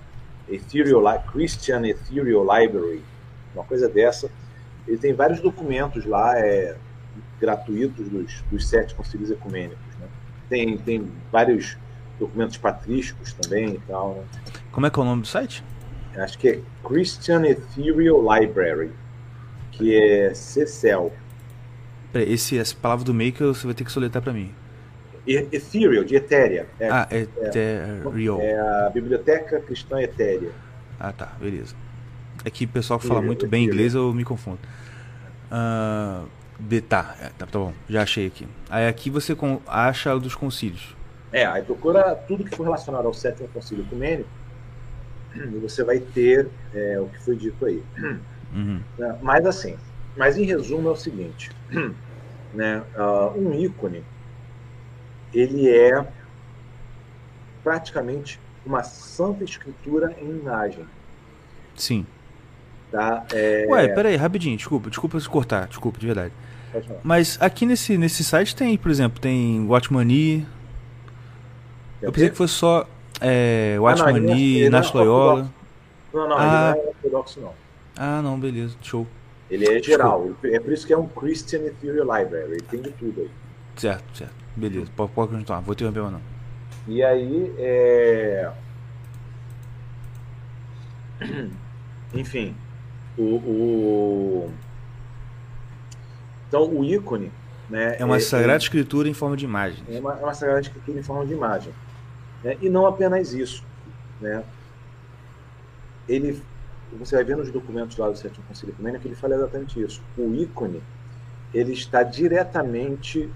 Ethereal, 0.49 1.23
Christian 1.33 1.87
Ethereal 1.87 2.43
Library, 2.43 3.03
uma 3.55 3.65
coisa 3.65 3.89
dessa. 3.89 4.31
Ele 4.89 4.99
tem 4.99 5.13
vários 5.15 5.41
documentos 5.41 6.05
lá, 6.05 6.37
é, 6.39 6.77
gratuitos 7.41 8.09
dos, 8.09 8.43
dos 8.51 8.69
sete 8.69 8.95
concílios 8.95 9.31
ecumênicos. 9.31 9.79
Né? 10.01 10.07
Tem, 10.49 10.77
tem 10.79 11.11
vários 11.31 11.77
documentos 12.19 12.57
patrísticos 12.57 13.33
também 13.35 13.75
e 13.75 13.79
tal. 13.87 14.15
Né? 14.15 14.23
Como 14.73 14.87
é 14.87 14.91
que 14.91 14.99
é 14.99 15.03
o 15.03 15.05
nome 15.07 15.23
do 15.23 15.29
site? 15.29 15.63
Acho 16.17 16.39
que 16.39 16.49
é 16.49 16.61
Christian 16.87 17.45
Ethereal 17.47 18.21
Library, 18.21 18.91
que 19.81 19.95
é. 19.97 20.33
Peraí, 22.13 22.33
esse, 22.33 22.59
essa 22.59 22.75
palavra 22.75 23.05
do 23.05 23.15
meio 23.15 23.33
que 23.33 23.43
você 23.43 23.67
vai 23.67 23.75
ter 23.75 23.85
que 23.85 23.93
soletrar 23.93 24.23
para 24.23 24.33
mim. 24.33 24.53
E- 25.27 25.47
Ethereal, 25.53 26.03
de 26.05 26.17
Etérea. 26.17 26.67
É, 26.79 26.89
Ah, 26.91 27.07
é 27.11 27.21
Ethereal. 27.21 28.41
é 28.41 28.59
a 28.87 28.91
Biblioteca 28.93 29.61
Cristã 29.61 30.01
Etérea. 30.01 30.51
Ah, 30.99 31.13
tá, 31.13 31.33
beleza. 31.41 31.75
É 32.45 32.51
que 32.51 32.65
o 32.65 32.69
pessoal 32.69 32.99
que 32.99 33.07
fala 33.07 33.21
Ethereal, 33.21 33.27
muito 33.27 33.47
bem 33.47 33.65
Ethereal. 33.65 33.75
inglês 33.75 33.95
eu 33.95 34.13
me 34.13 34.25
confundo. 34.25 34.59
Ah, 35.51 36.25
de- 36.59 36.81
tá, 36.81 37.15
é, 37.21 37.25
tá, 37.39 37.47
tá 37.47 37.59
bom, 37.59 37.73
já 37.89 38.03
achei 38.03 38.27
aqui. 38.27 38.47
Aí 38.69 38.87
aqui 38.89 39.09
você 39.11 39.35
con- 39.35 39.61
acha 39.67 40.19
dos 40.19 40.35
concílios. 40.35 40.97
É, 41.33 41.47
aí 41.47 41.63
procura 41.63 42.15
tudo 42.27 42.43
que 42.45 42.57
for 42.57 42.65
relacionado 42.65 43.07
ao 43.07 43.15
sétimo 43.15 43.47
concílio 43.49 43.85
ecumênico 43.85 44.29
e 45.35 45.59
você 45.59 45.85
vai 45.85 46.01
ter 46.01 46.49
é, 46.75 46.99
o 47.01 47.07
que 47.07 47.21
foi 47.23 47.37
dito 47.37 47.65
aí. 47.65 47.83
Uhum. 48.55 48.81
Mas 49.23 49.47
assim, 49.47 49.77
mas 50.17 50.37
em 50.37 50.45
resumo 50.45 50.89
é 50.89 50.93
o 50.93 50.97
seguinte, 50.97 51.51
né? 52.55 52.83
ah, 52.97 53.31
um 53.37 53.55
ícone 53.55 54.03
ele 55.33 55.69
é 55.71 56.05
praticamente 57.63 58.41
uma 58.65 58.83
santa 58.83 59.45
escritura 59.45 60.15
em 60.21 60.29
imagem, 60.31 60.85
Sim. 61.77 62.05
tá? 62.91 63.25
É, 63.33 63.67
Ué, 63.69 63.89
peraí, 63.89 64.17
rapidinho, 64.17 64.57
desculpa, 64.57 64.91
desculpa 64.91 65.19
se 65.21 65.29
cortar, 65.29 65.67
desculpa, 65.69 65.99
de 65.99 66.07
verdade. 66.07 66.33
Mas 67.03 67.37
aqui 67.41 67.67
nesse, 67.67 67.99
nesse 67.99 68.23
site 68.23 68.55
tem, 68.55 68.77
por 68.79 68.91
exemplo, 68.91 69.21
tem 69.21 69.67
Watchmani. 69.67 70.47
Eu 72.01 72.13
pensei 72.13 72.31
que 72.31 72.37
fosse 72.37 72.55
só 72.55 72.87
é, 73.21 73.73
Ah, 73.73 73.77
não, 73.77 73.83
Watchmani, 73.85 74.19
ele 74.19 74.27
não 74.27 74.67
é- 74.67 74.71
não 74.71 74.79
Nash 74.79 74.93
Loyola. 74.93 75.51
Não, 76.15 76.29
não, 76.29 76.37
Ah. 76.39 76.43
ele 76.75 76.83
não 76.83 76.87
é 76.87 76.89
ortodoxo 76.89 77.41
não. 77.41 77.53
Ah, 78.03 78.23
não, 78.23 78.41
beleza, 78.41 78.75
show. 78.81 79.07
Ele 79.51 79.67
é 79.69 79.83
geral, 79.83 80.31
é 80.43 80.59
por 80.59 80.73
isso 80.73 80.87
que 80.87 80.93
é 80.93 80.97
um 80.97 81.07
Christian 81.07 81.65
Ethereal 81.67 82.05
Library, 82.05 82.53
ele 82.53 82.63
tem 82.63 82.81
de 82.81 82.93
tudo 82.93 83.21
aí. 83.21 83.31
Certo, 83.77 84.17
certo. 84.17 84.33
Beleza, 84.57 84.91
pode, 84.97 85.13
pode 85.13 85.33
continuar, 85.33 85.61
vou 85.61 85.75
interromper 85.75 86.01
mais 86.01 86.13
não. 86.15 86.21
E 86.89 87.03
aí, 87.03 87.53
é... 87.59 88.51
enfim, 92.15 92.55
o, 93.19 93.23
o- 93.37 94.51
então 96.49 96.69
o 96.75 96.83
ícone, 96.85 97.31
né? 97.69 97.97
É 97.99 98.05
uma 98.05 98.19
sagrada 98.19 98.63
escritura 98.63 99.09
em 99.09 99.15
forma 99.15 99.37
de 99.37 99.45
imagem. 99.45 99.85
é 99.89 100.01
uma, 100.01 100.15
é 100.15 100.23
uma 100.23 100.35
sagrada 100.35 100.61
escritura 100.61 100.99
em 100.99 101.03
forma 101.03 101.27
de 101.27 101.35
imagem, 101.35 101.73
né? 102.43 102.57
E 102.63 102.69
não 102.71 102.87
apenas 102.87 103.33
isso, 103.35 103.63
né? 104.21 104.43
Ele, 106.09 106.43
você 106.99 107.17
vai 107.17 107.25
ver 107.25 107.37
nos 107.37 107.51
documentos 107.51 107.97
lá 107.97 108.09
do 108.09 108.17
Sétimo 108.17 108.45
Concílio 108.47 108.73
Ecumênico 108.73 109.03
que 109.03 109.09
ele 109.09 109.15
fala 109.15 109.35
exatamente 109.35 109.81
isso. 109.81 110.03
O 110.17 110.35
ícone, 110.35 110.83
ele 111.55 111.73
está 111.73 112.03
diretamente 112.03 113.31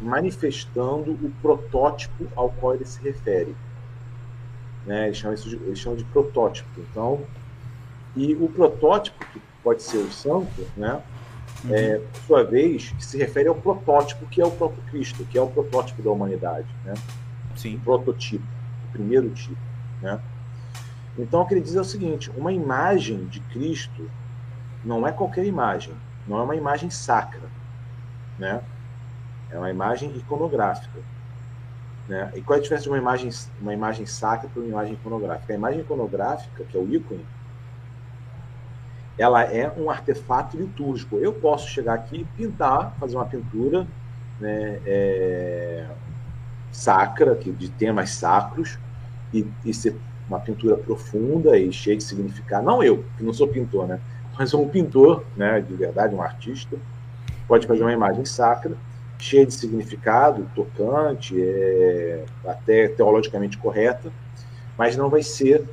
manifestando 0.00 1.12
o 1.12 1.32
protótipo 1.40 2.26
ao 2.34 2.50
qual 2.50 2.74
ele 2.74 2.84
se 2.84 3.00
refere. 3.02 3.54
Né? 4.86 5.06
Eles, 5.06 5.16
chamam 5.16 5.34
isso 5.34 5.48
de, 5.48 5.56
eles 5.56 5.78
chamam 5.78 5.96
de 5.96 6.04
protótipo. 6.04 6.68
Então, 6.78 7.22
e 8.16 8.34
o 8.34 8.48
protótipo, 8.48 9.24
que 9.32 9.40
pode 9.62 9.82
ser 9.82 9.98
o 9.98 10.10
santo, 10.10 10.66
né? 10.76 11.02
É, 11.70 11.98
por 11.98 12.20
sua 12.26 12.44
vez, 12.44 12.94
se 12.98 13.16
refere 13.16 13.48
ao 13.48 13.54
protótipo 13.54 14.26
que 14.26 14.40
é 14.40 14.44
o 14.44 14.50
próprio 14.50 14.82
Cristo, 14.90 15.24
que 15.24 15.38
é 15.38 15.40
o 15.40 15.46
protótipo 15.46 16.02
da 16.02 16.10
humanidade, 16.10 16.68
né? 16.84 16.92
Sim. 17.56 17.76
o 17.76 17.80
prototipo, 17.80 18.44
o 18.88 18.92
primeiro 18.92 19.30
tipo, 19.30 19.56
né? 20.02 20.20
Então 21.18 21.42
o 21.42 21.46
que 21.46 21.54
ele 21.54 21.60
diz 21.60 21.76
é 21.76 21.80
o 21.80 21.84
seguinte: 21.84 22.30
uma 22.36 22.52
imagem 22.52 23.24
de 23.26 23.40
Cristo 23.40 24.10
não 24.84 25.06
é 25.06 25.12
qualquer 25.12 25.44
imagem, 25.44 25.94
não 26.26 26.38
é 26.38 26.42
uma 26.42 26.56
imagem 26.56 26.90
sacra, 26.90 27.48
né? 28.38 28.62
É 29.50 29.58
uma 29.58 29.70
imagem 29.70 30.14
iconográfica, 30.16 30.98
né? 32.08 32.32
E 32.34 32.42
qual 32.42 32.56
é 32.56 32.58
a 32.58 32.62
diferença 32.62 32.84
de 32.84 32.88
uma 32.90 32.98
imagem, 32.98 33.30
uma 33.60 33.72
imagem 33.72 34.06
sacra 34.06 34.48
para 34.48 34.60
uma 34.60 34.68
imagem 34.68 34.94
iconográfica? 34.94 35.52
A 35.52 35.56
imagem 35.56 35.80
iconográfica, 35.80 36.64
que 36.64 36.76
é 36.76 36.80
o 36.80 36.92
ícone, 36.92 37.24
ela 39.16 39.42
é 39.42 39.72
um 39.78 39.88
artefato 39.88 40.56
litúrgico. 40.56 41.18
Eu 41.18 41.32
posso 41.32 41.68
chegar 41.68 41.94
aqui 41.94 42.20
e 42.22 42.24
pintar, 42.24 42.94
fazer 42.98 43.16
uma 43.16 43.26
pintura, 43.26 43.86
né? 44.40 44.80
é, 44.84 45.86
sacra, 46.72 47.36
que 47.36 47.52
de 47.52 47.68
temas 47.68 48.10
sacros, 48.10 48.78
e, 49.32 49.46
e 49.64 49.72
ser 49.72 49.96
uma 50.28 50.40
pintura 50.40 50.76
profunda 50.76 51.58
e 51.58 51.72
cheia 51.72 51.96
de 51.96 52.04
significado. 52.04 52.64
Não 52.64 52.82
eu, 52.82 53.04
que 53.16 53.22
não 53.22 53.32
sou 53.32 53.48
pintor, 53.48 53.86
né? 53.86 54.00
Mas 54.38 54.52
um 54.54 54.68
pintor, 54.68 55.24
né, 55.36 55.60
de 55.60 55.74
verdade, 55.74 56.14
um 56.14 56.22
artista, 56.22 56.76
pode 57.46 57.66
fazer 57.66 57.82
uma 57.82 57.92
imagem 57.92 58.24
sacra, 58.24 58.76
cheia 59.18 59.46
de 59.46 59.54
significado, 59.54 60.50
tocante, 60.54 61.40
é, 61.40 62.24
até 62.46 62.88
teologicamente 62.88 63.56
correta, 63.58 64.10
mas 64.76 64.96
não 64.96 65.08
vai 65.08 65.22
ser 65.22 65.64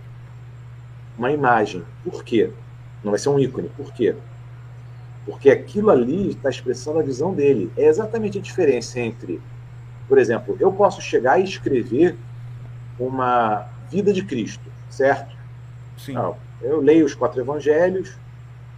uma 1.18 1.32
imagem. 1.32 1.84
Por 2.04 2.24
quê? 2.24 2.52
Não 3.04 3.12
vai 3.12 3.20
ser 3.20 3.30
um 3.30 3.40
ícone. 3.40 3.70
Por 3.70 3.92
quê? 3.94 4.16
Porque 5.26 5.50
aquilo 5.50 5.90
ali 5.90 6.30
está 6.30 6.50
expressando 6.50 7.00
a 7.00 7.04
visão 7.04 7.34
dele. 7.34 7.72
É 7.76 7.88
exatamente 7.88 8.38
a 8.38 8.42
diferença 8.42 9.00
entre 9.00 9.42
por 10.12 10.18
exemplo, 10.18 10.58
eu 10.60 10.74
posso 10.74 11.02
chegar 11.02 11.40
e 11.40 11.46
escrever 11.46 12.18
uma 13.00 13.70
vida 13.92 14.14
de 14.14 14.24
Cristo, 14.24 14.64
certo? 14.90 15.36
Sim. 15.98 16.14
Não, 16.14 16.38
eu 16.62 16.80
leio 16.80 17.06
os 17.06 17.14
quatro 17.14 17.42
evangelhos, 17.42 18.16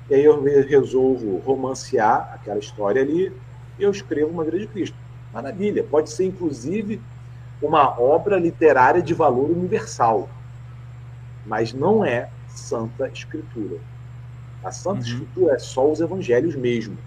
e 0.09 0.15
aí 0.15 0.25
eu 0.25 0.43
resolvo 0.43 1.37
romancear 1.37 2.31
aquela 2.33 2.59
história 2.59 3.01
ali 3.01 3.31
e 3.77 3.83
eu 3.83 3.91
escrevo 3.91 4.31
uma 4.31 4.43
vida 4.43 4.59
de 4.59 4.67
Cristo. 4.67 4.97
Maravilha, 5.31 5.83
pode 5.83 6.09
ser 6.09 6.25
inclusive 6.25 6.99
uma 7.61 7.99
obra 7.99 8.37
literária 8.37 9.01
de 9.01 9.13
valor 9.13 9.49
universal, 9.49 10.27
mas 11.45 11.73
não 11.73 12.03
é 12.03 12.29
Santa 12.49 13.07
Escritura. 13.07 13.77
A 14.63 14.71
Santa 14.71 14.97
uhum. 14.97 15.05
Escritura 15.05 15.55
é 15.55 15.59
só 15.59 15.89
os 15.89 16.01
evangelhos 16.01 16.55
mesmo, 16.55 16.97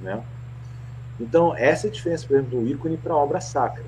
né? 0.00 0.22
Então, 1.18 1.54
essa 1.54 1.86
é 1.86 1.90
a 1.90 1.92
diferença, 1.92 2.26
por 2.26 2.34
exemplo, 2.34 2.60
do 2.60 2.66
ícone 2.66 2.96
para 2.96 3.12
a 3.12 3.16
obra 3.16 3.40
sacra. 3.42 3.84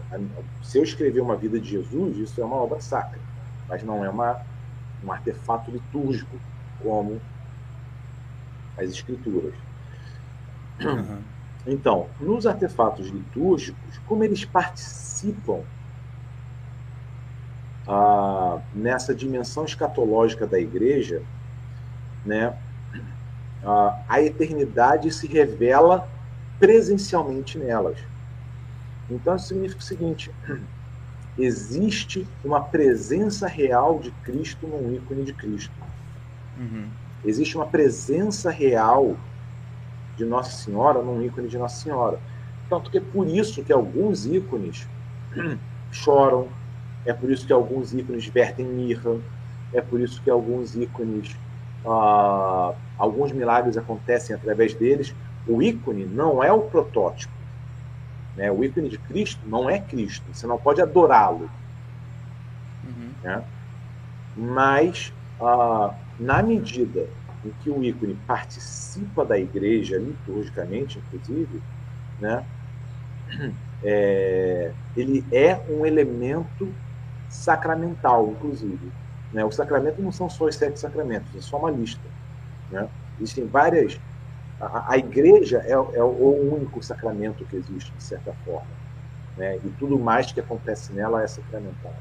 Se 0.62 0.77
eu 0.77 0.82
escrever 0.82 1.20
uma 1.20 1.35
vida 1.35 1.59
de 1.59 1.70
Jesus, 1.70 2.19
isso 2.19 2.40
é 2.40 2.44
uma 2.44 2.56
obra 2.56 2.78
sacra, 2.81 3.19
mas 3.68 3.82
não 3.82 4.05
é 4.05 4.09
uma, 4.09 4.40
um 5.05 5.12
artefato 5.12 5.70
litúrgico 5.70 6.39
como 6.82 7.20
as 8.76 8.90
escrituras. 8.90 9.55
Uhum. 10.80 11.22
Então, 11.66 12.09
nos 12.20 12.47
artefatos 12.47 13.09
litúrgicos, 13.09 13.98
como 14.06 14.24
eles 14.24 14.44
participam 14.44 15.60
ah, 17.86 18.60
nessa 18.74 19.14
dimensão 19.14 19.64
escatológica 19.64 20.47
da 20.47 20.59
igreja, 20.59 21.22
né, 22.24 22.56
ah, 23.64 24.01
a 24.09 24.20
eternidade 24.20 25.10
se 25.12 25.26
revela 25.26 26.09
presencialmente 26.59 27.59
nelas. 27.59 27.98
Então, 29.09 29.36
isso 29.36 29.48
significa 29.48 29.80
o 29.80 29.84
seguinte: 29.84 30.32
existe 31.38 32.26
uma 32.44 32.60
presença 32.60 33.46
real 33.46 33.98
de 33.98 34.10
Cristo 34.22 34.66
num 34.66 34.94
ícone 34.94 35.24
de 35.24 35.32
Cristo. 35.32 35.72
Uhum. 36.59 36.86
Existe 37.24 37.56
uma 37.56 37.66
presença 37.66 38.50
real 38.50 39.16
de 40.16 40.24
Nossa 40.24 40.52
Senhora 40.52 41.02
num 41.02 41.22
ícone 41.22 41.48
de 41.48 41.56
Nossa 41.56 41.82
Senhora. 41.82 42.18
Tanto 42.68 42.90
que 42.90 42.98
é 42.98 43.00
por 43.00 43.26
isso 43.26 43.62
que 43.62 43.72
alguns 43.72 44.26
ícones 44.26 44.86
choram, 45.90 46.48
é 47.04 47.12
por 47.12 47.30
isso 47.30 47.46
que 47.46 47.52
alguns 47.52 47.92
ícones 47.94 48.26
vertem 48.26 48.66
mirra, 48.66 49.16
é 49.72 49.80
por 49.80 50.00
isso 50.00 50.22
que 50.22 50.30
alguns 50.30 50.76
ícones, 50.76 51.36
ah, 51.84 52.74
alguns 52.98 53.32
milagres 53.32 53.76
acontecem 53.76 54.36
através 54.36 54.74
deles, 54.74 55.14
o 55.46 55.62
ícone 55.62 56.04
não 56.04 56.42
é 56.42 56.52
o 56.52 56.62
protótipo. 56.62 57.32
Né? 58.36 58.50
O 58.50 58.64
ícone 58.64 58.88
de 58.88 58.98
Cristo 58.98 59.40
não 59.46 59.68
é 59.68 59.78
Cristo. 59.78 60.24
Você 60.32 60.46
não 60.46 60.59
pode 60.59 60.80
adorá-lo. 60.80 61.50
Uhum. 62.84 63.10
Né? 63.22 63.44
Mas, 64.36 65.12
ah, 65.40 65.94
na 66.18 66.42
medida 66.42 67.06
em 67.44 67.50
que 67.62 67.70
o 67.70 67.82
ícone 67.82 68.14
participa 68.26 69.24
da 69.24 69.38
igreja, 69.38 69.98
liturgicamente, 69.98 70.98
inclusive, 70.98 71.62
né? 72.20 72.44
É, 73.84 74.72
ele 74.96 75.24
é 75.32 75.60
um 75.68 75.84
elemento 75.84 76.72
sacramental, 77.28 78.30
inclusive. 78.30 78.92
Né? 79.32 79.44
Os 79.44 79.56
sacramentos 79.56 80.04
não 80.04 80.12
são 80.12 80.30
só 80.30 80.44
os 80.44 80.54
sete 80.54 80.78
sacramentos, 80.78 81.34
é 81.34 81.40
só 81.40 81.59
uma 81.59 81.68
lista. 81.68 82.09
Né? 82.70 82.88
Existem 83.18 83.44
várias 83.44 83.98
a, 84.62 84.93
a 84.93 84.97
igreja 84.97 85.59
é, 85.66 85.72
é, 85.72 86.02
o 86.02 86.52
único 86.55 86.80
sacramento 86.82 87.44
que 87.44 87.56
existe, 87.56 87.93
de 87.93 88.02
certa 88.02 88.32
forma. 88.44 88.70
Né? 89.36 89.56
E 89.56 89.68
tudo 89.70 89.98
mais 89.98 90.30
que 90.30 90.39
acontece 90.39 90.93
nela 90.93 91.22
é 91.22 91.26
sacramental. 91.26 91.94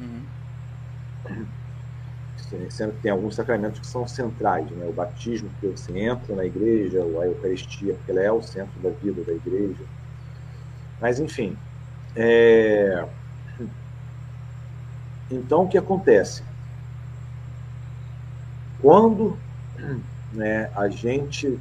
Uhum. 0.00 1.46
Sendo 2.70 2.92
que 2.92 3.02
tem 3.02 3.10
alguns 3.10 3.34
sacramentos 3.34 3.80
que 3.80 3.86
são 3.86 4.06
centrais, 4.06 4.70
né? 4.70 4.86
o 4.86 4.92
batismo, 4.92 5.50
que 5.60 5.68
você 5.68 5.98
entra 5.98 6.34
na 6.34 6.44
igreja, 6.44 7.00
a 7.00 7.26
Eucaristia, 7.26 7.94
porque 7.94 8.10
ela 8.10 8.20
é 8.20 8.32
o 8.32 8.42
centro 8.42 8.78
da 8.80 8.90
vida 8.90 9.22
da 9.22 9.32
igreja. 9.32 9.84
Mas, 11.00 11.20
enfim. 11.20 11.56
É... 12.16 13.06
Então, 15.30 15.64
o 15.64 15.68
que 15.68 15.78
acontece? 15.78 16.42
Quando 18.80 19.38
né, 20.32 20.70
a 20.74 20.88
gente 20.88 21.58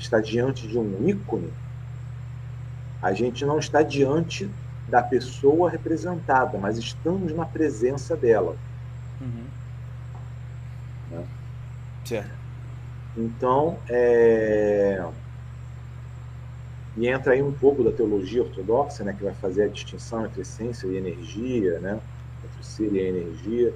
está 0.00 0.20
diante 0.20 0.66
de 0.66 0.78
um 0.78 1.08
ícone, 1.08 1.52
a 3.02 3.12
gente 3.12 3.44
não 3.44 3.58
está 3.58 3.82
diante 3.82 4.50
da 4.88 5.02
pessoa 5.02 5.70
representada, 5.70 6.58
mas 6.58 6.78
estamos 6.78 7.32
na 7.32 7.44
presença 7.44 8.16
dela. 8.16 8.56
Uhum. 9.20 9.44
Né? 11.10 11.24
Certo. 12.04 12.30
Então, 13.16 13.78
é... 13.88 15.04
e 16.96 17.08
entra 17.08 17.32
aí 17.32 17.42
um 17.42 17.52
pouco 17.52 17.82
da 17.82 17.90
teologia 17.90 18.42
ortodoxa, 18.42 19.02
né, 19.02 19.14
que 19.16 19.24
vai 19.24 19.34
fazer 19.34 19.64
a 19.64 19.68
distinção 19.68 20.26
entre 20.26 20.42
essência 20.42 20.86
e 20.86 20.96
energia, 20.96 21.78
né, 21.80 21.98
entre 22.44 22.64
ser 22.64 22.92
e 22.92 23.00
a 23.00 23.08
energia 23.08 23.74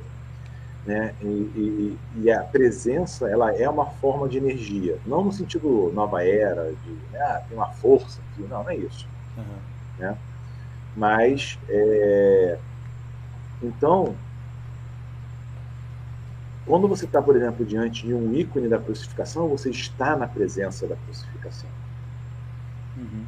né? 0.86 1.14
E, 1.20 1.26
e, 1.26 1.98
e, 2.16 2.30
a 2.32 2.42
presença 2.42 3.28
ela 3.28 3.54
é 3.54 3.68
uma 3.68 3.86
forma 3.86 4.28
de 4.28 4.38
energia, 4.38 4.98
não 5.06 5.22
no 5.22 5.32
sentido 5.32 5.92
nova 5.94 6.24
era, 6.24 6.72
de 6.72 6.90
né, 7.12 7.20
ah, 7.20 7.42
tem 7.46 7.56
uma 7.56 7.68
força 7.68 8.20
aqui, 8.32 8.42
não, 8.48 8.62
não 8.62 8.70
é 8.70 8.76
isso. 8.76 9.06
Uhum. 9.36 9.44
Né? 9.98 10.16
Mas, 10.96 11.58
é... 11.68 12.58
então, 13.62 14.14
quando 16.66 16.88
você 16.88 17.04
está, 17.04 17.20
por 17.20 17.36
exemplo, 17.36 17.64
diante 17.64 18.06
de 18.06 18.14
um 18.14 18.34
ícone 18.34 18.68
da 18.68 18.78
crucificação, 18.78 19.48
você 19.48 19.70
está 19.70 20.16
na 20.16 20.26
presença 20.26 20.86
da 20.86 20.96
crucificação. 20.96 21.68
Uhum. 22.96 23.24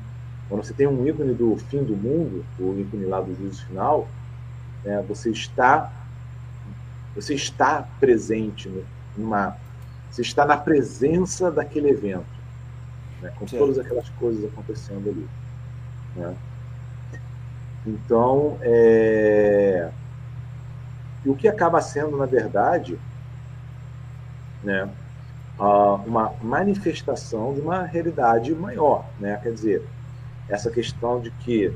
Quando 0.49 0.65
você 0.65 0.75
tem 0.75 0.87
um 0.87 1.07
ícone 1.07 1.35
do 1.35 1.57
fim 1.57 1.83
do 1.83 1.97
mundo, 1.97 2.45
o 2.59 2.79
ícone 2.79 3.05
lá 3.05 3.21
do 3.21 3.35
juízo 3.35 3.67
final, 3.67 4.09
né, 4.85 5.05
você 5.07 5.31
está 5.31 5.93
você 7.15 7.35
está 7.35 7.87
presente 8.01 8.71
numa. 9.17 9.57
Você 10.11 10.23
está 10.23 10.45
na 10.45 10.57
presença 10.57 11.51
daquele 11.51 11.89
evento, 11.89 12.27
né, 13.21 13.33
com 13.39 13.47
todas 13.47 13.79
aquelas 13.79 14.09
coisas 14.11 14.45
acontecendo 14.45 15.09
ali. 15.09 15.27
Né? 16.15 16.37
Então, 17.87 18.59
é... 18.61 19.91
e 21.25 21.31
o 21.31 21.35
que 21.35 21.49
acaba 21.49 21.81
sendo, 21.81 22.17
na 22.17 22.27
verdade, 22.27 22.99
né, 24.63 24.89
uma 25.59 26.35
manifestação 26.43 27.55
de 27.55 27.61
uma 27.61 27.83
realidade 27.85 28.55
maior. 28.55 29.07
Né? 29.19 29.39
Quer 29.43 29.53
dizer, 29.53 29.89
essa 30.49 30.71
questão 30.71 31.21
de 31.21 31.31
que 31.31 31.75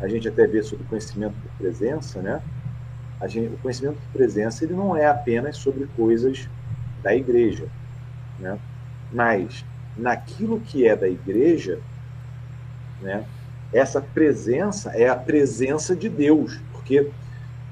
a 0.00 0.08
gente 0.08 0.28
até 0.28 0.46
vê 0.46 0.62
sobre 0.62 0.84
conhecimento 0.86 1.34
por 1.34 1.50
presença, 1.58 2.20
né? 2.20 2.42
Gente, 3.24 3.54
o 3.54 3.58
conhecimento 3.58 3.98
de 3.98 4.06
presença 4.12 4.64
ele 4.64 4.74
não 4.74 4.96
é 4.96 5.06
apenas 5.06 5.56
sobre 5.56 5.86
coisas 5.96 6.48
da 7.02 7.14
igreja, 7.14 7.66
né? 8.38 8.58
mas 9.12 9.64
naquilo 9.96 10.60
que 10.60 10.86
é 10.86 10.94
da 10.94 11.08
igreja, 11.08 11.78
né, 13.00 13.24
essa 13.72 14.00
presença 14.00 14.90
é 14.90 15.08
a 15.08 15.16
presença 15.16 15.96
de 15.96 16.08
Deus, 16.08 16.60
porque, 16.72 17.10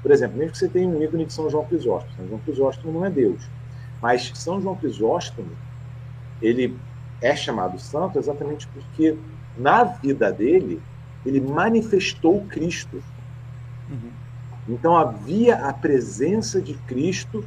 por 0.01 0.11
exemplo, 0.11 0.37
mesmo 0.37 0.53
que 0.53 0.57
você 0.57 0.67
tenha 0.67 0.87
um 0.87 1.01
ícone 1.03 1.25
de 1.25 1.33
São 1.33 1.49
João 1.49 1.65
Crisóstomo, 1.65 2.15
São 2.15 2.27
João 2.27 2.39
Crisóstomo 2.39 2.93
não 2.93 3.05
é 3.05 3.09
Deus, 3.09 3.43
mas 4.01 4.31
São 4.33 4.59
João 4.59 4.75
Crisóstomo, 4.75 5.49
ele 6.41 6.77
é 7.21 7.35
chamado 7.35 7.79
santo 7.79 8.19
exatamente 8.19 8.67
porque 8.67 9.17
na 9.57 9.83
vida 9.83 10.31
dele 10.31 10.81
ele 11.25 11.41
manifestou 11.41 12.45
Cristo. 12.45 13.01
Então 14.67 14.95
havia 14.95 15.57
a 15.67 15.73
presença 15.73 16.61
de 16.61 16.73
Cristo 16.73 17.45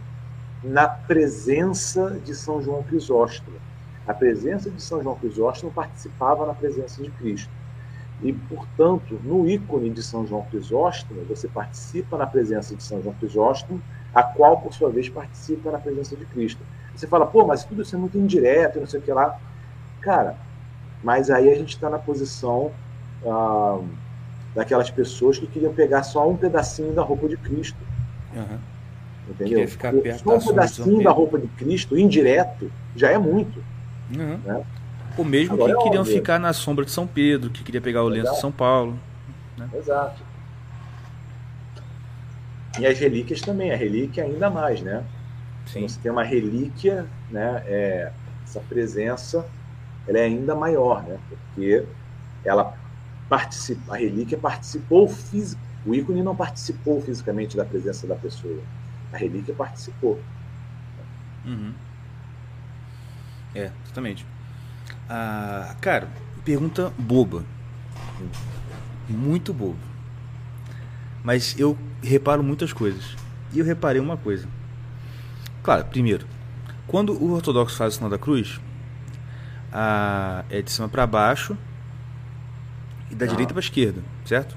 na 0.63 0.89
presença 0.89 2.19
de 2.25 2.35
São 2.35 2.63
João 2.63 2.83
Crisóstomo. 2.83 3.57
A 4.07 4.15
presença 4.15 4.71
de 4.71 4.81
São 4.81 5.03
João 5.03 5.17
Crisóstomo 5.17 5.73
participava 5.73 6.47
na 6.47 6.55
presença 6.55 7.03
de 7.03 7.11
Cristo. 7.11 7.51
E, 8.23 8.33
portanto, 8.33 9.19
no 9.23 9.49
ícone 9.49 9.91
de 9.91 10.03
São 10.03 10.27
João 10.27 10.43
Crisóstomo, 10.43 11.25
você 11.25 11.47
participa 11.47 12.17
na 12.17 12.27
presença 12.27 12.75
de 12.75 12.83
São 12.83 13.01
João 13.01 13.15
Crisóstomo, 13.15 13.81
a 14.13 14.23
qual, 14.23 14.61
por 14.61 14.73
sua 14.73 14.91
vez, 14.91 15.09
participa 15.09 15.71
na 15.71 15.79
presença 15.79 16.17
de 16.17 16.25
Cristo. 16.27 16.61
Você 16.95 17.07
fala, 17.07 17.27
pô, 17.27 17.47
mas 17.47 17.65
tudo 17.65 17.83
isso 17.83 17.95
é 17.95 17.99
muito 17.99 18.19
indireto, 18.19 18.81
não 18.81 18.87
sei 18.87 18.99
o 18.99 19.03
que 19.03 19.13
lá. 19.13 19.39
Cara, 20.01 20.37
mas 21.03 21.31
aí 21.31 21.49
a 21.49 21.55
gente 21.55 21.75
está 21.75 21.89
na 21.89 21.99
posição. 21.99 22.73
Ah, 23.25 23.79
daquelas 24.59 24.91
pessoas 24.91 25.39
que 25.39 25.47
queriam 25.47 25.73
pegar 25.73 26.03
só 26.03 26.29
um 26.29 26.37
pedacinho 26.37 26.93
da 26.93 27.01
roupa 27.01 27.29
de 27.29 27.37
Cristo. 27.37 27.79
Uhum. 28.35 28.59
Entendeu? 29.31 29.69
Ficar 29.69 29.93
perto 29.93 30.25
só 30.25 30.37
um 30.37 30.41
pedacinho 30.41 31.05
da 31.05 31.13
roupa 31.13 31.39
de 31.39 31.47
Cristo, 31.47 31.97
indireto, 31.97 32.69
já 32.97 33.11
é 33.13 33.19
muito. 33.19 33.63
Uhum. 34.13 34.37
Né? 34.45 34.65
Ou 35.17 35.25
mesmo 35.25 35.55
Agora 35.55 35.75
que 35.75 35.79
é 35.79 35.83
queriam 35.85 36.01
óbvio. 36.01 36.17
ficar 36.17 36.41
na 36.41 36.53
sombra 36.53 36.85
de 36.85 36.91
São 36.91 37.07
Pedro, 37.07 37.51
que 37.51 37.63
queria 37.63 37.81
pegar 37.81 38.03
o 38.03 38.09
lenço 38.09 38.33
de 38.33 38.41
São 38.41 38.51
Paulo. 38.51 38.99
Né? 39.57 39.69
Exato. 39.75 40.23
E 42.81 42.87
as 42.87 42.99
relíquias 42.99 43.41
também, 43.41 43.73
a 43.73 43.77
relíquia 43.77 44.25
ainda 44.25 44.51
mais, 44.51 44.83
né? 44.83 45.05
Sim. 45.67 45.79
Então, 45.79 45.89
você 45.89 46.01
tem 46.01 46.11
uma 46.11 46.25
relíquia, 46.25 47.07
né? 47.31 47.63
É, 47.67 48.13
essa 48.45 48.61
presença 48.61 49.47
ela 50.09 50.19
é 50.19 50.25
ainda 50.25 50.55
maior, 50.57 51.03
né? 51.05 51.17
Porque 51.29 51.85
ela 52.45 52.77
participa, 53.29 53.95
a 53.95 53.99
relíquia 53.99 54.39
participou 54.39 55.09
físico, 55.09 55.61
o 55.85 55.95
ícone 55.95 56.23
não 56.23 56.35
participou 56.35 57.01
fisicamente 57.01 57.57
da 57.57 57.65
presença 57.65 58.07
da 58.07 58.15
pessoa, 58.15 58.61
a 59.13 59.17
relíquia 59.17 59.55
participou. 59.55 60.21
Uhum. 61.45 61.73
É, 63.55 63.71
exatamente. 63.85 64.27
Ah, 65.09 65.75
cara, 65.81 66.09
pergunta 66.45 66.93
boba. 66.99 67.45
Muito 69.09 69.53
boba. 69.53 69.79
Mas 71.23 71.59
eu 71.59 71.77
reparo 72.03 72.43
muitas 72.43 72.73
coisas. 72.73 73.17
E 73.53 73.59
eu 73.59 73.65
reparei 73.65 74.01
uma 74.01 74.17
coisa. 74.17 74.47
Claro, 75.63 75.85
primeiro, 75.87 76.27
quando 76.87 77.13
o 77.13 77.33
ortodoxo 77.33 77.77
faz 77.77 77.95
o 77.95 77.97
sinal 77.97 78.11
da 78.11 78.19
cruz, 78.19 78.61
a, 79.73 80.45
é 80.51 80.63
de 80.63 80.71
cima 80.71 80.89
para 80.89 81.07
baixo 81.07 81.57
e 83.11 83.15
da 83.15 83.27
direita 83.27 83.53
para 83.53 83.61
esquerda, 83.61 84.03
certo? 84.25 84.57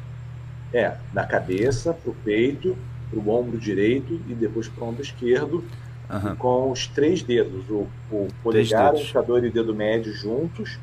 É, 0.74 0.96
da 1.14 1.26
cabeça 1.26 1.94
para 1.94 2.12
o 2.12 2.16
peito, 2.16 2.78
para 3.10 3.20
o 3.20 3.30
ombro 3.30 3.58
direito 3.58 4.20
e 4.28 4.34
depois 4.34 4.68
para 4.68 4.84
o 4.84 4.88
ombro 4.88 5.02
esquerdo, 5.02 5.64
Aham. 6.10 6.36
com 6.36 6.72
os 6.72 6.88
três 6.88 7.22
dedos, 7.22 7.70
o, 7.70 7.88
o 8.10 8.28
polegar, 8.42 8.94
o 8.94 8.98
indicador 8.98 9.44
e 9.44 9.48
o 9.48 9.52
dedo 9.52 9.74
médio 9.74 10.14
juntos, 10.14 10.78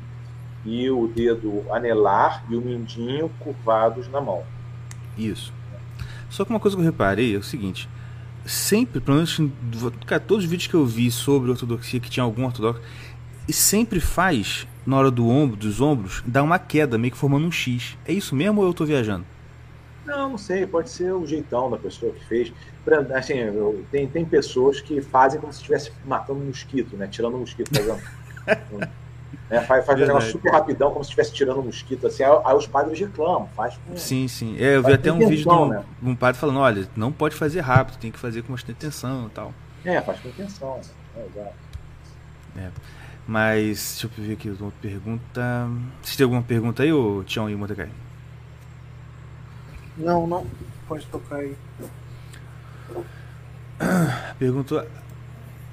e 0.65 0.89
o 0.89 1.07
dedo 1.07 1.63
anelar 1.71 2.43
e 2.49 2.55
o 2.55 2.61
mindinho 2.61 3.29
curvados 3.39 4.07
na 4.09 4.19
mão. 4.19 4.43
Isso. 5.17 5.53
Só 6.29 6.45
que 6.45 6.51
uma 6.51 6.59
coisa 6.59 6.75
que 6.75 6.81
eu 6.81 6.85
reparei 6.85 7.35
é 7.35 7.37
o 7.37 7.43
seguinte: 7.43 7.89
sempre, 8.45 8.99
pelo 8.99 9.17
menos 9.17 9.39
cara, 10.05 10.21
todos 10.21 10.43
os 10.43 10.49
vídeos 10.49 10.67
que 10.67 10.75
eu 10.75 10.85
vi 10.85 11.09
sobre 11.09 11.51
ortodoxia, 11.51 11.99
que 11.99 12.09
tinha 12.09 12.23
algum 12.23 12.45
ortodoxo, 12.45 12.81
e 13.49 13.53
sempre 13.53 13.99
faz, 13.99 14.67
na 14.85 14.95
hora 14.97 15.09
do 15.11 15.27
ombro, 15.27 15.57
dos 15.57 15.81
ombros, 15.81 16.23
dá 16.25 16.43
uma 16.43 16.59
queda, 16.59 16.97
meio 16.97 17.11
que 17.11 17.17
formando 17.17 17.47
um 17.47 17.51
X. 17.51 17.97
É 18.05 18.13
isso 18.13 18.35
mesmo 18.35 18.61
ou 18.61 18.67
eu 18.67 18.73
tô 18.73 18.85
viajando? 18.85 19.25
Não, 20.05 20.29
não 20.31 20.37
sei, 20.37 20.65
pode 20.65 20.89
ser 20.89 21.11
o 21.13 21.25
jeitão 21.25 21.69
da 21.69 21.77
pessoa 21.77 22.11
que 22.13 22.23
fez. 22.25 22.53
Pra- 22.85 22.99
Assim, 23.17 23.33
eu- 23.33 23.83
tem, 23.91 24.07
tem 24.07 24.23
pessoas 24.25 24.79
que 24.81 25.01
fazem 25.01 25.39
como 25.39 25.51
se 25.51 25.59
estivesse 25.59 25.91
matando 26.05 26.39
um 26.39 26.45
mosquito, 26.45 26.95
né? 26.95 27.07
Tirando 27.07 27.35
um 27.35 27.39
mosquito, 27.39 27.69
fazendo. 27.75 27.99
um, 28.73 28.77
né? 29.49 29.61
Faz, 29.61 29.85
faz 29.85 30.01
um 30.01 30.05
negócio 30.05 30.31
super 30.31 30.51
rapidão, 30.51 30.91
como 30.91 31.03
se 31.03 31.09
estivesse 31.09 31.33
tirando 31.33 31.59
um 31.59 31.63
mosquito. 31.63 32.07
Assim, 32.07 32.23
aí, 32.23 32.31
aí 32.43 32.55
os 32.55 32.65
padres 32.65 32.99
reclamam, 32.99 33.47
faz 33.55 33.77
com. 33.85 33.95
Sim, 33.97 34.27
sim. 34.27 34.55
É, 34.59 34.77
eu 34.77 34.83
vi 34.83 34.93
até 34.93 35.11
um 35.11 35.19
vídeo 35.19 35.43
de 35.43 35.49
um, 35.49 35.67
né? 35.67 35.83
um 36.01 36.15
padre 36.15 36.39
falando: 36.39 36.59
olha, 36.59 36.87
não 36.95 37.11
pode 37.11 37.35
fazer 37.35 37.59
rápido, 37.61 37.97
tem 37.99 38.11
que 38.11 38.17
fazer 38.19 38.41
com 38.41 38.53
bastante 38.53 38.77
atenção 38.77 39.27
e 39.27 39.29
tal. 39.29 39.53
É, 39.85 40.01
faz 40.01 40.19
com 40.19 40.29
intenção. 40.29 40.77
Né? 40.77 40.81
É, 41.17 41.25
exato. 41.39 41.53
Mas, 43.29 43.99
deixa 44.01 44.07
eu 44.07 44.25
ver 44.25 44.33
aqui 44.33 44.49
uma 44.49 44.71
pergunta. 44.81 45.69
Vocês 46.01 46.15
têm 46.15 46.23
alguma 46.23 46.41
pergunta 46.41 46.81
aí, 46.81 46.91
ô 46.91 47.23
Tião 47.23 47.47
e 47.47 47.55
Mordecai? 47.55 47.87
Não, 49.95 50.25
não. 50.25 50.47
Pode 50.87 51.05
tocar 51.05 51.35
aí. 51.35 51.55
Perguntou 54.39 54.83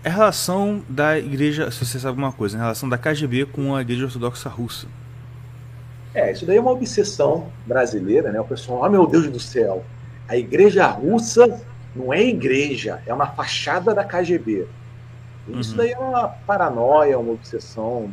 a 0.05 0.09
relação 0.09 0.85
da 0.87 1.19
igreja, 1.19 1.71
se 1.71 1.83
você 1.83 1.99
sabe 1.99 2.09
alguma 2.11 2.31
coisa, 2.31 2.59
a 2.59 2.61
relação 2.61 2.91
da 2.91 2.99
KGB 2.99 3.47
com 3.47 3.75
a 3.75 3.81
igreja 3.81 4.05
ortodoxa 4.05 4.51
russa. 4.51 4.87
É, 6.13 6.31
isso 6.33 6.45
daí 6.45 6.59
é 6.59 6.61
uma 6.61 6.73
obsessão 6.73 7.51
brasileira, 7.65 8.31
né? 8.33 8.39
O 8.39 8.45
pessoal, 8.45 8.83
oh 8.85 8.91
meu 8.91 9.07
Deus 9.07 9.31
do 9.31 9.41
céu, 9.41 9.83
a 10.29 10.37
igreja 10.37 10.87
russa 10.89 11.59
não 11.95 12.13
é 12.13 12.23
igreja, 12.23 13.01
é 13.07 13.15
uma 13.15 13.29
fachada 13.29 13.95
da 13.95 14.05
KGB. 14.05 14.67
Isso 15.49 15.73
Uhum. 15.73 15.77
daí 15.79 15.93
é 15.93 15.99
uma 15.99 16.29
paranoia, 16.29 17.19
uma 17.19 17.33
obsessão 17.33 18.11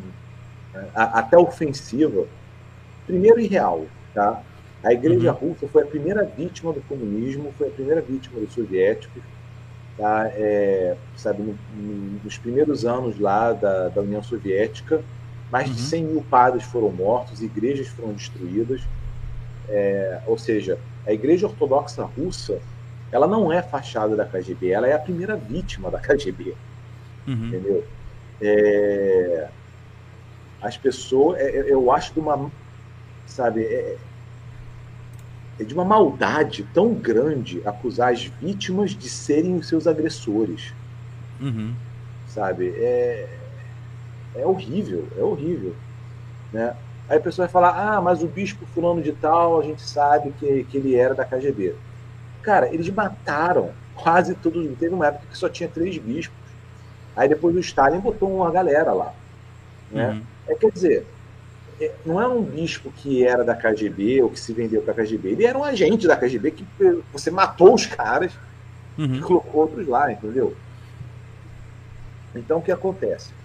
né? 0.74 0.90
até 0.96 1.38
ofensiva. 1.38 2.26
Primeiro 3.08 3.40
irreal, 3.40 3.86
tá? 4.14 4.42
A 4.84 4.94
igreja 4.94 5.32
russa 5.32 5.68
foi 5.68 5.84
a 5.84 5.86
primeira 5.88 6.24
vítima 6.26 6.72
do 6.74 6.82
comunismo, 6.82 7.52
foi 7.58 7.68
a 7.68 7.72
primeira 7.72 8.02
vítima 8.02 8.40
dos 8.40 8.54
soviéticos, 8.54 9.22
tá? 9.98 10.30
É, 10.36 10.96
sabe, 11.16 11.42
no- 11.42 11.58
no- 11.76 12.20
nos 12.24 12.38
primeiros 12.38 12.86
anos 12.86 13.20
lá 13.20 13.54
da, 13.54 13.90
da 13.90 14.02
União 14.02 14.22
Soviética, 14.22 15.02
mais 15.52 15.68
de 15.70 15.82
Uhum. 15.82 15.88
100 15.88 16.04
mil 16.06 16.22
padres 16.24 16.64
foram 16.66 16.92
mortos, 16.92 17.42
igrejas 17.42 17.88
foram 17.88 18.14
destruídas. 18.14 18.82
É, 19.70 20.22
ou 20.28 20.38
seja, 20.38 20.78
a 21.06 21.14
igreja 21.14 21.48
ortodoxa 21.48 22.04
russa, 22.04 22.60
ela 23.12 23.28
não 23.28 23.52
é 23.52 23.62
fachada 23.62 24.16
da 24.16 24.26
KGB, 24.26 24.70
ela 24.70 24.88
é 24.88 24.94
a 24.94 25.00
primeira 25.00 25.36
vítima 25.36 25.90
da 25.90 26.00
KGB 26.00 26.56
Uhum. 27.28 27.48
entendeu? 27.52 27.88
É, 28.42 29.52
as 30.62 30.78
pessoas, 30.78 31.40
é- 31.40 31.58
é- 31.58 31.74
eu 31.74 31.92
acho 31.92 32.14
de 32.14 32.20
uma, 32.20 32.52
sabe, 33.26 33.64
é, 33.66 34.00
é 35.58 35.64
de 35.66 35.74
uma 35.74 35.84
maldade 35.84 36.64
tão 36.64 36.94
grande 36.94 37.60
acusar 37.66 38.14
as 38.14 38.24
vítimas 38.24 38.92
de 38.92 39.10
serem 39.10 39.56
os 39.56 39.68
seus 39.68 39.88
agressores, 39.88 40.76
Uhum. 41.40 41.78
sabe? 42.26 42.74
É, 42.76 43.44
é 44.36 44.48
horrível, 44.48 45.12
é 45.16 45.24
horrível, 45.24 45.78
né? 46.52 46.78
Aí 47.08 47.18
a 47.18 47.22
pessoa 47.22 47.48
vai 47.48 47.54
falar, 47.54 47.98
ah, 47.98 48.02
mas 48.02 48.24
o 48.24 48.30
bispo 48.30 48.66
fulano 48.66 49.02
de 49.02 49.14
tal, 49.14 49.60
a 49.60 49.64
gente 49.64 49.84
sabe 49.84 50.34
que, 50.34 50.66
que 50.66 50.78
ele 50.78 50.96
era 50.96 51.16
da 51.16 51.26
KGB. 51.26 51.78
Cara, 52.42 52.74
eles 52.74 52.90
mataram 52.90 53.76
quase 53.94 54.36
todos, 54.36 54.66
teve 54.78 54.94
uma 54.96 55.08
época 55.08 55.28
que 55.28 55.38
só 55.38 55.50
tinha 55.50 55.70
três 55.70 55.98
bispos, 56.00 56.43
aí 57.16 57.28
depois 57.30 57.56
o 57.56 57.60
Stalin 57.60 58.00
botou 58.02 58.34
uma 58.36 58.52
galera 58.52 58.94
lá, 58.94 59.16
né? 59.90 60.12
Uhum. 60.12 60.28
É, 60.48 60.56
quer 60.56 60.72
dizer, 60.72 61.10
é, 61.80 62.00
não 62.06 62.22
é 62.22 62.28
um 62.28 62.44
bispo 62.44 62.92
que 62.92 63.26
era 63.26 63.44
da 63.44 63.56
KGB 63.56 64.24
ou 64.24 64.30
que 64.32 64.40
se 64.40 64.54
vendeu 64.54 64.82
para 64.84 64.94
a 64.94 64.98
KGB. 64.98 65.32
Ele 65.32 65.46
era 65.46 65.58
um 65.58 65.64
agente 65.64 66.08
da 66.08 66.18
KGB 66.18 66.52
que 66.52 66.68
eh, 66.82 66.94
você 67.12 67.32
matou 67.32 67.74
os 67.76 67.86
caras 67.88 68.38
e 68.98 69.02
Uhum. 69.02 69.22
colocou 69.22 69.62
outros 69.62 69.88
lá, 69.88 70.12
entendeu? 70.12 70.58
Então, 72.36 72.60
o 72.60 72.62
que 72.62 72.72
acontece? 72.72 73.36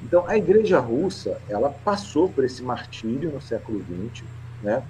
Então, 0.00 0.26
a 0.28 0.36
igreja 0.36 0.80
russa, 0.80 1.40
ela 1.48 1.70
passou 1.72 2.32
por 2.32 2.44
esse 2.44 2.62
martírio 2.62 3.32
no 3.32 3.40
século 3.40 3.82
XX, 3.82 4.30
né? 4.60 4.86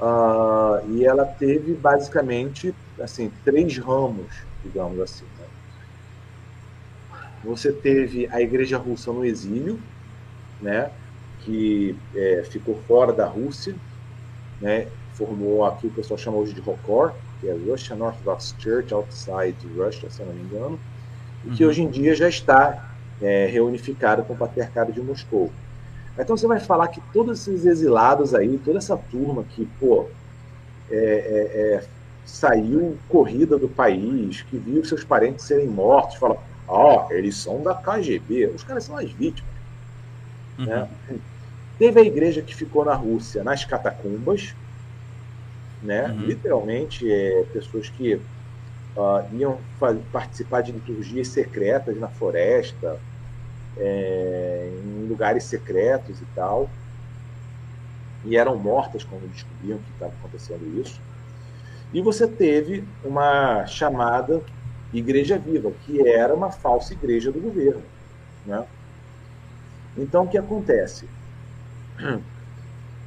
Ah, 0.00 0.82
e 0.88 1.04
ela 1.06 1.26
teve, 1.26 1.74
basicamente, 1.74 2.74
assim, 3.00 3.30
três 3.44 3.78
ramos, 3.78 4.46
digamos 4.62 5.00
assim? 5.00 5.28
Você 7.46 7.72
teve 7.72 8.28
a 8.30 8.40
igreja 8.40 8.76
russa 8.76 9.12
no 9.12 9.24
exílio, 9.24 9.78
né? 10.60 10.90
Que 11.44 11.96
é, 12.14 12.42
ficou 12.44 12.74
fora 12.88 13.12
da 13.12 13.26
Rússia, 13.26 13.74
né? 14.60 14.88
Formou 15.14 15.64
aqui 15.64 15.86
o 15.86 15.90
pessoal 15.90 16.18
chama 16.18 16.36
hoje 16.38 16.52
de 16.54 16.60
ROKOR, 16.60 17.14
que 17.40 17.48
é 17.48 17.52
Russian 17.52 17.96
Orthodox 17.98 18.54
Church 18.58 18.92
Outside 18.92 19.56
Russia, 19.76 20.10
se 20.10 20.20
eu 20.20 20.26
não 20.26 20.34
me 20.34 20.42
engano, 20.42 20.78
e 21.44 21.50
que 21.50 21.62
Uhum. 21.64 21.70
hoje 21.70 21.82
em 21.82 21.90
dia 21.90 22.14
já 22.14 22.28
está 22.28 22.96
é, 23.20 23.46
reunificado 23.46 24.24
com 24.24 24.34
o 24.34 24.36
Patriarcado 24.36 24.92
de 24.92 25.00
Moscou. 25.00 25.50
Então 26.18 26.36
você 26.36 26.46
vai 26.46 26.60
falar 26.60 26.88
que 26.88 27.00
todos 27.12 27.40
esses 27.40 27.64
exilados 27.66 28.34
aí, 28.34 28.58
toda 28.58 28.78
essa 28.78 28.96
turma 28.96 29.44
que, 29.44 29.66
pô, 29.78 30.10
é, 30.90 30.96
é, 30.96 31.74
é, 31.76 31.88
saiu 32.24 32.98
corrida 33.08 33.58
do 33.58 33.68
país, 33.68 34.42
que 34.42 34.58
viu 34.58 34.84
seus 34.84 35.04
parentes 35.04 35.44
serem 35.46 35.68
mortos, 35.68 36.16
fala, 36.16 36.38
ah, 36.68 37.06
eles 37.10 37.36
são 37.36 37.62
da 37.62 37.74
KGB, 37.74 38.48
os 38.48 38.62
caras 38.62 38.84
são 38.84 38.96
as 38.96 39.10
vítimas. 39.10 39.50
Uhum. 40.58 40.66
Né? 40.66 40.88
Teve 41.78 42.00
a 42.00 42.02
igreja 42.04 42.42
que 42.42 42.54
ficou 42.54 42.84
na 42.84 42.94
Rússia, 42.94 43.44
nas 43.44 43.64
catacumbas, 43.64 44.54
né? 45.82 46.06
Uhum. 46.08 46.20
literalmente 46.20 47.10
é, 47.10 47.44
pessoas 47.52 47.88
que 47.90 48.20
ah, 48.96 49.24
iam 49.32 49.58
participar 50.10 50.62
de 50.62 50.72
liturgias 50.72 51.28
secretas 51.28 51.98
na 51.98 52.08
floresta, 52.08 52.98
é, 53.76 54.70
em 54.84 55.06
lugares 55.06 55.44
secretos 55.44 56.20
e 56.20 56.24
tal, 56.34 56.70
e 58.24 58.36
eram 58.36 58.56
mortas 58.56 59.04
quando 59.04 59.30
descobriam 59.30 59.78
que 59.78 59.90
estava 59.92 60.12
acontecendo 60.18 60.80
isso. 60.80 61.00
E 61.92 62.00
você 62.00 62.26
teve 62.26 62.84
uma 63.04 63.66
chamada 63.66 64.42
Igreja 64.98 65.38
Viva, 65.38 65.72
que 65.84 66.06
era 66.06 66.34
uma 66.34 66.50
falsa 66.50 66.92
igreja 66.92 67.30
do 67.30 67.40
governo. 67.40 67.82
Né? 68.44 68.64
Então, 69.96 70.24
o 70.24 70.28
que 70.28 70.38
acontece? 70.38 71.08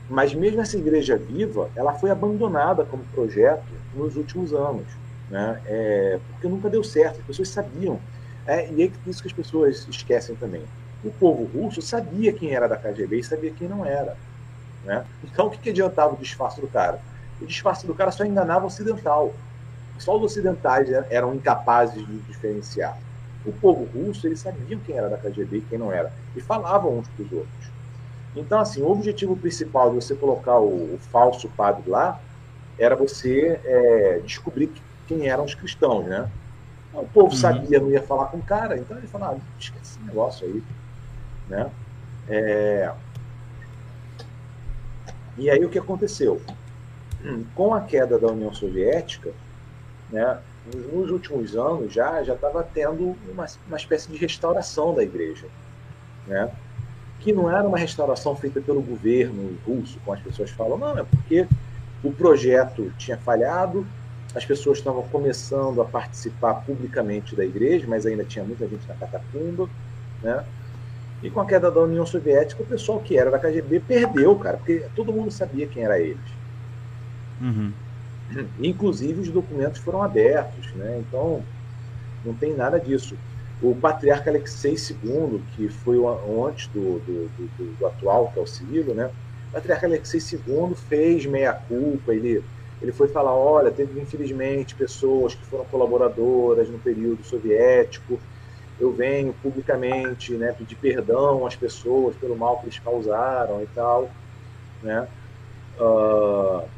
Mas 0.10 0.34
mesmo 0.34 0.60
essa 0.60 0.76
igreja 0.76 1.16
viva, 1.18 1.70
ela 1.76 1.94
foi 1.94 2.10
abandonada 2.10 2.84
como 2.84 3.04
projeto 3.14 3.64
nos 3.94 4.16
últimos 4.16 4.54
anos, 4.54 4.88
né? 5.30 5.62
É, 5.68 6.20
porque 6.32 6.48
nunca 6.48 6.68
deu 6.68 6.84
certo, 6.84 7.20
as 7.20 7.26
pessoas 7.28 7.50
sabiam. 7.50 8.00
É, 8.48 8.72
e 8.72 8.82
é 8.82 8.92
isso 9.06 9.22
que 9.22 9.28
as 9.28 9.34
pessoas 9.34 9.88
esquecem 9.88 10.36
também. 10.36 10.64
O 11.04 11.12
povo 11.12 11.44
russo 11.44 11.80
sabia 11.80 12.34
quem 12.34 12.56
era 12.56 12.68
da 12.68 12.76
KGB 12.76 13.20
e 13.20 13.24
sabia 13.24 13.52
quem 13.52 13.68
não 13.68 13.86
era. 13.86 14.18
Né? 14.84 15.06
Então, 15.24 15.46
o 15.46 15.52
que, 15.52 15.60
que 15.60 15.70
adiantava 15.70 16.16
o 16.16 16.18
disfarce 16.18 16.60
do 16.60 16.68
cara? 16.68 17.00
O 17.40 17.46
disfarce 17.46 17.86
do 17.86 17.94
cara 17.94 18.12
só 18.12 18.26
enganava 18.26 18.64
o 18.66 18.68
ocidental. 18.68 19.36
Só 20.00 20.18
os 20.18 20.24
ocidentais 20.24 20.90
eram 21.10 21.36
incapazes 21.36 22.06
de 22.06 22.18
diferenciar. 22.20 22.98
o 23.46 23.54
povo 23.54 23.86
russo, 23.86 24.28
eles 24.28 24.40
sabiam 24.40 24.80
quem 24.82 24.98
era 24.98 25.10
da 25.10 25.18
KGB 25.18 25.58
e 25.58 25.62
quem 25.62 25.78
não 25.78 25.92
era, 25.92 26.12
e 26.36 26.42
falavam 26.42 26.98
uns 26.98 27.08
para 27.08 27.24
os 27.24 27.32
outros. 27.32 27.72
Então, 28.36 28.60
assim, 28.60 28.82
o 28.82 28.90
objetivo 28.90 29.36
principal 29.36 29.90
de 29.90 29.96
você 29.96 30.16
colocar 30.16 30.60
o, 30.60 30.96
o 30.96 31.00
falso 31.12 31.48
padre 31.50 31.90
lá 31.90 32.20
era 32.78 32.96
você 32.96 33.60
é, 33.64 34.22
descobrir 34.24 34.72
quem 35.08 35.28
eram 35.28 35.44
os 35.44 35.56
cristãos, 35.56 36.06
né? 36.06 36.30
O 36.94 37.06
povo 37.06 37.28
uhum. 37.28 37.36
sabia, 37.36 37.80
não 37.80 37.92
ia 37.92 38.02
falar 38.02 38.28
com 38.28 38.38
o 38.38 38.42
cara, 38.44 38.78
então 38.78 38.98
ele 38.98 39.08
falava, 39.08 39.36
ah, 39.36 39.56
esquece 39.60 39.82
esse 39.84 40.00
negócio 40.02 40.46
aí, 40.48 40.64
né? 41.48 41.70
É... 42.28 42.92
E 45.38 45.50
aí 45.50 45.64
o 45.64 45.70
que 45.70 45.80
aconteceu? 45.80 46.42
Hum, 47.24 47.44
com 47.56 47.74
a 47.74 47.82
queda 47.82 48.18
da 48.18 48.28
União 48.28 48.54
Soviética, 48.54 49.32
né, 50.12 50.40
nos 50.92 51.10
últimos 51.10 51.56
anos 51.56 51.94
já 51.94 52.24
já 52.24 52.34
estava 52.34 52.64
tendo 52.64 53.16
uma, 53.32 53.46
uma 53.68 53.78
espécie 53.78 54.12
de 54.12 54.18
restauração 54.18 54.94
da 54.94 55.04
igreja, 55.04 55.48
né? 56.28 56.52
que 57.20 57.34
não 57.34 57.52
era 57.52 57.68
uma 57.68 57.78
restauração 57.78 58.36
feita 58.36 58.62
pelo 58.62 58.82
governo 58.82 59.58
russo, 59.66 60.00
como 60.06 60.18
as 60.18 60.24
pessoas 60.24 60.50
falam, 60.52 60.78
não, 60.78 60.98
é 60.98 61.04
porque 61.04 61.46
o 62.04 62.12
projeto 62.12 62.94
tinha 62.98 63.18
falhado, 63.18 63.86
as 64.34 64.46
pessoas 64.46 64.78
estavam 64.78 65.04
começando 65.04 65.82
a 65.82 65.86
participar 65.86 66.54
publicamente 66.56 67.36
da 67.36 67.44
igreja, 67.44 67.86
mas 67.88 68.06
ainda 68.06 68.24
tinha 68.24 68.46
muita 68.46 68.68
gente 68.68 68.88
na 68.88 68.96
catacumba, 68.96 69.70
né? 70.24 70.46
E 71.22 71.30
com 71.30 71.42
a 71.42 71.46
queda 71.46 71.70
da 71.70 71.82
União 71.82 72.06
Soviética, 72.06 72.64
o 72.64 72.66
pessoal 72.66 73.00
que 73.00 73.18
era 73.18 73.30
da 73.30 73.38
KGB 73.38 73.82
perdeu, 73.82 74.34
cara, 74.38 74.56
porque 74.56 74.86
todo 74.96 75.12
mundo 75.12 75.30
sabia 75.32 75.68
quem 75.68 75.84
era 75.84 76.00
eles. 76.00 76.18
Uhum. 77.42 77.74
Inclusive 78.60 79.22
os 79.22 79.32
documentos 79.32 79.80
foram 79.82 80.04
abertos, 80.04 80.74
né? 80.76 81.00
Então 81.00 81.44
não 82.24 82.34
tem 82.36 82.56
nada 82.56 82.80
disso. 82.80 83.18
O 83.62 83.76
patriarca 83.76 84.30
Alexei 84.30 84.76
II, 84.76 85.44
que 85.56 85.68
foi 85.70 85.98
o 85.98 86.48
antes 86.48 86.68
do, 86.70 87.00
do, 87.00 87.30
do, 87.30 87.76
do 87.78 87.86
atual, 87.86 88.32
que 88.32 88.40
é 88.40 88.42
o 88.42 88.46
Cirilo, 88.48 88.94
né? 88.94 89.08
O 89.50 89.52
patriarca 89.52 89.86
Alexei 89.88 90.20
II 90.20 90.76
fez 90.76 91.26
meia-culpa, 91.26 92.14
ele, 92.14 92.44
ele 92.82 92.92
foi 92.94 93.10
falar, 93.10 93.36
olha, 93.36 93.72
teve 93.72 94.00
infelizmente 94.00 94.76
pessoas 94.76 95.36
que 95.36 95.46
foram 95.46 95.66
colaboradoras 95.66 96.70
no 96.70 96.80
período 96.80 97.24
soviético, 97.24 98.22
eu 98.80 98.94
venho 98.94 99.34
publicamente 99.34 100.38
né, 100.38 100.54
pedir 100.54 100.78
perdão 100.78 101.46
às 101.46 101.56
pessoas 101.56 102.16
pelo 102.16 102.38
mal 102.38 102.60
que 102.60 102.66
eles 102.68 102.80
causaram 102.80 103.62
e 103.62 103.68
tal, 103.68 104.16
né? 104.82 105.10
Uh, 105.78 106.70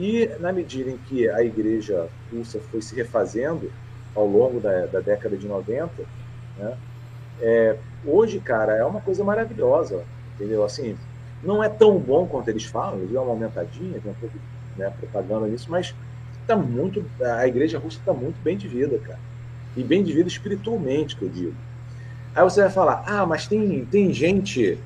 e 0.00 0.26
na 0.40 0.50
medida 0.50 0.90
em 0.90 0.96
que 0.96 1.28
a 1.28 1.42
igreja 1.42 2.08
russa 2.32 2.58
foi 2.58 2.80
se 2.80 2.96
refazendo 2.96 3.70
ao 4.14 4.26
longo 4.26 4.58
da, 4.58 4.86
da 4.86 5.00
década 5.00 5.36
de 5.36 5.46
90, 5.46 5.92
né? 6.56 6.78
É, 7.42 7.76
hoje, 8.06 8.40
cara, 8.40 8.74
é 8.76 8.84
uma 8.84 9.02
coisa 9.02 9.22
maravilhosa, 9.22 10.02
entendeu? 10.34 10.64
Assim, 10.64 10.96
não 11.42 11.62
é 11.62 11.68
tão 11.68 11.98
bom 11.98 12.26
quanto 12.26 12.48
eles 12.48 12.64
falam, 12.64 12.98
eles 13.00 13.12
dão 13.12 13.24
uma 13.24 13.32
aumentadinha, 13.32 14.00
tem 14.00 14.10
um 14.10 14.14
pouco 14.14 14.38
né, 14.74 14.90
propaganda 14.90 15.46
nisso, 15.46 15.70
mas 15.70 15.94
tá 16.46 16.56
muito, 16.56 17.04
a 17.20 17.46
igreja 17.46 17.78
russa 17.78 17.98
está 17.98 18.14
muito 18.14 18.40
bem 18.40 18.56
de 18.56 18.68
vida, 18.68 18.98
cara. 18.98 19.20
E 19.76 19.84
bem 19.84 20.02
de 20.02 20.14
vida 20.14 20.28
espiritualmente, 20.28 21.14
que 21.14 21.24
eu 21.24 21.28
digo. 21.28 21.54
Aí 22.34 22.42
você 22.42 22.62
vai 22.62 22.70
falar, 22.70 23.02
ah, 23.06 23.26
mas 23.26 23.46
tem, 23.46 23.84
tem 23.84 24.12
gente 24.14 24.78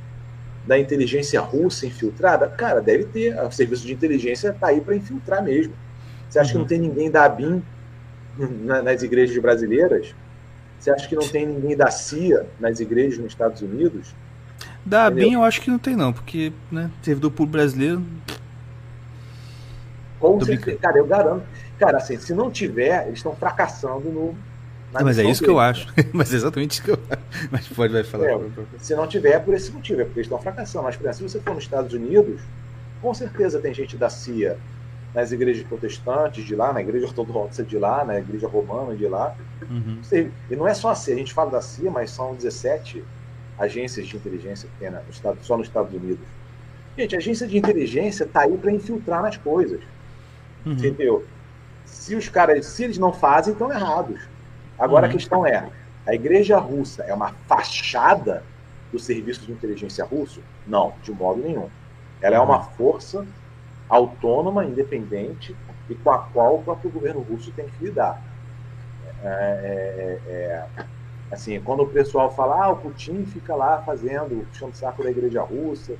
da 0.66 0.78
inteligência 0.78 1.41
russa 1.41 1.86
infiltrada? 1.86 2.49
Cara, 2.49 2.81
deve 2.81 3.05
ter. 3.05 3.39
O 3.43 3.51
serviço 3.51 3.86
de 3.86 3.93
inteligência 3.93 4.49
está 4.49 4.69
aí 4.69 4.81
para 4.81 4.97
infiltrar 4.97 5.43
mesmo. 5.43 5.74
Você 6.28 6.39
acha 6.39 6.49
uhum. 6.49 6.53
que 6.53 6.59
não 6.59 6.66
tem 6.66 6.78
ninguém 6.78 7.11
da 7.11 7.24
ABIN 7.24 7.62
nas 8.66 9.03
igrejas 9.03 9.36
brasileiras? 9.39 10.15
Você 10.78 10.91
acha 10.91 11.09
que 11.09 11.15
não 11.15 11.27
tem 11.27 11.47
ninguém 11.47 11.77
da 11.77 11.91
CIA 11.91 12.47
nas 12.61 12.81
igrejas 12.81 13.19
nos 13.19 13.28
Estados 13.28 13.62
Unidos? 13.62 14.15
Da 14.85 15.07
ABIN 15.07 15.32
eu 15.35 15.43
acho 15.43 15.61
que 15.61 15.70
não 15.70 15.78
tem 15.78 15.97
não, 15.97 16.12
porque, 16.12 16.53
né, 16.70 16.91
servidor 17.03 17.31
público 17.31 17.53
brasileiro... 17.53 18.05
Com 20.20 20.41
certeza, 20.43 20.78
cara, 20.78 20.99
eu 20.99 21.07
garanto. 21.07 21.45
Cara, 21.78 21.99
assim, 21.99 22.19
se 22.19 22.35
não 22.35 22.51
tiver, 22.51 23.07
eles 23.07 23.19
estão 23.19 23.35
fracassando 23.35 24.11
no... 24.11 24.35
Mas 25.03 25.19
é 25.19 25.25
isso 25.25 25.43
que 25.43 25.51
eu 25.51 25.59
acho. 25.59 25.93
Mas 26.12 26.33
é 26.33 26.37
exatamente 26.37 26.73
isso 26.73 26.83
que 26.83 26.91
eu 26.91 26.99
acho. 27.11 27.49
Mas 27.51 27.66
pode 27.69 27.93
vai 27.93 28.05
falar. 28.05 28.31
É, 28.31 28.41
se 28.79 28.95
não 28.95 29.07
tiver, 29.07 29.31
é 29.31 29.39
por 29.39 29.55
esse 29.55 29.73
motivo, 29.73 30.01
é 30.01 30.05
porque 30.05 30.21
eles 30.21 30.27
estão 30.27 30.41
fracassando. 30.41 30.85
Mas, 30.85 30.97
por 30.97 31.09
exemplo, 31.09 31.29
se 31.29 31.37
você 31.37 31.41
for 31.41 31.55
nos 31.55 31.65
Estados 31.65 31.93
Unidos, 31.93 32.41
com 33.03 33.12
certeza 33.12 33.61
tem 33.61 33.75
gente 33.75 33.97
da 33.97 34.09
CIA 34.09 34.57
nas 35.15 35.31
igrejas 35.31 35.65
protestantes 35.66 36.45
de 36.45 36.57
lá, 36.57 36.73
na 36.73 36.81
igreja 36.81 37.07
ortodoxa 37.07 37.62
de 37.62 37.79
lá, 37.79 38.05
na 38.05 38.19
igreja 38.19 38.49
romana 38.49 38.97
de 38.97 39.07
lá. 39.07 39.37
Uhum. 39.71 40.01
E 40.51 40.57
não 40.57 40.66
é 40.66 40.75
só 40.75 40.91
a 40.91 40.95
CIA, 40.95 41.15
a 41.15 41.19
gente 41.19 41.33
fala 41.33 41.53
da 41.53 41.62
CIA, 41.62 41.91
mas 41.91 42.11
são 42.11 42.35
17 42.35 43.03
agências 43.57 44.09
de 44.09 44.16
inteligência 44.16 44.69
que 44.69 44.79
tem 44.79 44.91
no 44.91 44.99
estado, 45.09 45.39
só 45.43 45.57
nos 45.57 45.69
Estados 45.69 45.95
Unidos. 45.95 46.27
Gente, 46.99 47.15
a 47.15 47.19
agência 47.19 47.47
de 47.47 47.57
inteligência 47.57 48.25
está 48.25 48.41
aí 48.43 48.57
para 48.59 48.73
infiltrar 48.73 49.23
nas 49.23 49.37
coisas. 49.37 49.81
Uhum. 50.66 50.73
Entendeu? 50.73 51.25
Se 51.85 52.16
os 52.16 52.29
caras, 52.29 52.66
se 52.66 52.83
eles 52.83 52.99
não 52.99 53.12
fazem, 53.12 53.53
estão 53.53 53.71
errados. 53.73 54.21
Agora 54.79 55.07
uhum. 55.07 55.11
a 55.11 55.13
questão 55.13 55.47
é: 55.47 55.69
a 56.07 56.15
igreja 56.15 56.59
russa 56.59 57.03
é 57.05 57.15
uma 57.15 57.33
fachada 57.47 58.43
do 58.93 58.99
serviço 58.99 59.47
de 59.47 59.53
inteligência 59.53 60.05
russo? 60.05 60.41
Não, 60.67 60.93
de 61.03 61.13
modo 61.13 61.41
nenhum. 61.41 61.69
Ela 62.21 62.37
é 62.37 62.41
uma 62.41 62.59
uhum. 62.59 62.65
força 62.77 63.27
autônoma, 63.89 64.65
independente 64.65 65.55
e 65.89 65.95
com 65.95 66.11
a 66.11 66.19
qual 66.19 66.57
o 66.57 66.63
próprio 66.63 66.91
governo 66.91 67.21
russo 67.21 67.53
tem 67.53 67.67
que 67.67 67.85
lidar. 67.85 68.23
É, 69.23 69.27
é, 69.27 70.21
é, 70.27 70.33
é, 70.33 70.85
assim, 71.31 71.61
quando 71.61 71.83
o 71.83 71.87
pessoal 71.87 72.35
fala, 72.35 72.65
ah, 72.65 72.71
o 72.71 72.77
Putin 72.77 73.25
fica 73.27 73.55
lá 73.55 73.83
fazendo, 73.83 74.47
puxando 74.51 74.75
saco 74.75 75.03
da 75.03 75.11
igreja 75.11 75.43
russa, 75.43 75.95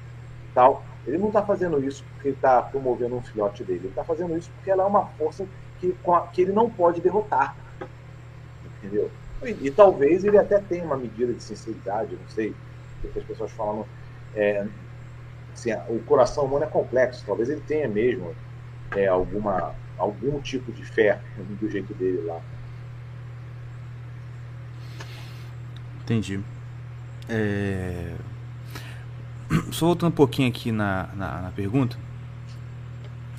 tal, 0.55 0.83
ele 1.07 1.19
não 1.19 1.29
está 1.29 1.43
fazendo 1.43 1.83
isso 1.85 2.05
porque 2.15 2.29
ele 2.29 2.37
está 2.37 2.63
promovendo 2.63 3.17
um 3.17 3.23
filhote 3.23 3.65
dele, 3.65 3.81
ele 3.81 3.89
está 3.89 4.05
fazendo 4.05 4.37
isso 4.37 4.51
porque 4.57 4.71
ela 4.71 4.85
é 4.85 4.87
uma 4.87 5.07
força 5.19 5.47
que, 5.81 5.95
que 6.33 6.43
ele 6.43 6.53
não 6.53 6.71
pode 6.71 7.01
derrotar, 7.01 7.57
entendeu? 8.85 9.11
E, 9.43 9.67
e, 9.67 9.71
talvez 9.71 10.25
ele 10.25 10.39
até 10.39 10.59
tenha 10.59 10.85
uma 10.85 10.97
medida 10.97 11.33
de 11.33 11.43
sinceridade, 11.43 12.15
não 12.15 12.29
sei, 12.29 12.55
porque 13.01 13.19
as 13.19 13.25
pessoas 13.25 13.51
falam, 13.53 13.87
é, 14.35 14.67
assim, 15.53 15.71
o 15.89 15.99
coração 16.01 16.45
humano 16.45 16.65
é 16.65 16.69
complexo, 16.69 17.25
talvez 17.27 17.49
ele 17.49 17.61
tenha 17.67 17.89
mesmo 17.89 18.35
é, 18.97 19.07
alguma, 19.07 19.75
algum 19.99 20.41
tipo 20.41 20.73
de 20.73 20.85
fé 20.85 21.21
do 21.61 21.69
jeito 21.69 21.95
dele 21.95 22.23
lá. 22.23 22.41
Entendi. 26.03 26.39
É... 27.29 28.15
Só 29.73 29.87
voltando 29.87 30.11
um 30.11 30.15
pouquinho 30.15 30.49
aqui 30.49 30.71
na, 30.71 31.09
na, 31.15 31.41
na, 31.43 31.51
pergunta. 31.51 31.97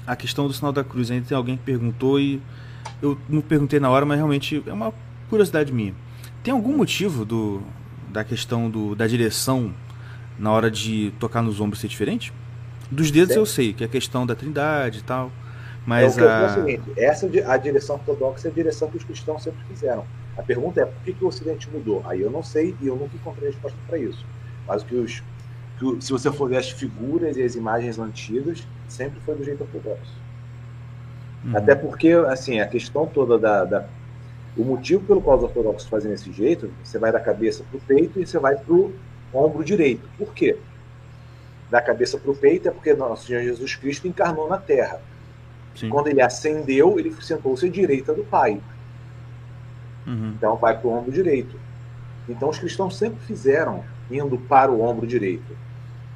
A 0.08 0.16
questão 0.16 0.48
do 0.48 0.54
sinal 0.54 0.72
da 0.72 0.84
cruz. 0.84 1.12
Ainda 1.12 1.28
tem 1.28 1.38
alguém 1.38 1.58
que 1.58 1.64
perguntou 1.64 2.20
e 2.20 2.42
eu 3.04 3.18
não 3.30 3.42
perguntei 3.42 3.80
na 3.80 3.90
hora, 3.90 4.04
mas 4.04 4.18
realmente 4.18 4.64
é 4.66 4.74
uma 4.74 4.92
curiosidade 5.30 5.72
minha. 5.74 5.94
Tem 6.44 6.54
algum 6.54 6.78
motivo 6.78 7.26
do, 7.26 7.62
da 8.10 8.24
questão 8.24 8.70
do, 8.70 8.96
da 8.96 9.08
direção 9.08 9.74
na 10.38 10.52
hora 10.52 10.70
de 10.70 11.12
tocar 11.20 11.42
nos 11.42 11.60
ombros 11.60 11.80
ser 11.80 11.88
diferente? 11.88 12.34
Dos 12.92 13.10
dedos 13.10 13.36
eu 13.36 13.46
sei, 13.46 13.74
que 13.74 13.84
é 13.84 13.88
a 13.88 13.90
questão 13.90 14.26
da 14.26 14.36
trindade 14.36 15.00
e 15.00 15.04
tal. 15.04 15.32
Mas 15.86 16.18
é, 16.18 16.28
a... 16.28 16.40
é 16.40 16.46
o 16.46 16.54
seguinte, 16.54 16.84
essa 16.98 17.30
a 17.48 17.58
direção 17.58 17.96
ortodoxa 17.96 18.48
é 18.48 18.52
a 18.52 18.54
direção 18.54 18.90
que 18.90 18.98
os 18.98 19.04
cristãos 19.04 19.44
sempre 19.44 19.64
fizeram. 19.68 20.06
A 20.38 20.44
pergunta 20.44 20.82
é 20.82 20.86
por 20.86 21.02
que, 21.04 21.14
que 21.14 21.24
o 21.24 21.28
Ocidente 21.28 21.70
mudou? 21.70 22.04
Aí 22.06 22.22
eu 22.22 22.30
não 22.30 22.44
sei 22.44 22.76
e 22.82 22.88
eu 22.88 22.96
nunca 22.96 23.16
encontrei 23.16 23.50
resposta 23.50 23.78
para 23.88 23.98
isso. 23.98 24.26
Mas 24.68 24.84
que 24.84 24.96
os, 24.96 25.24
que, 25.80 25.98
se 26.00 26.12
você 26.12 26.32
for 26.32 26.50
ver 26.50 26.58
as 26.58 26.70
figuras 26.70 27.38
e 27.38 27.44
as 27.44 27.56
imagens 27.56 28.00
antigas, 28.00 28.68
sempre 28.88 29.20
foi 29.22 29.36
do 29.36 29.44
jeito 29.44 29.62
ortodoxo. 29.62 30.14
Uhum. 31.46 31.58
Até 31.58 31.76
porque, 31.76 32.10
assim, 32.28 32.60
a 32.60 32.68
questão 32.68 33.06
toda 33.06 33.38
da, 33.38 33.64
da, 33.64 33.86
O 34.58 34.64
motivo 34.64 35.06
pelo 35.06 35.22
qual 35.22 35.38
os 35.38 35.44
ortodoxos 35.44 35.90
fazem 35.90 36.12
desse 36.12 36.32
jeito, 36.32 36.72
você 36.84 36.98
vai 36.98 37.12
da 37.12 37.20
cabeça 37.20 37.64
para 37.70 37.78
o 37.78 37.82
peito 37.82 38.20
e 38.20 38.26
você 38.26 38.40
vai 38.40 38.56
para 38.56 38.74
o 38.74 38.94
ombro 39.34 39.64
direito. 39.64 40.08
Por 40.18 40.34
quê? 40.34 40.58
Da 41.70 41.82
cabeça 41.82 42.18
para 42.18 42.32
o 42.32 42.36
peito 42.36 42.68
é 42.68 42.72
porque 42.72 42.94
nosso 42.94 43.28
Senhor 43.28 43.44
Jesus 43.44 43.76
Cristo 43.76 44.08
encarnou 44.08 44.48
na 44.48 44.58
terra. 44.58 45.02
Sim. 45.76 45.90
Quando 45.90 46.08
ele 46.08 46.22
ascendeu, 46.22 46.98
ele 46.98 47.14
sentou-se 47.22 47.66
à 47.66 47.70
direita 47.70 48.14
do 48.14 48.24
Pai. 48.24 48.62
Uhum. 50.08 50.34
Então 50.38 50.56
vai 50.56 50.80
para 50.80 50.88
o 50.88 50.92
ombro 50.92 51.12
direito. 51.12 51.60
Então 52.30 52.50
os 52.50 52.58
cristãos 52.58 52.98
sempre 52.98 53.20
fizeram 53.26 53.84
indo 54.10 54.38
para 54.38 54.72
o 54.72 54.82
ombro 54.82 55.06
direito. 55.06 55.56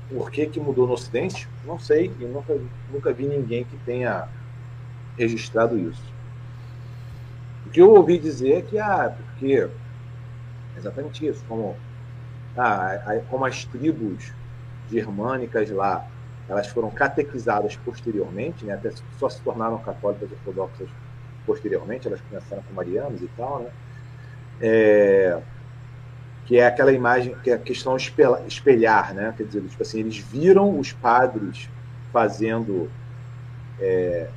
Por 0.09 0.31
que, 0.31 0.45
que 0.47 0.59
mudou 0.59 0.87
no 0.87 0.93
Ocidente? 0.93 1.47
Não 1.65 1.77
sei, 1.77 2.11
e 2.19 2.25
nunca, 2.25 2.57
nunca 2.91 3.13
vi 3.13 3.25
ninguém 3.25 3.63
que 3.63 3.77
tenha 3.85 4.27
registrado 5.17 5.77
isso. 5.77 6.01
O 7.69 7.71
que 7.71 7.81
eu 7.81 7.91
ouvi 7.91 8.17
dizer 8.17 8.53
é 8.53 8.61
que, 8.63 8.79
ah, 8.79 9.15
porque 9.15 9.69
exatamente 10.75 11.27
isso, 11.27 11.45
como 11.47 11.77
ah, 12.57 13.21
como 13.29 13.45
as 13.45 13.63
tribos 13.63 14.33
germânicas 14.89 15.69
lá, 15.69 16.03
elas 16.47 16.67
foram 16.69 16.89
catequizadas 16.89 17.75
posteriormente, 17.75 18.65
né, 18.65 18.73
até 18.73 18.89
só 19.19 19.29
se 19.29 19.39
tornaram 19.43 19.77
católicas 19.77 20.31
ortodoxas 20.31 20.89
posteriormente, 21.45 22.07
elas 22.07 22.21
começaram 22.21 22.63
com 22.63 22.73
marianos 22.73 23.21
e 23.21 23.27
tal, 23.37 23.59
né? 23.59 23.69
É, 24.59 25.39
que 26.45 26.57
é 26.57 26.65
aquela 26.65 26.91
imagem, 26.91 27.35
que 27.43 27.51
é 27.51 27.53
a 27.53 27.59
questão 27.59 27.95
espelhar, 27.95 28.47
espelhar, 28.47 29.13
né? 29.13 29.31
Quer 29.37 29.43
dizer, 29.43 29.61
tipo 29.61 29.83
assim, 29.83 29.99
eles 29.99 30.17
viram 30.17 30.79
os 30.79 30.91
padres 30.91 31.69
fazendo 32.11 32.89
é, 33.79 34.31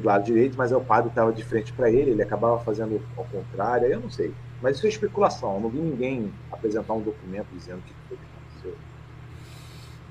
do 0.00 0.06
lado 0.06 0.24
direito, 0.24 0.56
mas 0.56 0.70
é 0.70 0.76
o 0.76 0.80
padre 0.80 1.08
estava 1.08 1.32
de 1.32 1.42
frente 1.42 1.72
para 1.72 1.90
ele, 1.90 2.10
ele 2.10 2.22
acabava 2.22 2.60
fazendo 2.60 3.00
ao 3.16 3.24
contrário, 3.24 3.86
eu 3.86 4.00
não 4.00 4.10
sei. 4.10 4.32
Mas 4.62 4.76
isso 4.76 4.86
é 4.86 4.88
especulação, 4.90 5.54
eu 5.54 5.60
não 5.60 5.70
vi 5.70 5.78
ninguém 5.78 6.32
apresentar 6.52 6.92
um 6.92 7.00
documento 7.00 7.46
dizendo 7.52 7.82
que 7.82 7.94
foi 8.08 8.16
o 8.16 8.20
que 8.20 8.26
aconteceu. 8.36 8.78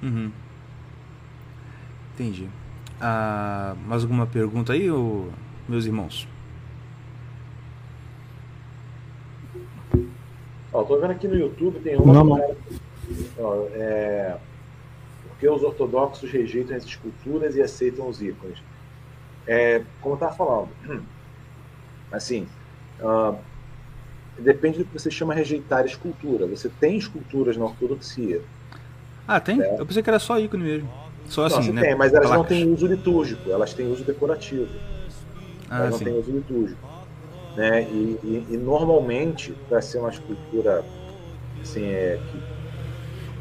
Uhum. 0.04 0.32
Entendi. 2.14 2.50
Ah, 3.00 3.76
mais 3.86 4.04
alguma 4.04 4.26
pergunta 4.26 4.74
aí, 4.74 4.90
ou, 4.90 5.30
meus 5.68 5.86
irmãos? 5.86 6.28
Ó, 10.74 10.84
tô 10.84 11.00
vendo 11.00 11.12
aqui 11.12 11.28
no 11.28 11.36
YouTube, 11.36 11.80
tem 11.80 11.96
uma. 11.96 12.14
Não, 12.14 12.24
não. 12.24 12.56
Ó, 13.38 13.68
é, 13.74 14.38
porque 15.30 15.48
os 15.48 15.64
ortodoxos 15.64 16.32
rejeitam 16.32 16.76
as 16.76 16.84
esculturas 16.84 17.56
e 17.56 17.62
aceitam 17.62 18.08
os 18.08 18.22
ícones. 18.22 18.62
É, 19.48 19.86
como 20.00 20.16
eu 20.16 20.18
estava 20.18 20.36
falando, 20.36 20.78
assim, 22.12 22.54
ah, 23.00 23.44
depende 24.40 24.80
do 24.80 24.86
que 24.88 24.94
você 24.94 25.12
chama 25.12 25.34
rejeitar 25.34 25.86
escultura. 25.86 26.48
Você 26.48 26.70
tem 26.70 26.98
esculturas 26.98 27.58
na 27.58 27.66
ortodoxia. 27.66 28.46
Ah, 29.28 29.40
tem? 29.40 29.60
É. 29.60 29.76
Eu 29.78 29.86
pensei 29.86 30.04
que 30.04 30.10
era 30.10 30.20
só 30.20 30.40
ícone 30.40 30.64
mesmo. 30.64 30.92
Só 31.28 31.46
não, 31.48 31.62
assim, 31.62 31.72
né? 31.72 31.86
tem, 31.86 31.96
mas 31.96 32.14
elas 32.14 32.32
não 32.32 32.44
Placas. 32.44 32.48
têm 32.48 32.72
uso 32.72 32.88
litúrgico, 32.88 33.52
elas 33.54 33.74
têm 33.74 33.88
uso 33.88 34.04
decorativo. 34.06 34.82
Ah, 35.70 35.80
elas 35.80 35.92
não 35.92 36.00
sim. 36.00 36.06
têm 36.06 36.14
uso 36.14 36.32
litúrgico. 36.32 36.82
Né? 37.56 37.92
E, 37.92 38.20
e- 38.24 38.54
e 38.56 38.58
normalmente, 38.58 39.56
para 39.68 39.82
ser 39.82 40.00
uma 40.00 40.10
escultura 40.10 40.88
assim, 41.62 41.86
é, 41.88 42.20
que, 42.20 42.44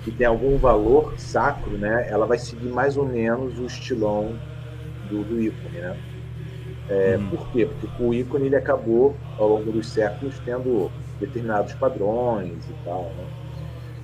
que 0.01 0.13
tem 0.13 0.27
algum 0.27 0.59
valor 0.59 1.15
sacro, 1.19 1.79
né? 1.79 2.09
ela 2.11 2.27
vai 2.27 2.39
seguir 2.39 2.69
mais 2.69 2.97
ou 2.97 3.07
menos 3.07 3.59
o 3.59 3.67
estilão 3.67 4.41
do, 5.23 5.25
do 5.25 5.41
ícone. 5.41 5.79
Né? 5.79 5.97
É, 6.89 7.17
Hum. 7.19 7.29
Por 7.31 7.49
quê? 7.49 7.67
Porque 7.67 8.03
o 8.03 8.13
ícone 8.13 8.47
ele 8.47 8.57
acabou, 8.57 9.17
ao 9.39 9.49
longo 9.49 9.73
dos 9.73 9.89
séculos, 9.89 10.35
tendo 10.45 10.91
determinados 11.21 11.73
padrões 11.75 12.59
e 12.69 12.85
tal. 12.85 13.05
Né? 13.17 13.25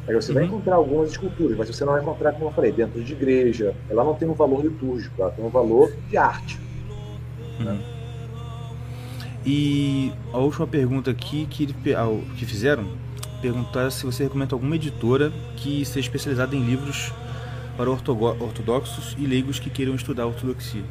Aí 0.08 0.14
você 0.14 0.32
vai 0.32 0.42
Uhum. 0.44 0.48
encontrar 0.48 0.76
algumas 0.76 1.10
esculturas, 1.10 1.56
mas 1.56 1.68
você 1.68 1.84
não 1.84 1.92
vai 1.92 2.02
encontrar, 2.02 2.32
como 2.32 2.46
eu 2.46 2.50
falei, 2.52 2.72
dentro 2.72 3.02
de 3.02 3.12
igreja. 3.12 3.74
Ela 3.88 4.02
não 4.02 4.14
tem 4.14 4.28
um 4.28 4.34
valor 4.34 4.62
litúrgico, 4.64 5.20
ela 5.20 5.30
tem 5.30 5.44
um 5.44 5.50
valor 5.50 5.92
de 6.08 6.16
arte. 6.16 6.58
E 9.44 10.12
a 10.32 10.38
última 10.38 10.66
pergunta 10.66 11.10
aqui 11.10 11.46
que, 11.48 11.66
que 11.66 12.46
fizeram, 12.46 12.84
perguntaram 13.40 13.90
se 13.90 14.04
você 14.04 14.24
recomenda 14.24 14.54
alguma 14.54 14.76
editora 14.76 15.32
que 15.56 15.84
seja 15.84 16.00
especializada 16.00 16.54
em 16.54 16.62
livros 16.62 17.12
para 17.76 17.90
ortodoxos 17.90 19.16
e 19.18 19.26
leigos 19.26 19.58
que 19.58 19.70
queiram 19.70 19.94
estudar 19.94 20.26
ortodoxia. 20.26 20.82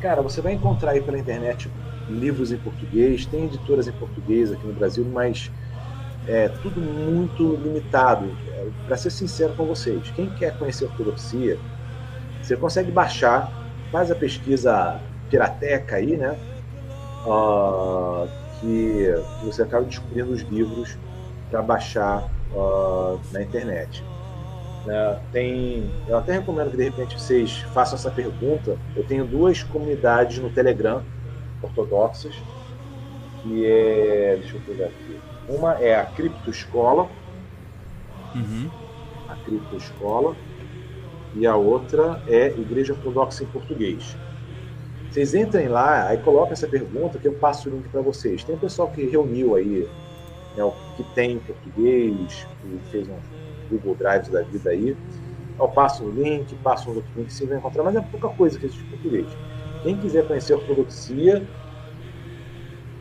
Cara, 0.00 0.22
você 0.22 0.40
vai 0.40 0.52
encontrar 0.52 0.92
aí 0.92 1.00
pela 1.00 1.18
internet 1.18 1.70
livros 2.08 2.52
em 2.52 2.56
português, 2.56 3.26
tem 3.26 3.44
editoras 3.44 3.88
em 3.88 3.92
português 3.92 4.52
aqui 4.52 4.66
no 4.66 4.72
Brasil, 4.72 5.04
mas 5.04 5.50
é 6.26 6.48
tudo 6.48 6.80
muito 6.80 7.56
limitado. 7.56 8.30
Para 8.86 8.96
ser 8.96 9.10
sincero 9.10 9.54
com 9.54 9.66
vocês, 9.66 10.10
quem 10.14 10.30
quer 10.30 10.56
conhecer 10.58 10.84
ortodoxia, 10.84 11.58
você 12.42 12.56
consegue 12.56 12.90
baixar, 12.90 13.52
faz 13.90 14.10
a 14.10 14.14
pesquisa 14.14 15.00
pirateca 15.28 15.96
aí, 15.96 16.16
né? 16.16 16.38
Ah, 17.26 18.26
que, 18.60 19.14
que 19.40 19.46
você 19.46 19.62
acaba 19.62 19.84
descobrindo 19.84 20.32
os 20.32 20.42
livros 20.42 20.96
para 21.50 21.60
baixar 21.60 22.28
ah, 22.54 23.16
na 23.32 23.42
internet. 23.42 24.04
Né? 24.88 25.20
Tem, 25.30 25.90
eu 26.08 26.16
até 26.16 26.32
recomendo 26.32 26.70
que 26.70 26.76
de 26.78 26.84
repente 26.84 27.20
vocês 27.20 27.58
façam 27.74 27.96
essa 27.96 28.10
pergunta. 28.10 28.78
Eu 28.96 29.04
tenho 29.04 29.26
duas 29.26 29.62
comunidades 29.62 30.38
no 30.38 30.48
Telegram 30.48 31.02
ortodoxas, 31.62 32.34
que 33.42 33.66
é, 33.66 34.38
deixa 34.40 34.56
eu 34.56 34.60
pegar 34.62 34.86
aqui. 34.86 35.20
Uma 35.46 35.74
é 35.74 35.94
a 35.94 36.06
Criptoescola, 36.06 37.08
Uhum. 38.34 38.70
a 39.28 39.34
Criptoescola, 39.36 40.34
e 41.34 41.46
a 41.46 41.54
outra 41.54 42.22
é 42.26 42.48
Igreja 42.48 42.94
Ortodoxa 42.94 43.44
em 43.44 43.46
Português. 43.46 44.16
Vocês 45.10 45.34
entrem 45.34 45.68
lá, 45.68 46.06
aí 46.08 46.18
colocam 46.18 46.52
essa 46.52 46.66
pergunta 46.66 47.18
que 47.18 47.28
eu 47.28 47.32
passo 47.34 47.68
o 47.68 47.72
link 47.72 47.88
para 47.88 48.00
vocês. 48.00 48.44
Tem 48.44 48.54
um 48.54 48.58
pessoal 48.58 48.88
que 48.88 49.04
reuniu 49.04 49.54
aí, 49.54 49.88
né, 50.56 50.64
o 50.64 50.72
que 50.96 51.02
tem 51.14 51.32
em 51.32 51.38
português, 51.38 52.46
que 52.62 52.90
fez 52.90 53.08
um 53.08 53.16
Google 53.70 53.94
Drive 53.94 54.30
da 54.30 54.42
vida 54.42 54.70
aí. 54.70 54.96
Eu 55.58 55.68
passo 55.68 56.04
o 56.04 56.10
link, 56.10 56.54
passo 56.56 56.90
um 56.90 56.94
outro 56.94 57.10
link 57.16 57.32
vocês 57.32 57.48
vão 57.48 57.58
encontrar, 57.58 57.82
mas 57.82 57.96
é 57.96 58.00
pouca 58.00 58.28
coisa 58.28 58.58
que 58.58 58.66
existe 58.66 58.84
em 58.84 58.90
português. 58.90 59.26
Quem 59.82 59.96
quiser 59.96 60.26
conhecer 60.26 60.52
a 60.52 60.56
ortodoxia, 60.56 61.46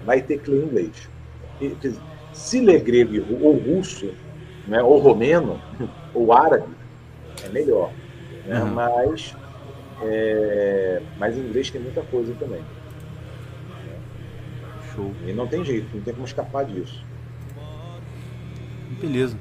vai 0.06 0.22
ter 0.22 0.40
que 0.40 0.50
ler 0.50 0.64
inglês. 0.64 1.10
Se 2.32 2.62
ler 2.62 2.82
grego 2.82 3.38
ou 3.42 3.58
russo, 3.58 4.14
né, 4.68 4.82
ou 4.82 4.98
romeno, 5.00 5.62
ou 6.14 6.32
árabe, 6.34 6.74
é 7.44 7.50
melhor. 7.50 7.92
Né? 8.46 8.64
Uhum. 8.64 8.74
Mas, 8.74 9.36
é, 10.02 11.02
mas 11.18 11.38
em 11.38 11.42
inglês 11.42 11.70
tem 11.70 11.82
muita 11.82 12.02
coisa 12.02 12.34
também. 12.36 12.62
Show. 14.94 15.12
E 15.26 15.34
não 15.34 15.48
tem 15.48 15.64
jeito, 15.64 15.96
não 15.96 16.02
tem 16.02 16.14
como 16.14 16.26
escapar 16.26 16.66
disso. 16.66 17.06
Beleza. 19.00 19.38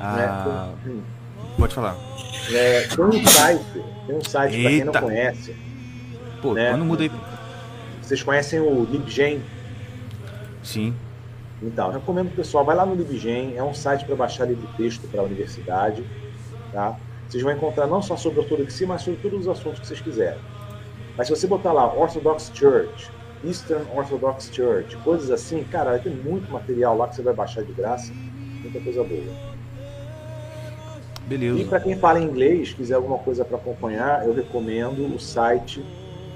Ah, 0.00 0.72
Né? 0.84 1.02
Pode 1.58 1.74
falar. 1.74 1.96
É, 2.52 2.86
tem 2.88 3.04
um 3.04 3.26
site, 3.26 3.64
tem 4.06 4.16
um 4.16 4.24
site 4.24 4.60
para 4.60 4.70
quem 4.70 4.84
não 4.84 4.92
conhece. 4.94 5.56
Pô, 6.40 6.54
Né? 6.54 6.70
quando 6.70 6.84
muda 6.84 7.02
aí. 7.02 7.10
Vocês 8.02 8.22
conhecem 8.22 8.60
o 8.60 8.84
LibGen? 8.84 9.42
Sim. 10.62 10.94
Então, 11.62 11.90
recomendo 11.90 12.34
pessoal, 12.34 12.64
vai 12.64 12.74
lá 12.74 12.86
no 12.86 12.94
LibGen, 12.94 13.54
é 13.56 13.62
um 13.62 13.74
site 13.74 14.04
para 14.06 14.16
baixar 14.16 14.46
livro 14.46 14.66
texto 14.76 15.06
para 15.08 15.20
a 15.20 15.24
universidade, 15.24 16.02
tá? 16.72 16.96
Vocês 17.28 17.42
vão 17.42 17.52
encontrar 17.52 17.86
não 17.86 18.00
só 18.00 18.16
sobre 18.16 18.40
ortodoxia, 18.40 18.86
mas 18.86 19.02
sobre 19.02 19.20
todos 19.20 19.40
os 19.40 19.48
assuntos 19.48 19.80
que 19.80 19.86
vocês 19.86 20.00
quiserem. 20.00 20.40
Mas 21.16 21.28
se 21.28 21.36
você 21.36 21.46
botar 21.46 21.72
lá 21.72 21.92
Orthodox 21.92 22.50
Church, 22.54 23.10
Eastern 23.44 23.84
Orthodox 23.94 24.50
Church, 24.52 24.96
coisas 24.98 25.30
assim, 25.30 25.62
cara, 25.64 25.90
vai 25.90 26.00
ter 26.00 26.10
muito 26.10 26.50
material 26.50 26.96
lá 26.96 27.06
que 27.08 27.16
você 27.16 27.22
vai 27.22 27.34
baixar 27.34 27.62
de 27.62 27.72
graça, 27.72 28.12
muita 28.62 28.80
coisa 28.80 29.04
boa. 29.04 29.22
E 31.30 31.38
Beleza. 31.38 31.64
para 31.68 31.78
quem 31.80 31.96
fala 31.96 32.18
inglês, 32.20 32.72
quiser 32.72 32.94
alguma 32.94 33.18
coisa 33.18 33.44
para 33.44 33.56
acompanhar, 33.56 34.26
eu 34.26 34.34
recomendo 34.34 35.06
o 35.14 35.20
site 35.20 35.80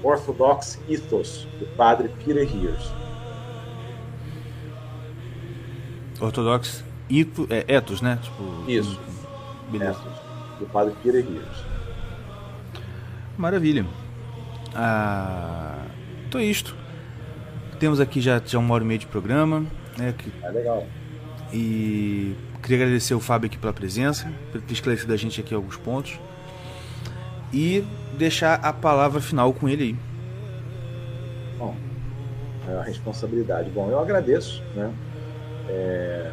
Orthodox 0.01 0.79
Ethos, 0.87 1.45
do 1.59 1.65
padre 1.75 2.07
Peter 2.23 2.43
Hears. 2.43 2.91
Ortodox 6.21 6.83
ito, 7.09 7.45
é, 7.49 7.65
ethos, 7.67 8.01
né? 8.01 8.17
Tipo, 8.21 8.69
Isso. 8.71 8.97
Beleza. 9.69 9.91
Ethos, 9.91 10.13
do 10.59 10.65
padre 10.67 10.93
Peter 11.03 11.19
Hears. 11.25 11.65
Maravilha. 13.37 13.85
Ah, 14.73 15.83
então 16.27 16.39
é 16.39 16.45
isto. 16.45 16.73
Temos 17.79 17.99
aqui 17.99 18.21
já, 18.21 18.41
já 18.45 18.57
uma 18.57 18.73
hora 18.73 18.83
e 18.83 18.87
meia 18.87 18.99
de 18.99 19.07
programa. 19.07 19.65
Né, 19.97 20.13
que- 20.17 20.31
É 20.41 20.49
legal. 20.51 20.85
e 21.53 22.33
queria 22.65 22.83
agradecer 22.83 23.13
o 23.13 23.19
Fábio 23.19 23.47
aqui 23.47 23.59
pela 23.59 23.71
presença, 23.71 24.27
por 24.51 24.59
ter 24.59 24.73
esclarecido 24.73 25.13
a 25.13 25.17
gente 25.17 25.39
aqui 25.39 25.53
alguns 25.53 25.77
pontos. 25.77 26.19
E 27.53 27.85
deixar 28.17 28.55
a 28.55 28.73
palavra 28.73 29.21
final 29.21 29.53
com 29.53 29.69
ele 29.69 29.83
aí. 29.83 29.95
Bom, 31.59 31.75
é 32.67 32.73
a 32.73 32.81
responsabilidade. 32.81 33.69
Bom, 33.69 33.89
eu 33.89 33.99
agradeço, 33.99 34.63
né? 34.73 34.91
É, 35.69 36.31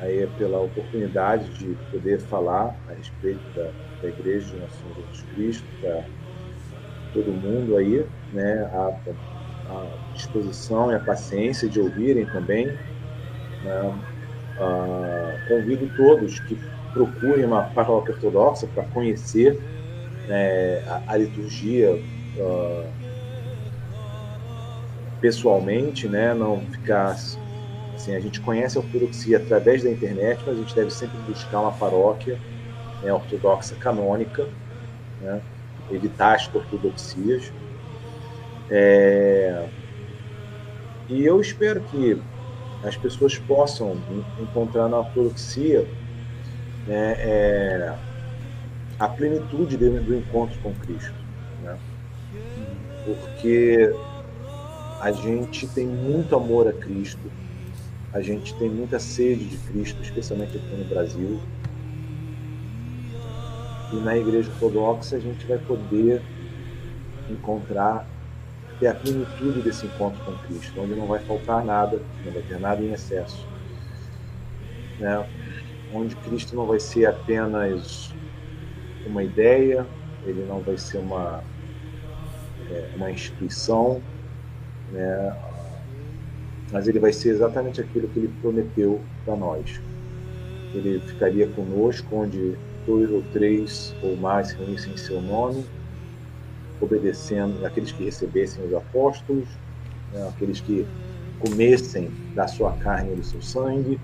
aí 0.00 0.26
pela 0.38 0.58
oportunidade 0.58 1.48
de 1.58 1.76
poder 1.90 2.18
falar 2.18 2.74
a 2.88 2.94
respeito 2.94 3.42
da, 3.54 3.70
da 4.00 4.08
Igreja 4.08 4.46
de 4.46 4.56
Nosso 4.56 4.76
Senhor 4.78 4.94
Jesus 4.94 5.24
Cristo 5.34 5.64
para 5.80 6.04
todo 7.12 7.30
mundo 7.30 7.76
aí, 7.76 8.06
né? 8.32 8.70
A, 8.72 8.98
a 9.70 10.12
disposição 10.14 10.90
e 10.90 10.94
a 10.94 11.00
paciência 11.00 11.68
de 11.68 11.78
ouvirem 11.78 12.24
também. 12.26 12.68
né? 13.62 14.15
Ah, 14.58 15.38
convido 15.44 15.88
todos 15.90 16.40
que 16.40 16.60
procurem 16.92 17.44
uma 17.44 17.64
paróquia 17.64 18.14
ortodoxa 18.14 18.66
para 18.66 18.84
conhecer 18.84 19.62
né, 20.26 20.78
a, 20.86 21.14
a 21.14 21.16
liturgia 21.18 22.02
ah, 22.38 22.92
pessoalmente, 25.20 26.08
né? 26.08 26.34
Não 26.34 26.66
ficar 26.68 27.12
assim, 27.94 28.14
a 28.14 28.20
gente 28.20 28.40
conhece 28.40 28.78
a 28.78 28.80
ortodoxia 28.80 29.38
através 29.38 29.82
da 29.82 29.90
internet, 29.90 30.44
mas 30.46 30.56
a 30.56 30.60
gente 30.60 30.74
deve 30.74 30.90
sempre 30.90 31.18
buscar 31.18 31.60
uma 31.62 31.72
paróquia 31.76 32.42
né, 33.00 33.12
ortodoxa 33.12 33.76
canônica, 33.76 34.50
né? 35.20 35.44
Evitar 35.90 36.36
as 36.36 36.54
ortodoxias. 36.54 37.54
É, 38.68 39.70
E 41.08 41.22
eu 41.24 41.40
espero 41.40 41.82
que 41.82 42.22
as 42.84 42.96
pessoas 42.96 43.38
possam 43.38 43.96
encontrar 44.40 44.88
na 44.88 44.98
ortodoxia 44.98 45.86
né, 46.86 47.14
é, 47.18 47.94
a 48.98 49.08
plenitude 49.08 49.76
do 49.76 50.16
encontro 50.16 50.58
com 50.60 50.72
Cristo. 50.74 51.14
Né? 51.62 51.78
Porque 53.04 53.94
a 55.00 55.12
gente 55.12 55.66
tem 55.68 55.86
muito 55.86 56.34
amor 56.34 56.66
a 56.68 56.72
Cristo, 56.72 57.30
a 58.12 58.20
gente 58.20 58.54
tem 58.54 58.70
muita 58.70 58.98
sede 58.98 59.44
de 59.44 59.58
Cristo, 59.58 60.02
especialmente 60.02 60.56
aqui 60.56 60.74
no 60.76 60.84
Brasil. 60.84 61.40
E 63.92 63.96
na 63.96 64.16
Igreja 64.16 64.50
Ortodoxa 64.50 65.16
a 65.16 65.20
gente 65.20 65.46
vai 65.46 65.58
poder 65.58 66.22
encontrar, 67.30 68.06
ter 68.78 68.88
a 68.88 68.94
plenitude 68.94 69.62
desse 69.62 69.86
encontro 69.86 70.22
com 70.24 70.32
Cristo, 70.46 70.80
onde 70.80 70.94
não 70.94 71.06
vai 71.06 71.18
faltar 71.20 71.64
nada, 71.64 72.00
não 72.24 72.32
vai 72.32 72.42
ter 72.42 72.58
nada 72.60 72.82
em 72.82 72.92
excesso. 72.92 73.46
Né? 74.98 75.26
Onde 75.94 76.14
Cristo 76.16 76.54
não 76.54 76.66
vai 76.66 76.80
ser 76.80 77.06
apenas 77.06 78.12
uma 79.06 79.22
ideia, 79.22 79.86
ele 80.24 80.44
não 80.46 80.60
vai 80.60 80.76
ser 80.76 80.98
uma, 80.98 81.42
é, 82.70 82.90
uma 82.96 83.10
instituição, 83.10 84.02
né? 84.92 85.36
mas 86.72 86.88
ele 86.88 86.98
vai 86.98 87.12
ser 87.12 87.30
exatamente 87.30 87.80
aquilo 87.80 88.08
que 88.08 88.18
ele 88.18 88.32
prometeu 88.40 89.00
para 89.24 89.36
nós. 89.36 89.80
Ele 90.74 91.00
ficaria 91.00 91.48
conosco 91.48 92.16
onde 92.16 92.56
dois 92.86 93.10
ou 93.10 93.22
três 93.32 93.94
ou 94.02 94.16
mais 94.16 94.48
se 94.48 94.56
reunissem 94.56 94.92
em 94.92 94.96
seu 94.96 95.20
nome, 95.20 95.64
obedecendo 96.80 97.64
aqueles 97.64 97.92
que 97.92 98.04
recebessem 98.04 98.64
os 98.64 98.74
apóstolos, 98.74 99.48
né? 100.12 100.28
aqueles 100.28 100.60
que 100.60 100.86
comessem 101.38 102.10
da 102.34 102.46
sua 102.46 102.72
carne 102.72 103.12
e 103.12 103.16
do 103.16 103.24
seu 103.24 103.42
sangue, 103.42 104.00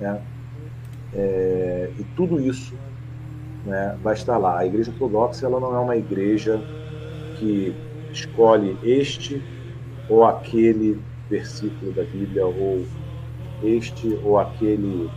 né? 0.00 0.20
é, 1.14 1.90
e 1.98 2.04
tudo 2.16 2.40
isso 2.40 2.74
né, 3.64 3.96
vai 4.02 4.14
estar 4.14 4.36
lá. 4.38 4.58
A 4.58 4.66
Igreja 4.66 4.90
Ortodoxa 4.90 5.46
ela 5.46 5.60
não 5.60 5.74
é 5.74 5.78
uma 5.78 5.96
igreja 5.96 6.62
que 7.38 7.74
escolhe 8.12 8.76
este 8.82 9.42
ou 10.08 10.24
aquele 10.24 11.00
versículo 11.30 11.92
da 11.92 12.02
Bíblia 12.02 12.46
ou 12.46 12.84
este 13.62 14.18
ou 14.24 14.38
aquele 14.38 15.10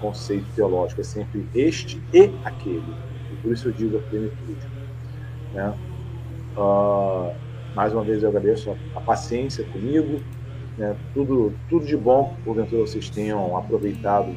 conceito 0.00 0.46
teológico, 0.54 1.00
é 1.00 1.04
sempre 1.04 1.46
este 1.54 2.00
e 2.12 2.30
aquele. 2.44 2.94
E 3.32 3.36
por 3.42 3.52
isso 3.52 3.68
eu 3.68 3.72
digo 3.72 3.96
a 3.96 4.00
plenitude. 4.02 4.56
Né? 5.54 5.74
Uh, 6.56 7.34
mais 7.74 7.92
uma 7.92 8.02
vez 8.02 8.22
eu 8.22 8.30
agradeço 8.30 8.70
a, 8.70 8.98
a 8.98 9.00
paciência 9.00 9.64
comigo, 9.64 10.22
né? 10.78 10.96
tudo, 11.12 11.52
tudo 11.68 11.84
de 11.84 11.96
bom, 11.96 12.34
porventura 12.44 12.82
vocês 12.82 13.10
tenham 13.10 13.56
aproveitado 13.56 14.34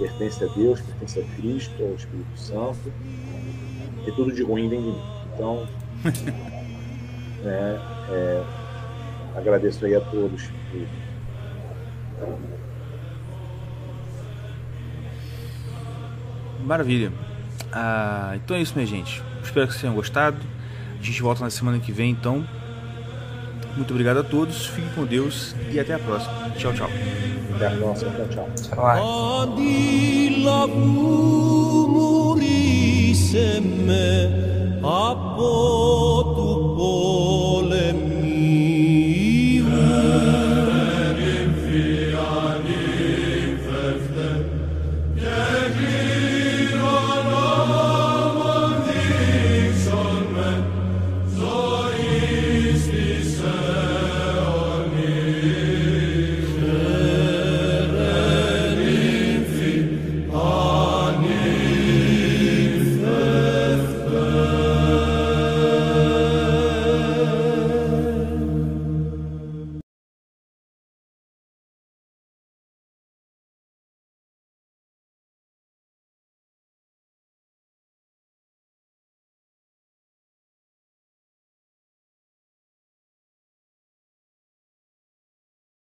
pertence 0.00 0.42
a 0.42 0.46
Deus, 0.48 0.80
pertence 0.80 1.20
a 1.20 1.24
Cristo, 1.36 1.82
ao 1.82 1.94
Espírito 1.94 2.38
Santo, 2.38 2.92
e 4.06 4.12
tudo 4.12 4.32
de 4.32 4.42
ruim 4.42 4.68
vem 4.68 4.80
de 4.80 4.86
mim. 4.88 5.02
Então, 5.34 5.68
é, 7.44 7.78
é, 8.10 8.44
agradeço 9.36 9.84
aí 9.84 9.94
a 9.94 10.00
todos. 10.00 10.50
Maravilha. 16.64 17.12
Ah, 17.72 18.32
então 18.36 18.56
é 18.56 18.62
isso, 18.62 18.74
minha 18.74 18.86
gente. 18.86 19.22
Espero 19.42 19.66
que 19.66 19.72
vocês 19.72 19.82
tenham 19.82 19.94
gostado. 19.94 20.38
A 21.00 21.04
gente 21.04 21.22
volta 21.22 21.42
na 21.42 21.50
semana 21.50 21.78
que 21.78 21.92
vem, 21.92 22.10
então. 22.10 22.44
Muito 23.76 23.92
obrigado 23.92 24.18
a 24.18 24.24
todos. 24.24 24.66
Fiquem 24.66 24.90
com 24.94 25.06
Deus 25.06 25.54
e 25.72 25.80
até 25.80 25.94
a 25.94 25.98
próxima. 25.98 26.50
Tchau, 26.56 26.74
tchau. 26.74 26.90
Até 27.54 27.68
a 27.68 27.70
próxima. 27.70 28.10
Tchau, 28.12 28.28
tchau. 28.28 28.48
tchau. 28.56 28.76